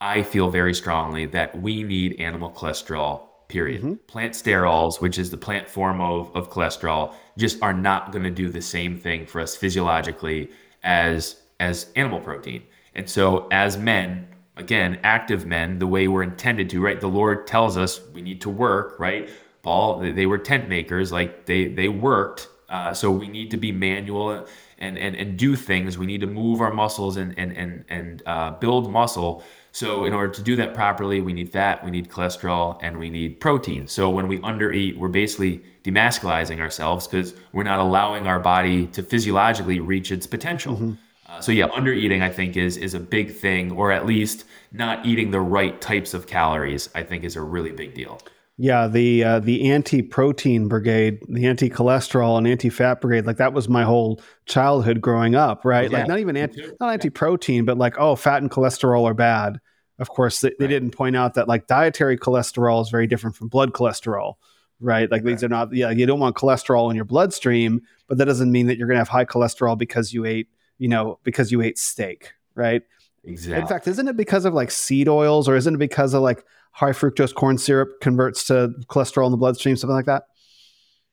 I 0.00 0.22
feel 0.22 0.50
very 0.50 0.74
strongly 0.74 1.26
that 1.26 1.60
we 1.60 1.82
need 1.82 2.20
animal 2.20 2.50
cholesterol. 2.50 3.26
Period. 3.48 4.06
Plant 4.06 4.34
sterols, 4.34 5.00
which 5.00 5.18
is 5.18 5.30
the 5.30 5.36
plant 5.36 5.68
form 5.68 6.00
of, 6.00 6.30
of 6.36 6.50
cholesterol, 6.50 7.14
just 7.36 7.60
are 7.60 7.72
not 7.74 8.12
going 8.12 8.22
to 8.22 8.30
do 8.30 8.48
the 8.48 8.62
same 8.62 8.96
thing 8.96 9.26
for 9.26 9.40
us 9.40 9.56
physiologically 9.56 10.50
as 10.84 11.36
as 11.58 11.90
animal 11.96 12.20
protein. 12.20 12.62
And 12.94 13.10
so, 13.10 13.48
as 13.50 13.76
men, 13.76 14.28
again, 14.60 15.00
active 15.02 15.46
men, 15.46 15.78
the 15.78 15.86
way 15.86 16.06
we're 16.06 16.22
intended 16.22 16.70
to, 16.70 16.80
right? 16.80 17.00
The 17.00 17.08
Lord 17.08 17.46
tells 17.46 17.76
us 17.76 18.00
we 18.14 18.22
need 18.22 18.40
to 18.42 18.50
work, 18.50 19.00
right? 19.00 19.28
Paul, 19.62 19.98
they- 20.00 20.26
were 20.26 20.38
tent 20.38 20.68
makers, 20.68 21.10
like 21.12 21.46
they 21.46 21.68
they 21.68 21.88
worked. 21.88 22.48
Uh, 22.68 22.94
so 22.94 23.10
we 23.10 23.26
need 23.26 23.50
to 23.50 23.56
be 23.56 23.72
manual 23.72 24.46
and, 24.78 24.96
and 24.96 25.16
and 25.16 25.36
do 25.36 25.56
things. 25.56 25.98
We 25.98 26.06
need 26.06 26.20
to 26.20 26.26
move 26.28 26.60
our 26.60 26.72
muscles 26.72 27.16
and 27.16 27.36
and 27.38 27.50
and 27.56 27.84
and 27.88 28.22
uh, 28.26 28.50
build 28.52 28.90
muscle. 28.90 29.42
So 29.72 30.04
in 30.04 30.12
order 30.12 30.32
to 30.32 30.42
do 30.42 30.56
that 30.56 30.74
properly, 30.74 31.20
we 31.20 31.32
need 31.32 31.50
fat, 31.50 31.84
we 31.84 31.90
need 31.90 32.08
cholesterol, 32.08 32.78
and 32.82 32.98
we 32.98 33.08
need 33.10 33.40
protein. 33.40 33.86
So 33.86 34.10
when 34.10 34.26
we 34.28 34.38
undereat, 34.40 34.96
we're 34.98 35.08
basically 35.08 35.62
demasculizing 35.84 36.58
ourselves 36.60 37.06
because 37.06 37.34
we're 37.52 37.62
not 37.72 37.78
allowing 37.78 38.26
our 38.26 38.40
body 38.40 38.86
to 38.88 39.02
physiologically 39.02 39.78
reach 39.80 40.10
its 40.12 40.26
potential. 40.26 40.96
Uh, 41.30 41.40
so 41.40 41.52
yeah, 41.52 41.66
under 41.66 41.92
eating 41.92 42.22
I 42.22 42.30
think 42.30 42.56
is 42.56 42.76
is 42.76 42.94
a 42.94 43.00
big 43.00 43.32
thing, 43.34 43.70
or 43.72 43.92
at 43.92 44.04
least 44.06 44.44
not 44.72 45.06
eating 45.06 45.30
the 45.30 45.40
right 45.40 45.80
types 45.80 46.12
of 46.14 46.26
calories. 46.26 46.88
I 46.94 47.02
think 47.04 47.24
is 47.24 47.36
a 47.36 47.40
really 47.42 47.72
big 47.72 47.94
deal. 47.94 48.20
Yeah, 48.56 48.88
the 48.88 49.24
uh, 49.24 49.38
the 49.38 49.70
anti-protein 49.70 50.68
brigade, 50.68 51.20
the 51.28 51.46
anti-cholesterol 51.46 52.36
and 52.36 52.46
anti-fat 52.46 53.00
brigade, 53.00 53.26
like 53.26 53.38
that 53.38 53.54
was 53.54 53.68
my 53.68 53.84
whole 53.84 54.20
childhood 54.44 55.00
growing 55.00 55.34
up, 55.34 55.64
right? 55.64 55.90
Yeah, 55.90 55.98
like 55.98 56.08
not 56.08 56.18
even 56.18 56.36
anti 56.36 56.62
not 56.80 56.92
anti 56.92 57.08
protein, 57.10 57.64
but 57.64 57.78
like 57.78 57.94
oh, 57.98 58.16
fat 58.16 58.42
and 58.42 58.50
cholesterol 58.50 59.04
are 59.04 59.14
bad. 59.14 59.60
Of 59.98 60.08
course, 60.10 60.40
they, 60.40 60.50
they 60.58 60.64
Right. 60.64 60.68
didn't 60.70 60.90
point 60.90 61.16
out 61.16 61.34
that 61.34 61.48
like 61.48 61.68
dietary 61.68 62.18
cholesterol 62.18 62.82
is 62.82 62.90
very 62.90 63.06
different 63.06 63.36
from 63.36 63.48
blood 63.48 63.72
cholesterol, 63.72 64.34
right? 64.80 65.10
Like 65.10 65.22
these 65.24 65.42
are 65.44 65.48
not. 65.48 65.72
Yeah, 65.72 65.90
you 65.90 66.04
don't 66.06 66.20
want 66.20 66.36
cholesterol 66.36 66.90
in 66.90 66.96
your 66.96 67.04
bloodstream, 67.06 67.80
but 68.08 68.18
that 68.18 68.26
doesn't 68.26 68.50
mean 68.52 68.66
that 68.66 68.76
you're 68.76 68.88
going 68.88 68.96
to 68.96 69.00
have 69.00 69.08
high 69.08 69.24
cholesterol 69.24 69.78
because 69.78 70.12
you 70.12 70.26
ate, 70.26 70.48
you 70.80 70.88
know, 70.88 71.20
because 71.22 71.52
you 71.52 71.60
ate 71.60 71.78
steak, 71.78 72.32
right? 72.54 72.82
Exactly. 73.22 73.60
In 73.60 73.68
fact, 73.68 73.86
isn't 73.86 74.08
it 74.08 74.16
because 74.16 74.46
of 74.46 74.54
like 74.54 74.70
seed 74.70 75.08
oils 75.08 75.46
or 75.46 75.54
isn't 75.54 75.74
it 75.74 75.78
because 75.78 76.14
of 76.14 76.22
like 76.22 76.42
high 76.72 76.90
fructose 76.90 77.34
corn 77.34 77.58
syrup 77.58 78.00
converts 78.00 78.46
to 78.46 78.72
cholesterol 78.88 79.26
in 79.26 79.30
the 79.30 79.36
bloodstream, 79.36 79.76
something 79.76 79.94
like 79.94 80.06
that? 80.06 80.24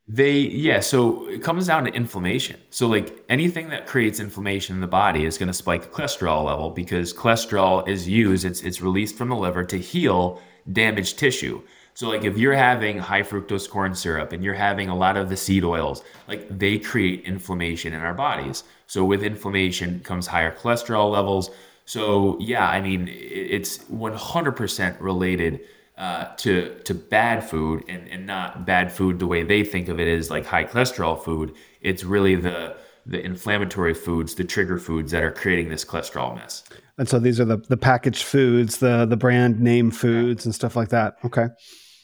They 0.08 0.40
yeah, 0.40 0.80
so 0.80 1.28
it 1.28 1.44
comes 1.44 1.68
down 1.68 1.84
to 1.84 1.92
inflammation. 1.92 2.62
So 2.70 2.88
like 2.88 3.26
anything 3.28 3.68
that 3.70 3.88
creates 3.88 4.22
inflammation 4.22 4.74
in 4.76 4.80
the 4.80 4.88
body 4.88 5.26
is 5.26 5.38
going 5.38 5.48
to 5.48 5.54
spike 5.54 5.82
the 5.82 5.90
cholesterol 5.90 6.46
level 6.46 6.70
because 6.72 7.14
cholesterol 7.14 7.86
is 7.86 8.08
used, 8.08 8.46
it's 8.46 8.62
it's 8.62 8.82
released 8.82 9.18
from 9.18 9.28
the 9.28 9.36
liver 9.36 9.66
to 9.66 9.78
heal 9.78 10.42
damaged 10.72 11.20
tissue. 11.20 11.62
So 11.98 12.10
like 12.10 12.24
if 12.24 12.38
you're 12.38 12.54
having 12.54 13.00
high 13.00 13.24
fructose 13.24 13.68
corn 13.68 13.96
syrup 13.96 14.32
and 14.32 14.44
you're 14.44 14.54
having 14.54 14.88
a 14.88 14.96
lot 14.96 15.18
of 15.18 15.30
the 15.30 15.36
seed 15.36 15.64
oils, 15.64 16.04
like 16.28 16.48
they 16.56 16.78
create 16.78 17.26
inflammation 17.26 17.92
in 17.92 18.02
our 18.02 18.14
bodies. 18.14 18.66
So 18.86 19.04
with 19.04 19.24
inflammation 19.24 20.02
comes 20.02 20.28
higher 20.28 20.56
cholesterol 20.56 21.12
levels. 21.12 21.50
So 21.86 22.38
yeah, 22.40 22.70
I 22.70 22.82
mean 22.82 23.08
it's 23.10 23.80
100% 23.86 25.02
related 25.02 25.62
uh, 25.98 26.36
to 26.36 26.80
to 26.84 26.94
bad 26.94 27.44
food 27.44 27.84
and, 27.88 28.08
and 28.10 28.28
not 28.28 28.68
bad 28.68 28.92
food 28.92 29.18
the 29.18 29.26
way 29.26 29.42
they 29.42 29.64
think 29.64 29.88
of 29.88 30.00
it 30.00 30.08
is 30.08 30.30
like 30.30 30.46
high 30.46 30.66
cholesterol 30.66 31.20
food. 31.20 31.56
It's 31.82 32.04
really 32.04 32.36
the 32.36 32.78
the 33.08 33.26
inflammatory 33.26 33.96
foods, 33.96 34.36
the 34.36 34.44
trigger 34.44 34.78
foods 34.78 35.12
that 35.14 35.24
are 35.24 35.32
creating 35.32 35.70
this 35.70 35.84
cholesterol 35.84 36.36
mess. 36.36 36.64
And 37.00 37.10
so 37.10 37.18
these 37.18 37.40
are 37.40 37.46
the 37.46 37.58
the 37.58 37.78
packaged 37.78 38.22
foods, 38.22 38.78
the 38.78 39.08
the 39.08 39.18
brand 39.18 39.60
name 39.60 39.90
foods 39.90 40.46
and 40.46 40.54
stuff 40.54 40.76
like 40.76 40.90
that. 40.90 41.18
Okay. 41.26 41.48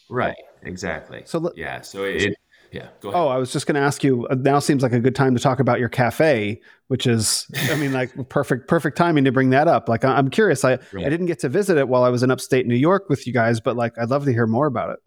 Right. 0.10 0.36
Exactly. 0.64 1.24
So 1.26 1.52
yeah. 1.56 1.82
So 1.82 2.04
it, 2.04 2.22
it 2.24 2.38
yeah. 2.72 2.88
Go 3.02 3.10
ahead. 3.10 3.22
Oh, 3.22 3.28
I 3.28 3.38
was 3.38 3.52
just 3.54 3.68
going 3.68 3.76
to 3.76 3.82
ask 3.82 4.04
you. 4.04 4.26
uh, 4.28 4.36
Now 4.36 4.58
seems 4.60 4.82
like 4.82 4.94
a 4.94 5.00
good 5.00 5.16
time 5.16 5.36
to 5.36 5.42
talk 5.42 5.60
about 5.60 5.80
your 5.80 5.90
cafe, 5.90 6.60
which 6.88 7.06
is, 7.06 7.46
I 7.70 7.76
mean, 7.76 7.94
like 7.94 8.12
perfect, 8.30 8.68
perfect 8.68 8.98
timing 8.98 9.26
to 9.26 9.32
bring 9.32 9.52
that 9.52 9.68
up. 9.68 9.88
Like, 9.88 10.04
I'm 10.04 10.30
curious. 10.30 10.66
I 10.66 10.74
I 10.74 11.10
didn't 11.10 11.28
get 11.28 11.40
to 11.40 11.50
visit 11.50 11.78
it 11.78 11.88
while 11.88 12.04
I 12.04 12.10
was 12.10 12.24
in 12.24 12.32
upstate 12.32 12.66
New 12.66 12.76
York 12.76 13.10
with 13.10 13.28
you 13.28 13.34
guys, 13.34 13.60
but 13.60 13.76
like, 13.76 13.94
I'd 14.00 14.10
love 14.10 14.26
to 14.26 14.32
hear 14.34 14.48
more 14.48 14.66
about 14.66 14.90
it. 14.92 15.00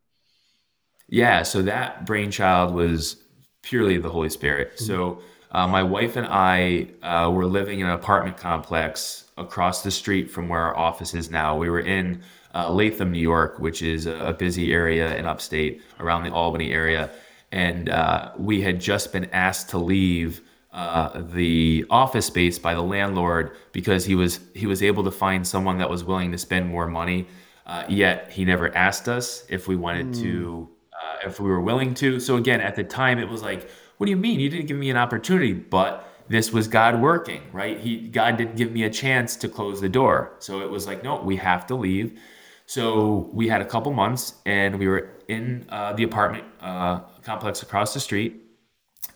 Yeah, 1.08 1.42
so 1.42 1.62
that 1.62 2.04
brainchild 2.04 2.74
was 2.74 3.16
purely 3.62 3.98
the 3.98 4.10
Holy 4.10 4.28
Spirit. 4.30 4.78
So 4.78 5.20
Uh, 5.52 5.66
my 5.66 5.82
wife 5.82 6.16
and 6.16 6.26
I 6.28 6.88
uh, 7.02 7.30
were 7.30 7.46
living 7.46 7.80
in 7.80 7.86
an 7.86 7.92
apartment 7.92 8.36
complex 8.36 9.24
across 9.38 9.82
the 9.82 9.90
street 9.90 10.30
from 10.30 10.48
where 10.48 10.60
our 10.60 10.76
office 10.76 11.14
is 11.14 11.30
now. 11.30 11.56
We 11.56 11.70
were 11.70 11.80
in 11.80 12.20
uh, 12.56 12.72
Latham, 12.72 13.12
New 13.12 13.20
York, 13.20 13.58
which 13.58 13.82
is 13.82 14.06
a, 14.06 14.14
a 14.14 14.32
busy 14.32 14.72
area 14.72 15.14
in 15.16 15.26
upstate 15.26 15.82
around 16.00 16.24
the 16.24 16.32
Albany 16.32 16.72
area. 16.72 17.10
And 17.52 17.90
uh, 17.90 18.32
we 18.38 18.62
had 18.62 18.80
just 18.80 19.12
been 19.12 19.26
asked 19.26 19.68
to 19.70 19.78
leave 19.78 20.40
uh, 20.72 21.22
the 21.32 21.84
office 21.90 22.26
space 22.26 22.58
by 22.58 22.74
the 22.74 22.82
landlord 22.82 23.56
because 23.72 24.04
he 24.04 24.14
was 24.14 24.40
he 24.54 24.66
was 24.66 24.82
able 24.82 25.04
to 25.04 25.10
find 25.10 25.46
someone 25.46 25.78
that 25.78 25.88
was 25.88 26.02
willing 26.02 26.32
to 26.32 26.38
spend 26.38 26.68
more 26.68 26.86
money. 26.86 27.28
Uh, 27.66 27.84
yet 27.88 28.30
he 28.30 28.44
never 28.44 28.74
asked 28.76 29.08
us 29.08 29.44
if 29.48 29.68
we 29.68 29.76
wanted 29.76 30.08
mm. 30.08 30.22
to, 30.22 30.68
uh, 30.92 31.28
if 31.28 31.40
we 31.40 31.48
were 31.48 31.60
willing 31.60 31.94
to. 31.94 32.20
So 32.20 32.36
again, 32.36 32.60
at 32.60 32.76
the 32.76 32.84
time, 32.84 33.18
it 33.18 33.28
was 33.28 33.42
like, 33.42 33.68
"What 33.96 34.06
do 34.06 34.10
you 34.10 34.16
mean? 34.16 34.38
You 34.38 34.48
didn't 34.48 34.66
give 34.66 34.76
me 34.76 34.90
an 34.90 34.96
opportunity?" 34.96 35.52
But 35.52 36.06
this 36.28 36.52
was 36.52 36.68
God 36.68 37.00
working, 37.00 37.42
right? 37.52 37.78
He 37.78 38.08
God 38.08 38.36
didn't 38.36 38.56
give 38.56 38.72
me 38.72 38.84
a 38.84 38.90
chance 38.90 39.36
to 39.36 39.48
close 39.48 39.80
the 39.80 39.88
door. 39.88 40.32
So 40.38 40.60
it 40.60 40.70
was 40.70 40.86
like, 40.86 41.02
no, 41.02 41.20
we 41.22 41.36
have 41.36 41.66
to 41.68 41.74
leave. 41.74 42.18
So 42.66 43.30
we 43.32 43.48
had 43.48 43.62
a 43.62 43.64
couple 43.64 43.92
months, 43.92 44.34
and 44.44 44.78
we 44.78 44.88
were 44.88 45.10
in 45.28 45.66
uh, 45.68 45.92
the 45.92 46.02
apartment 46.02 46.44
uh, 46.60 47.00
complex 47.22 47.62
across 47.62 47.94
the 47.94 48.00
street. 48.00 48.42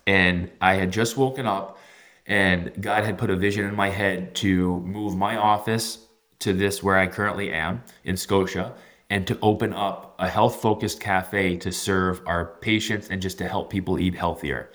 And 0.07 0.49
I 0.61 0.75
had 0.75 0.91
just 0.91 1.17
woken 1.17 1.45
up, 1.45 1.77
and 2.25 2.71
God 2.81 3.03
had 3.03 3.17
put 3.17 3.29
a 3.29 3.35
vision 3.35 3.65
in 3.65 3.75
my 3.75 3.89
head 3.89 4.33
to 4.35 4.79
move 4.79 5.15
my 5.15 5.35
office 5.35 6.07
to 6.39 6.53
this 6.53 6.81
where 6.81 6.97
I 6.97 7.07
currently 7.07 7.51
am 7.51 7.83
in 8.03 8.17
Scotia 8.17 8.73
and 9.09 9.27
to 9.27 9.37
open 9.41 9.73
up 9.73 10.15
a 10.19 10.29
health 10.29 10.61
focused 10.61 11.01
cafe 11.01 11.57
to 11.57 11.71
serve 11.71 12.21
our 12.25 12.45
patients 12.61 13.09
and 13.09 13.21
just 13.21 13.37
to 13.39 13.47
help 13.47 13.69
people 13.69 13.99
eat 13.99 14.15
healthier. 14.15 14.71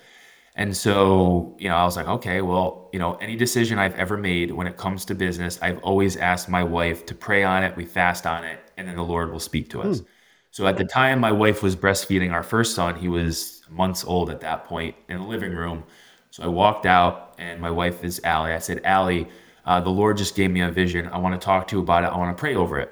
And 0.55 0.75
so, 0.75 1.55
you 1.59 1.69
know, 1.69 1.75
I 1.75 1.83
was 1.83 1.95
like, 1.97 2.07
okay, 2.07 2.41
well, 2.41 2.89
you 2.93 2.99
know, 2.99 3.15
any 3.15 3.35
decision 3.35 3.79
I've 3.79 3.95
ever 3.95 4.17
made 4.17 4.51
when 4.51 4.67
it 4.67 4.77
comes 4.77 5.05
to 5.05 5.15
business, 5.15 5.59
I've 5.61 5.79
always 5.79 6.17
asked 6.17 6.49
my 6.49 6.63
wife 6.63 7.05
to 7.07 7.15
pray 7.15 7.43
on 7.43 7.63
it, 7.63 7.75
we 7.75 7.85
fast 7.85 8.25
on 8.25 8.43
it, 8.43 8.59
and 8.77 8.87
then 8.87 8.95
the 8.95 9.03
Lord 9.03 9.31
will 9.31 9.39
speak 9.39 9.69
to 9.71 9.81
us. 9.81 9.99
Hmm. 9.99 10.05
So 10.51 10.65
at 10.65 10.77
the 10.77 10.85
time 10.85 11.19
my 11.19 11.31
wife 11.31 11.61
was 11.61 11.75
breastfeeding 11.75 12.31
our 12.31 12.43
first 12.43 12.73
son, 12.73 12.95
he 12.95 13.07
was 13.09 13.63
months 13.69 14.03
old 14.05 14.29
at 14.29 14.41
that 14.41 14.65
point 14.65 14.95
in 15.09 15.19
the 15.19 15.25
living 15.25 15.53
room. 15.53 15.83
So 16.31 16.43
I 16.43 16.47
walked 16.47 16.85
out, 16.85 17.35
and 17.37 17.59
my 17.59 17.71
wife 17.71 18.03
is 18.03 18.21
Allie. 18.23 18.53
I 18.53 18.59
said, 18.59 18.81
Allie, 18.83 19.27
uh, 19.65 19.81
the 19.81 19.89
Lord 19.89 20.17
just 20.17 20.35
gave 20.35 20.51
me 20.51 20.61
a 20.61 20.71
vision. 20.71 21.07
I 21.09 21.17
want 21.17 21.39
to 21.39 21.43
talk 21.43 21.67
to 21.67 21.75
you 21.75 21.81
about 21.81 22.03
it. 22.03 22.07
I 22.07 22.17
want 22.17 22.35
to 22.35 22.39
pray 22.39 22.55
over 22.55 22.79
it. 22.79 22.91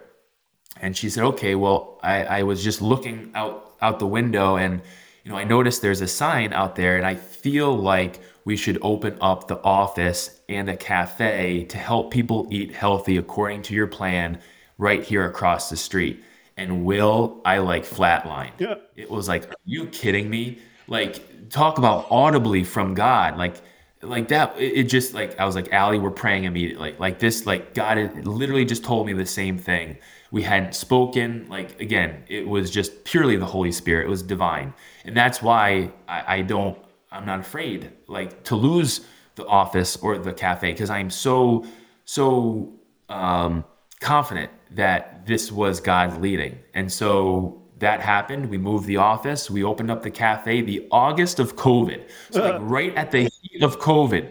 And 0.81 0.95
she 0.95 1.09
said, 1.09 1.23
Okay, 1.23 1.55
well, 1.55 1.99
I, 2.03 2.25
I 2.25 2.43
was 2.43 2.63
just 2.63 2.81
looking 2.81 3.31
out 3.33 3.73
out 3.81 3.99
the 3.99 4.07
window, 4.07 4.57
and 4.57 4.81
you 5.23 5.31
know, 5.31 5.37
I 5.37 5.43
noticed 5.43 5.81
there's 5.81 6.01
a 6.01 6.07
sign 6.07 6.53
out 6.53 6.75
there, 6.75 6.97
and 6.97 7.05
I 7.05 7.15
feel 7.15 7.75
like 7.75 8.19
we 8.45 8.55
should 8.55 8.77
open 8.81 9.17
up 9.21 9.47
the 9.47 9.61
office 9.63 10.41
and 10.49 10.69
a 10.69 10.75
cafe 10.75 11.65
to 11.65 11.77
help 11.77 12.11
people 12.11 12.47
eat 12.51 12.73
healthy 12.73 13.17
according 13.17 13.63
to 13.63 13.73
your 13.73 13.87
plan 13.87 14.39
right 14.77 15.03
here 15.03 15.25
across 15.25 15.69
the 15.69 15.77
street 15.77 16.23
and 16.57 16.85
Will, 16.85 17.41
I 17.43 17.57
like 17.59 17.83
flatline. 17.83 18.51
Yeah. 18.59 18.75
It 18.95 19.09
was 19.09 19.27
like, 19.27 19.49
are 19.49 19.55
you 19.65 19.87
kidding 19.87 20.29
me? 20.29 20.59
Like, 20.87 21.49
talk 21.49 21.77
about 21.77 22.07
audibly 22.09 22.63
from 22.63 22.93
God. 22.93 23.37
Like, 23.37 23.55
like 24.01 24.27
that, 24.29 24.55
it, 24.57 24.83
just 24.83 25.13
like, 25.13 25.37
I 25.39 25.45
was 25.45 25.55
like, 25.55 25.73
Allie, 25.73 25.99
we're 25.99 26.11
praying 26.11 26.45
immediately. 26.45 26.95
Like 26.97 27.19
this, 27.19 27.45
like 27.45 27.73
God 27.73 27.97
literally 28.25 28.65
just 28.65 28.83
told 28.83 29.07
me 29.07 29.13
the 29.13 29.25
same 29.25 29.57
thing. 29.57 29.97
We 30.31 30.43
hadn't 30.43 30.75
spoken. 30.75 31.47
Like, 31.49 31.79
again, 31.81 32.23
it 32.27 32.47
was 32.47 32.69
just 32.71 33.03
purely 33.03 33.35
the 33.35 33.45
Holy 33.45 33.71
Spirit. 33.71 34.05
It 34.05 34.09
was 34.09 34.21
divine. 34.21 34.73
And 35.05 35.15
that's 35.15 35.41
why 35.41 35.91
I, 36.07 36.37
I 36.37 36.41
don't, 36.41 36.77
I'm 37.11 37.25
not 37.25 37.39
afraid 37.39 37.91
like 38.07 38.43
to 38.45 38.55
lose 38.55 39.01
the 39.35 39.45
office 39.45 39.97
or 39.97 40.17
the 40.17 40.33
cafe 40.33 40.71
because 40.71 40.89
I'm 40.89 41.09
so, 41.09 41.65
so, 42.05 42.73
um, 43.09 43.65
confident 44.05 44.51
that 44.69 45.25
this 45.25 45.51
was 45.51 45.79
God's 45.79 46.17
leading. 46.17 46.59
And 46.75 46.91
so 46.91 47.61
that 47.79 48.01
happened. 48.01 48.49
We 48.49 48.59
moved 48.59 48.85
the 48.85 48.97
office. 48.97 49.49
We 49.49 49.63
opened 49.63 49.89
up 49.89 50.03
the 50.03 50.11
cafe 50.11 50.61
the 50.61 50.87
August 50.91 51.39
of 51.39 51.55
COVID. 51.55 52.07
So 52.29 52.43
like 52.43 52.61
right 52.61 52.95
at 52.95 53.09
the 53.11 53.31
heat 53.41 53.63
of 53.63 53.79
COVID, 53.79 54.29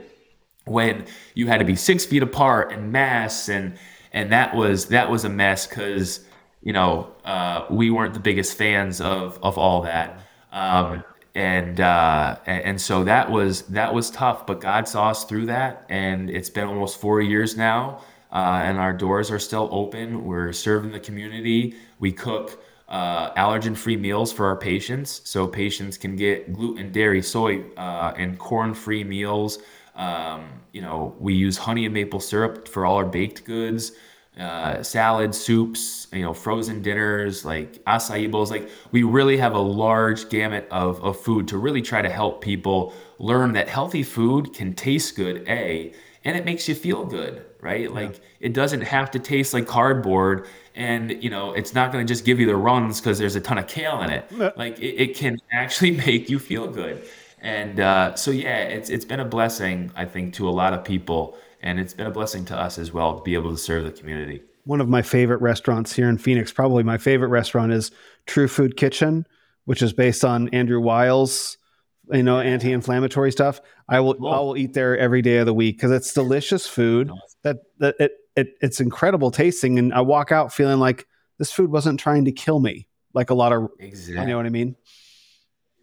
when 0.67 1.07
you 1.35 1.49
had 1.49 1.59
to 1.59 1.65
be 1.65 1.75
six 1.75 2.07
feet 2.07 2.23
apart 2.23 2.73
and 2.73 2.93
masks 2.93 3.49
and 3.49 3.77
and 4.13 4.31
that 4.31 4.55
was 4.55 4.87
that 4.87 5.11
was 5.11 5.25
a 5.25 5.29
mess 5.29 5.67
because 5.67 6.25
you 6.63 6.73
know 6.73 7.13
uh, 7.25 7.67
we 7.69 7.91
weren't 7.91 8.15
the 8.15 8.21
biggest 8.21 8.57
fans 8.57 9.01
of 9.01 9.39
of 9.43 9.59
all 9.59 9.83
that. 9.83 10.21
Um, 10.53 11.03
and 11.35 11.81
uh, 11.81 12.37
and 12.47 12.81
so 12.81 13.03
that 13.03 13.29
was 13.29 13.63
that 13.63 13.93
was 13.93 14.09
tough, 14.11 14.47
but 14.47 14.61
God 14.61 14.87
saw 14.87 15.11
us 15.11 15.25
through 15.25 15.47
that, 15.47 15.85
and 15.89 16.31
it's 16.31 16.49
been 16.49 16.69
almost 16.69 17.01
four 17.01 17.21
years 17.21 17.57
now 17.57 18.01
uh, 18.35 18.61
and 18.65 18.79
our 18.79 18.93
doors 18.93 19.31
are 19.31 19.39
still 19.39 19.69
open. 19.71 20.25
We're 20.25 20.53
serving 20.53 20.91
the 20.91 20.99
community. 20.99 21.77
We 22.01 22.11
cook 22.11 22.61
uh, 22.89 23.33
allergen 23.35 23.77
free 23.77 23.97
meals 23.97 24.33
for 24.33 24.47
our 24.47 24.57
patients 24.57 25.23
so 25.25 25.47
patients 25.47 25.97
can 25.97 26.17
get 26.17 26.53
gluten, 26.53 26.91
dairy, 26.91 27.23
soy, 27.23 27.63
uh, 27.77 28.13
and 28.17 28.37
corn 28.39 28.75
free 28.75 29.05
meals. 29.05 29.61
Um, 29.95 30.49
you 30.73 30.83
know, 30.83 31.15
we 31.21 31.35
use 31.35 31.57
honey 31.57 31.85
and 31.85 31.95
maple 31.95 32.19
syrup 32.19 32.67
for 32.67 32.85
all 32.85 32.97
our 32.97 33.07
baked 33.07 33.45
goods. 33.45 33.93
Uh, 34.39 34.83
salads, 34.83 35.39
soups, 35.39 36.09
you 36.13 36.23
know, 36.23 36.35
frozen 36.35 36.83
dinners, 36.83 37.45
like 37.45 37.75
acai 37.85 38.29
bowls. 38.29 38.51
Like 38.51 38.69
we 38.91 39.05
really 39.05 39.37
have 39.37 39.55
a 39.55 39.61
large 39.61 40.29
gamut 40.29 40.67
of, 40.73 41.01
of 41.05 41.21
food 41.21 41.47
to 41.49 41.57
really 41.57 41.83
try 41.83 42.03
to 42.03 42.11
help 42.11 42.41
people 42.41 42.93
learn 43.21 43.53
that 43.53 43.69
healthy 43.69 44.03
food 44.03 44.53
can 44.53 44.75
taste 44.75 45.15
good, 45.15 45.49
A, 45.49 45.95
and 46.25 46.37
it 46.37 46.45
makes 46.45 46.69
you 46.69 46.75
feel 46.75 47.05
good 47.05 47.45
right? 47.65 47.91
Like 47.91 48.21
it 48.39 48.53
doesn't 48.53 48.83
have 48.83 49.11
to 49.13 49.19
taste 49.19 49.55
like 49.55 49.67
cardboard 49.67 50.47
and 50.75 51.23
you 51.23 51.31
know 51.31 51.53
it's 51.55 51.75
not 51.75 51.91
going 51.91 52.07
to 52.07 52.13
just 52.13 52.25
give 52.25 52.39
you 52.39 52.47
the 52.47 52.57
runs 52.57 53.01
because 53.01 53.19
there's 53.19 53.35
a 53.35 53.41
ton 53.41 53.59
of 53.59 53.67
kale 53.67 54.03
in 54.03 54.11
it. 54.11 54.31
Like 54.57 54.79
it, 54.79 55.03
it 55.03 55.17
can 55.17 55.41
actually 55.51 55.91
make 56.07 56.29
you 56.29 56.39
feel 56.39 56.69
good. 56.69 57.05
And 57.41 57.81
uh, 57.81 58.15
so 58.15 58.31
yeah 58.31 58.59
it's 58.59 58.91
it's 58.91 59.05
been 59.05 59.21
a 59.21 59.25
blessing 59.25 59.91
i 59.97 60.05
think 60.05 60.33
to 60.35 60.49
a 60.49 60.51
lot 60.51 60.73
of 60.73 60.85
people 60.85 61.37
and 61.63 61.81
it's 61.81 61.93
been 61.95 62.07
a 62.07 62.11
blessing 62.11 62.45
to 62.47 62.57
us 62.57 62.79
as 62.79 62.93
well 62.93 63.17
to 63.17 63.23
be 63.23 63.35
able 63.35 63.51
to 63.51 63.59
serve 63.59 63.85
the 63.85 63.91
community. 63.91 64.43
One 64.65 64.81
of 64.81 64.89
my 64.89 65.03
favorite 65.03 65.41
restaurants 65.41 65.95
here 65.95 66.09
in 66.09 66.19
phoenix 66.19 66.53
probably 66.53 66.83
my 66.83 66.99
favorite 66.99 67.29
restaurant 67.29 67.73
is 67.73 67.91
true 68.27 68.49
food 68.49 68.77
kitchen 68.77 69.27
which 69.65 69.83
is 69.83 69.93
based 69.93 70.25
on 70.25 70.49
andrew 70.51 70.81
weil's 70.81 71.59
you 72.13 72.23
know 72.23 72.39
anti-inflammatory 72.39 73.33
stuff 73.33 73.61
i 73.89 73.99
will 73.99 74.15
i 74.29 74.39
will 74.39 74.57
eat 74.57 74.75
there 74.75 74.97
every 74.99 75.23
day 75.23 75.39
of 75.39 75.47
the 75.47 75.55
week 75.55 75.77
because 75.77 75.91
it's 75.91 76.13
delicious 76.13 76.67
food 76.67 77.11
that 77.43 77.59
that 77.79 77.95
it, 77.99 78.13
it 78.37 78.49
it's 78.61 78.81
incredible 78.81 79.31
tasting 79.31 79.79
and 79.79 79.93
i 79.95 80.01
walk 80.01 80.31
out 80.31 80.53
feeling 80.53 80.79
like 80.79 81.07
this 81.39 81.51
food 81.51 81.71
wasn't 81.71 81.99
trying 81.99 82.25
to 82.25 82.33
kill 82.33 82.61
me 82.61 82.87
like 83.15 83.31
a 83.31 83.35
lot 83.35 83.53
of 83.53 83.71
exactly. 83.79 84.21
you 84.21 84.29
know 84.29 84.37
what 84.37 84.47
i 84.47 84.51
mean 84.51 84.77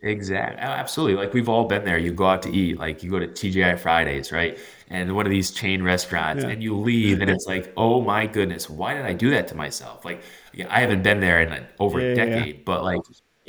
Exactly. 0.04 0.58
Absolutely. 0.60 1.16
Like 1.16 1.34
we've 1.34 1.48
all 1.48 1.66
been 1.66 1.86
there. 1.86 1.98
You 1.98 2.12
go 2.12 2.26
out 2.26 2.42
to 2.44 2.52
eat, 2.52 2.80
like 2.80 3.04
you 3.04 3.12
go 3.12 3.20
to 3.20 3.28
TGI 3.28 3.78
Fridays, 3.78 4.32
right? 4.32 4.58
And 4.90 5.16
one 5.16 5.28
of 5.28 5.30
these 5.30 5.52
chain 5.52 5.84
restaurants, 5.84 6.44
yeah. 6.44 6.50
and 6.50 6.64
you 6.64 6.76
leave, 6.76 7.22
and 7.22 7.30
it's 7.30 7.46
like, 7.46 7.72
oh 7.78 8.02
my 8.02 8.26
goodness, 8.26 8.68
why 8.70 8.96
did 8.96 9.06
I 9.06 9.14
do 9.14 9.30
that 9.30 9.48
to 9.50 9.56
myself? 9.56 10.04
Like, 10.04 10.24
I 10.70 10.80
haven't 10.82 11.04
been 11.04 11.20
there 11.20 11.42
in 11.42 11.66
over 11.80 12.00
yeah, 12.00 12.08
a 12.08 12.16
decade, 12.16 12.56
yeah. 12.56 12.62
but 12.66 12.84
like 12.84 13.02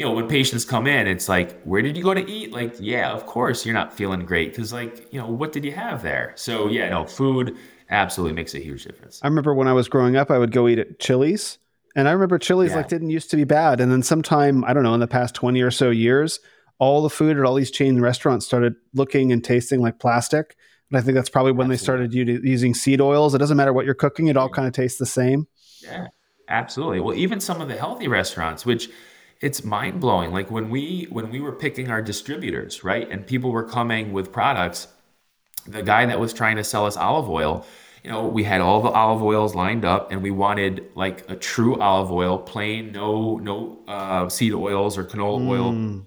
you 0.03 0.09
know, 0.09 0.15
when 0.15 0.27
patients 0.27 0.65
come 0.65 0.89
in, 0.89 1.07
it's 1.07 1.29
like, 1.29 1.63
where 1.63 1.81
did 1.81 1.97
you 1.97 2.03
go 2.03 2.13
to 2.13 2.29
eat? 2.29 2.51
Like, 2.51 2.75
yeah, 2.81 3.13
of 3.13 3.25
course 3.25 3.65
you're 3.65 3.73
not 3.73 3.93
feeling 3.93 4.27
great 4.27 4.51
because, 4.51 4.73
like, 4.73 5.07
you 5.13 5.21
know, 5.21 5.29
what 5.29 5.53
did 5.53 5.65
you 5.65 5.71
have 5.71 6.03
there? 6.03 6.33
So, 6.35 6.69
yeah, 6.69 6.89
no, 6.89 7.07
food 7.07 7.57
absolutely 7.89 8.35
makes 8.35 8.53
a 8.57 8.59
huge 8.59 8.83
difference. 8.83 9.21
I 9.23 9.29
remember 9.29 9.55
when 9.55 9.69
I 9.69 9.73
was 9.73 9.89
growing 9.89 10.17
up, 10.17 10.29
I 10.29 10.39
would 10.39 10.51
go 10.51 10.67
eat 10.67 10.81
at 10.81 10.99
Chili's, 10.99 11.59
and 11.95 12.09
I 12.09 12.11
remember 12.11 12.37
Chili's 12.37 12.71
yeah. 12.71 12.79
like 12.79 12.89
didn't 12.89 13.11
used 13.11 13.31
to 13.31 13.37
be 13.37 13.45
bad, 13.45 13.81
and 13.81 13.93
then 13.93 14.03
sometime 14.03 14.65
I 14.65 14.73
don't 14.73 14.83
know 14.83 14.93
in 14.95 14.99
the 14.99 15.07
past 15.07 15.37
twenty 15.37 15.63
or 15.63 15.71
so 15.71 15.91
years, 15.91 16.41
all 16.81 17.01
the 17.01 17.11
food 17.11 17.39
at 17.39 17.45
all 17.45 17.55
these 17.55 17.71
chain 17.71 18.01
restaurants 18.01 18.45
started 18.45 18.75
looking 18.95 19.31
and 19.31 19.45
tasting 19.45 19.81
like 19.81 20.01
plastic. 20.01 20.57
And 20.91 20.99
I 20.99 21.01
think 21.01 21.15
that's 21.15 21.31
probably 21.31 21.53
when 21.53 21.71
absolutely. 21.71 22.09
they 22.09 22.19
started 22.19 22.45
using 22.45 22.75
seed 22.75 23.01
oils. 23.01 23.37
It 23.37 23.39
doesn't 23.39 23.57
matter 23.57 23.73
what 23.73 23.85
you're 23.85 23.95
cooking; 23.95 24.27
it 24.27 24.37
all 24.37 24.49
kind 24.49 24.67
of 24.67 24.75
tastes 24.75 24.99
the 24.99 25.07
same. 25.07 25.47
Yeah, 25.81 26.09
absolutely. 26.49 26.99
Well, 26.99 27.15
even 27.15 27.39
some 27.39 27.61
of 27.61 27.69
the 27.69 27.77
healthy 27.77 28.09
restaurants, 28.09 28.67
which 28.67 28.91
it's 29.43 29.65
mind 29.65 30.01
blowing. 30.01 30.31
Like 30.31 30.51
when 30.51 30.71
we 30.71 31.09
when 31.11 31.29
we 31.31 31.41
were 31.41 31.53
picking 31.53 31.91
our 31.91 32.01
distributors, 32.01 32.85
right, 32.85 33.11
and 33.11 33.27
people 33.27 33.51
were 33.51 33.65
coming 33.65 34.13
with 34.13 34.33
products, 34.33 34.87
the 35.67 35.83
guy 35.83 36.07
that 36.07 36.19
was 36.19 36.33
trying 36.33 36.57
to 36.57 36.65
sell 36.65 36.87
us 36.87 36.97
olive 36.97 37.29
oil, 37.29 37.67
you 38.05 38.11
know, 38.11 38.27
we 38.27 38.45
had 38.45 38.61
all 38.61 38.81
the 38.81 38.89
olive 38.89 39.23
oils 39.23 39.55
lined 39.55 39.85
up, 39.85 40.13
and 40.13 40.23
we 40.23 40.31
wanted 40.31 40.87
like 40.95 41.29
a 41.29 41.35
true 41.35 41.79
olive 41.81 42.13
oil, 42.13 42.39
plain, 42.39 42.93
no 42.93 43.37
no 43.39 43.81
uh, 43.89 44.29
seed 44.29 44.55
oils 44.55 44.97
or 44.97 45.05
canola 45.05 45.41
mm. 45.41 45.49
oil 45.49 46.07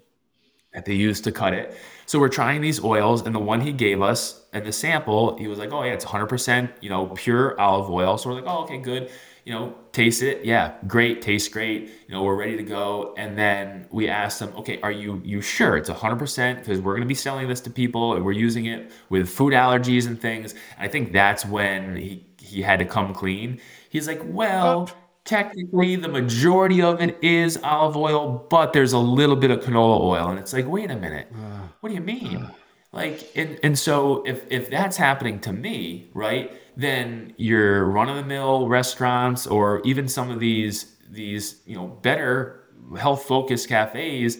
that 0.72 0.86
they 0.86 0.94
used 0.94 1.24
to 1.24 1.32
cut 1.32 1.52
it. 1.52 1.76
So 2.06 2.18
we're 2.18 2.28
trying 2.28 2.62
these 2.62 2.82
oils, 2.82 3.26
and 3.26 3.34
the 3.34 3.40
one 3.40 3.60
he 3.60 3.72
gave 3.72 4.00
us 4.00 4.42
and 4.52 4.64
the 4.64 4.72
sample, 4.72 5.36
he 5.36 5.46
was 5.46 5.58
like, 5.58 5.72
"Oh 5.72 5.82
yeah, 5.82 5.92
it's 5.92 6.06
100%, 6.06 6.70
you 6.80 6.88
know, 6.88 7.08
pure 7.08 7.60
olive 7.60 7.90
oil." 7.90 8.16
So 8.16 8.30
we're 8.30 8.36
like, 8.36 8.44
"Oh, 8.46 8.62
okay, 8.62 8.78
good." 8.78 9.10
You 9.46 9.52
know, 9.52 9.76
taste 9.92 10.22
it. 10.22 10.44
Yeah, 10.44 10.74
great, 10.88 11.22
tastes 11.22 11.48
great. 11.48 11.82
You 12.08 12.14
know, 12.14 12.24
we're 12.24 12.34
ready 12.34 12.56
to 12.56 12.64
go. 12.64 13.14
And 13.16 13.38
then 13.38 13.86
we 13.92 14.08
ask 14.08 14.40
them, 14.40 14.52
okay, 14.56 14.80
are 14.80 14.90
you 14.90 15.22
you 15.24 15.40
sure 15.40 15.76
it's 15.76 15.88
100% 15.88 16.58
because 16.58 16.80
we're 16.80 16.94
going 16.94 17.02
to 17.02 17.06
be 17.06 17.14
selling 17.14 17.46
this 17.46 17.60
to 17.60 17.70
people 17.70 18.14
and 18.14 18.24
we're 18.24 18.32
using 18.32 18.66
it 18.66 18.90
with 19.08 19.28
food 19.28 19.52
allergies 19.52 20.08
and 20.08 20.20
things. 20.20 20.56
I 20.80 20.88
think 20.88 21.12
that's 21.12 21.46
when 21.46 21.94
he 21.94 22.26
he 22.40 22.60
had 22.60 22.80
to 22.80 22.84
come 22.84 23.14
clean. 23.14 23.60
He's 23.88 24.08
like, 24.08 24.20
well, 24.24 24.88
oh. 24.90 24.96
technically 25.24 25.94
the 25.94 26.08
majority 26.08 26.82
of 26.82 27.00
it 27.00 27.16
is 27.22 27.56
olive 27.62 27.96
oil, 27.96 28.48
but 28.50 28.72
there's 28.72 28.94
a 28.94 28.98
little 28.98 29.36
bit 29.36 29.52
of 29.52 29.60
canola 29.60 30.00
oil. 30.00 30.28
And 30.28 30.40
it's 30.40 30.52
like, 30.52 30.66
wait 30.66 30.90
a 30.90 30.96
minute. 30.96 31.28
Ah. 31.32 31.72
What 31.80 31.90
do 31.90 31.94
you 31.94 32.00
mean? 32.00 32.48
Ah. 32.48 32.54
Like, 32.92 33.30
and, 33.36 33.60
and 33.62 33.78
so 33.78 34.24
if, 34.24 34.44
if 34.50 34.70
that's 34.70 34.96
happening 34.96 35.38
to 35.40 35.52
me, 35.52 36.08
right, 36.14 36.50
then 36.76 37.32
your 37.38 37.84
run 37.86 38.08
of 38.08 38.16
the 38.16 38.24
mill 38.24 38.68
restaurants 38.68 39.46
or 39.46 39.80
even 39.84 40.08
some 40.08 40.30
of 40.30 40.38
these, 40.38 40.96
these, 41.10 41.62
you 41.66 41.74
know, 41.74 41.86
better 41.86 42.64
health 42.98 43.24
focused 43.24 43.68
cafes, 43.68 44.38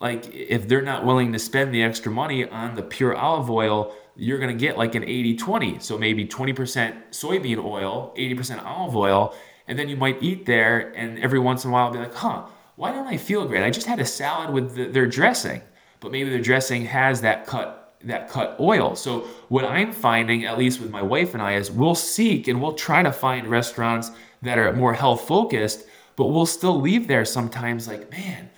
like 0.00 0.34
if 0.34 0.66
they're 0.66 0.82
not 0.82 1.04
willing 1.04 1.32
to 1.32 1.38
spend 1.38 1.74
the 1.74 1.82
extra 1.82 2.10
money 2.10 2.48
on 2.48 2.74
the 2.74 2.82
pure 2.82 3.14
olive 3.14 3.50
oil, 3.50 3.94
you're 4.16 4.38
going 4.38 4.56
to 4.56 4.58
get 4.58 4.78
like 4.78 4.94
an 4.94 5.04
80 5.04 5.36
20. 5.36 5.78
So 5.80 5.98
maybe 5.98 6.26
20% 6.26 7.10
soybean 7.10 7.62
oil, 7.62 8.14
80% 8.16 8.64
olive 8.64 8.96
oil. 8.96 9.34
And 9.66 9.78
then 9.78 9.88
you 9.88 9.96
might 9.96 10.22
eat 10.22 10.46
there 10.46 10.92
and 10.94 11.18
every 11.18 11.38
once 11.38 11.64
in 11.64 11.70
a 11.70 11.72
while 11.72 11.90
be 11.90 11.98
like, 11.98 12.14
huh, 12.14 12.46
why 12.76 12.92
don't 12.92 13.06
I 13.06 13.16
feel 13.16 13.46
great? 13.46 13.62
I 13.62 13.70
just 13.70 13.86
had 13.86 14.00
a 14.00 14.04
salad 14.04 14.50
with 14.50 14.74
the, 14.74 14.86
their 14.86 15.06
dressing, 15.06 15.62
but 16.00 16.12
maybe 16.12 16.30
their 16.30 16.40
dressing 16.40 16.86
has 16.86 17.20
that 17.20 17.46
cut 17.46 17.83
that 18.04 18.28
cut 18.28 18.56
oil. 18.60 18.94
So 18.96 19.20
what 19.48 19.64
I'm 19.64 19.92
finding, 19.92 20.44
at 20.44 20.58
least 20.58 20.80
with 20.80 20.90
my 20.90 21.02
wife 21.02 21.34
and 21.34 21.42
I, 21.42 21.54
is 21.54 21.70
we'll 21.70 21.94
seek 21.94 22.48
and 22.48 22.60
we'll 22.60 22.74
try 22.74 23.02
to 23.02 23.12
find 23.12 23.46
restaurants 23.46 24.10
that 24.42 24.58
are 24.58 24.72
more 24.72 24.92
health 24.94 25.26
focused, 25.26 25.86
but 26.16 26.26
we'll 26.26 26.46
still 26.46 26.80
leave 26.80 27.08
there 27.08 27.24
sometimes 27.24 27.88
like, 27.88 28.10
man, 28.10 28.50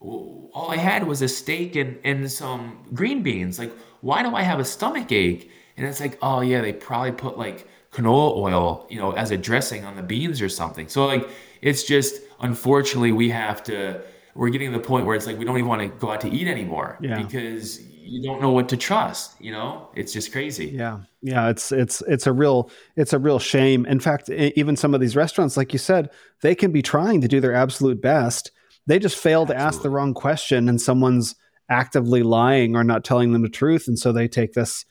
all 0.00 0.68
I 0.70 0.76
had 0.76 1.06
was 1.06 1.22
a 1.22 1.28
steak 1.28 1.76
and, 1.76 1.98
and 2.04 2.30
some 2.30 2.78
green 2.92 3.22
beans. 3.22 3.58
Like, 3.58 3.72
why 4.00 4.22
do 4.22 4.34
I 4.34 4.42
have 4.42 4.60
a 4.60 4.64
stomach 4.64 5.10
ache? 5.12 5.50
And 5.76 5.86
it's 5.86 6.00
like, 6.00 6.18
oh 6.22 6.40
yeah, 6.40 6.60
they 6.60 6.72
probably 6.72 7.12
put 7.12 7.38
like 7.38 7.66
canola 7.92 8.36
oil, 8.36 8.86
you 8.90 8.98
know, 8.98 9.12
as 9.12 9.30
a 9.30 9.36
dressing 9.36 9.84
on 9.84 9.96
the 9.96 10.02
beans 10.02 10.40
or 10.42 10.48
something. 10.48 10.88
So 10.88 11.06
like, 11.06 11.28
it's 11.62 11.82
just 11.84 12.20
unfortunately 12.40 13.12
we 13.12 13.30
have 13.30 13.62
to. 13.64 14.00
We're 14.36 14.48
getting 14.50 14.72
to 14.72 14.78
the 14.78 14.84
point 14.84 15.06
where 15.06 15.14
it's 15.14 15.26
like 15.26 15.38
we 15.38 15.44
don't 15.44 15.56
even 15.56 15.68
want 15.68 15.82
to 15.82 15.88
go 15.88 16.10
out 16.10 16.20
to 16.22 16.28
eat 16.30 16.48
anymore 16.48 16.98
Yeah. 17.00 17.22
because 17.22 17.80
you 18.04 18.22
don't 18.22 18.40
know 18.40 18.50
what 18.50 18.68
to 18.68 18.76
trust. 18.76 19.40
You 19.40 19.52
know, 19.52 19.88
it's 19.94 20.12
just 20.12 20.30
crazy. 20.30 20.66
Yeah, 20.66 21.00
yeah, 21.22 21.48
it's 21.48 21.72
it's 21.72 22.02
it's 22.02 22.26
a 22.26 22.32
real 22.32 22.70
it's 22.96 23.12
a 23.12 23.18
real 23.18 23.38
shame. 23.38 23.86
In 23.86 23.98
fact, 23.98 24.28
even 24.28 24.76
some 24.76 24.94
of 24.94 25.00
these 25.00 25.16
restaurants, 25.16 25.56
like 25.56 25.72
you 25.72 25.78
said, 25.78 26.10
they 26.42 26.54
can 26.54 26.70
be 26.70 26.82
trying 26.82 27.20
to 27.22 27.28
do 27.28 27.40
their 27.40 27.54
absolute 27.54 28.00
best. 28.00 28.50
They 28.86 28.98
just 28.98 29.16
fail 29.16 29.46
to 29.46 29.56
ask 29.56 29.80
the 29.80 29.90
wrong 29.90 30.12
question, 30.12 30.68
and 30.68 30.80
someone's 30.80 31.34
actively 31.70 32.22
lying 32.22 32.76
or 32.76 32.84
not 32.84 33.04
telling 33.04 33.32
them 33.32 33.40
the 33.42 33.48
truth, 33.48 33.88
and 33.88 33.98
so 33.98 34.12
they 34.12 34.28
take 34.28 34.52
this, 34.52 34.84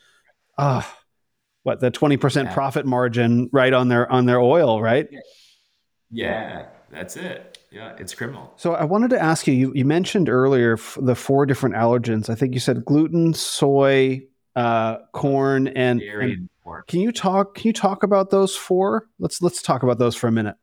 ah, 0.57 0.98
what 1.61 1.80
the 1.80 1.91
twenty 1.91 2.18
percent 2.18 2.49
Yeah. 2.49 2.56
profit 2.56 2.85
margin 2.88 3.49
right 3.53 3.72
on 3.73 3.90
their 3.90 4.11
on 4.11 4.26
their 4.26 4.40
oil, 4.40 4.81
right? 4.81 5.07
Yeah, 6.10 6.65
that's 6.90 7.15
it. 7.18 7.52
Yeah, 7.73 7.95
it's 7.97 8.13
criminal. 8.13 8.53
So 8.55 8.75
I 8.75 8.83
wanted 8.83 9.09
to 9.11 9.19
ask 9.19 9.47
you. 9.47 9.53
You, 9.53 9.73
you 9.73 9.83
mentioned 9.83 10.29
earlier 10.29 10.73
f- 10.73 10.97
the 11.01 11.15
four 11.15 11.47
different 11.47 11.73
allergens. 11.73 12.29
I 12.29 12.35
think 12.35 12.53
you 12.53 12.59
said 12.59 12.85
gluten, 12.85 13.33
soy, 13.33 14.27
uh, 14.55 14.97
corn, 15.11 15.69
and, 15.69 15.99
Dairy 15.99 16.33
and 16.33 16.49
pork. 16.63 16.87
Can 16.87 16.99
you 16.99 17.11
talk? 17.11 17.55
Can 17.55 17.67
you 17.67 17.73
talk 17.73 18.03
about 18.03 18.29
those 18.29 18.55
four? 18.55 19.07
Let's 19.17 19.41
let's 19.41 19.63
talk 19.63 19.81
about 19.81 19.97
those 19.97 20.15
for 20.15 20.27
a 20.27 20.31
minute. 20.31 20.55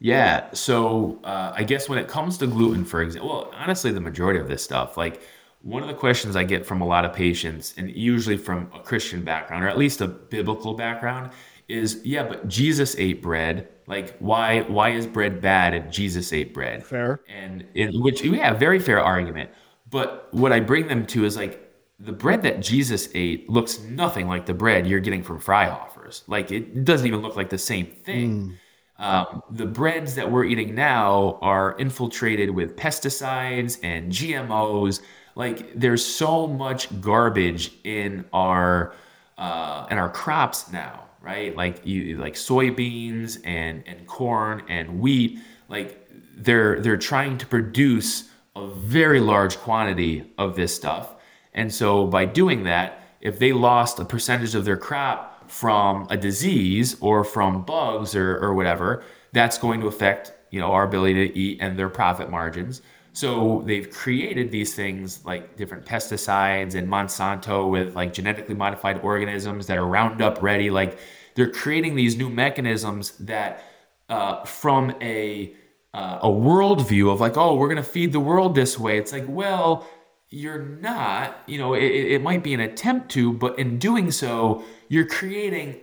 Yeah. 0.00 0.52
So 0.52 1.20
uh, 1.22 1.52
I 1.54 1.62
guess 1.62 1.88
when 1.88 2.00
it 2.00 2.08
comes 2.08 2.36
to 2.38 2.48
gluten, 2.48 2.84
for 2.84 3.00
example, 3.00 3.28
well, 3.30 3.52
honestly, 3.54 3.92
the 3.92 4.00
majority 4.00 4.40
of 4.40 4.48
this 4.48 4.64
stuff, 4.64 4.96
like 4.96 5.22
one 5.62 5.82
of 5.82 5.88
the 5.88 5.94
questions 5.94 6.34
I 6.34 6.42
get 6.42 6.66
from 6.66 6.80
a 6.80 6.86
lot 6.86 7.04
of 7.04 7.12
patients, 7.12 7.74
and 7.76 7.90
usually 7.90 8.36
from 8.36 8.70
a 8.74 8.80
Christian 8.80 9.22
background 9.22 9.64
or 9.64 9.68
at 9.68 9.78
least 9.78 10.00
a 10.00 10.08
biblical 10.08 10.74
background, 10.74 11.30
is 11.68 12.00
yeah, 12.04 12.22
but 12.22 12.48
Jesus 12.48 12.96
ate 12.98 13.22
bread. 13.22 13.68
Like, 13.86 14.16
why 14.18 14.62
why 14.62 14.90
is 14.90 15.06
bread 15.06 15.40
bad 15.40 15.74
and 15.74 15.92
Jesus 15.92 16.32
ate 16.32 16.54
bread? 16.54 16.84
Fair. 16.86 17.20
and 17.28 17.64
in 17.74 18.00
which 18.02 18.22
we 18.22 18.38
have 18.38 18.58
very 18.58 18.78
fair 18.78 19.00
argument. 19.00 19.50
But 19.90 20.28
what 20.32 20.52
I 20.52 20.60
bring 20.60 20.88
them 20.88 21.06
to 21.06 21.24
is 21.24 21.36
like 21.36 21.62
the 21.98 22.12
bread 22.12 22.42
that 22.42 22.60
Jesus 22.60 23.08
ate 23.14 23.48
looks 23.48 23.80
nothing 23.80 24.28
like 24.28 24.46
the 24.46 24.54
bread 24.54 24.86
you're 24.86 25.00
getting 25.00 25.22
from 25.22 25.40
Freihofer's. 25.40 26.24
Like 26.26 26.50
it 26.52 26.84
doesn't 26.84 27.06
even 27.06 27.20
look 27.22 27.36
like 27.36 27.50
the 27.50 27.58
same 27.58 27.86
thing. 27.86 28.58
Um, 28.98 29.42
the 29.50 29.66
breads 29.66 30.14
that 30.14 30.30
we're 30.30 30.44
eating 30.44 30.74
now 30.74 31.38
are 31.42 31.76
infiltrated 31.78 32.50
with 32.50 32.76
pesticides 32.76 33.78
and 33.82 34.10
GMOs. 34.10 35.00
Like 35.34 35.72
there's 35.78 36.04
so 36.04 36.46
much 36.46 37.00
garbage 37.00 37.72
in 37.84 38.24
our 38.32 38.94
uh, 39.38 39.86
in 39.90 39.98
our 39.98 40.08
crops 40.08 40.72
now, 40.72 41.04
right? 41.26 41.56
Like 41.56 41.84
you 41.84 42.16
like 42.18 42.34
soybeans 42.34 43.40
and 43.44 43.82
and 43.86 44.06
corn 44.06 44.62
and 44.68 45.00
wheat. 45.00 45.40
Like 45.68 46.08
they're 46.36 46.80
they're 46.80 46.96
trying 46.96 47.36
to 47.38 47.46
produce 47.46 48.30
a 48.54 48.68
very 48.68 49.20
large 49.20 49.58
quantity 49.58 50.32
of 50.38 50.54
this 50.54 50.74
stuff, 50.74 51.16
and 51.52 51.74
so 51.74 52.06
by 52.06 52.24
doing 52.24 52.62
that, 52.62 53.00
if 53.20 53.38
they 53.40 53.52
lost 53.52 53.98
a 53.98 54.04
percentage 54.04 54.54
of 54.54 54.64
their 54.64 54.76
crop 54.76 55.50
from 55.50 56.06
a 56.10 56.16
disease 56.16 56.96
or 57.00 57.24
from 57.24 57.62
bugs 57.62 58.14
or, 58.14 58.38
or 58.38 58.54
whatever, 58.54 59.02
that's 59.32 59.58
going 59.58 59.80
to 59.80 59.88
affect 59.88 60.32
you 60.52 60.60
know 60.60 60.70
our 60.70 60.84
ability 60.84 61.28
to 61.28 61.36
eat 61.36 61.58
and 61.60 61.76
their 61.76 61.88
profit 61.88 62.30
margins. 62.30 62.82
So 63.16 63.62
they've 63.64 63.90
created 63.90 64.50
these 64.50 64.74
things 64.74 65.24
like 65.24 65.56
different 65.56 65.86
pesticides 65.86 66.74
and 66.74 66.86
Monsanto 66.86 67.70
with 67.70 67.96
like 67.96 68.12
genetically 68.12 68.54
modified 68.54 69.00
organisms 69.02 69.68
that 69.68 69.78
are 69.78 69.86
Roundup 69.86 70.42
ready. 70.42 70.68
Like 70.68 70.98
they're 71.34 71.50
creating 71.50 71.96
these 71.96 72.18
new 72.18 72.28
mechanisms 72.28 73.12
that, 73.20 73.64
uh, 74.10 74.44
from 74.44 74.94
a 75.00 75.54
uh, 75.94 76.18
a 76.24 76.28
worldview 76.28 77.10
of 77.10 77.18
like, 77.18 77.38
oh, 77.38 77.54
we're 77.54 77.68
gonna 77.68 77.82
feed 77.82 78.12
the 78.12 78.20
world 78.20 78.54
this 78.54 78.78
way. 78.78 78.98
It's 78.98 79.12
like, 79.12 79.24
well, 79.26 79.88
you're 80.28 80.62
not. 80.62 81.38
You 81.46 81.56
know, 81.56 81.72
it, 81.72 81.84
it 81.84 82.12
it 82.12 82.22
might 82.22 82.44
be 82.44 82.52
an 82.52 82.60
attempt 82.60 83.10
to, 83.12 83.32
but 83.32 83.58
in 83.58 83.78
doing 83.78 84.10
so, 84.10 84.62
you're 84.90 85.06
creating 85.06 85.80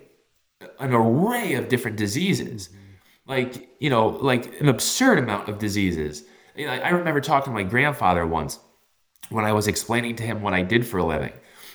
an 0.77 0.93
array 0.93 1.55
of 1.55 1.67
different 1.67 1.97
diseases 1.97 2.69
like 3.25 3.69
you 3.79 3.89
know 3.89 4.07
like 4.07 4.59
an 4.61 4.69
absurd 4.69 5.17
amount 5.17 5.49
of 5.49 5.57
diseases 5.57 6.25
you 6.55 6.65
know, 6.65 6.71
i 6.71 6.89
remember 6.89 7.21
talking 7.21 7.53
to 7.53 7.55
my 7.55 7.63
grandfather 7.63 8.25
once 8.25 8.59
when 9.29 9.45
i 9.45 9.53
was 9.53 9.67
explaining 9.67 10.15
to 10.15 10.23
him 10.23 10.41
what 10.41 10.53
i 10.53 10.61
did 10.61 10.85
for 10.85 10.97
a 10.97 11.05
living. 11.05 11.33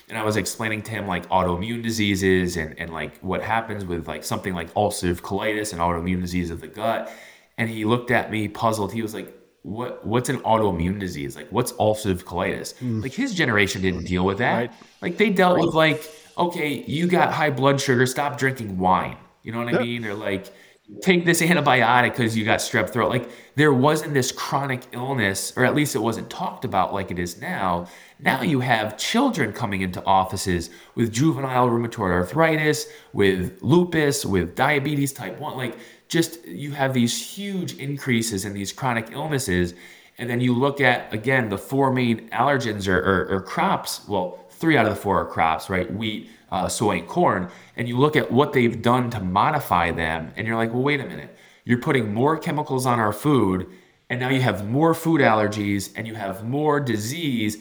And 0.09 0.17
i 0.17 0.23
was 0.23 0.37
explaining 0.37 0.81
to 0.83 0.91
him 0.91 1.07
like 1.07 1.29
autoimmune 1.29 1.83
diseases 1.83 2.57
and, 2.57 2.77
and 2.79 2.91
like 2.91 3.19
what 3.19 3.43
happens 3.43 3.85
with 3.85 4.07
like 4.07 4.23
something 4.23 4.53
like 4.55 4.73
ulcerative 4.73 5.21
colitis 5.21 5.71
and 5.71 5.81
autoimmune 5.81 6.21
disease 6.21 6.49
of 6.49 6.61
the 6.61 6.67
gut. 6.67 7.11
And 7.59 7.69
he 7.69 7.85
looked 7.85 8.09
at 8.09 8.31
me 8.31 8.47
puzzled. 8.47 8.91
He 8.91 9.01
was 9.03 9.13
like 9.13 9.35
what 9.61 10.05
what's 10.05 10.29
an 10.29 10.39
autoimmune 10.39 10.99
disease? 10.99 11.35
Like 11.35 11.49
what's 11.51 11.73
ulcerative 11.73 12.23
colitis? 12.23 12.73
Mm. 12.75 13.03
Like 13.03 13.13
his 13.13 13.35
generation 13.35 13.81
didn't 13.81 14.05
deal 14.05 14.25
with 14.25 14.39
that. 14.39 14.55
Right. 14.55 14.71
like 15.01 15.17
they 15.17 15.29
dealt 15.29 15.59
with 15.59 15.75
like 15.75 16.09
okay 16.37 16.83
you 16.87 17.07
got 17.07 17.33
high 17.33 17.49
blood 17.49 17.79
sugar. 17.79 18.05
Stop 18.05 18.37
drinking 18.37 18.77
wine. 18.77 19.17
You 19.43 19.51
know 19.51 19.63
what 19.63 19.75
i 19.75 19.83
mean? 19.83 20.05
Or 20.05 20.13
like 20.13 20.51
take 21.01 21.23
this 21.23 21.41
antibiotic 21.41 22.11
because 22.11 22.35
you 22.35 22.43
got 22.43 22.59
strep 22.59 22.89
throat. 22.89 23.09
Like 23.09 23.29
there 23.55 23.71
wasn't 23.71 24.13
this 24.13 24.31
chronic 24.31 24.83
illness 24.91 25.53
or 25.55 25.63
at 25.63 25.75
least 25.75 25.95
it 25.95 25.99
wasn't 25.99 26.29
talked 26.29 26.65
about 26.65 26.93
like 26.93 27.11
it 27.11 27.19
is 27.19 27.39
now. 27.39 27.87
Now 28.19 28.41
you 28.41 28.59
have 28.61 28.97
children 28.97 29.53
coming 29.53 29.81
into 29.81 30.03
offices 30.03 30.69
with 30.95 31.11
juvenile 31.13 31.69
rheumatoid 31.69 32.11
arthritis 32.11 32.87
with 33.13 33.59
lupus 33.61 34.25
with 34.25 34.55
diabetes 34.55 35.13
type 35.13 35.39
1 35.39 35.57
like 35.57 35.77
just 36.07 36.45
you 36.45 36.71
have 36.71 36.93
these 36.93 37.35
huge 37.35 37.77
increases 37.77 38.43
in 38.43 38.53
these 38.53 38.71
chronic 38.73 39.11
illnesses. 39.11 39.75
And 40.17 40.29
then 40.29 40.41
you 40.41 40.53
look 40.53 40.81
at 40.81 41.13
again 41.13 41.49
the 41.49 41.57
four 41.57 41.93
main 41.93 42.29
allergens 42.29 42.87
or, 42.87 42.97
or, 42.97 43.27
or 43.35 43.41
crops. 43.41 44.07
Well 44.07 44.39
three 44.49 44.75
out 44.75 44.85
of 44.85 44.93
the 44.95 44.99
four 44.99 45.21
are 45.21 45.25
crops 45.25 45.69
right? 45.69 45.91
Wheat 45.93 46.29
uh, 46.51 46.67
soy 46.67 46.99
and 46.99 47.07
corn 47.07 47.49
and 47.75 47.87
you 47.87 47.97
look 47.97 48.15
at 48.15 48.31
what 48.31 48.53
they've 48.53 48.81
done 48.81 49.09
to 49.09 49.19
modify 49.19 49.91
them 49.91 50.31
and 50.35 50.47
you're 50.47 50.55
like 50.57 50.73
well 50.73 50.83
wait 50.83 50.99
a 50.99 51.05
minute. 51.05 51.35
You're 51.65 51.81
putting 51.81 52.13
more 52.13 52.37
chemicals 52.37 52.85
on 52.85 52.99
our 52.99 53.13
food 53.13 53.67
and 54.09 54.19
now 54.19 54.29
you 54.29 54.41
have 54.41 54.67
more 54.67 54.93
food 54.93 55.21
allergies 55.21 55.91
and 55.95 56.07
you 56.07 56.15
have 56.15 56.43
more 56.43 56.79
disease. 56.79 57.57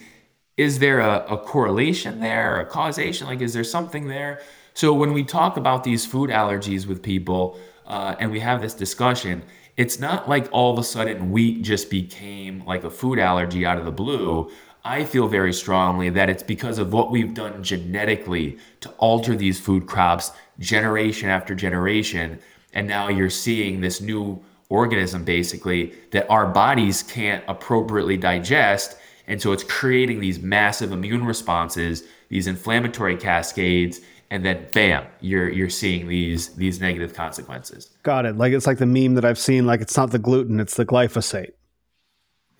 Is 0.56 0.78
there 0.78 1.00
a, 1.00 1.24
a 1.28 1.38
correlation 1.38 2.20
there 2.20 2.60
a 2.60 2.66
causation? 2.66 3.26
Like 3.26 3.40
is 3.40 3.52
there 3.52 3.64
something 3.64 4.08
there? 4.08 4.40
So 4.74 4.94
when 4.94 5.12
we 5.12 5.24
talk 5.24 5.56
about 5.56 5.84
these 5.84 6.06
food 6.06 6.30
allergies 6.30 6.86
with 6.86 7.02
people 7.02 7.58
uh, 7.86 8.14
and 8.18 8.30
we 8.30 8.40
have 8.40 8.62
this 8.62 8.74
discussion 8.74 9.42
it's 9.78 10.00
not 10.00 10.28
like 10.28 10.48
all 10.50 10.72
of 10.72 10.78
a 10.78 10.82
sudden 10.82 11.30
wheat 11.30 11.62
just 11.62 11.88
became 11.88 12.64
like 12.66 12.82
a 12.82 12.90
food 12.90 13.18
allergy 13.18 13.64
out 13.64 13.78
of 13.78 13.84
the 13.84 13.92
blue 13.92 14.50
I 14.84 15.04
feel 15.04 15.28
very 15.28 15.52
strongly 15.52 16.10
that 16.10 16.30
it's 16.30 16.42
because 16.42 16.78
of 16.78 16.92
what 16.92 17.10
we've 17.10 17.34
done 17.34 17.62
genetically 17.62 18.58
to 18.80 18.90
alter 18.98 19.34
these 19.34 19.60
food 19.60 19.86
crops 19.86 20.32
generation 20.58 21.28
after 21.28 21.54
generation. 21.54 22.38
and 22.74 22.86
now 22.86 23.08
you're 23.08 23.30
seeing 23.30 23.80
this 23.80 24.00
new 24.00 24.38
organism 24.68 25.24
basically 25.24 25.94
that 26.10 26.28
our 26.28 26.46
bodies 26.46 27.02
can't 27.02 27.42
appropriately 27.48 28.16
digest. 28.16 28.96
And 29.26 29.40
so 29.40 29.52
it's 29.52 29.64
creating 29.64 30.20
these 30.20 30.38
massive 30.38 30.92
immune 30.92 31.24
responses 31.24 32.04
these 32.28 32.46
inflammatory 32.46 33.16
cascades 33.16 34.00
and 34.30 34.44
then 34.44 34.66
bam 34.72 35.06
you're 35.20 35.48
you're 35.48 35.70
seeing 35.70 36.06
these 36.06 36.54
these 36.56 36.80
negative 36.80 37.14
consequences. 37.14 37.90
Got 38.02 38.26
it. 38.26 38.36
Like 38.36 38.52
it's 38.52 38.66
like 38.66 38.78
the 38.78 38.86
meme 38.86 39.14
that 39.14 39.24
i've 39.24 39.38
seen 39.38 39.66
like 39.66 39.80
it's 39.80 39.96
not 39.96 40.10
the 40.10 40.18
gluten 40.18 40.60
it's 40.60 40.76
the 40.76 40.84
glyphosate 40.84 41.52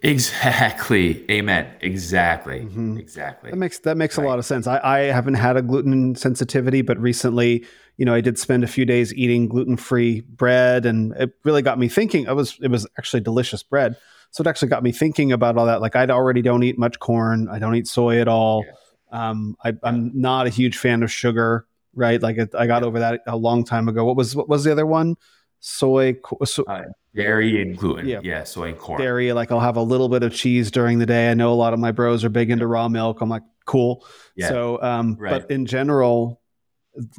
Exactly. 0.00 1.28
Amen. 1.30 1.66
Exactly. 1.80 2.60
Mm-hmm. 2.60 2.98
Exactly. 2.98 3.50
That 3.50 3.56
makes 3.56 3.80
that 3.80 3.96
makes 3.96 4.16
right. 4.16 4.24
a 4.24 4.28
lot 4.28 4.38
of 4.38 4.46
sense. 4.46 4.66
I, 4.66 4.80
I 4.82 4.98
haven't 5.00 5.34
had 5.34 5.56
a 5.56 5.62
gluten 5.62 6.14
sensitivity, 6.14 6.82
but 6.82 6.98
recently, 6.98 7.66
you 7.96 8.04
know, 8.04 8.14
I 8.14 8.20
did 8.20 8.38
spend 8.38 8.62
a 8.62 8.68
few 8.68 8.84
days 8.84 9.12
eating 9.14 9.48
gluten 9.48 9.76
free 9.76 10.20
bread, 10.20 10.86
and 10.86 11.12
it 11.14 11.32
really 11.44 11.62
got 11.62 11.80
me 11.80 11.88
thinking. 11.88 12.26
It 12.26 12.36
was 12.36 12.58
it 12.62 12.70
was 12.70 12.86
actually 12.96 13.20
delicious 13.20 13.64
bread, 13.64 13.96
so 14.30 14.42
it 14.42 14.46
actually 14.46 14.68
got 14.68 14.84
me 14.84 14.92
thinking 14.92 15.32
about 15.32 15.58
all 15.58 15.66
that. 15.66 15.80
Like 15.80 15.96
I 15.96 16.06
already 16.06 16.42
don't 16.42 16.62
eat 16.62 16.78
much 16.78 17.00
corn. 17.00 17.48
I 17.48 17.58
don't 17.58 17.74
eat 17.74 17.88
soy 17.88 18.20
at 18.20 18.28
all. 18.28 18.64
Yeah. 18.64 19.30
Um, 19.30 19.56
I, 19.64 19.72
am 19.82 20.12
not 20.14 20.46
a 20.46 20.50
huge 20.50 20.78
fan 20.78 21.02
of 21.02 21.10
sugar. 21.10 21.66
Right. 21.92 22.22
Like 22.22 22.36
it, 22.38 22.54
I 22.54 22.68
got 22.68 22.82
yeah. 22.82 22.88
over 22.88 23.00
that 23.00 23.22
a 23.26 23.36
long 23.36 23.64
time 23.64 23.88
ago. 23.88 24.04
What 24.04 24.14
was 24.14 24.36
what 24.36 24.48
was 24.48 24.62
the 24.62 24.70
other 24.70 24.86
one? 24.86 25.16
Soy. 25.58 26.18
So, 26.44 26.62
uh, 26.64 26.82
Dairy 27.18 27.60
and 27.60 27.76
gluten. 27.76 28.06
Yeah. 28.06 28.20
yeah. 28.22 28.44
Soy 28.44 28.68
and 28.68 28.78
corn. 28.78 29.00
Dairy, 29.00 29.32
like 29.32 29.50
I'll 29.50 29.60
have 29.60 29.76
a 29.76 29.82
little 29.82 30.08
bit 30.08 30.22
of 30.22 30.32
cheese 30.32 30.70
during 30.70 30.98
the 30.98 31.06
day. 31.06 31.30
I 31.30 31.34
know 31.34 31.52
a 31.52 31.54
lot 31.54 31.72
of 31.72 31.80
my 31.80 31.92
bros 31.92 32.24
are 32.24 32.28
big 32.28 32.50
into 32.50 32.66
raw 32.66 32.88
milk. 32.88 33.20
I'm 33.20 33.28
like, 33.28 33.42
cool. 33.66 34.06
Yeah. 34.36 34.48
So, 34.48 34.80
um, 34.82 35.16
right. 35.18 35.42
but 35.42 35.50
in 35.50 35.66
general, 35.66 36.40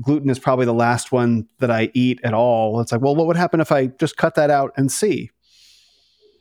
gluten 0.02 0.30
is 0.30 0.40
probably 0.40 0.66
the 0.66 0.74
last 0.74 1.12
one 1.12 1.48
that 1.60 1.70
I 1.70 1.92
eat 1.94 2.20
at 2.24 2.34
all. 2.34 2.80
It's 2.80 2.92
like, 2.92 3.02
well, 3.02 3.16
what 3.16 3.28
would 3.28 3.38
happen 3.38 3.60
if 3.60 3.72
I 3.72 3.88
just 3.88 4.18
cut 4.18 4.36
that 4.36 4.50
out 4.50 4.72
and 4.78 4.92
see? 4.92 5.32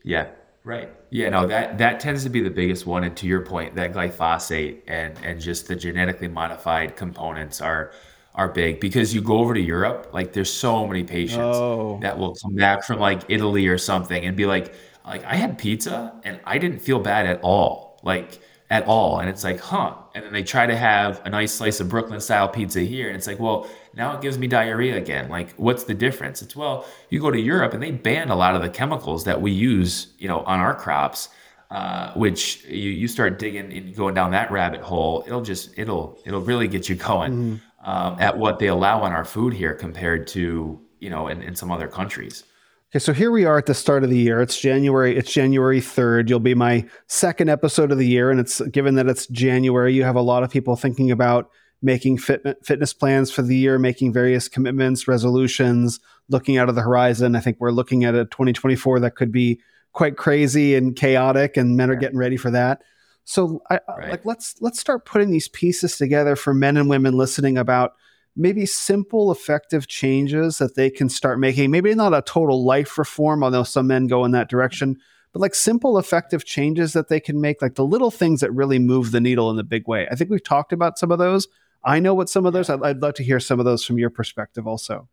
Yeah. 0.04 0.28
Right. 0.64 0.90
Yeah, 1.10 1.30
no, 1.30 1.46
that 1.46 1.78
that 1.78 1.98
tends 1.98 2.24
to 2.24 2.28
be 2.28 2.42
the 2.42 2.50
biggest 2.50 2.84
one. 2.86 3.02
And 3.02 3.16
to 3.16 3.26
your 3.26 3.40
point, 3.40 3.74
that 3.76 3.94
glyphosate 3.94 4.82
and 4.86 5.16
and 5.24 5.40
just 5.40 5.66
the 5.66 5.74
genetically 5.74 6.28
modified 6.28 6.94
components 6.94 7.62
are 7.62 7.92
are 8.38 8.48
big 8.48 8.78
because 8.78 9.12
you 9.12 9.20
go 9.20 9.38
over 9.38 9.52
to 9.52 9.60
Europe, 9.60 10.10
like 10.12 10.32
there's 10.32 10.50
so 10.50 10.86
many 10.86 11.02
patients 11.02 11.56
oh. 11.56 11.98
that 12.00 12.16
will 12.16 12.36
come 12.36 12.54
back 12.54 12.84
from 12.84 13.00
like 13.00 13.22
Italy 13.28 13.66
or 13.66 13.76
something 13.76 14.24
and 14.24 14.36
be 14.36 14.46
like, 14.46 14.72
like 15.04 15.24
I 15.24 15.34
had 15.34 15.58
pizza 15.58 16.14
and 16.22 16.38
I 16.44 16.58
didn't 16.58 16.78
feel 16.78 17.00
bad 17.00 17.26
at 17.26 17.40
all, 17.42 17.98
like 18.04 18.40
at 18.70 18.86
all. 18.86 19.18
And 19.18 19.28
it's 19.28 19.42
like, 19.42 19.58
huh? 19.58 19.94
And 20.14 20.24
then 20.24 20.32
they 20.32 20.44
try 20.44 20.66
to 20.66 20.76
have 20.76 21.20
a 21.24 21.30
nice 21.30 21.52
slice 21.52 21.80
of 21.80 21.88
Brooklyn 21.88 22.20
style 22.20 22.48
pizza 22.48 22.80
here, 22.80 23.08
and 23.08 23.16
it's 23.16 23.26
like, 23.26 23.40
well, 23.40 23.68
now 23.94 24.16
it 24.16 24.22
gives 24.22 24.38
me 24.38 24.46
diarrhea 24.46 24.96
again. 24.96 25.28
Like, 25.28 25.50
what's 25.54 25.84
the 25.84 25.94
difference? 25.94 26.40
It's 26.40 26.54
well, 26.54 26.86
you 27.10 27.20
go 27.20 27.32
to 27.32 27.40
Europe 27.40 27.74
and 27.74 27.82
they 27.82 27.90
ban 27.90 28.30
a 28.30 28.36
lot 28.36 28.54
of 28.54 28.62
the 28.62 28.70
chemicals 28.70 29.24
that 29.24 29.40
we 29.42 29.50
use, 29.50 30.08
you 30.18 30.28
know, 30.28 30.40
on 30.40 30.60
our 30.60 30.74
crops. 30.74 31.28
Uh, 31.70 32.14
which 32.14 32.64
you, 32.64 32.88
you 32.88 33.06
start 33.06 33.38
digging 33.38 33.70
and 33.70 33.94
going 33.94 34.14
down 34.14 34.30
that 34.30 34.50
rabbit 34.50 34.80
hole, 34.80 35.22
it'll 35.26 35.42
just 35.42 35.68
it'll 35.76 36.18
it'll 36.24 36.40
really 36.40 36.66
get 36.66 36.88
you 36.88 36.94
going. 36.94 37.30
Mm 37.30 37.60
um, 37.84 38.16
at 38.18 38.38
what 38.38 38.58
they 38.58 38.66
allow 38.66 39.02
on 39.02 39.12
our 39.12 39.24
food 39.24 39.54
here 39.54 39.74
compared 39.74 40.26
to 40.28 40.80
you 41.00 41.10
know 41.10 41.28
in, 41.28 41.42
in 41.42 41.54
some 41.54 41.70
other 41.70 41.88
countries. 41.88 42.44
Okay, 42.90 43.00
so 43.00 43.12
here 43.12 43.30
we 43.30 43.44
are 43.44 43.58
at 43.58 43.66
the 43.66 43.74
start 43.74 44.02
of 44.02 44.08
the 44.08 44.16
year. 44.16 44.40
It's 44.40 44.58
January. 44.58 45.14
It's 45.16 45.30
January 45.30 45.80
third. 45.80 46.30
You'll 46.30 46.40
be 46.40 46.54
my 46.54 46.86
second 47.06 47.50
episode 47.50 47.92
of 47.92 47.98
the 47.98 48.06
year, 48.06 48.30
and 48.30 48.40
it's 48.40 48.60
given 48.68 48.94
that 48.94 49.08
it's 49.08 49.26
January, 49.26 49.92
you 49.92 50.04
have 50.04 50.16
a 50.16 50.22
lot 50.22 50.42
of 50.42 50.50
people 50.50 50.74
thinking 50.74 51.10
about 51.10 51.50
making 51.82 52.18
fit, 52.18 52.42
fitness 52.64 52.92
plans 52.92 53.30
for 53.30 53.42
the 53.42 53.56
year, 53.56 53.78
making 53.78 54.12
various 54.12 54.48
commitments, 54.48 55.06
resolutions, 55.06 56.00
looking 56.28 56.56
out 56.56 56.68
of 56.68 56.74
the 56.74 56.82
horizon. 56.82 57.36
I 57.36 57.40
think 57.40 57.58
we're 57.60 57.70
looking 57.70 58.04
at 58.04 58.14
a 58.14 58.24
2024 58.24 59.00
that 59.00 59.16
could 59.16 59.30
be 59.30 59.60
quite 59.92 60.16
crazy 60.16 60.74
and 60.74 60.96
chaotic, 60.96 61.56
and 61.56 61.76
men 61.76 61.90
are 61.90 61.96
getting 61.96 62.18
ready 62.18 62.36
for 62.36 62.50
that. 62.50 62.82
So, 63.28 63.60
I, 63.68 63.78
right. 63.86 64.10
like, 64.10 64.24
let's 64.24 64.54
let's 64.62 64.80
start 64.80 65.04
putting 65.04 65.30
these 65.30 65.48
pieces 65.48 65.98
together 65.98 66.34
for 66.34 66.54
men 66.54 66.78
and 66.78 66.88
women 66.88 67.12
listening 67.12 67.58
about 67.58 67.92
maybe 68.34 68.64
simple, 68.64 69.30
effective 69.30 69.86
changes 69.86 70.56
that 70.56 70.76
they 70.76 70.88
can 70.88 71.10
start 71.10 71.38
making. 71.38 71.70
Maybe 71.70 71.94
not 71.94 72.14
a 72.14 72.22
total 72.22 72.64
life 72.64 72.96
reform, 72.96 73.44
although 73.44 73.64
some 73.64 73.86
men 73.86 74.06
go 74.06 74.24
in 74.24 74.30
that 74.30 74.48
direction, 74.48 74.96
but 75.34 75.40
like 75.40 75.54
simple, 75.54 75.98
effective 75.98 76.46
changes 76.46 76.94
that 76.94 77.08
they 77.08 77.20
can 77.20 77.38
make, 77.38 77.60
like 77.60 77.74
the 77.74 77.84
little 77.84 78.10
things 78.10 78.40
that 78.40 78.50
really 78.52 78.78
move 78.78 79.10
the 79.10 79.20
needle 79.20 79.50
in 79.50 79.56
the 79.56 79.62
big 79.62 79.86
way. 79.86 80.08
I 80.10 80.14
think 80.14 80.30
we've 80.30 80.42
talked 80.42 80.72
about 80.72 80.98
some 80.98 81.12
of 81.12 81.18
those. 81.18 81.48
I 81.84 82.00
know 82.00 82.14
what 82.14 82.30
some 82.30 82.46
of 82.46 82.54
those. 82.54 82.70
I'd, 82.70 82.82
I'd 82.82 83.02
love 83.02 83.12
to 83.14 83.22
hear 83.24 83.40
some 83.40 83.58
of 83.58 83.66
those 83.66 83.84
from 83.84 83.98
your 83.98 84.08
perspective, 84.08 84.66
also. 84.66 85.06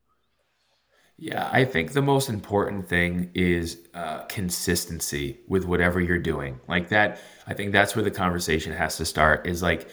Yeah, 1.17 1.49
I 1.51 1.63
think 1.63 1.93
the 1.93 2.01
most 2.01 2.29
important 2.29 2.89
thing 2.89 3.31
is 3.33 3.79
uh, 3.93 4.23
consistency 4.23 5.39
with 5.47 5.63
whatever 5.63 6.01
you're 6.01 6.19
doing. 6.19 6.59
Like 6.67 6.89
that, 6.89 7.19
I 7.47 7.53
think 7.53 7.71
that's 7.71 7.95
where 7.95 8.03
the 8.03 8.11
conversation 8.11 8.73
has 8.73 8.97
to 8.97 9.05
start. 9.05 9.47
Is 9.47 9.61
like, 9.61 9.87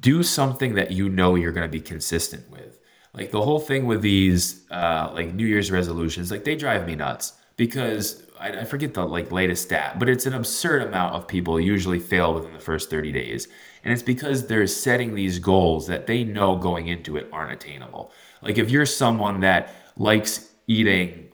do 0.00 0.22
something 0.22 0.74
that 0.76 0.92
you 0.92 1.08
know 1.08 1.34
you're 1.34 1.52
going 1.52 1.68
to 1.68 1.72
be 1.72 1.80
consistent 1.80 2.48
with. 2.48 2.78
Like 3.12 3.32
the 3.32 3.42
whole 3.42 3.58
thing 3.58 3.86
with 3.86 4.02
these, 4.02 4.64
uh, 4.70 5.10
like 5.12 5.34
New 5.34 5.46
Year's 5.46 5.70
resolutions, 5.72 6.30
like 6.30 6.44
they 6.44 6.54
drive 6.54 6.86
me 6.86 6.94
nuts 6.94 7.32
because 7.56 8.22
I, 8.38 8.60
I 8.60 8.64
forget 8.64 8.94
the 8.94 9.04
like 9.04 9.32
latest 9.32 9.64
stat, 9.64 9.98
but 9.98 10.08
it's 10.08 10.26
an 10.26 10.32
absurd 10.32 10.82
amount 10.82 11.16
of 11.16 11.26
people 11.26 11.60
usually 11.60 11.98
fail 11.98 12.34
within 12.34 12.52
the 12.52 12.60
first 12.60 12.88
30 12.88 13.10
days, 13.10 13.48
and 13.82 13.92
it's 13.92 14.02
because 14.02 14.46
they're 14.46 14.68
setting 14.68 15.14
these 15.14 15.40
goals 15.40 15.88
that 15.88 16.06
they 16.06 16.22
know 16.22 16.56
going 16.56 16.86
into 16.86 17.16
it 17.16 17.28
aren't 17.32 17.52
attainable. 17.52 18.12
Like 18.40 18.58
if 18.58 18.70
you're 18.70 18.86
someone 18.86 19.40
that 19.40 19.74
likes 19.96 20.51
eating 20.72 21.28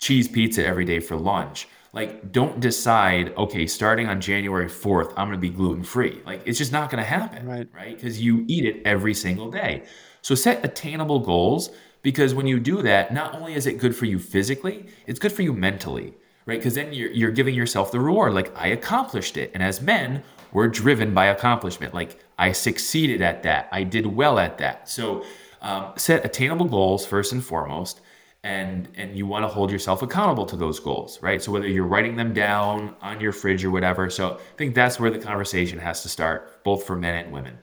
cheese 0.00 0.28
pizza 0.28 0.66
every 0.66 0.84
day 0.84 1.00
for 1.00 1.16
lunch. 1.16 1.68
Like, 1.92 2.32
don't 2.32 2.58
decide, 2.58 3.34
okay, 3.36 3.66
starting 3.66 4.06
on 4.08 4.20
January 4.20 4.66
4th, 4.66 5.10
I'm 5.10 5.28
going 5.28 5.32
to 5.32 5.38
be 5.38 5.50
gluten 5.50 5.84
free. 5.84 6.22
Like, 6.24 6.42
it's 6.46 6.58
just 6.58 6.72
not 6.72 6.90
going 6.90 7.02
to 7.02 7.08
happen, 7.08 7.46
right? 7.46 7.68
Right? 7.74 7.94
Because 7.94 8.20
you 8.20 8.44
eat 8.48 8.64
it 8.64 8.82
every 8.86 9.12
single 9.12 9.50
day. 9.50 9.84
So 10.22 10.34
set 10.34 10.64
attainable 10.64 11.20
goals 11.20 11.70
because 12.00 12.34
when 12.34 12.46
you 12.46 12.58
do 12.58 12.82
that, 12.82 13.12
not 13.12 13.34
only 13.34 13.54
is 13.54 13.66
it 13.66 13.78
good 13.78 13.94
for 13.94 14.06
you 14.06 14.18
physically, 14.18 14.86
it's 15.06 15.18
good 15.18 15.32
for 15.32 15.42
you 15.42 15.52
mentally, 15.52 16.14
right? 16.46 16.58
Because 16.58 16.74
then 16.74 16.92
you're, 16.92 17.10
you're 17.10 17.30
giving 17.30 17.54
yourself 17.54 17.92
the 17.92 18.00
reward. 18.00 18.32
Like, 18.32 18.56
I 18.56 18.68
accomplished 18.68 19.36
it. 19.36 19.50
And 19.52 19.62
as 19.62 19.82
men, 19.82 20.22
we're 20.52 20.68
driven 20.68 21.12
by 21.12 21.26
accomplishment. 21.26 21.92
Like, 21.94 22.18
I 22.38 22.52
succeeded 22.52 23.20
at 23.20 23.42
that, 23.42 23.68
I 23.70 23.84
did 23.84 24.06
well 24.06 24.38
at 24.38 24.58
that. 24.58 24.88
So 24.88 25.24
um, 25.60 25.92
set 25.96 26.24
attainable 26.24 26.66
goals 26.66 27.06
first 27.06 27.32
and 27.32 27.44
foremost 27.44 28.00
and 28.44 28.88
and 28.96 29.16
you 29.16 29.26
want 29.26 29.44
to 29.44 29.48
hold 29.48 29.70
yourself 29.70 30.02
accountable 30.02 30.46
to 30.46 30.56
those 30.56 30.80
goals 30.80 31.20
right? 31.22 31.42
So 31.42 31.52
whether 31.52 31.68
you're 31.68 31.86
writing 31.86 32.16
them 32.16 32.32
down 32.32 32.96
on 33.00 33.20
your 33.20 33.32
fridge 33.32 33.64
or 33.64 33.70
whatever 33.70 34.10
so 34.10 34.34
i 34.34 34.56
think 34.56 34.74
that's 34.74 34.98
where 34.98 35.10
the 35.10 35.18
conversation 35.18 35.78
has 35.78 36.02
to 36.02 36.08
start 36.08 36.64
both 36.64 36.84
for 36.84 36.96
men 36.96 37.24
and 37.24 37.32
women. 37.32 37.58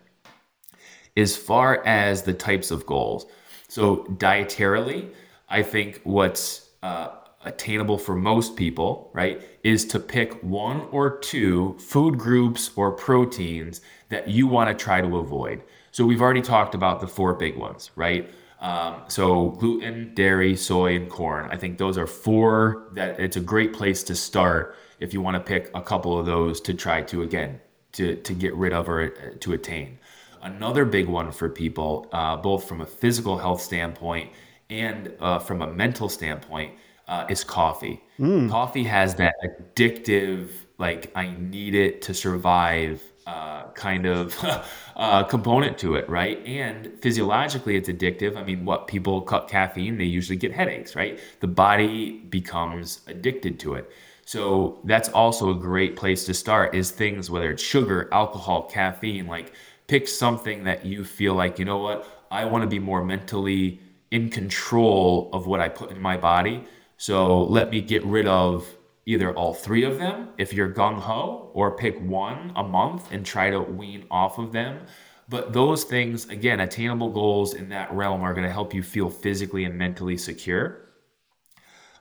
As 1.18 1.36
far 1.36 1.86
as 1.86 2.24
the 2.24 2.34
types 2.34 2.72
of 2.72 2.86
goals 2.86 3.26
so 3.68 4.06
dietarily 4.18 5.12
i 5.50 5.62
think 5.62 6.02
what's 6.04 6.70
uh, 6.82 7.10
attainable 7.46 7.98
for 7.98 8.16
most 8.16 8.56
people 8.56 9.10
right 9.14 9.42
is 9.64 9.86
to 9.86 10.00
pick 10.00 10.42
one 10.44 10.82
or 10.92 11.18
two 11.20 11.78
food 11.80 12.18
groups 12.18 12.72
or 12.76 12.92
proteins 12.92 13.82
that 14.10 14.28
you 14.28 14.48
want 14.48 14.70
to 14.70 14.84
try 14.84 15.02
to 15.02 15.18
avoid. 15.18 15.64
So 15.92 16.06
we've 16.06 16.22
already 16.22 16.42
talked 16.42 16.76
about 16.76 17.00
the 17.00 17.08
four 17.08 17.34
big 17.34 17.56
ones 17.56 17.92
right 17.96 18.30
um, 18.60 19.04
so 19.08 19.52
gluten, 19.52 20.14
dairy, 20.14 20.56
soy, 20.56 20.96
and 20.96 21.10
corn. 21.10 21.48
I 21.50 21.58
think 21.58 21.78
those 21.78 21.98
are 21.98 22.08
four 22.08 22.90
that 22.94 23.20
it's 23.20 23.38
a 23.38 23.42
great 23.42 23.74
place 23.74 24.04
to 24.04 24.16
start 24.16 24.76
if 25.00 25.14
you 25.14 25.22
want 25.22 25.36
to 25.36 25.40
pick 25.40 25.72
a 25.74 25.82
couple 25.82 26.20
of 26.20 26.26
those 26.26 26.60
to 26.62 26.74
try 26.74 27.02
to 27.04 27.22
again 27.22 27.62
to 27.94 28.16
to 28.18 28.34
get 28.34 28.54
rid 28.56 28.74
of 28.74 28.90
or 28.90 29.04
uh, 29.04 29.38
to 29.40 29.54
attain. 29.54 29.98
Another 30.42 30.86
big 30.86 31.08
one 31.08 31.32
for 31.32 31.50
people, 31.50 32.08
uh, 32.12 32.36
both 32.38 32.68
from 32.68 32.82
a 32.82 32.86
physical 32.86 33.38
health 33.38 33.62
standpoint 33.62 34.32
and 34.70 35.14
uh, 35.20 35.40
from 35.40 35.62
a 35.62 35.68
mental 35.68 36.08
standpoint, 36.08 36.74
uh, 37.08 37.26
is 37.30 37.44
coffee. 37.44 38.02
Mm. 38.20 38.50
Coffee 38.50 38.84
has 38.84 39.16
that 39.16 39.36
addictive, 39.44 40.50
like 40.78 41.12
I 41.16 41.36
need 41.40 41.76
it 41.76 42.02
to 42.04 42.14
survive 42.14 43.02
uh, 43.26 43.70
kind 43.72 44.06
of 44.06 44.36
uh, 45.00 45.24
component 45.24 45.78
to 45.78 45.96
it, 45.96 46.08
right? 46.10 46.46
And 46.46 46.92
physiologically, 47.02 47.78
it's 47.78 47.88
addictive. 47.88 48.36
I 48.36 48.44
mean, 48.44 48.66
what 48.66 48.86
people 48.86 49.22
cut 49.22 49.48
caffeine, 49.48 49.98
they 49.98 50.04
usually 50.04 50.36
get 50.36 50.52
headaches, 50.52 50.94
right? 50.94 51.18
The 51.40 51.48
body 51.48 52.20
becomes 52.30 53.00
addicted 53.08 53.62
to 53.62 53.76
it. 53.76 53.90
So 54.26 54.82
that's 54.84 55.08
also 55.08 55.52
a 55.52 55.56
great 55.56 55.96
place 55.96 56.26
to 56.26 56.34
start 56.34 56.76
is 56.76 56.92
things, 56.92 57.32
whether 57.32 57.50
it's 57.50 57.64
sugar, 57.64 58.10
alcohol, 58.12 58.64
caffeine, 58.64 59.26
like 59.26 59.54
pick 59.88 60.06
something 60.06 60.66
that 60.66 60.86
you 60.86 61.06
feel 61.06 61.34
like, 61.34 61.58
you 61.60 61.66
know 61.66 61.78
what, 61.78 62.06
I 62.30 62.44
want 62.44 62.64
to 62.64 62.68
be 62.68 62.78
more 62.78 63.02
mentally 63.02 63.80
in 64.12 64.30
control 64.30 65.30
of 65.32 65.48
what 65.48 65.62
I 65.62 65.70
put 65.70 65.92
in 65.92 66.02
my 66.02 66.18
body. 66.18 66.66
So 66.98 67.44
let 67.44 67.72
me 67.72 67.80
get 67.80 68.04
rid 68.04 68.28
of 68.28 68.68
either 69.10 69.34
all 69.34 69.56
three 69.56 69.84
of 69.84 69.98
them 69.98 70.30
if 70.38 70.54
you're 70.54 70.72
gung 70.72 71.00
ho, 71.00 71.50
or 71.56 71.76
pick 71.76 72.00
one 72.00 72.52
a 72.56 72.64
month 72.64 73.12
and 73.12 73.26
try 73.26 73.50
to 73.50 73.60
wean 73.60 74.06
off 74.12 74.38
of 74.38 74.52
them. 74.52 74.86
But 75.28 75.52
those 75.52 75.84
things, 75.84 76.30
again, 76.30 76.60
attainable 76.60 77.10
goals 77.10 77.56
in 77.56 77.70
that 77.70 77.92
realm 77.92 78.22
are 78.22 78.36
going 78.36 78.46
to 78.46 78.54
help 78.54 78.72
you 78.72 78.84
feel 78.84 79.10
physically 79.10 79.64
and 79.64 79.76
mentally 79.76 80.16
secure. 80.16 80.86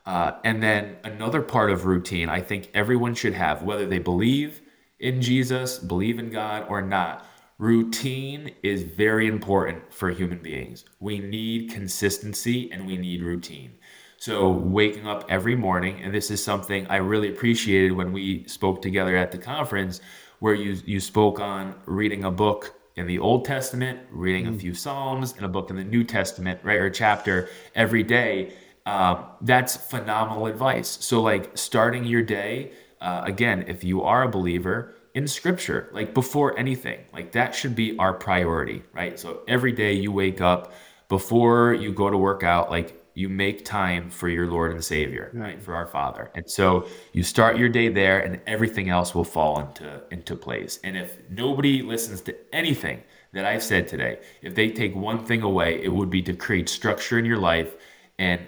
Uh, 0.05 0.33
and 0.45 0.63
then 0.63 0.97
another 1.03 1.41
part 1.41 1.71
of 1.71 1.87
routine 1.87 2.29
I 2.29 2.43
think 2.43 2.71
everyone 2.75 3.15
should 3.15 3.35
have, 3.35 3.63
whether 3.63 3.87
they 3.87 3.99
believe 3.99 4.61
in 4.99 5.23
Jesus, 5.23 5.79
believe 5.79 6.19
in 6.19 6.31
God, 6.31 6.67
or 6.69 6.83
not. 6.83 7.27
Routine 7.59 8.55
is 8.63 8.83
very 8.83 9.27
important 9.27 9.93
for 9.93 10.11
human 10.11 10.39
beings. 10.39 10.85
We 11.01 11.19
need 11.19 11.71
consistency 11.71 12.71
and 12.71 12.87
we 12.87 12.97
need 12.99 13.23
routine. 13.23 13.78
So, 14.21 14.51
waking 14.51 15.07
up 15.07 15.27
every 15.29 15.55
morning, 15.55 16.01
and 16.03 16.13
this 16.13 16.33
is 16.33 16.43
something 16.43 16.89
I 16.89 16.97
really 16.97 17.29
appreciated 17.29 17.93
when 17.93 18.13
we 18.13 18.43
spoke 18.49 18.83
together 18.83 19.17
at 19.17 19.31
the 19.31 19.39
conference, 19.39 20.01
where 20.41 20.55
you, 20.55 20.77
you 20.85 20.99
spoke 20.99 21.39
on 21.39 21.77
reading 21.87 22.25
a 22.25 22.31
book 22.33 22.75
in 22.97 23.07
the 23.07 23.21
Old 23.21 23.45
Testament, 23.45 24.01
reading 24.11 24.47
mm. 24.47 24.57
a 24.57 24.59
few 24.59 24.75
Psalms, 24.75 25.35
and 25.37 25.45
a 25.45 25.49
book 25.49 25.71
in 25.71 25.77
the 25.77 25.85
New 25.85 26.03
Testament, 26.03 26.59
right, 26.65 26.81
or 26.81 26.91
chapter 26.91 27.49
every 27.77 28.03
day. 28.03 28.55
Um, 28.87 29.25
that's 29.41 29.77
phenomenal 29.77 30.47
advice. 30.47 30.99
So, 31.01 31.23
like 31.23 31.57
starting 31.57 32.03
your 32.03 32.23
day, 32.23 32.73
uh, 33.01 33.23
again, 33.25 33.67
if 33.69 33.85
you 33.85 34.03
are 34.03 34.25
a 34.25 34.29
believer 34.29 34.97
in 35.15 35.29
Scripture, 35.29 35.91
like 35.93 36.13
before 36.13 36.59
anything, 36.59 36.99
like 37.13 37.31
that 37.33 37.55
should 37.55 37.77
be 37.77 37.97
our 37.99 38.15
priority, 38.15 38.83
right? 38.93 39.17
So 39.17 39.43
every 39.47 39.71
day 39.71 39.93
you 39.93 40.11
wake 40.11 40.41
up, 40.41 40.73
before 41.09 41.73
you 41.73 41.93
go 41.93 42.11
to 42.11 42.19
work 42.19 42.43
out, 42.43 42.71
like 42.71 42.98
you 43.19 43.29
make 43.29 43.65
time 43.65 44.09
for 44.11 44.29
your 44.29 44.47
Lord 44.47 44.71
and 44.71 44.85
Savior, 44.85 45.31
right? 45.35 45.61
For 45.61 45.75
our 45.75 45.89
Father. 45.89 46.31
And 46.37 46.49
so 46.49 46.87
you 47.13 47.25
start 47.25 47.59
your 47.59 47.69
day 47.69 47.89
there 47.89 48.21
and 48.21 48.41
everything 48.47 48.89
else 48.91 49.13
will 49.13 49.25
fall 49.25 49.59
into 49.61 50.03
into 50.13 50.37
place. 50.37 50.79
And 50.85 50.97
if 50.97 51.19
nobody 51.29 51.83
listens 51.83 52.21
to 52.23 52.37
anything 52.55 53.03
that 53.33 53.45
I've 53.45 53.65
said 53.65 53.89
today, 53.89 54.21
if 54.41 54.55
they 54.55 54.71
take 54.71 54.95
one 54.95 55.25
thing 55.25 55.43
away, 55.43 55.83
it 55.83 55.93
would 55.93 56.11
be 56.11 56.23
to 56.23 56.33
create 56.33 56.69
structure 56.69 57.19
in 57.19 57.25
your 57.25 57.39
life 57.39 57.75
and 58.21 58.41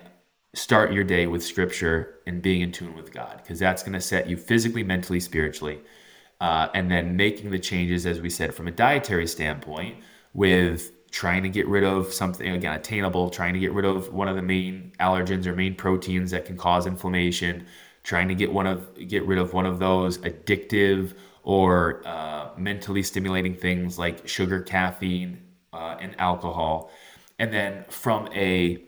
start 0.54 0.92
your 0.92 1.04
day 1.04 1.26
with 1.26 1.42
scripture 1.42 2.20
and 2.28 2.40
being 2.40 2.60
in 2.60 2.70
tune 2.70 2.94
with 2.94 3.12
God, 3.12 3.40
because 3.42 3.58
that's 3.58 3.82
going 3.82 3.92
to 3.94 4.00
set 4.00 4.28
you 4.28 4.36
physically, 4.36 4.84
mentally, 4.84 5.20
spiritually. 5.20 5.80
Uh, 6.40 6.68
and 6.74 6.90
then 6.90 7.16
making 7.16 7.50
the 7.50 7.58
changes, 7.58 8.06
as 8.06 8.20
we 8.20 8.30
said, 8.30 8.54
from 8.54 8.66
a 8.68 8.70
dietary 8.70 9.26
standpoint, 9.26 9.96
with 10.32 10.92
trying 11.10 11.42
to 11.42 11.48
get 11.48 11.66
rid 11.66 11.84
of 11.84 12.12
something 12.12 12.48
again 12.50 12.72
attainable 12.72 13.30
trying 13.30 13.52
to 13.52 13.60
get 13.60 13.72
rid 13.72 13.84
of 13.84 14.12
one 14.12 14.28
of 14.28 14.36
the 14.36 14.42
main 14.42 14.92
allergens 15.00 15.46
or 15.46 15.54
main 15.54 15.74
proteins 15.74 16.30
that 16.30 16.44
can 16.44 16.56
cause 16.56 16.86
inflammation 16.86 17.66
trying 18.02 18.28
to 18.28 18.34
get 18.34 18.52
one 18.52 18.66
of 18.66 18.94
get 19.08 19.24
rid 19.26 19.38
of 19.38 19.52
one 19.52 19.66
of 19.66 19.78
those 19.78 20.18
addictive 20.18 21.14
or 21.42 22.02
uh, 22.06 22.50
mentally 22.56 23.02
stimulating 23.02 23.54
things 23.54 23.98
like 23.98 24.26
sugar 24.26 24.60
caffeine 24.60 25.40
uh, 25.72 25.96
and 26.00 26.14
alcohol. 26.18 26.90
And 27.38 27.52
then 27.52 27.84
from 27.88 28.28
a 28.34 28.82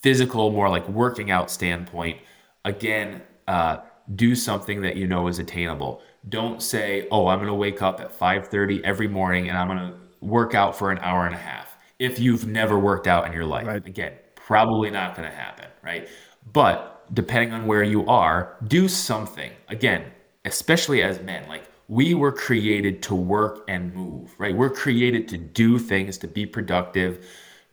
physical 0.00 0.50
more 0.50 0.68
like 0.68 0.88
working 0.88 1.30
out 1.30 1.50
standpoint 1.50 2.18
again 2.64 3.22
uh, 3.46 3.78
do 4.14 4.34
something 4.34 4.82
that 4.82 4.96
you 4.96 5.06
know 5.06 5.28
is 5.28 5.38
attainable. 5.38 6.02
Don't 6.28 6.62
say 6.62 7.08
oh 7.10 7.26
i'm 7.28 7.38
going 7.38 7.48
to 7.48 7.54
wake 7.54 7.82
up 7.82 8.00
at 8.00 8.18
5.30 8.18 8.82
every 8.82 9.08
morning 9.08 9.48
and 9.48 9.56
i'm 9.56 9.68
going 9.68 9.78
to 9.78 9.94
work 10.20 10.54
out 10.54 10.76
for 10.76 10.90
an 10.90 10.98
hour 10.98 11.26
and 11.26 11.34
a 11.34 11.38
half 11.38 11.76
if 11.98 12.18
you've 12.18 12.46
never 12.46 12.78
worked 12.78 13.06
out 13.06 13.26
in 13.26 13.32
your 13.32 13.44
life. 13.44 13.66
Right. 13.66 13.86
Again, 13.86 14.12
probably 14.34 14.90
not 14.90 15.16
going 15.16 15.28
to 15.28 15.34
happen, 15.34 15.66
right? 15.82 16.08
But 16.52 17.06
depending 17.14 17.52
on 17.52 17.66
where 17.66 17.82
you 17.82 18.06
are, 18.06 18.56
do 18.66 18.88
something. 18.88 19.52
Again, 19.68 20.04
especially 20.44 21.02
as 21.02 21.20
men, 21.20 21.48
like 21.48 21.64
we 21.88 22.14
were 22.14 22.32
created 22.32 23.02
to 23.02 23.14
work 23.14 23.64
and 23.68 23.94
move, 23.94 24.34
right? 24.38 24.54
We're 24.54 24.70
created 24.70 25.28
to 25.28 25.38
do 25.38 25.78
things, 25.78 26.18
to 26.18 26.28
be 26.28 26.46
productive. 26.46 27.26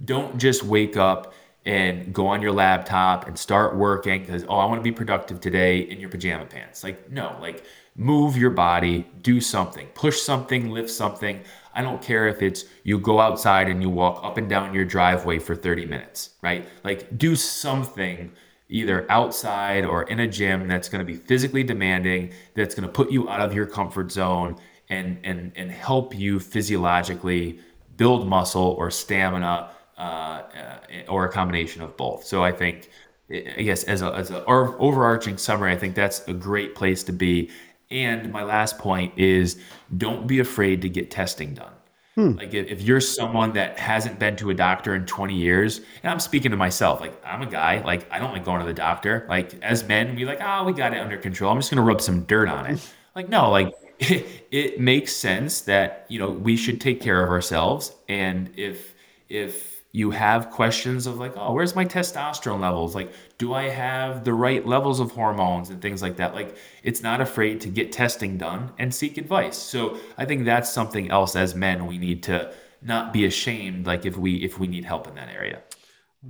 Don't 0.03 0.37
just 0.37 0.63
wake 0.63 0.97
up 0.97 1.33
and 1.65 2.13
go 2.13 2.27
on 2.27 2.41
your 2.41 2.51
laptop 2.51 3.27
and 3.27 3.37
start 3.37 3.75
working 3.75 4.21
because, 4.21 4.45
oh, 4.47 4.55
I 4.55 4.65
want 4.65 4.79
to 4.79 4.83
be 4.83 4.91
productive 4.91 5.41
today 5.41 5.79
in 5.79 5.99
your 5.99 6.09
pajama 6.09 6.45
pants. 6.45 6.83
Like, 6.83 7.11
no, 7.11 7.37
like 7.41 7.63
move 7.95 8.37
your 8.37 8.51
body, 8.51 9.05
do 9.21 9.41
something, 9.41 9.87
push 9.93 10.21
something, 10.21 10.69
lift 10.69 10.89
something. 10.89 11.41
I 11.77 11.83
don't 11.83 12.01
care 12.01 12.27
if 12.27 12.41
it's 12.41 12.65
you 12.83 12.97
go 12.97 13.19
outside 13.19 13.69
and 13.69 13.83
you 13.83 13.89
walk 13.89 14.23
up 14.23 14.37
and 14.37 14.49
down 14.49 14.73
your 14.73 14.83
driveway 14.83 15.37
for 15.37 15.55
30 15.55 15.85
minutes, 15.85 16.31
right? 16.41 16.67
Like 16.83 17.17
do 17.17 17.35
something 17.35 18.31
either 18.67 19.05
outside 19.11 19.85
or 19.85 20.01
in 20.03 20.19
a 20.19 20.27
gym 20.27 20.67
that's 20.67 20.89
going 20.89 21.05
to 21.05 21.05
be 21.05 21.15
physically 21.15 21.63
demanding, 21.63 22.33
that's 22.55 22.73
going 22.73 22.87
to 22.87 22.91
put 22.91 23.11
you 23.11 23.29
out 23.29 23.41
of 23.41 23.53
your 23.53 23.67
comfort 23.67 24.11
zone 24.11 24.57
and 24.89 25.19
and 25.23 25.51
and 25.55 25.69
help 25.71 26.15
you 26.17 26.39
physiologically 26.39 27.59
build 27.95 28.27
muscle 28.27 28.75
or 28.79 28.89
stamina 28.89 29.69
uh, 29.97 30.01
uh, 30.01 30.79
or 31.09 31.25
a 31.25 31.31
combination 31.31 31.83
of 31.83 31.95
both. 31.95 32.25
So 32.25 32.43
I 32.43 32.51
think 32.51 32.89
I 33.29 33.61
guess 33.61 33.83
as 33.83 34.01
a 34.01 34.13
as 34.13 34.31
a 34.31 34.43
overarching 34.45 35.37
summary, 35.37 35.71
I 35.71 35.77
think 35.77 35.93
that's 35.93 36.27
a 36.27 36.33
great 36.33 36.75
place 36.75 37.03
to 37.03 37.11
be. 37.11 37.51
And 37.89 38.31
my 38.31 38.43
last 38.43 38.77
point 38.77 39.18
is 39.18 39.59
don't 39.95 40.27
be 40.27 40.39
afraid 40.39 40.81
to 40.81 40.89
get 40.89 41.09
testing 41.09 41.53
done. 41.53 41.72
Hmm. 42.15 42.31
Like 42.31 42.53
if, 42.53 42.68
if, 42.68 42.81
you're 42.81 42.99
someone 42.99 43.53
that 43.53 43.77
hasn't 43.77 44.18
been 44.18 44.35
to 44.38 44.49
a 44.49 44.53
doctor 44.53 44.95
in 44.95 45.05
20 45.05 45.35
years, 45.35 45.81
and 46.01 46.11
I'm 46.11 46.19
speaking 46.19 46.49
to 46.49 46.57
myself, 46.57 46.99
like 46.99 47.14
I'm 47.23 47.43
a 47.43 47.45
guy, 47.45 47.81
like 47.84 48.11
I 48.11 48.18
don't 48.18 48.34
like 48.34 48.43
going 48.43 48.59
to 48.59 48.65
the 48.65 48.73
doctor. 48.73 49.26
Like 49.30 49.53
as 49.61 49.88
men, 49.88 50.15
we 50.15 50.26
like, 50.26 50.39
oh, 50.41 50.64
we 50.64 50.73
got 50.73 50.93
it 50.93 50.97
under 50.97 51.18
control. 51.18 51.51
I'm 51.51 51.59
just 51.59 51.69
gonna 51.69 51.84
rub 51.84 52.01
some 52.01 52.23
dirt 52.23 52.49
on 52.49 52.65
it. 52.65 52.93
Like, 53.15 53.30
no, 53.30 53.49
like 53.49 53.73
it, 53.97 54.45
it 54.51 54.80
makes 54.80 55.11
sense 55.11 55.61
that, 55.61 56.05
you 56.07 56.19
know, 56.19 56.30
we 56.30 56.55
should 56.55 56.80
take 56.80 57.01
care 57.01 57.23
of 57.23 57.31
ourselves. 57.31 57.95
And 58.07 58.51
if 58.55 58.93
if 59.27 59.76
you 59.97 60.11
have 60.11 60.51
questions 60.51 61.07
of 61.07 61.17
like, 61.17 61.33
oh, 61.35 61.53
where's 61.53 61.75
my 61.75 61.83
testosterone 61.83 62.59
levels? 62.59 62.93
Like, 62.93 63.11
do 63.39 63.55
I 63.55 63.63
have 63.63 64.23
the 64.25 64.33
right 64.33 64.63
levels 64.63 64.99
of 64.99 65.11
hormones 65.11 65.71
and 65.71 65.81
things 65.81 66.03
like 66.03 66.17
that? 66.17 66.35
Like, 66.35 66.55
it's 66.83 67.01
not 67.01 67.19
afraid 67.19 67.61
to 67.61 67.69
get 67.69 67.91
testing 67.91 68.37
done 68.37 68.71
and 68.77 68.93
seek 68.93 69.17
advice. 69.17 69.57
So 69.57 69.97
I 70.15 70.25
think 70.25 70.45
that's 70.45 70.69
something 70.71 71.09
else 71.09 71.35
as 71.35 71.55
men 71.55 71.87
we 71.87 71.97
need 71.97 72.21
to 72.23 72.53
not 72.79 73.11
be 73.11 73.25
ashamed. 73.25 73.87
Like 73.87 74.05
if 74.05 74.15
we 74.15 74.35
if 74.35 74.59
we 74.59 74.67
need 74.67 74.85
help 74.85 75.07
in 75.07 75.15
that 75.15 75.29
area. 75.29 75.63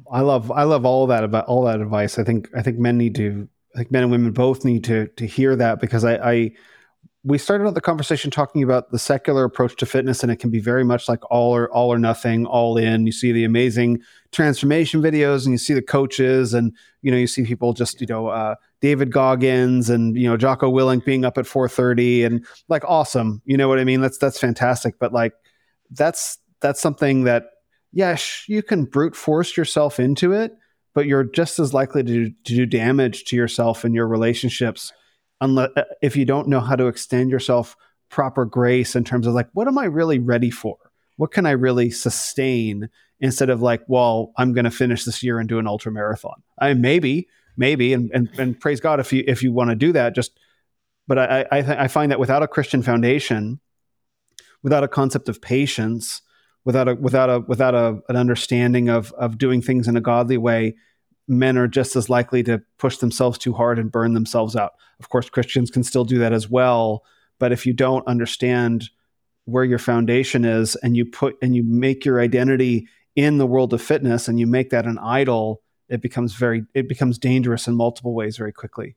I 0.10 0.22
love 0.22 0.50
I 0.50 0.64
love 0.64 0.86
all 0.86 1.06
that 1.08 1.26
about 1.26 1.46
all 1.48 1.66
that 1.66 1.82
advice. 1.82 2.18
I 2.18 2.24
think 2.24 2.50
I 2.56 2.62
think 2.62 2.80
men 2.80 2.98
need 2.98 3.16
to 3.16 3.50
I 3.76 3.80
think 3.80 3.92
men 3.92 4.04
and 4.04 4.12
women 4.14 4.32
both 4.32 4.64
need 4.64 4.86
to 4.86 5.08
to 5.08 5.26
hear 5.28 5.58
that 5.58 5.82
because 5.82 6.06
I, 6.06 6.16
I 6.16 6.52
we 7.24 7.38
started 7.38 7.68
out 7.68 7.74
the 7.74 7.82
conversation 7.82 8.32
talking 8.32 8.64
about 8.64 8.92
the 8.92 9.00
secular 9.00 9.44
approach 9.44 9.76
to 9.78 9.86
fitness, 9.86 10.24
and 10.24 10.32
it 10.32 10.38
can 10.38 10.50
be 10.50 10.60
very 10.60 10.84
much 10.84 11.10
like 11.10 11.20
all 11.32 11.54
or 11.54 11.70
all 11.72 11.92
or 11.92 11.98
nothing, 11.98 12.46
all 12.46 12.78
in. 12.78 13.06
You 13.06 13.12
see 13.12 13.32
the 13.32 13.44
amazing 13.44 14.02
transformation 14.32 15.02
videos, 15.02 15.44
and 15.44 15.52
you 15.54 15.58
see 15.58 15.74
the 15.74 15.82
coaches, 15.82 16.54
and 16.54 16.74
you 17.02 17.12
know 17.12 17.18
you 17.18 17.28
see 17.28 17.44
people 17.44 17.74
just 17.74 18.00
you 18.00 18.08
know 18.08 18.28
uh, 18.28 18.56
David 18.82 19.12
Goggins 19.12 19.90
and 19.90 20.16
you 20.16 20.30
know 20.30 20.38
Jocko 20.38 20.72
Willink 20.72 21.06
being 21.06 21.26
up 21.26 21.38
at 21.38 21.48
four 21.48 21.68
thirty, 21.68 22.24
and 22.24 22.46
like 22.70 22.84
awesome. 22.86 23.42
You 23.46 23.58
know 23.58 23.68
what 23.68 23.80
I 23.80 23.84
mean? 23.84 24.02
That's 24.02 24.18
that's 24.18 24.40
fantastic. 24.40 25.00
But 25.00 25.12
like 25.12 25.34
that's 25.92 26.38
that's 26.62 26.80
something 26.80 27.24
that 27.24 27.46
yes, 27.92 28.44
you 28.48 28.62
can 28.62 28.86
brute 28.86 29.16
force 29.16 29.58
yourself 29.58 30.00
into 30.00 30.34
it, 30.34 30.56
but 30.94 31.08
you're 31.08 31.24
just 31.24 31.60
as 31.60 31.74
likely 31.74 32.04
to, 32.04 32.30
to 32.30 32.56
do 32.56 32.66
damage 32.66 33.26
to 33.26 33.36
yourself 33.36 33.84
and 33.84 33.96
your 33.96 34.08
relationships 34.08 34.94
unless 35.42 35.70
uh, 35.76 35.84
if 36.02 36.16
you 36.16 36.26
don't 36.26 36.48
know 36.48 36.60
how 36.60 36.76
to 36.76 36.88
extend 36.88 37.32
yourself 37.32 37.76
proper 38.10 38.46
grace 38.46 38.96
in 38.96 39.04
terms 39.04 39.28
of 39.28 39.34
like 39.34 39.50
what 39.54 39.68
am 39.68 39.78
i 39.78 39.86
really 39.86 40.20
ready 40.20 40.50
for? 40.50 40.78
What 41.18 41.32
can 41.32 41.46
i 41.46 41.52
really 41.52 41.90
sustain 41.90 42.90
instead 43.20 43.50
of 43.50 43.62
like 43.62 43.82
well 43.88 44.32
i'm 44.38 44.54
going 44.54 44.66
to 44.66 44.72
finish 44.72 45.04
this 45.04 45.24
year 45.24 45.40
and 45.40 45.50
do 45.50 45.60
an 45.60 45.68
ultra 45.68 45.92
marathon. 45.92 46.42
I 46.60 46.74
maybe 46.74 47.28
maybe 47.56 47.94
and, 47.94 48.12
and, 48.14 48.30
and 48.38 48.60
praise 48.60 48.80
god 48.80 49.00
if 49.00 49.12
you 49.12 49.24
if 49.28 49.44
you 49.44 49.52
want 49.52 49.70
to 49.72 49.76
do 49.76 49.92
that 49.94 50.16
just 50.16 50.40
but 51.08 51.18
i 51.18 51.46
I, 51.52 51.62
th- 51.62 51.78
I 51.78 51.88
find 51.88 52.12
that 52.12 52.20
without 52.20 52.44
a 52.44 52.48
christian 52.48 52.84
foundation 52.84 53.60
without 54.62 54.84
a 54.84 54.88
concept 54.88 55.28
of 55.28 55.42
patience 55.42 56.22
without 56.66 56.88
a 56.88 56.96
without 56.96 57.30
a 57.30 57.40
without 57.40 57.74
a, 57.74 58.00
an 58.10 58.16
understanding 58.16 58.90
of 58.90 59.12
of 59.14 59.38
doing 59.38 59.62
things 59.62 59.88
in 59.88 59.98
a 59.98 60.02
godly 60.02 60.38
way 60.38 60.76
men 61.28 61.58
are 61.58 61.68
just 61.68 61.96
as 61.96 62.10
likely 62.10 62.44
to 62.44 62.62
push 62.78 62.98
themselves 62.98 63.38
too 63.38 63.54
hard 63.54 63.80
and 63.80 63.92
burn 63.92 64.14
themselves 64.14 64.56
out. 64.56 64.74
Of 65.00 65.10
course, 65.10 65.30
Christians 65.30 65.70
can 65.70 65.84
still 65.84 66.06
do 66.06 66.20
that 66.20 66.34
as 66.34 66.50
well, 66.50 67.04
but 67.40 67.52
if 67.52 67.66
you 67.66 67.74
don't 67.74 68.08
understand 68.08 68.90
where 69.46 69.64
your 69.64 69.80
foundation 69.80 70.44
is 70.46 70.76
and 70.76 70.98
you 70.98 71.06
put 71.06 71.38
and 71.42 71.56
you 71.56 71.64
make 71.64 72.06
your 72.06 72.20
identity 72.20 72.88
in 73.16 73.38
the 73.38 73.46
world 73.46 73.74
of 73.74 73.82
fitness 73.82 74.28
and 74.28 74.40
you 74.40 74.48
make 74.48 74.70
that 74.70 74.86
an 74.86 74.98
idol, 75.00 75.62
it 75.90 76.02
becomes 76.02 76.34
very 76.34 76.64
it 76.74 76.88
becomes 76.88 77.18
dangerous 77.18 77.68
in 77.68 77.76
multiple 77.76 78.14
ways 78.14 78.38
very 78.38 78.54
quickly. 78.54 78.96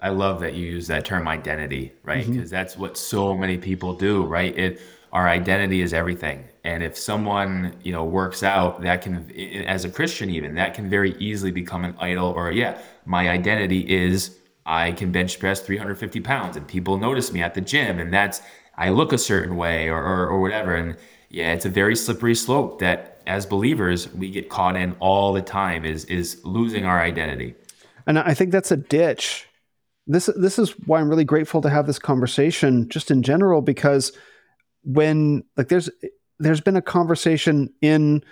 I 0.00 0.10
love 0.10 0.40
that 0.40 0.54
you 0.54 0.66
use 0.66 0.86
that 0.86 1.04
term 1.04 1.26
identity, 1.26 1.92
right? 2.04 2.24
Because 2.24 2.36
mm-hmm. 2.36 2.48
that's 2.50 2.76
what 2.76 2.96
so 2.96 3.36
many 3.36 3.58
people 3.58 3.94
do, 3.94 4.24
right? 4.24 4.56
It 4.56 4.80
our 5.12 5.28
identity 5.28 5.80
is 5.80 5.92
everything 5.92 6.44
and 6.64 6.82
if 6.82 6.96
someone 6.96 7.74
you 7.82 7.92
know 7.92 8.04
works 8.04 8.42
out 8.42 8.80
that 8.82 9.02
can 9.02 9.30
as 9.66 9.84
a 9.84 9.90
christian 9.90 10.30
even 10.30 10.54
that 10.54 10.74
can 10.74 10.88
very 10.88 11.12
easily 11.18 11.50
become 11.50 11.84
an 11.84 11.94
idol 11.98 12.28
or 12.28 12.50
yeah 12.52 12.78
my 13.04 13.28
identity 13.28 13.80
is 13.88 14.36
i 14.66 14.92
can 14.92 15.10
bench 15.10 15.38
press 15.38 15.60
350 15.60 16.20
pounds 16.20 16.56
and 16.56 16.66
people 16.66 16.98
notice 16.98 17.32
me 17.32 17.42
at 17.42 17.54
the 17.54 17.60
gym 17.60 17.98
and 17.98 18.12
that's 18.12 18.42
I 18.78 18.90
look 18.90 19.12
a 19.12 19.18
certain 19.18 19.56
way 19.56 19.88
or, 19.88 20.00
or, 20.00 20.28
or 20.28 20.40
whatever. 20.40 20.74
And 20.74 20.96
yeah, 21.28 21.52
it's 21.52 21.66
a 21.66 21.68
very 21.68 21.96
slippery 21.96 22.36
slope 22.36 22.78
that 22.78 23.20
as 23.26 23.44
believers 23.44 24.10
we 24.14 24.30
get 24.30 24.48
caught 24.48 24.76
in 24.76 24.94
all 25.00 25.34
the 25.34 25.42
time 25.42 25.84
is 25.84 26.06
is 26.06 26.40
losing 26.44 26.86
our 26.86 27.02
identity. 27.02 27.54
And 28.06 28.18
I 28.18 28.32
think 28.32 28.52
that's 28.52 28.70
a 28.70 28.76
ditch. 28.76 29.46
This 30.06 30.30
this 30.36 30.58
is 30.58 30.70
why 30.86 31.00
I'm 31.00 31.10
really 31.10 31.24
grateful 31.24 31.60
to 31.60 31.68
have 31.68 31.86
this 31.86 31.98
conversation 31.98 32.88
just 32.88 33.10
in 33.10 33.22
general 33.22 33.60
because 33.60 34.12
when 34.84 35.44
like 35.56 35.68
there's 35.68 35.90
there's 36.38 36.60
been 36.60 36.76
a 36.76 36.82
conversation 36.82 37.72
in 37.82 38.22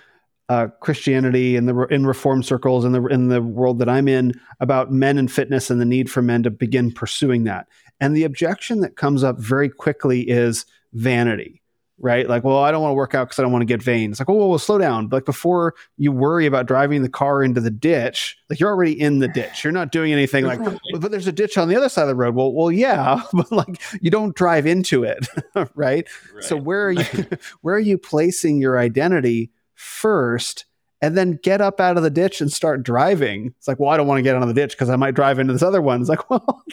uh, 0.49 0.67
Christianity 0.79 1.57
and 1.57 1.67
the 1.67 1.77
in 1.87 2.05
reform 2.05 2.41
circles 2.41 2.85
in 2.85 2.93
the 2.93 3.05
in 3.07 3.27
the 3.27 3.41
world 3.41 3.79
that 3.79 3.89
I'm 3.89 4.07
in 4.07 4.33
about 4.59 4.91
men 4.91 5.17
and 5.17 5.31
fitness 5.31 5.69
and 5.69 5.81
the 5.81 5.85
need 5.85 6.09
for 6.09 6.21
men 6.21 6.43
to 6.43 6.49
begin 6.49 6.91
pursuing 6.91 7.43
that. 7.43 7.67
And 7.99 8.15
the 8.15 8.23
objection 8.23 8.79
that 8.81 8.95
comes 8.95 9.23
up 9.23 9.39
very 9.39 9.69
quickly 9.69 10.21
is 10.21 10.65
vanity, 10.93 11.61
right? 11.99 12.27
Like, 12.27 12.43
well, 12.43 12.59
I 12.59 12.71
don't 12.71 12.81
want 12.81 12.91
to 12.91 12.95
work 12.95 13.15
out 13.15 13.25
because 13.27 13.39
I 13.39 13.41
don't 13.41 13.51
want 13.51 13.61
to 13.61 13.67
get 13.67 13.81
vain. 13.81 14.11
It's 14.11 14.19
like, 14.19 14.29
oh, 14.29 14.33
well, 14.33 14.49
well, 14.49 14.59
slow 14.59 14.77
down. 14.77 15.09
Like 15.11 15.25
before 15.25 15.75
you 15.97 16.11
worry 16.11 16.45
about 16.45 16.67
driving 16.67 17.01
the 17.01 17.09
car 17.09 17.43
into 17.43 17.61
the 17.61 17.71
ditch, 17.71 18.37
like 18.49 18.59
you're 18.59 18.69
already 18.69 18.99
in 18.99 19.19
the 19.19 19.27
ditch. 19.27 19.63
You're 19.63 19.73
not 19.73 19.91
doing 19.91 20.13
anything 20.13 20.45
like, 20.45 20.59
but 20.99 21.11
there's 21.11 21.27
a 21.27 21.31
ditch 21.31 21.57
on 21.57 21.69
the 21.69 21.75
other 21.75 21.89
side 21.89 22.03
of 22.03 22.09
the 22.09 22.15
road. 22.15 22.35
Well, 22.35 22.53
well, 22.53 22.71
yeah, 22.71 23.21
but 23.33 23.51
like 23.51 23.81
you 24.01 24.11
don't 24.11 24.35
drive 24.35 24.65
into 24.65 25.03
it, 25.03 25.27
right? 25.55 25.69
right? 25.75 26.07
So 26.41 26.55
where 26.55 26.87
are 26.87 26.91
you? 26.91 27.25
where 27.61 27.75
are 27.75 27.79
you 27.79 27.97
placing 27.97 28.59
your 28.59 28.79
identity? 28.79 29.51
first 29.77 30.65
and 31.01 31.15
then 31.15 31.39
get 31.43 31.61
up 31.61 31.79
out 31.79 31.97
of 31.97 32.03
the 32.03 32.09
ditch 32.09 32.41
and 32.41 32.51
start 32.51 32.83
driving. 32.83 33.53
It's 33.57 33.67
like, 33.67 33.79
well, 33.79 33.91
I 33.91 33.97
don't 33.97 34.07
want 34.07 34.19
to 34.19 34.23
get 34.23 34.35
out 34.35 34.41
of 34.41 34.47
the 34.47 34.53
ditch 34.53 34.71
because 34.71 34.89
I 34.89 34.95
might 34.95 35.13
drive 35.13 35.39
into 35.39 35.53
this 35.53 35.61
other 35.61 35.81
one. 35.81 36.01
It's 36.01 36.09
like, 36.09 36.29
well, 36.29 36.63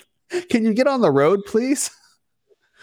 can 0.51 0.65
you 0.65 0.73
get 0.73 0.87
on 0.87 1.03
the 1.03 1.11
road, 1.11 1.41
please? 1.47 1.91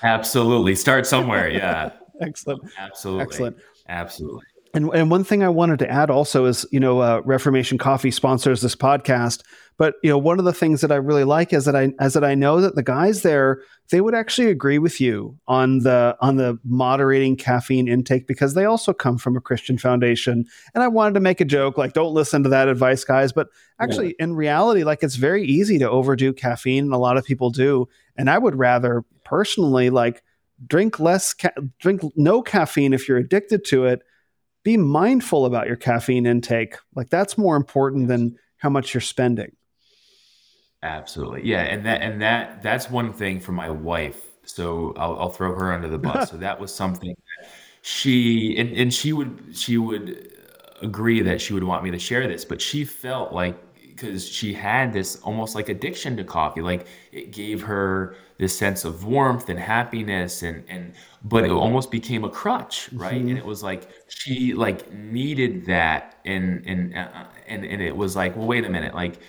Absolutely. 0.03 0.75
Start 0.75 1.07
somewhere. 1.07 1.49
Yeah. 1.49 1.91
Excellent. 2.21 2.63
Absolutely. 2.77 3.23
Excellent. 3.23 3.57
Absolutely. 3.89 4.41
And, 4.73 4.89
and 4.93 5.11
one 5.11 5.23
thing 5.23 5.43
I 5.43 5.49
wanted 5.49 5.79
to 5.79 5.91
add 5.91 6.09
also 6.09 6.45
is, 6.45 6.65
you 6.71 6.79
know, 6.79 6.99
uh, 6.99 7.21
Reformation 7.25 7.77
Coffee 7.77 8.11
sponsors 8.11 8.61
this 8.61 8.75
podcast, 8.75 9.41
but 9.77 9.95
you 10.03 10.09
know, 10.09 10.17
one 10.17 10.39
of 10.39 10.45
the 10.45 10.53
things 10.53 10.81
that 10.81 10.91
I 10.91 10.95
really 10.95 11.23
like 11.23 11.51
is 11.53 11.65
that 11.65 11.75
I 11.75 11.91
as 11.99 12.13
that 12.13 12.23
I 12.23 12.35
know 12.35 12.61
that 12.61 12.75
the 12.75 12.83
guys 12.83 13.23
there 13.23 13.63
they 13.89 13.99
would 13.99 14.13
actually 14.13 14.49
agree 14.49 14.77
with 14.77 15.01
you 15.01 15.37
on 15.47 15.79
the 15.79 16.15
on 16.21 16.35
the 16.35 16.59
moderating 16.63 17.35
caffeine 17.35 17.87
intake 17.87 18.27
because 18.27 18.53
they 18.53 18.63
also 18.63 18.93
come 18.93 19.17
from 19.17 19.35
a 19.35 19.41
Christian 19.41 19.77
foundation. 19.77 20.45
And 20.73 20.83
I 20.83 20.87
wanted 20.87 21.15
to 21.15 21.19
make 21.19 21.41
a 21.41 21.45
joke 21.45 21.77
like, 21.77 21.93
don't 21.93 22.13
listen 22.13 22.43
to 22.43 22.49
that 22.49 22.67
advice, 22.67 23.03
guys. 23.03 23.33
But 23.33 23.47
actually, 23.79 24.09
yeah. 24.09 24.25
in 24.25 24.35
reality, 24.35 24.83
like 24.83 25.03
it's 25.03 25.15
very 25.15 25.45
easy 25.45 25.79
to 25.79 25.89
overdo 25.89 26.31
caffeine, 26.31 26.85
and 26.85 26.93
a 26.93 26.97
lot 26.97 27.17
of 27.17 27.25
people 27.25 27.49
do. 27.49 27.89
And 28.15 28.29
I 28.29 28.37
would 28.37 28.55
rather 28.55 29.03
personally 29.25 29.89
like 29.89 30.23
drink 30.67 30.99
less, 30.99 31.33
ca- 31.33 31.49
drink 31.79 32.01
no 32.15 32.41
caffeine 32.41 32.93
if 32.93 33.07
you're 33.07 33.17
addicted 33.17 33.65
to 33.65 33.85
it 33.85 34.01
be 34.63 34.77
mindful 34.77 35.45
about 35.45 35.67
your 35.67 35.75
caffeine 35.75 36.25
intake. 36.25 36.75
Like 36.95 37.09
that's 37.09 37.37
more 37.37 37.55
important 37.55 38.07
than 38.07 38.37
how 38.57 38.69
much 38.69 38.93
you're 38.93 39.01
spending. 39.01 39.51
Absolutely. 40.83 41.47
Yeah. 41.47 41.61
And 41.61 41.85
that, 41.85 42.01
and 42.01 42.21
that, 42.21 42.61
that's 42.61 42.89
one 42.89 43.13
thing 43.13 43.39
for 43.39 43.51
my 43.51 43.69
wife. 43.69 44.19
So 44.43 44.93
I'll, 44.97 45.19
I'll 45.19 45.29
throw 45.29 45.53
her 45.55 45.71
under 45.71 45.87
the 45.87 45.97
bus. 45.97 46.29
so 46.31 46.37
that 46.37 46.59
was 46.59 46.73
something 46.73 47.15
she, 47.81 48.55
and, 48.57 48.71
and 48.71 48.93
she 48.93 49.13
would, 49.13 49.55
she 49.55 49.77
would 49.77 50.31
uh, 50.81 50.85
agree 50.85 51.21
that 51.21 51.41
she 51.41 51.53
would 51.53 51.63
want 51.63 51.83
me 51.83 51.91
to 51.91 51.99
share 51.99 52.27
this, 52.27 52.45
but 52.45 52.61
she 52.61 52.85
felt 52.85 53.33
like 53.33 53.57
because 54.01 54.27
she 54.27 54.53
had 54.53 54.91
this 54.91 55.17
almost 55.17 55.55
like 55.55 55.69
addiction 55.69 56.17
to 56.17 56.23
coffee. 56.23 56.61
Like 56.61 56.87
it 57.11 57.31
gave 57.31 57.61
her 57.63 58.15
this 58.37 58.57
sense 58.57 58.83
of 58.83 59.05
warmth 59.05 59.49
and 59.49 59.59
happiness, 59.59 60.43
and 60.43 60.63
and 60.67 60.93
but 61.23 61.45
it 61.45 61.51
almost 61.51 61.91
became 61.91 62.23
a 62.23 62.29
crutch, 62.29 62.89
right? 62.93 63.13
Mm-hmm. 63.13 63.29
And 63.29 63.37
it 63.37 63.45
was 63.45 63.63
like 63.63 63.89
she 64.07 64.53
like 64.53 64.91
needed 64.91 65.65
that, 65.67 66.17
and 66.25 66.65
and 66.65 66.97
uh, 66.97 67.25
and 67.47 67.63
and 67.65 67.81
it 67.81 67.95
was 67.95 68.15
like, 68.15 68.35
well, 68.35 68.47
wait 68.47 68.65
a 68.65 68.69
minute, 68.69 68.95
like. 68.95 69.19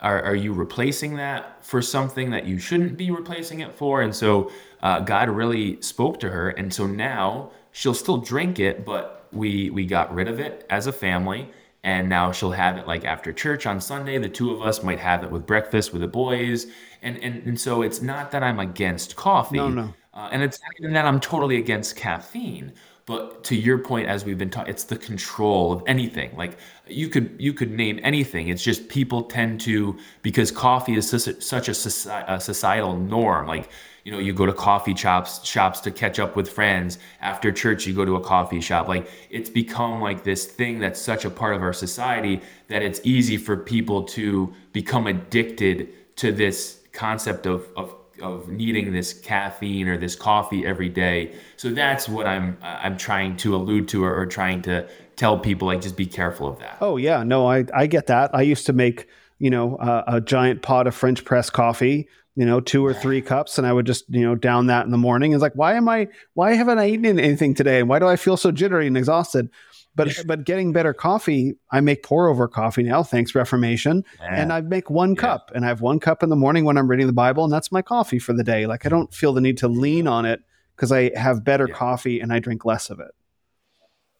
Are, 0.00 0.20
are 0.20 0.34
you 0.34 0.52
replacing 0.52 1.14
that 1.18 1.64
for 1.64 1.80
something 1.80 2.30
that 2.30 2.44
you 2.44 2.58
shouldn't 2.58 2.96
be 2.96 3.12
replacing 3.12 3.60
it 3.60 3.72
for? 3.72 4.02
And 4.02 4.12
so 4.12 4.50
uh, 4.82 4.98
God 4.98 5.28
really 5.30 5.80
spoke 5.80 6.18
to 6.18 6.30
her, 6.30 6.48
and 6.48 6.74
so 6.74 6.88
now 6.88 7.52
she'll 7.70 7.94
still 7.94 8.16
drink 8.16 8.58
it, 8.58 8.84
but 8.84 9.28
we 9.30 9.70
we 9.70 9.86
got 9.86 10.12
rid 10.12 10.26
of 10.26 10.40
it 10.40 10.66
as 10.68 10.88
a 10.88 10.92
family 10.92 11.52
and 11.84 12.08
now 12.08 12.30
she'll 12.30 12.52
have 12.52 12.76
it 12.78 12.86
like 12.86 13.04
after 13.04 13.32
church 13.32 13.66
on 13.66 13.80
Sunday. 13.80 14.18
The 14.18 14.28
two 14.28 14.52
of 14.52 14.62
us 14.62 14.82
might 14.82 15.00
have 15.00 15.24
it 15.24 15.30
with 15.30 15.46
breakfast 15.46 15.92
with 15.92 16.02
the 16.02 16.08
boys, 16.08 16.66
and 17.02 17.18
and 17.18 17.42
and 17.46 17.60
so 17.60 17.82
it's 17.82 18.02
not 18.02 18.30
that 18.30 18.42
I'm 18.42 18.60
against 18.60 19.16
coffee, 19.16 19.56
no, 19.56 19.68
no, 19.68 19.94
uh, 20.14 20.28
and 20.32 20.42
it's 20.42 20.60
not 20.60 20.70
even 20.78 20.92
that 20.94 21.04
I'm 21.04 21.20
totally 21.20 21.56
against 21.56 21.96
caffeine. 21.96 22.72
But 23.04 23.42
to 23.44 23.56
your 23.56 23.78
point, 23.78 24.06
as 24.06 24.24
we've 24.24 24.38
been 24.38 24.50
taught, 24.50 24.68
it's 24.68 24.84
the 24.84 24.96
control 24.96 25.72
of 25.72 25.82
anything. 25.88 26.36
Like 26.36 26.56
you 26.86 27.08
could 27.08 27.34
you 27.36 27.52
could 27.52 27.72
name 27.72 27.98
anything. 28.04 28.48
It's 28.48 28.62
just 28.62 28.88
people 28.88 29.24
tend 29.24 29.60
to 29.62 29.98
because 30.22 30.52
coffee 30.52 30.94
is 30.94 31.10
such 31.10 31.26
a, 31.26 31.40
such 31.40 31.68
a 31.68 31.74
societal 31.74 32.96
norm. 32.96 33.48
Like 33.48 33.70
you 34.04 34.12
know 34.12 34.18
you 34.18 34.32
go 34.32 34.46
to 34.46 34.52
coffee 34.52 34.94
shops 34.94 35.44
shops 35.44 35.80
to 35.80 35.90
catch 35.90 36.18
up 36.18 36.36
with 36.36 36.48
friends 36.48 36.98
after 37.20 37.52
church 37.52 37.86
you 37.86 37.94
go 37.94 38.04
to 38.04 38.16
a 38.16 38.20
coffee 38.20 38.60
shop 38.60 38.88
like 38.88 39.08
it's 39.30 39.50
become 39.50 40.00
like 40.00 40.24
this 40.24 40.46
thing 40.46 40.78
that's 40.78 41.00
such 41.00 41.24
a 41.24 41.30
part 41.30 41.54
of 41.54 41.62
our 41.62 41.72
society 41.72 42.40
that 42.68 42.82
it's 42.82 43.00
easy 43.04 43.36
for 43.36 43.56
people 43.56 44.02
to 44.02 44.52
become 44.72 45.06
addicted 45.06 45.88
to 46.16 46.32
this 46.32 46.80
concept 46.92 47.46
of 47.46 47.66
of 47.76 47.94
of 48.20 48.48
needing 48.48 48.92
this 48.92 49.12
caffeine 49.12 49.88
or 49.88 49.96
this 49.98 50.14
coffee 50.14 50.64
every 50.64 50.88
day. 50.88 51.34
So 51.56 51.70
that's 51.70 52.08
what 52.08 52.26
I'm 52.26 52.56
I'm 52.62 52.96
trying 52.96 53.36
to 53.38 53.54
allude 53.54 53.88
to 53.88 54.04
or, 54.04 54.14
or 54.14 54.26
trying 54.26 54.62
to 54.62 54.88
tell 55.16 55.38
people 55.38 55.68
like 55.68 55.82
just 55.82 55.96
be 55.96 56.06
careful 56.06 56.48
of 56.48 56.58
that. 56.60 56.78
Oh 56.80 56.96
yeah, 56.96 57.22
no, 57.22 57.46
I 57.50 57.64
I 57.74 57.86
get 57.86 58.06
that. 58.06 58.34
I 58.34 58.42
used 58.42 58.66
to 58.66 58.72
make 58.72 59.08
you 59.38 59.50
know 59.50 59.76
uh, 59.76 60.04
a 60.06 60.20
giant 60.20 60.62
pot 60.62 60.86
of 60.86 60.94
French 60.94 61.24
press 61.24 61.50
coffee 61.50 62.08
you 62.34 62.46
know, 62.46 62.60
two 62.60 62.84
or 62.84 62.94
three 62.94 63.20
cups, 63.20 63.58
and 63.58 63.66
I 63.66 63.72
would 63.72 63.86
just, 63.86 64.04
you 64.08 64.22
know, 64.22 64.34
down 64.34 64.66
that 64.66 64.84
in 64.84 64.90
the 64.90 64.98
morning. 64.98 65.32
It's 65.32 65.42
like, 65.42 65.54
why 65.54 65.74
am 65.74 65.88
I, 65.88 66.08
why 66.34 66.54
haven't 66.54 66.78
I 66.78 66.88
eaten 66.88 67.18
anything 67.18 67.54
today? 67.54 67.80
And 67.80 67.88
why 67.88 67.98
do 67.98 68.06
I 68.06 68.16
feel 68.16 68.36
so 68.36 68.50
jittery 68.50 68.86
and 68.86 68.96
exhausted? 68.96 69.50
But 69.94 70.16
but 70.26 70.44
getting 70.44 70.72
better 70.72 70.94
coffee, 70.94 71.54
I 71.70 71.80
make 71.80 72.02
pour 72.02 72.28
over 72.28 72.48
coffee 72.48 72.82
now, 72.82 73.02
thanks 73.02 73.34
Reformation, 73.34 74.04
yeah. 74.20 74.40
and 74.40 74.50
I 74.50 74.62
make 74.62 74.88
one 74.88 75.10
yeah. 75.10 75.20
cup, 75.20 75.50
and 75.54 75.66
I 75.66 75.68
have 75.68 75.82
one 75.82 76.00
cup 76.00 76.22
in 76.22 76.30
the 76.30 76.36
morning 76.36 76.64
when 76.64 76.78
I'm 76.78 76.88
reading 76.88 77.06
the 77.06 77.12
Bible, 77.12 77.44
and 77.44 77.52
that's 77.52 77.70
my 77.70 77.82
coffee 77.82 78.18
for 78.18 78.32
the 78.32 78.42
day. 78.42 78.66
Like 78.66 78.86
I 78.86 78.88
don't 78.88 79.12
feel 79.12 79.34
the 79.34 79.42
need 79.42 79.58
to 79.58 79.68
lean 79.68 80.06
on 80.06 80.24
it 80.24 80.40
because 80.74 80.92
I 80.92 81.10
have 81.14 81.44
better 81.44 81.66
yeah. 81.68 81.74
coffee 81.74 82.20
and 82.20 82.32
I 82.32 82.38
drink 82.38 82.64
less 82.64 82.88
of 82.88 83.00
it. 83.00 83.10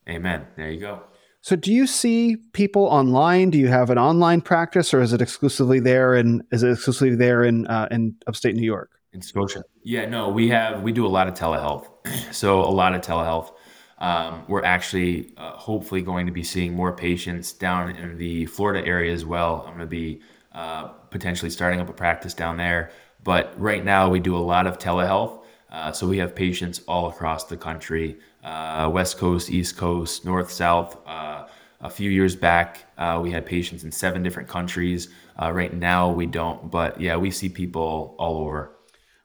Amen. 0.09 0.47
There 0.57 0.71
you 0.71 0.81
go. 0.81 1.03
So, 1.45 1.57
do 1.57 1.73
you 1.73 1.89
see 1.89 2.37
people 2.53 2.85
online? 2.85 3.51
Do 3.51 3.59
you 3.59 3.67
have 3.67 3.91
an 3.91 3.99
online 3.99 4.41
practice, 4.43 4.95
or 4.95 5.01
is 5.01 5.13
it 5.13 5.21
exclusively 5.21 5.81
there? 5.81 6.15
And 6.15 6.45
is 6.53 6.63
it 6.63 6.71
exclusively 6.71 7.17
there 7.17 7.43
in 7.43 7.67
uh, 7.67 7.89
in 7.91 8.15
upstate 8.29 8.55
New 8.55 8.65
York? 8.65 8.91
In 9.13 9.21
Scotia. 9.21 9.65
Yeah, 9.83 10.07
no, 10.07 10.29
we 10.29 10.49
have 10.51 10.83
we 10.83 10.93
do 10.93 11.05
a 11.05 11.09
lot 11.09 11.27
of 11.27 11.35
telehealth. 11.35 11.89
so 12.33 12.61
a 12.61 12.71
lot 12.71 12.95
of 12.95 13.01
telehealth. 13.01 13.53
Um, 13.99 14.45
we're 14.47 14.65
actually 14.65 15.33
uh, 15.37 15.53
hopefully 15.53 16.03
going 16.03 16.27
to 16.27 16.33
be 16.33 16.45
seeing 16.45 16.75
more 16.75 16.93
patients 16.93 17.53
down 17.53 17.91
in 17.97 18.19
the 18.19 18.47
Florida 18.47 18.87
area 18.87 19.13
as 19.13 19.25
well. 19.25 19.65
I'm 19.67 19.75
going 19.75 19.81
to 19.81 19.87
be 19.87 20.21
uh, 20.53 20.89
potentially 21.11 21.51
starting 21.51 21.81
up 21.81 21.89
a 21.89 21.93
practice 21.93 22.35
down 22.35 22.57
there. 22.57 22.91
But 23.25 23.61
right 23.61 23.85
now, 23.85 24.09
we 24.09 24.21
do 24.21 24.37
a 24.37 24.39
lot 24.39 24.69
of 24.69 24.79
telehealth. 24.79 25.43
Uh, 25.71 25.91
so 25.91 26.07
we 26.07 26.19
have 26.19 26.35
patients 26.35 26.83
all 26.87 27.09
across 27.09 27.45
the 27.45 27.57
country 27.57 28.19
uh, 28.43 28.91
West 28.93 29.19
Coast, 29.19 29.51
East 29.51 29.77
Coast, 29.77 30.25
North, 30.25 30.51
South. 30.51 30.97
Uh, 31.07 31.47
a 31.81 31.91
few 31.91 32.11
years 32.11 32.37
back, 32.37 32.85
uh, 32.97 33.19
we 33.21 33.31
had 33.31 33.45
patients 33.45 33.83
in 33.83 33.91
seven 33.91 34.23
different 34.23 34.49
countries. 34.49 35.09
Uh, 35.41 35.51
right 35.51 35.75
now, 35.75 36.11
we 36.11 36.27
don't, 36.27 36.71
but 36.71 37.01
yeah, 37.01 37.17
we 37.17 37.31
see 37.31 37.49
people 37.49 38.15
all 38.19 38.39
over. 38.39 38.77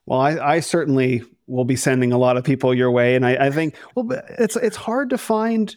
Well, 0.06 0.22
I, 0.22 0.56
I 0.56 0.60
certainly 0.61 1.23
will 1.45 1.65
be 1.65 1.76
sending 1.76 2.11
a 2.11 2.18
lot 2.18 2.38
of 2.38 2.44
people 2.44 2.73
your 2.73 2.91
way, 2.91 3.15
and 3.15 3.26
I, 3.26 3.48
I 3.48 3.52
think 3.52 3.76
well, 3.95 4.07
it's 4.39 4.56
it's 4.56 4.77
hard 4.77 5.10
to 5.11 5.18
find 5.18 5.76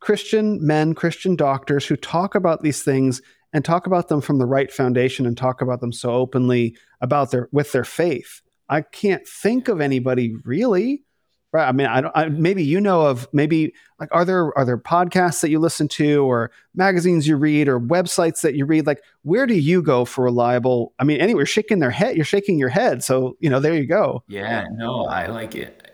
Christian 0.00 0.64
men, 0.64 0.94
Christian 0.94 1.36
doctors 1.36 1.86
who 1.86 1.96
talk 1.96 2.34
about 2.34 2.62
these 2.62 2.82
things 2.82 3.20
and 3.52 3.64
talk 3.64 3.86
about 3.86 4.08
them 4.08 4.20
from 4.20 4.38
the 4.38 4.46
right 4.46 4.72
foundation 4.72 5.26
and 5.26 5.36
talk 5.36 5.60
about 5.60 5.80
them 5.80 5.92
so 5.92 6.12
openly 6.12 6.76
about 7.00 7.30
their 7.30 7.48
with 7.52 7.72
their 7.72 7.84
faith. 7.84 8.40
I 8.68 8.80
can't 8.80 9.26
think 9.26 9.68
of 9.68 9.80
anybody 9.80 10.34
really. 10.44 11.04
Right. 11.52 11.68
I 11.68 11.72
mean, 11.72 11.86
I 11.86 12.00
don't. 12.00 12.16
I, 12.16 12.28
maybe 12.28 12.64
you 12.64 12.80
know 12.80 13.02
of 13.02 13.28
maybe 13.34 13.74
like 14.00 14.08
are 14.10 14.24
there 14.24 14.56
are 14.56 14.64
there 14.64 14.78
podcasts 14.78 15.42
that 15.42 15.50
you 15.50 15.58
listen 15.58 15.86
to 15.88 16.24
or 16.24 16.50
magazines 16.74 17.28
you 17.28 17.36
read 17.36 17.68
or 17.68 17.78
websites 17.78 18.40
that 18.40 18.54
you 18.54 18.64
read? 18.64 18.86
Like, 18.86 19.02
where 19.22 19.46
do 19.46 19.52
you 19.52 19.82
go 19.82 20.06
for 20.06 20.24
reliable? 20.24 20.94
I 20.98 21.04
mean, 21.04 21.20
anyway, 21.20 21.44
shaking 21.44 21.78
their 21.78 21.90
head. 21.90 22.16
You're 22.16 22.24
shaking 22.24 22.58
your 22.58 22.70
head. 22.70 23.04
So 23.04 23.36
you 23.40 23.50
know, 23.50 23.60
there 23.60 23.74
you 23.74 23.86
go. 23.86 24.22
Yeah. 24.28 24.64
No, 24.72 25.04
I 25.04 25.26
like 25.26 25.54
it. 25.54 25.90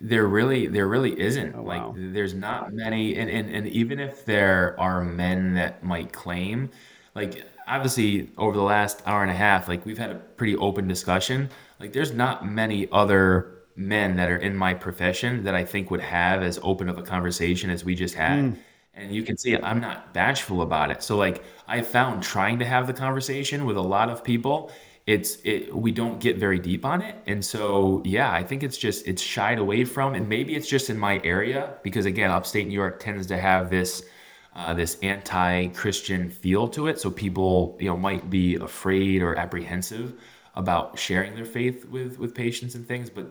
There 0.00 0.26
really, 0.26 0.66
there 0.66 0.86
really 0.86 1.18
isn't. 1.20 1.54
Oh, 1.56 1.62
wow. 1.62 1.88
Like, 1.96 2.12
there's 2.12 2.34
not 2.34 2.72
many, 2.72 3.16
and, 3.16 3.30
and 3.30 3.50
and 3.50 3.66
even 3.68 3.98
if 4.00 4.24
there 4.24 4.78
are 4.78 5.04
men 5.04 5.54
that 5.54 5.82
might 5.82 6.12
claim, 6.12 6.70
like, 7.14 7.44
obviously 7.66 8.30
over 8.38 8.56
the 8.56 8.62
last 8.62 9.02
hour 9.06 9.22
and 9.22 9.30
a 9.30 9.34
half, 9.34 9.68
like 9.68 9.84
we've 9.84 9.98
had 9.98 10.10
a 10.10 10.14
pretty 10.14 10.56
open 10.56 10.86
discussion. 10.88 11.50
Like, 11.80 11.92
there's 11.92 12.12
not 12.12 12.46
many 12.46 12.88
other 12.90 13.57
men 13.78 14.16
that 14.16 14.28
are 14.28 14.36
in 14.36 14.56
my 14.56 14.74
profession 14.74 15.44
that 15.44 15.54
I 15.54 15.64
think 15.64 15.90
would 15.90 16.00
have 16.00 16.42
as 16.42 16.58
open 16.62 16.88
of 16.88 16.98
a 16.98 17.02
conversation 17.02 17.70
as 17.70 17.84
we 17.84 17.94
just 17.94 18.14
had. 18.14 18.38
Mm. 18.40 18.56
And 18.94 19.14
you 19.14 19.22
can 19.22 19.38
see 19.38 19.56
I'm 19.56 19.80
not 19.80 20.12
bashful 20.12 20.62
about 20.62 20.90
it. 20.90 21.02
So 21.04 21.16
like 21.16 21.44
I 21.68 21.82
found 21.82 22.22
trying 22.22 22.58
to 22.58 22.64
have 22.64 22.88
the 22.88 22.92
conversation 22.92 23.64
with 23.64 23.76
a 23.76 23.82
lot 23.82 24.10
of 24.10 24.24
people, 24.24 24.72
it's 25.06 25.38
it 25.44 25.74
we 25.74 25.92
don't 25.92 26.18
get 26.18 26.36
very 26.36 26.58
deep 26.58 26.84
on 26.84 27.00
it. 27.02 27.14
And 27.26 27.44
so 27.44 28.02
yeah, 28.04 28.32
I 28.32 28.42
think 28.42 28.64
it's 28.64 28.76
just 28.76 29.06
it's 29.06 29.22
shied 29.22 29.58
away 29.58 29.84
from 29.84 30.14
and 30.14 30.28
maybe 30.28 30.56
it's 30.56 30.68
just 30.68 30.90
in 30.90 30.98
my 30.98 31.20
area 31.22 31.74
because 31.84 32.04
again, 32.04 32.32
upstate 32.32 32.66
New 32.66 32.74
York 32.74 32.98
tends 32.98 33.28
to 33.28 33.38
have 33.38 33.70
this 33.70 34.02
uh, 34.56 34.74
this 34.74 34.98
anti-Christian 35.02 36.28
feel 36.28 36.66
to 36.66 36.88
it. 36.88 36.98
So 36.98 37.12
people, 37.12 37.76
you 37.78 37.86
know, 37.86 37.96
might 37.96 38.28
be 38.28 38.56
afraid 38.56 39.22
or 39.22 39.36
apprehensive 39.36 40.14
about 40.56 40.98
sharing 40.98 41.36
their 41.36 41.44
faith 41.44 41.84
with 41.84 42.18
with 42.18 42.34
patients 42.34 42.74
and 42.74 42.86
things. 42.86 43.08
But 43.08 43.26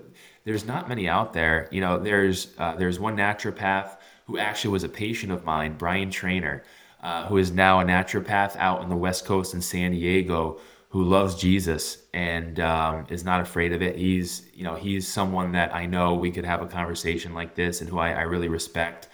there's 0.47 0.65
not 0.65 0.87
many 0.87 1.09
out 1.09 1.33
there. 1.33 1.67
You 1.71 1.81
know, 1.81 1.99
there's 1.99 2.53
uh, 2.57 2.73
there's 2.77 3.01
one 3.01 3.17
naturopath 3.17 3.97
who 4.27 4.37
actually 4.37 4.71
was 4.71 4.85
a 4.85 4.89
patient 4.89 5.33
of 5.33 5.43
mine, 5.43 5.75
Brian 5.77 6.09
Trainer, 6.09 6.63
uh, 7.03 7.25
who 7.25 7.35
is 7.35 7.51
now 7.51 7.81
a 7.81 7.83
naturopath 7.83 8.55
out 8.55 8.79
on 8.79 8.87
the 8.87 8.95
West 8.95 9.25
Coast 9.25 9.53
in 9.53 9.61
San 9.61 9.91
Diego, 9.91 10.61
who 10.87 11.03
loves 11.03 11.35
Jesus 11.35 11.97
and 12.13 12.61
um, 12.61 13.05
is 13.09 13.25
not 13.25 13.41
afraid 13.41 13.73
of 13.73 13.81
it. 13.81 13.97
He's 13.97 14.47
you 14.53 14.63
know 14.63 14.75
he's 14.75 15.05
someone 15.05 15.51
that 15.51 15.75
I 15.75 15.85
know 15.85 16.13
we 16.13 16.31
could 16.31 16.45
have 16.45 16.61
a 16.61 16.67
conversation 16.67 17.33
like 17.33 17.53
this, 17.53 17.81
and 17.81 17.89
who 17.89 17.99
I, 17.99 18.11
I 18.11 18.21
really 18.21 18.47
respect. 18.47 19.09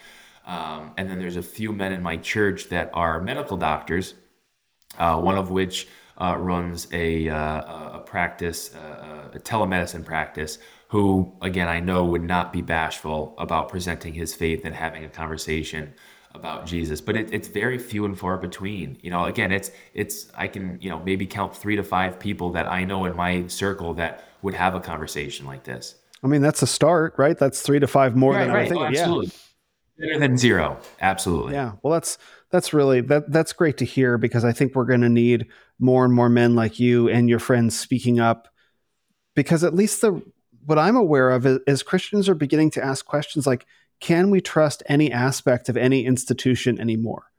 Um, 0.46 0.92
and 0.96 1.10
then 1.10 1.18
there's 1.18 1.36
a 1.36 1.42
few 1.42 1.72
men 1.72 1.92
in 1.92 2.00
my 2.00 2.16
church 2.16 2.68
that 2.68 2.90
are 2.94 3.20
medical 3.20 3.56
doctors, 3.56 4.14
uh, 4.98 5.18
one 5.20 5.36
of 5.36 5.50
which 5.50 5.88
uh, 6.18 6.36
runs 6.38 6.86
a, 6.92 7.28
uh, 7.28 7.96
a 7.98 8.02
practice, 8.06 8.74
uh, 8.74 9.30
a 9.32 9.38
telemedicine 9.38 10.04
practice, 10.04 10.58
who, 10.94 11.32
again, 11.42 11.66
I 11.66 11.80
know 11.80 12.04
would 12.04 12.22
not 12.22 12.52
be 12.52 12.62
bashful 12.62 13.34
about 13.36 13.68
presenting 13.68 14.14
his 14.14 14.32
faith 14.32 14.64
and 14.64 14.72
having 14.72 15.02
a 15.02 15.08
conversation 15.08 15.92
about 16.36 16.66
Jesus. 16.66 17.00
But 17.00 17.16
it, 17.16 17.34
it's 17.34 17.48
very 17.48 17.78
few 17.78 18.04
and 18.04 18.16
far 18.16 18.38
between. 18.38 18.96
You 19.02 19.10
know, 19.10 19.24
again, 19.24 19.50
it's 19.50 19.72
it's 19.92 20.28
I 20.36 20.46
can 20.46 20.78
you 20.80 20.90
know 20.90 21.00
maybe 21.00 21.26
count 21.26 21.56
three 21.56 21.74
to 21.74 21.82
five 21.82 22.20
people 22.20 22.52
that 22.52 22.68
I 22.68 22.84
know 22.84 23.06
in 23.06 23.16
my 23.16 23.48
circle 23.48 23.94
that 23.94 24.22
would 24.42 24.54
have 24.54 24.76
a 24.76 24.80
conversation 24.80 25.46
like 25.46 25.64
this. 25.64 25.96
I 26.22 26.28
mean, 26.28 26.42
that's 26.42 26.62
a 26.62 26.66
start, 26.68 27.14
right? 27.18 27.36
That's 27.36 27.60
three 27.60 27.80
to 27.80 27.88
five 27.88 28.14
more 28.14 28.34
right, 28.34 28.44
than 28.44 28.54
right. 28.54 28.66
I 28.66 28.68
think. 28.68 28.80
Oh, 28.80 28.84
absolutely. 28.84 29.26
Yeah 29.26 29.32
better 29.96 30.18
than 30.18 30.36
zero 30.36 30.76
absolutely 31.00 31.52
yeah 31.52 31.70
well 31.84 31.92
that's 31.92 32.18
that's 32.50 32.72
really 32.72 33.00
that 33.00 33.30
that's 33.30 33.52
great 33.52 33.76
to 33.76 33.84
hear 33.84 34.18
because 34.18 34.44
i 34.44 34.50
think 34.50 34.74
we're 34.74 34.84
going 34.84 35.02
to 35.02 35.08
need 35.08 35.46
more 35.78 36.04
and 36.04 36.12
more 36.12 36.28
men 36.28 36.56
like 36.56 36.80
you 36.80 37.08
and 37.08 37.28
your 37.28 37.38
friends 37.38 37.78
speaking 37.78 38.18
up 38.18 38.48
because 39.36 39.62
at 39.62 39.72
least 39.72 40.00
the 40.00 40.20
what 40.66 40.78
i'm 40.78 40.96
aware 40.96 41.30
of 41.30 41.46
is, 41.46 41.58
is 41.66 41.82
christians 41.82 42.28
are 42.28 42.34
beginning 42.34 42.70
to 42.70 42.84
ask 42.84 43.04
questions 43.04 43.46
like 43.46 43.66
can 44.00 44.30
we 44.30 44.40
trust 44.40 44.82
any 44.86 45.10
aspect 45.10 45.68
of 45.70 45.76
any 45.76 46.04
institution 46.04 46.78
anymore? 46.78 47.30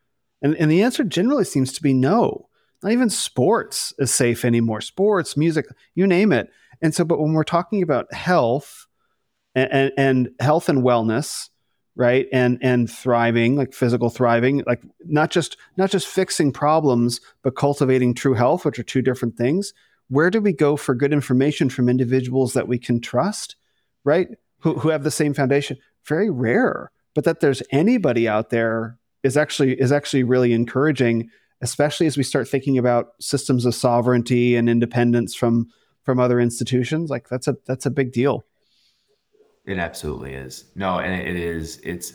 And, 0.41 0.55
and 0.55 0.71
the 0.71 0.81
answer 0.81 1.03
generally 1.03 1.45
seems 1.45 1.71
to 1.73 1.83
be 1.83 1.93
no. 1.93 2.49
Not 2.83 2.91
even 2.91 3.09
sports 3.09 3.93
is 3.99 4.11
safe 4.11 4.43
anymore. 4.43 4.81
Sports 4.81 5.37
music 5.37 5.67
you 5.93 6.07
name 6.07 6.31
it. 6.31 6.49
And 6.81 6.93
so 6.93 7.05
but 7.05 7.19
when 7.19 7.33
we're 7.33 7.43
talking 7.43 7.81
about 7.83 8.11
health 8.13 8.87
and, 9.53 9.71
and, 9.71 9.91
and 9.97 10.29
health 10.39 10.67
and 10.67 10.83
wellness 10.83 11.49
right 11.95 12.27
and 12.33 12.57
and 12.61 12.91
thriving 12.91 13.55
like 13.55 13.73
physical 13.73 14.09
thriving 14.09 14.61
like 14.67 14.81
not 15.05 15.31
just 15.31 15.55
not 15.77 15.89
just 15.89 16.07
fixing 16.07 16.51
problems 16.51 17.21
but 17.41 17.55
cultivating 17.55 18.13
true 18.13 18.33
health 18.33 18.65
which 18.65 18.77
are 18.77 18.83
two 18.83 19.01
different 19.01 19.37
things 19.37 19.73
where 20.09 20.29
do 20.29 20.39
we 20.39 20.53
go 20.53 20.75
for 20.75 20.95
good 20.95 21.13
information 21.13 21.69
from 21.69 21.89
individuals 21.89 22.53
that 22.53 22.67
we 22.67 22.77
can 22.77 22.99
trust 22.99 23.55
right 24.03 24.29
who, 24.59 24.73
who 24.75 24.89
have 24.89 25.03
the 25.03 25.11
same 25.11 25.33
foundation 25.33 25.77
very 26.05 26.29
rare 26.29 26.91
but 27.13 27.23
that 27.23 27.39
there's 27.39 27.63
anybody 27.71 28.27
out 28.27 28.49
there 28.49 28.97
is 29.23 29.37
actually 29.37 29.73
is 29.79 29.91
actually 29.91 30.23
really 30.23 30.53
encouraging 30.53 31.29
especially 31.61 32.05
as 32.05 32.17
we 32.17 32.23
start 32.23 32.47
thinking 32.47 32.77
about 32.77 33.13
systems 33.19 33.65
of 33.65 33.73
sovereignty 33.73 34.55
and 34.55 34.69
independence 34.69 35.33
from 35.33 35.67
from 36.03 36.19
other 36.19 36.39
institutions 36.39 37.09
like 37.09 37.27
that's 37.29 37.47
a 37.47 37.55
that's 37.65 37.85
a 37.85 37.91
big 37.91 38.11
deal 38.11 38.45
it 39.65 39.79
absolutely 39.79 40.33
is. 40.33 40.65
No, 40.75 40.99
and 40.99 41.21
it 41.21 41.35
is. 41.35 41.79
It's 41.83 42.13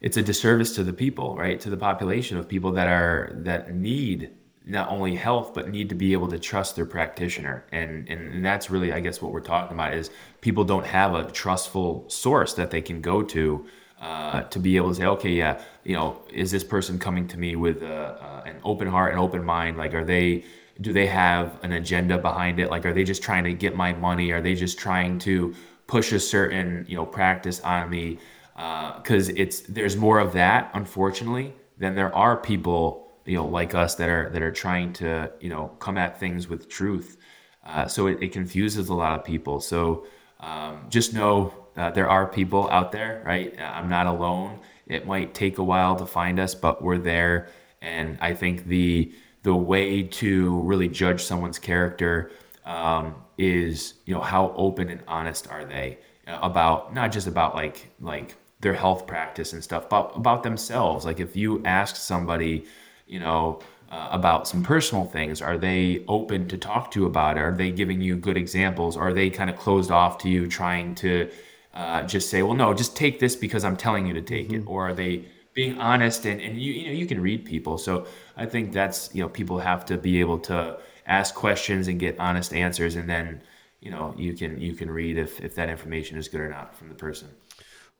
it's 0.00 0.16
a 0.16 0.22
disservice 0.22 0.74
to 0.76 0.84
the 0.84 0.92
people, 0.92 1.36
right? 1.36 1.60
To 1.60 1.70
the 1.70 1.76
population 1.76 2.38
of 2.38 2.48
people 2.48 2.72
that 2.72 2.88
are 2.88 3.32
that 3.36 3.74
need 3.74 4.30
not 4.68 4.88
only 4.90 5.14
health 5.16 5.54
but 5.54 5.68
need 5.68 5.88
to 5.88 5.94
be 5.94 6.12
able 6.12 6.28
to 6.28 6.38
trust 6.38 6.76
their 6.76 6.86
practitioner. 6.86 7.64
And, 7.72 8.08
and 8.08 8.34
and 8.34 8.44
that's 8.44 8.70
really 8.70 8.92
i 8.92 9.00
guess 9.00 9.20
what 9.22 9.32
we're 9.32 9.40
talking 9.40 9.74
about 9.74 9.94
is 9.94 10.10
people 10.40 10.64
don't 10.64 10.86
have 10.86 11.14
a 11.14 11.30
trustful 11.30 12.04
source 12.08 12.54
that 12.54 12.70
they 12.70 12.82
can 12.82 13.00
go 13.00 13.22
to 13.22 13.66
uh, 14.00 14.42
to 14.42 14.58
be 14.60 14.76
able 14.76 14.90
to 14.90 14.94
say 14.94 15.06
okay 15.06 15.30
yeah 15.32 15.60
you 15.84 15.94
know 15.94 16.22
is 16.32 16.50
this 16.50 16.62
person 16.62 16.98
coming 16.98 17.26
to 17.26 17.38
me 17.38 17.56
with 17.56 17.82
a, 17.82 18.22
uh, 18.22 18.42
an 18.46 18.56
open 18.64 18.88
heart 18.88 19.12
and 19.12 19.20
open 19.20 19.44
mind? 19.44 19.76
Like 19.76 19.94
are 19.94 20.04
they 20.04 20.44
do 20.80 20.92
they 20.92 21.06
have 21.06 21.58
an 21.64 21.72
agenda 21.72 22.18
behind 22.18 22.60
it? 22.60 22.70
Like 22.70 22.86
are 22.86 22.92
they 22.92 23.04
just 23.04 23.22
trying 23.22 23.44
to 23.44 23.52
get 23.52 23.74
my 23.74 23.92
money? 23.92 24.30
Are 24.30 24.40
they 24.40 24.54
just 24.54 24.78
trying 24.78 25.18
to 25.20 25.54
push 25.86 26.12
a 26.12 26.20
certain 26.20 26.84
you 26.88 26.96
know 26.96 27.06
practice 27.06 27.60
on 27.60 27.90
me? 27.90 28.18
Because 28.54 29.28
uh, 29.28 29.34
it's 29.36 29.60
there's 29.60 29.96
more 29.96 30.18
of 30.18 30.32
that 30.34 30.70
unfortunately 30.74 31.54
than 31.78 31.94
there 31.94 32.14
are 32.14 32.36
people 32.36 33.07
you 33.28 33.36
know 33.36 33.46
like 33.46 33.74
us 33.74 33.94
that 33.96 34.08
are 34.08 34.30
that 34.30 34.42
are 34.42 34.50
trying 34.50 34.92
to 34.94 35.30
you 35.40 35.48
know 35.48 35.68
come 35.78 35.98
at 35.98 36.18
things 36.18 36.48
with 36.48 36.68
truth. 36.68 37.16
Uh, 37.64 37.86
so 37.86 38.06
it, 38.06 38.22
it, 38.22 38.32
confuses 38.32 38.88
a 38.88 38.94
lot 38.94 39.18
of 39.18 39.24
people. 39.26 39.60
So 39.60 40.06
um, 40.40 40.86
just 40.88 41.12
know 41.12 41.52
uh, 41.76 41.90
there 41.90 42.08
are 42.08 42.26
people 42.26 42.68
out 42.70 42.92
there 42.92 43.22
right? 43.26 43.54
I'm 43.60 43.90
not 43.90 44.06
alone. 44.06 44.60
It 44.86 45.06
might 45.06 45.34
take 45.34 45.58
a 45.58 45.62
while 45.62 45.94
to 45.96 46.06
find 46.06 46.40
us 46.40 46.54
but 46.54 46.82
we're 46.82 46.98
there. 46.98 47.48
And 47.80 48.18
i 48.20 48.34
think 48.34 48.66
the 48.66 49.12
the 49.42 49.54
way 49.54 50.02
to 50.02 50.60
really 50.60 50.88
judge 50.88 51.22
someone's 51.22 51.58
character 51.58 52.30
um, 52.64 53.14
is 53.36 53.94
you 54.04 54.14
know 54.14 54.20
how 54.20 54.52
open 54.56 54.88
and 54.90 55.02
honest 55.06 55.48
are 55.48 55.64
they 55.64 55.98
uh, 56.26 56.38
about 56.42 56.92
not 56.94 57.12
just 57.12 57.26
about 57.26 57.54
like 57.54 57.90
like 58.00 58.36
their 58.60 58.74
health 58.74 59.06
practice 59.06 59.52
and 59.52 59.62
stuff 59.62 59.88
but 59.88 60.12
about 60.16 60.42
themselves. 60.42 61.04
Like 61.04 61.20
if 61.20 61.36
you 61.36 61.62
ask 61.64 61.96
somebody 61.96 62.64
you 63.08 63.20
know 63.20 63.60
uh, 63.90 64.08
about 64.12 64.46
some 64.46 64.62
personal 64.62 65.04
things. 65.04 65.42
Are 65.42 65.58
they 65.58 66.04
open 66.06 66.46
to 66.48 66.58
talk 66.58 66.90
to 66.92 67.00
you 67.00 67.06
about 67.06 67.36
it? 67.36 67.40
Are 67.40 67.56
they 67.56 67.70
giving 67.70 68.00
you 68.00 68.16
good 68.16 68.36
examples? 68.36 68.96
Are 68.96 69.12
they 69.12 69.30
kind 69.30 69.50
of 69.50 69.56
closed 69.56 69.90
off 69.90 70.18
to 70.18 70.28
you 70.28 70.46
trying 70.46 70.94
to 70.96 71.30
uh, 71.74 72.02
just 72.02 72.28
say 72.28 72.42
well 72.42 72.54
no 72.54 72.74
just 72.74 72.96
take 72.96 73.20
this 73.20 73.36
because 73.36 73.62
i'm 73.62 73.76
telling 73.76 74.04
you 74.04 74.14
to 74.14 74.22
take 74.22 74.48
mm-hmm. 74.48 74.62
it 74.62 74.66
or 74.66 74.88
are 74.88 74.94
they 74.94 75.24
being 75.54 75.78
honest 75.78 76.24
and, 76.24 76.40
and 76.40 76.60
you, 76.60 76.72
you 76.72 76.86
know 76.86 76.92
you 76.92 77.06
can 77.06 77.20
read 77.20 77.44
people. 77.44 77.78
So 77.78 78.06
i 78.36 78.46
think 78.46 78.72
that's 78.72 79.12
you 79.14 79.22
know 79.22 79.28
people 79.28 79.58
have 79.58 79.84
to 79.86 79.96
be 79.96 80.20
able 80.20 80.38
to 80.50 80.78
ask 81.06 81.34
questions 81.34 81.88
and 81.88 81.98
get 81.98 82.18
honest 82.20 82.52
answers 82.52 82.94
and 82.94 83.08
then 83.08 83.42
you 83.80 83.90
know 83.90 84.14
you 84.16 84.34
can 84.34 84.60
you 84.60 84.74
can 84.74 84.90
read 84.90 85.18
if 85.18 85.40
if 85.40 85.54
that 85.56 85.68
information 85.68 86.16
is 86.16 86.28
good 86.28 86.40
or 86.40 86.48
not 86.48 86.76
from 86.76 86.88
the 86.88 86.94
person. 86.94 87.28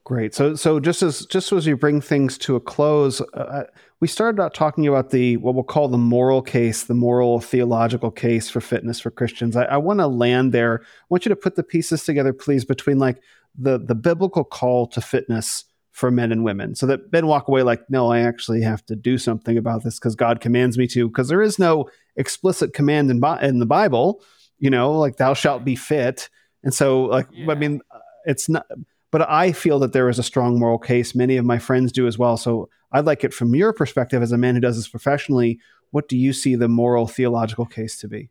Great. 0.05 0.35
So 0.35 0.55
so 0.55 0.81
just 0.81 1.03
as 1.03 1.27
just 1.27 1.53
as 1.53 1.67
you 1.67 1.77
bring 1.77 2.01
things 2.01 2.39
to 2.39 2.57
a 2.57 2.61
close 2.61 3.21
uh, 3.21 3.65
we 4.01 4.07
started 4.07 4.41
out 4.41 4.55
talking 4.55 4.87
about 4.87 5.11
the 5.11 5.37
what 5.39 5.55
we'll 5.55 5.65
call 5.65 5.89
the 5.89 5.99
moral 5.99 6.43
case 6.43 6.85
the 6.85 6.95
moral 6.95 7.41
theological 7.41 8.11
case 8.11 8.49
for 8.49 8.61
fitness 8.61 9.01
for 9.01 9.11
christians. 9.11 9.57
I, 9.57 9.65
I 9.65 9.77
want 9.77 10.01
to 10.01 10.07
land 10.07 10.53
there. 10.53 10.83
I 10.83 11.07
want 11.09 11.25
you 11.25 11.31
to 11.31 11.37
put 11.37 11.57
the 11.57 11.62
pieces 11.62 12.05
together 12.05 12.33
please 12.33 12.65
between 12.65 12.99
like 12.99 13.20
the 13.57 13.79
the 13.79 13.95
biblical 13.95 14.45
call 14.45 14.87
to 14.89 15.01
fitness 15.01 15.65
for 15.93 16.12
men 16.12 16.31
and 16.31 16.45
women. 16.45 16.77
So 16.77 16.87
that 16.87 17.11
men 17.11 17.27
walk 17.27 17.49
away 17.49 17.62
like 17.62 17.89
no 17.91 18.11
i 18.11 18.20
actually 18.20 18.62
have 18.62 18.85
to 18.87 18.97
do 18.97 19.19
something 19.19 19.59
about 19.59 19.83
this 19.83 19.99
because 19.99 20.15
god 20.15 20.41
commands 20.41 20.79
me 20.79 20.87
to. 20.89 21.09
Because 21.09 21.29
there 21.29 21.43
is 21.43 21.59
no 21.59 21.89
explicit 22.16 22.75
command 22.75 23.11
in, 23.11 23.23
in 23.43 23.59
the 23.59 23.66
bible 23.66 24.23
you 24.59 24.70
know 24.70 24.93
like 24.93 25.16
thou 25.16 25.35
shalt 25.35 25.65
be 25.65 25.77
fit. 25.77 26.29
And 26.62 26.75
so 26.75 27.03
like 27.05 27.29
yeah. 27.33 27.51
i 27.51 27.55
mean 27.55 27.81
it's 28.25 28.49
not 28.49 28.66
but 29.11 29.29
i 29.29 29.53
feel 29.53 29.79
that 29.79 29.93
there 29.93 30.09
is 30.09 30.19
a 30.19 30.23
strong 30.23 30.59
moral 30.59 30.79
case 30.79 31.15
many 31.15 31.37
of 31.37 31.45
my 31.45 31.59
friends 31.59 31.93
do 31.93 32.07
as 32.07 32.19
well 32.19 32.37
so 32.37 32.69
i'd 32.93 33.07
like 33.07 33.25
it 33.25 33.35
from 33.35 33.55
your 33.55 33.73
perspective 33.73 34.23
as 34.23 34.33
a 34.33 34.39
man 34.39 34.55
who 34.55 34.61
does 34.61 34.77
this 34.77 34.89
professionally 34.89 35.59
what 35.91 36.09
do 36.09 36.17
you 36.17 36.33
see 36.33 36.55
the 36.55 36.69
moral 36.69 37.07
theological 37.07 37.67
case 37.67 37.99
to 37.99 38.09
be 38.09 38.31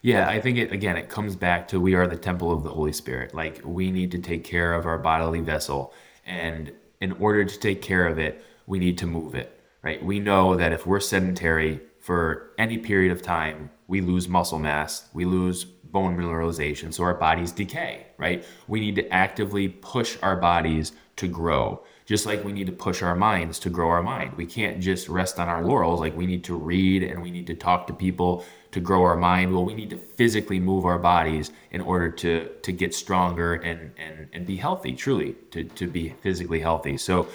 yeah, 0.00 0.28
I 0.28 0.40
think 0.40 0.58
it 0.58 0.70
again 0.70 0.96
it 0.96 1.08
comes 1.08 1.34
back 1.34 1.66
to 1.68 1.80
we 1.80 1.94
are 1.94 2.06
the 2.06 2.16
temple 2.16 2.52
of 2.52 2.62
the 2.62 2.70
Holy 2.70 2.92
Spirit. 2.92 3.34
Like 3.34 3.60
we 3.64 3.90
need 3.90 4.12
to 4.12 4.18
take 4.18 4.44
care 4.44 4.72
of 4.72 4.86
our 4.86 4.96
bodily 4.96 5.40
vessel 5.40 5.92
and 6.24 6.72
in 7.00 7.12
order 7.12 7.44
to 7.44 7.58
take 7.58 7.82
care 7.82 8.06
of 8.06 8.18
it, 8.18 8.44
we 8.66 8.78
need 8.78 8.98
to 8.98 9.06
move 9.06 9.34
it, 9.34 9.60
right? 9.82 10.02
We 10.04 10.20
know 10.20 10.56
that 10.56 10.72
if 10.72 10.86
we're 10.86 11.00
sedentary 11.00 11.80
for 12.00 12.50
any 12.58 12.78
period 12.78 13.12
of 13.12 13.22
time, 13.22 13.70
we 13.86 14.00
lose 14.00 14.28
muscle 14.28 14.58
mass, 14.58 15.08
we 15.14 15.24
lose 15.24 15.66
bone 15.92 16.16
mineralization, 16.16 16.92
so 16.92 17.04
our 17.04 17.14
bodies 17.14 17.52
decay, 17.52 18.06
right? 18.16 18.44
We 18.66 18.80
need 18.80 18.96
to 18.96 19.08
actively 19.12 19.68
push 19.68 20.16
our 20.22 20.36
bodies 20.36 20.92
to 21.16 21.28
grow, 21.28 21.82
just 22.06 22.26
like 22.26 22.44
we 22.44 22.52
need 22.52 22.66
to 22.66 22.72
push 22.72 23.02
our 23.02 23.14
minds 23.14 23.58
to 23.60 23.70
grow 23.70 23.88
our 23.90 24.02
mind. 24.02 24.34
We 24.36 24.46
can't 24.46 24.80
just 24.80 25.08
rest 25.08 25.38
on 25.38 25.48
our 25.48 25.64
laurels. 25.64 26.00
Like 26.00 26.16
we 26.16 26.26
need 26.26 26.44
to 26.44 26.54
read 26.54 27.02
and 27.02 27.22
we 27.22 27.30
need 27.30 27.46
to 27.48 27.54
talk 27.54 27.86
to 27.88 27.92
people 27.92 28.44
to 28.70 28.80
grow 28.80 29.02
our 29.02 29.16
mind. 29.16 29.52
Well, 29.52 29.64
we 29.64 29.74
need 29.74 29.90
to 29.90 29.96
physically 29.96 30.60
move 30.60 30.84
our 30.84 30.98
bodies 30.98 31.50
in 31.70 31.80
order 31.80 32.10
to 32.10 32.48
to 32.62 32.72
get 32.72 32.94
stronger 32.94 33.54
and 33.54 33.92
and 33.98 34.28
and 34.32 34.46
be 34.46 34.56
healthy, 34.56 34.92
truly, 34.92 35.36
to 35.50 35.64
to 35.64 35.86
be 35.86 36.14
physically 36.20 36.60
healthy. 36.60 36.96
So, 36.96 37.28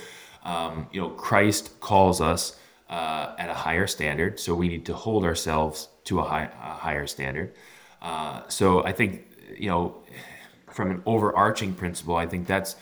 um, 0.44 0.88
you 0.92 1.02
know, 1.02 1.10
Christ 1.10 1.80
calls 1.80 2.22
us 2.22 2.58
uh, 2.90 3.34
at 3.40 3.50
a 3.50 3.54
higher 3.54 3.88
standard, 3.88 4.40
so 4.40 4.54
we 4.54 4.68
need 4.68 4.86
to 4.86 4.94
hold 4.94 5.26
ourselves 5.26 5.90
to 6.06 6.20
a, 6.20 6.24
high, 6.24 6.44
a 6.44 6.74
higher 6.74 7.08
standard. 7.08 7.54
Uh, 8.04 8.48
so 8.50 8.84
I 8.84 8.92
think 8.92 9.26
you 9.58 9.70
know, 9.70 10.04
from 10.72 10.92
an 10.92 11.02
overarching 11.06 11.74
principle, 11.74 12.16
I 12.16 12.28
think 12.28 12.48
that's 12.48 12.76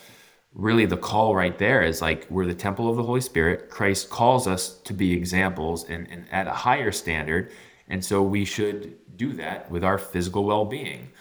really 0.54 0.86
the 0.86 0.98
call 0.98 1.34
right 1.36 1.58
there 1.58 1.82
is 1.82 2.02
like 2.02 2.28
we're 2.30 2.46
the 2.46 2.54
temple 2.54 2.90
of 2.90 2.98
the 2.98 3.04
Holy 3.04 3.22
Spirit. 3.22 3.70
Christ 3.70 4.10
calls 4.10 4.48
us 4.48 4.74
to 4.82 4.94
be 4.94 5.14
examples 5.14 5.90
and, 5.90 6.10
and 6.10 6.26
at 6.32 6.48
a 6.48 6.52
higher 6.52 6.92
standard. 6.92 7.52
And 7.88 8.04
so 8.04 8.22
we 8.22 8.46
should 8.46 8.98
do 9.16 9.34
that 9.34 9.70
with 9.72 9.84
our 9.84 9.98
physical 9.98 10.44
well 10.44 10.66
being. 10.66 11.12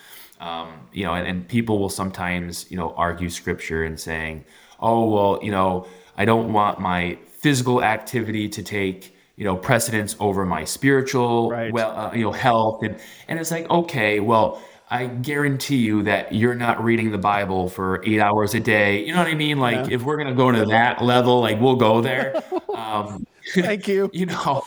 Um, 0.41 0.89
you 0.93 1.05
know, 1.05 1.15
and, 1.15 1.27
and 1.27 1.47
people 1.47 1.79
will 1.79 1.91
sometimes, 1.91 2.71
you 2.71 2.77
know, 2.77 2.95
argue 2.97 3.29
scripture 3.29 3.85
and 3.85 4.01
saying, 4.01 4.45
oh, 4.81 5.09
well, 5.11 5.39
you 5.43 5.51
know, 5.51 5.87
I 6.17 6.25
don't 6.25 6.53
want 6.53 6.81
my 6.81 7.19
physical 7.29 7.85
activity 7.85 8.49
to 8.49 8.63
take 8.63 9.15
you 9.41 9.47
know 9.47 9.57
precedence 9.57 10.15
over 10.21 10.45
my 10.45 10.65
spiritual 10.65 11.51
right. 11.51 11.73
well 11.73 11.97
uh, 11.97 12.13
you 12.13 12.23
know 12.23 12.31
health 12.31 12.83
and 12.83 13.01
and 13.27 13.39
it's 13.41 13.51
like 13.51 13.69
okay 13.71 14.21
well 14.21 14.63
I 14.93 15.07
guarantee 15.07 15.77
you 15.77 16.03
that 16.03 16.35
you're 16.35 16.57
not 16.57 16.83
reading 16.83 17.13
the 17.13 17.19
Bible 17.19 17.69
for 17.69 18.03
eight 18.05 18.19
hours 18.19 18.55
a 18.55 18.61
day. 18.61 19.05
You 19.05 19.13
know 19.13 19.21
what 19.21 19.29
I 19.29 19.35
mean? 19.35 19.61
Like, 19.61 19.89
yeah. 19.89 19.95
if 19.95 20.03
we're 20.03 20.17
gonna 20.17 20.35
go 20.35 20.51
to 20.51 20.67
that 20.67 21.01
level, 21.01 21.41
like 21.41 21.61
we'll 21.61 21.77
go 21.77 22.01
there. 22.01 22.43
Um, 22.75 23.25
Thank 23.55 23.87
you. 23.87 24.11
you 24.13 24.27
know, 24.27 24.65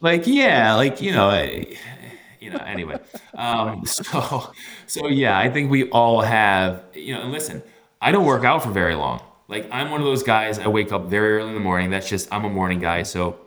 like 0.00 0.26
yeah, 0.26 0.74
like 0.74 1.02
you 1.02 1.12
know, 1.12 1.30
you 2.40 2.50
know. 2.50 2.58
Anyway, 2.58 2.98
um, 3.34 3.84
so 3.84 4.52
so 4.86 5.08
yeah, 5.08 5.38
I 5.38 5.50
think 5.50 5.70
we 5.70 5.90
all 5.90 6.22
have 6.22 6.84
you 6.94 7.14
know. 7.14 7.22
And 7.22 7.32
listen, 7.32 7.62
I 8.00 8.12
don't 8.12 8.24
work 8.24 8.44
out 8.44 8.62
for 8.62 8.70
very 8.70 8.94
long. 8.94 9.20
Like 9.48 9.68
I'm 9.70 9.90
one 9.90 10.00
of 10.00 10.06
those 10.06 10.22
guys. 10.22 10.58
I 10.58 10.68
wake 10.68 10.92
up 10.92 11.06
very 11.06 11.36
early 11.36 11.48
in 11.48 11.54
the 11.54 11.60
morning. 11.60 11.90
That's 11.90 12.08
just 12.08 12.32
I'm 12.32 12.44
a 12.44 12.50
morning 12.50 12.78
guy. 12.78 13.02
So 13.02 13.38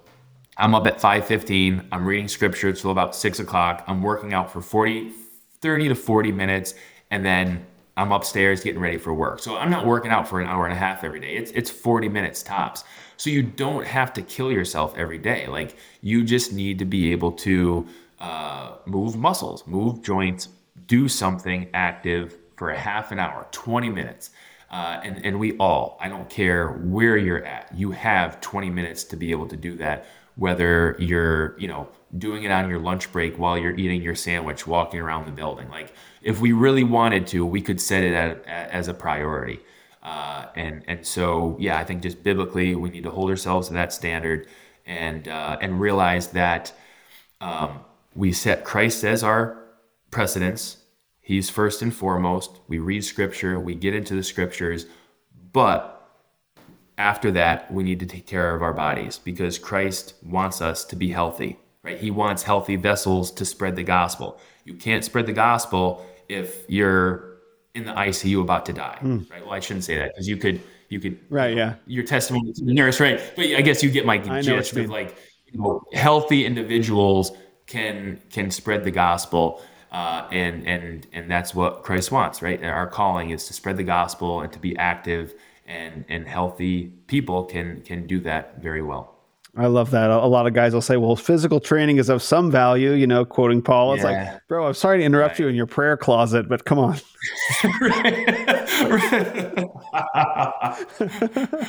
I'm 0.60 0.76
up 0.76 0.86
at 0.86 1.00
5:15. 1.00 1.88
I'm 1.92 2.06
reading 2.06 2.28
scripture 2.28 2.74
till 2.74 2.92
about 2.92 3.16
six 3.16 3.40
o'clock. 3.40 3.84
I'm 3.88 4.02
working 4.02 4.34
out 4.34 4.52
for 4.52 4.62
40 4.62 5.14
30 5.62 5.90
to 5.90 5.96
40 5.96 6.32
minutes, 6.32 6.74
and 7.12 7.26
then 7.26 7.66
I'm 7.98 8.12
upstairs 8.12 8.62
getting 8.64 8.80
ready 8.80 8.98
for 8.98 9.14
work. 9.14 9.40
So 9.40 9.58
I'm 9.58 9.70
not 9.70 9.86
working 9.86 10.12
out 10.12 10.28
for 10.28 10.40
an 10.40 10.48
hour 10.48 10.66
and 10.66 10.74
a 10.74 10.78
half 10.78 11.04
every 11.04 11.22
day. 11.22 11.36
It's 11.36 11.52
it's 11.52 11.70
40 11.70 12.10
minutes 12.10 12.44
tops. 12.44 12.84
So 13.16 13.30
you 13.30 13.42
don't 13.42 13.86
have 13.88 14.14
to 14.14 14.22
kill 14.22 14.52
yourself 14.52 14.98
every 14.98 15.18
day. 15.18 15.48
Like 15.48 15.78
you 16.02 16.24
just 16.24 16.52
need 16.52 16.80
to 16.80 16.86
be 16.86 17.12
able 17.14 17.32
to 17.34 17.88
uh, 18.20 18.76
move 18.86 19.16
muscles, 19.16 19.66
move 19.66 20.02
joints, 20.02 20.50
do 20.88 21.08
something 21.08 21.70
active 21.74 22.38
for 22.58 22.72
a 22.72 22.78
half 22.78 23.14
an 23.14 23.20
hour, 23.20 23.48
20 23.52 23.90
minutes. 23.90 24.32
Uh, 24.72 25.00
and, 25.04 25.26
and 25.26 25.40
we 25.40 25.58
all, 25.58 25.98
I 26.00 26.10
don't 26.10 26.30
care 26.30 26.74
where 26.74 27.18
you're 27.18 27.44
at, 27.44 27.74
you 27.76 27.90
have 27.92 28.40
20 28.40 28.70
minutes 28.70 29.04
to 29.06 29.16
be 29.16 29.32
able 29.32 29.48
to 29.48 29.58
do 29.58 29.76
that, 29.78 30.06
whether 30.40 30.96
you're, 31.00 31.60
you 31.60 31.68
know, 31.68 31.90
doing 32.18 32.44
it 32.44 32.52
on 32.52 32.70
your 32.70 32.80
lunch 32.80 33.12
break 33.12 33.38
while 33.38 33.58
you're 33.58 33.78
eating 33.78 34.02
your 34.02 34.16
sandwich, 34.16 34.66
walking 34.66 35.00
around 35.00 35.26
the 35.26 35.32
building. 35.32 35.70
Like, 35.70 35.94
if 36.22 36.40
we 36.40 36.54
really 36.54 36.86
wanted 36.86 37.28
to, 37.28 37.46
we 37.46 37.62
could 37.62 37.80
set 37.82 38.04
it 38.04 38.14
at, 38.14 38.46
at, 38.46 38.72
as 38.72 38.88
a 38.88 38.94
priority. 38.94 39.60
Uh, 40.02 40.46
and 40.56 40.84
and 40.88 41.06
so 41.06 41.58
yeah, 41.60 41.78
I 41.78 41.84
think 41.84 42.04
just 42.04 42.24
biblically, 42.24 42.74
we 42.74 42.90
need 42.90 43.04
to 43.04 43.12
hold 43.12 43.30
ourselves 43.30 43.68
to 43.68 43.74
that 43.74 43.92
standard 43.92 44.48
and 44.86 45.28
uh, 45.28 45.58
and 45.62 45.82
realize 45.82 46.28
that 46.28 46.74
um, 47.42 47.82
we 48.16 48.32
set 48.32 48.64
Christ 48.64 49.04
as 49.04 49.24
our 49.24 49.62
precedence. 50.10 50.78
He's 51.20 51.50
first 51.50 51.82
and 51.82 51.94
foremost. 51.94 52.60
We 52.68 52.80
read 52.80 53.04
Scripture, 53.04 53.60
we 53.60 53.76
get 53.76 53.94
into 53.94 54.16
the 54.16 54.24
Scriptures, 54.24 54.86
but 55.52 55.99
after 57.00 57.32
that, 57.32 57.72
we 57.74 57.84
need 57.84 58.00
to 58.02 58.06
take 58.06 58.28
care 58.28 58.54
of 58.54 58.62
our 58.62 58.74
bodies 58.74 59.18
because 59.18 59.58
Christ 59.58 60.14
wants 60.24 60.62
us 60.62 60.86
to 60.86 60.96
be 60.96 61.10
healthy 61.10 61.58
right? 61.84 61.98
He 61.98 62.12
wants 62.12 62.44
healthy 62.44 62.76
vessels 62.76 63.32
to 63.32 63.46
spread 63.46 63.76
the 63.76 63.84
gospel. 63.84 64.40
You 64.66 64.74
can't 64.76 65.04
spread 65.04 65.26
the 65.26 65.34
gospel 65.34 66.06
if 66.28 66.70
you're 66.70 67.38
in 67.76 67.86
the 67.86 67.94
ICU 67.94 68.42
about 68.42 68.66
to 68.68 68.74
die, 68.74 69.00
mm. 69.02 69.30
right? 69.32 69.44
Well, 69.44 69.54
I 69.54 69.60
shouldn't 69.60 69.86
say 69.86 69.98
that 69.98 70.14
because 70.14 70.28
you 70.28 70.38
could, 70.38 70.62
you 70.90 71.00
could, 71.00 71.20
right? 71.30 71.56
Yeah, 71.56 71.76
your 71.86 72.04
testimony 72.04 72.54
to 72.54 72.66
the 72.66 72.74
nurse, 72.74 73.00
right? 73.00 73.22
But 73.36 73.46
I 73.46 73.62
guess 73.62 73.84
you 73.84 73.90
get 73.90 74.06
my 74.06 74.18
gist 74.42 74.76
of 74.76 74.90
like, 74.90 75.18
you 75.48 75.60
know, 75.60 75.84
healthy 75.94 76.46
individuals 76.46 77.32
can 77.68 78.20
can 78.30 78.52
spread 78.52 78.84
the 78.84 78.92
gospel. 78.92 79.62
Uh, 79.92 80.28
and 80.32 80.68
and 80.68 81.08
and 81.14 81.32
that's 81.32 81.56
what 81.56 81.82
Christ 81.84 82.12
wants, 82.12 82.44
right? 82.44 82.60
And 82.60 82.70
Our 82.70 82.86
calling 82.86 83.32
is 83.32 83.48
to 83.48 83.54
spread 83.54 83.76
the 83.76 83.84
gospel 83.84 84.42
and 84.42 84.54
to 84.54 84.60
be 84.60 84.78
active, 84.78 85.34
and 85.70 86.04
and 86.10 86.28
healthy 86.28 86.88
people 87.08 87.46
can 87.46 87.82
can 87.82 88.08
do 88.08 88.20
that 88.22 88.62
very 88.62 88.82
well. 88.82 89.16
I 89.58 89.66
love 89.66 89.92
that. 89.92 90.12
A 90.12 90.26
lot 90.28 90.46
of 90.46 90.54
guys 90.54 90.74
will 90.74 90.82
say, 90.82 90.96
well, 90.98 91.16
physical 91.16 91.60
training 91.60 91.98
is 91.98 92.08
of 92.08 92.22
some 92.22 92.52
value, 92.52 92.92
you 92.92 93.08
know, 93.08 93.26
quoting 93.26 93.64
Paul. 93.64 93.94
It's 93.94 94.04
yeah. 94.04 94.34
like, 94.34 94.48
bro, 94.48 94.68
I'm 94.68 94.74
sorry 94.76 95.00
to 95.00 95.04
interrupt 95.04 95.34
right. 95.34 95.40
you 95.40 95.48
in 95.48 95.56
your 95.56 95.66
prayer 95.66 95.98
closet, 95.98 96.48
but 96.48 96.66
come 96.66 96.78
on. 96.78 96.96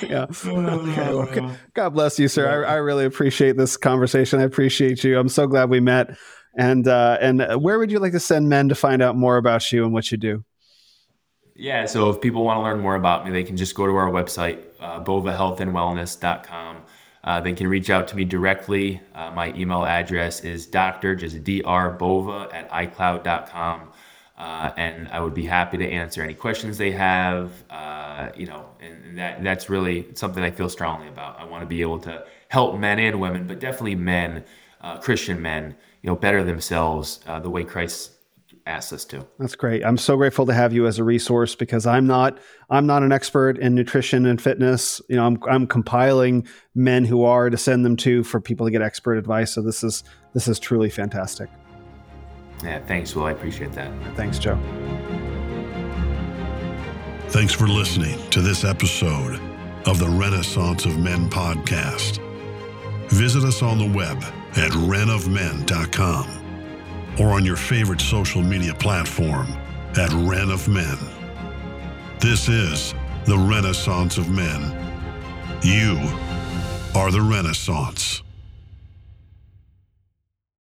yeah. 0.03 0.27
Okay. 0.41 1.41
Well, 1.41 1.57
God 1.75 1.91
bless 1.91 2.19
you, 2.19 2.29
sir. 2.29 2.65
I, 2.65 2.75
I, 2.75 2.77
really 2.77 3.05
appreciate 3.05 3.57
this 3.57 3.77
conversation. 3.77 4.41
I 4.41 4.45
appreciate 4.45 5.03
you. 5.03 5.19
I'm 5.19 5.29
so 5.29 5.47
glad 5.47 5.71
we 5.71 5.81
met. 5.81 6.17
And 6.57 6.87
uh, 6.87 7.19
and 7.21 7.41
where 7.63 7.79
would 7.79 7.91
you 7.91 7.99
like 7.99 8.13
to 8.13 8.21
send 8.21 8.49
men 8.49 8.69
to 8.69 8.75
find 8.75 9.03
out 9.03 9.17
more 9.17 9.37
about 9.37 9.73
you 9.73 9.85
and 9.85 9.93
what 9.93 10.13
you 10.13 10.19
do? 10.19 10.45
Yeah, 11.61 11.85
so 11.85 12.09
if 12.09 12.23
people 12.23 12.43
want 12.43 12.57
to 12.57 12.63
learn 12.63 12.81
more 12.81 12.95
about 12.95 13.27
me, 13.27 13.33
they 13.33 13.45
can 13.45 13.59
just 13.59 13.75
go 13.75 13.85
to 13.85 13.95
our 13.95 14.09
website, 14.09 14.63
uh, 14.81 15.05
bovahealthandwellness.com. 15.05 16.77
Uh, 17.23 17.41
they 17.43 17.53
can 17.53 17.67
reach 17.69 17.91
out 17.91 18.09
to 18.09 18.17
me 18.17 18.25
directly. 18.25 19.03
Uh, 19.15 19.31
my 19.33 19.53
email 19.53 19.85
address 19.85 20.41
is 20.41 20.65
doctor, 20.65 21.15
just 21.15 21.45
drbova 21.45 22.51
at 22.55 22.71
icloud.com. 22.71 23.93
Uh, 24.39 24.71
and 24.79 25.09
I 25.09 25.21
would 25.21 25.35
be 25.35 25.45
happy 25.45 25.77
to 25.77 25.87
answer 25.87 26.23
any 26.23 26.33
questions 26.33 26.79
they 26.79 26.93
have. 26.93 27.53
Uh, 27.69 28.31
you 28.35 28.47
know, 28.47 28.65
and 28.81 29.19
that 29.19 29.45
that's 29.45 29.69
really 29.69 30.07
something 30.15 30.43
I 30.43 30.51
feel 30.51 30.71
strongly 30.71 31.09
about. 31.09 31.39
I 31.39 31.45
want 31.45 31.61
to 31.61 31.67
be 31.67 31.83
able 31.83 31.99
to 32.01 32.25
help 32.49 32.79
men 32.79 32.99
and 32.99 33.21
women, 33.21 33.47
but 33.47 33.61
definitely 33.61 33.97
men, 33.97 34.45
uh, 34.81 34.97
Christian 34.97 35.43
men, 35.43 35.77
you 36.01 36.09
know, 36.09 36.17
better 36.17 36.43
themselves 36.43 37.21
uh, 37.27 37.39
the 37.39 37.51
way 37.51 37.65
Christ 37.65 38.13
asked 38.71 38.93
us 38.93 39.05
to. 39.07 39.27
That's 39.39 39.55
great. 39.55 39.85
I'm 39.85 39.99
so 39.99 40.17
grateful 40.17 40.47
to 40.47 40.55
have 40.55 40.73
you 40.73 40.87
as 40.87 40.99
a 40.99 41.05
resource 41.05 41.55
because 41.55 41.87
I'm 41.87 42.07
not 42.07 42.39
I'm 42.71 42.87
not 42.87 43.03
an 43.03 43.13
expert 43.13 43.59
in 43.59 43.75
nutrition 43.75 44.27
and 44.27 44.41
fitness. 44.41 45.01
You 45.09 45.17
know, 45.17 45.27
I'm 45.27 45.39
I'm 45.49 45.67
compiling 45.67 46.47
men 46.75 47.05
who 47.05 47.25
are 47.25 47.51
to 47.51 47.57
send 47.57 47.85
them 47.85 47.97
to 47.99 48.23
for 48.25 48.41
people 48.41 48.67
to 48.67 48.71
get 48.71 48.81
expert 48.81 49.17
advice. 49.17 49.53
So 49.53 49.63
this 49.63 49.83
is 49.83 50.05
this 50.33 50.49
is 50.49 50.59
truly 50.59 50.89
fantastic. 50.89 51.51
Yeah, 52.63 52.81
thanks, 52.87 53.15
Will. 53.15 53.25
I 53.25 53.33
appreciate 53.33 53.73
that. 53.73 53.93
Thanks, 54.17 54.39
Joe. 54.39 54.59
Thanks 57.29 57.53
for 57.53 57.69
listening 57.69 58.19
to 58.31 58.41
this 58.41 58.65
episode 58.65 59.41
of 59.87 59.99
the 59.99 60.09
Renaissance 60.09 60.85
of 60.85 60.99
Men 60.99 61.31
podcast. 61.31 62.19
Visit 63.09 63.45
us 63.45 63.63
on 63.63 63.79
the 63.79 63.97
web 63.97 64.19
at 64.57 64.73
renofmen.com 64.73 66.40
or 67.21 67.35
on 67.35 67.45
your 67.45 67.57
favorite 67.57 68.01
social 68.01 68.41
media 68.41 68.75
platform 68.75 69.47
at 69.99 70.11
Ren 70.27 70.51
of 70.51 70.67
Men. 70.69 70.97
This 72.19 72.49
is 72.49 72.95
the 73.27 73.37
Renaissance 73.37 74.17
of 74.17 74.31
Men. 74.31 74.61
You 75.63 75.99
are 76.95 77.11
the 77.11 77.21
Renaissance. 77.21 78.23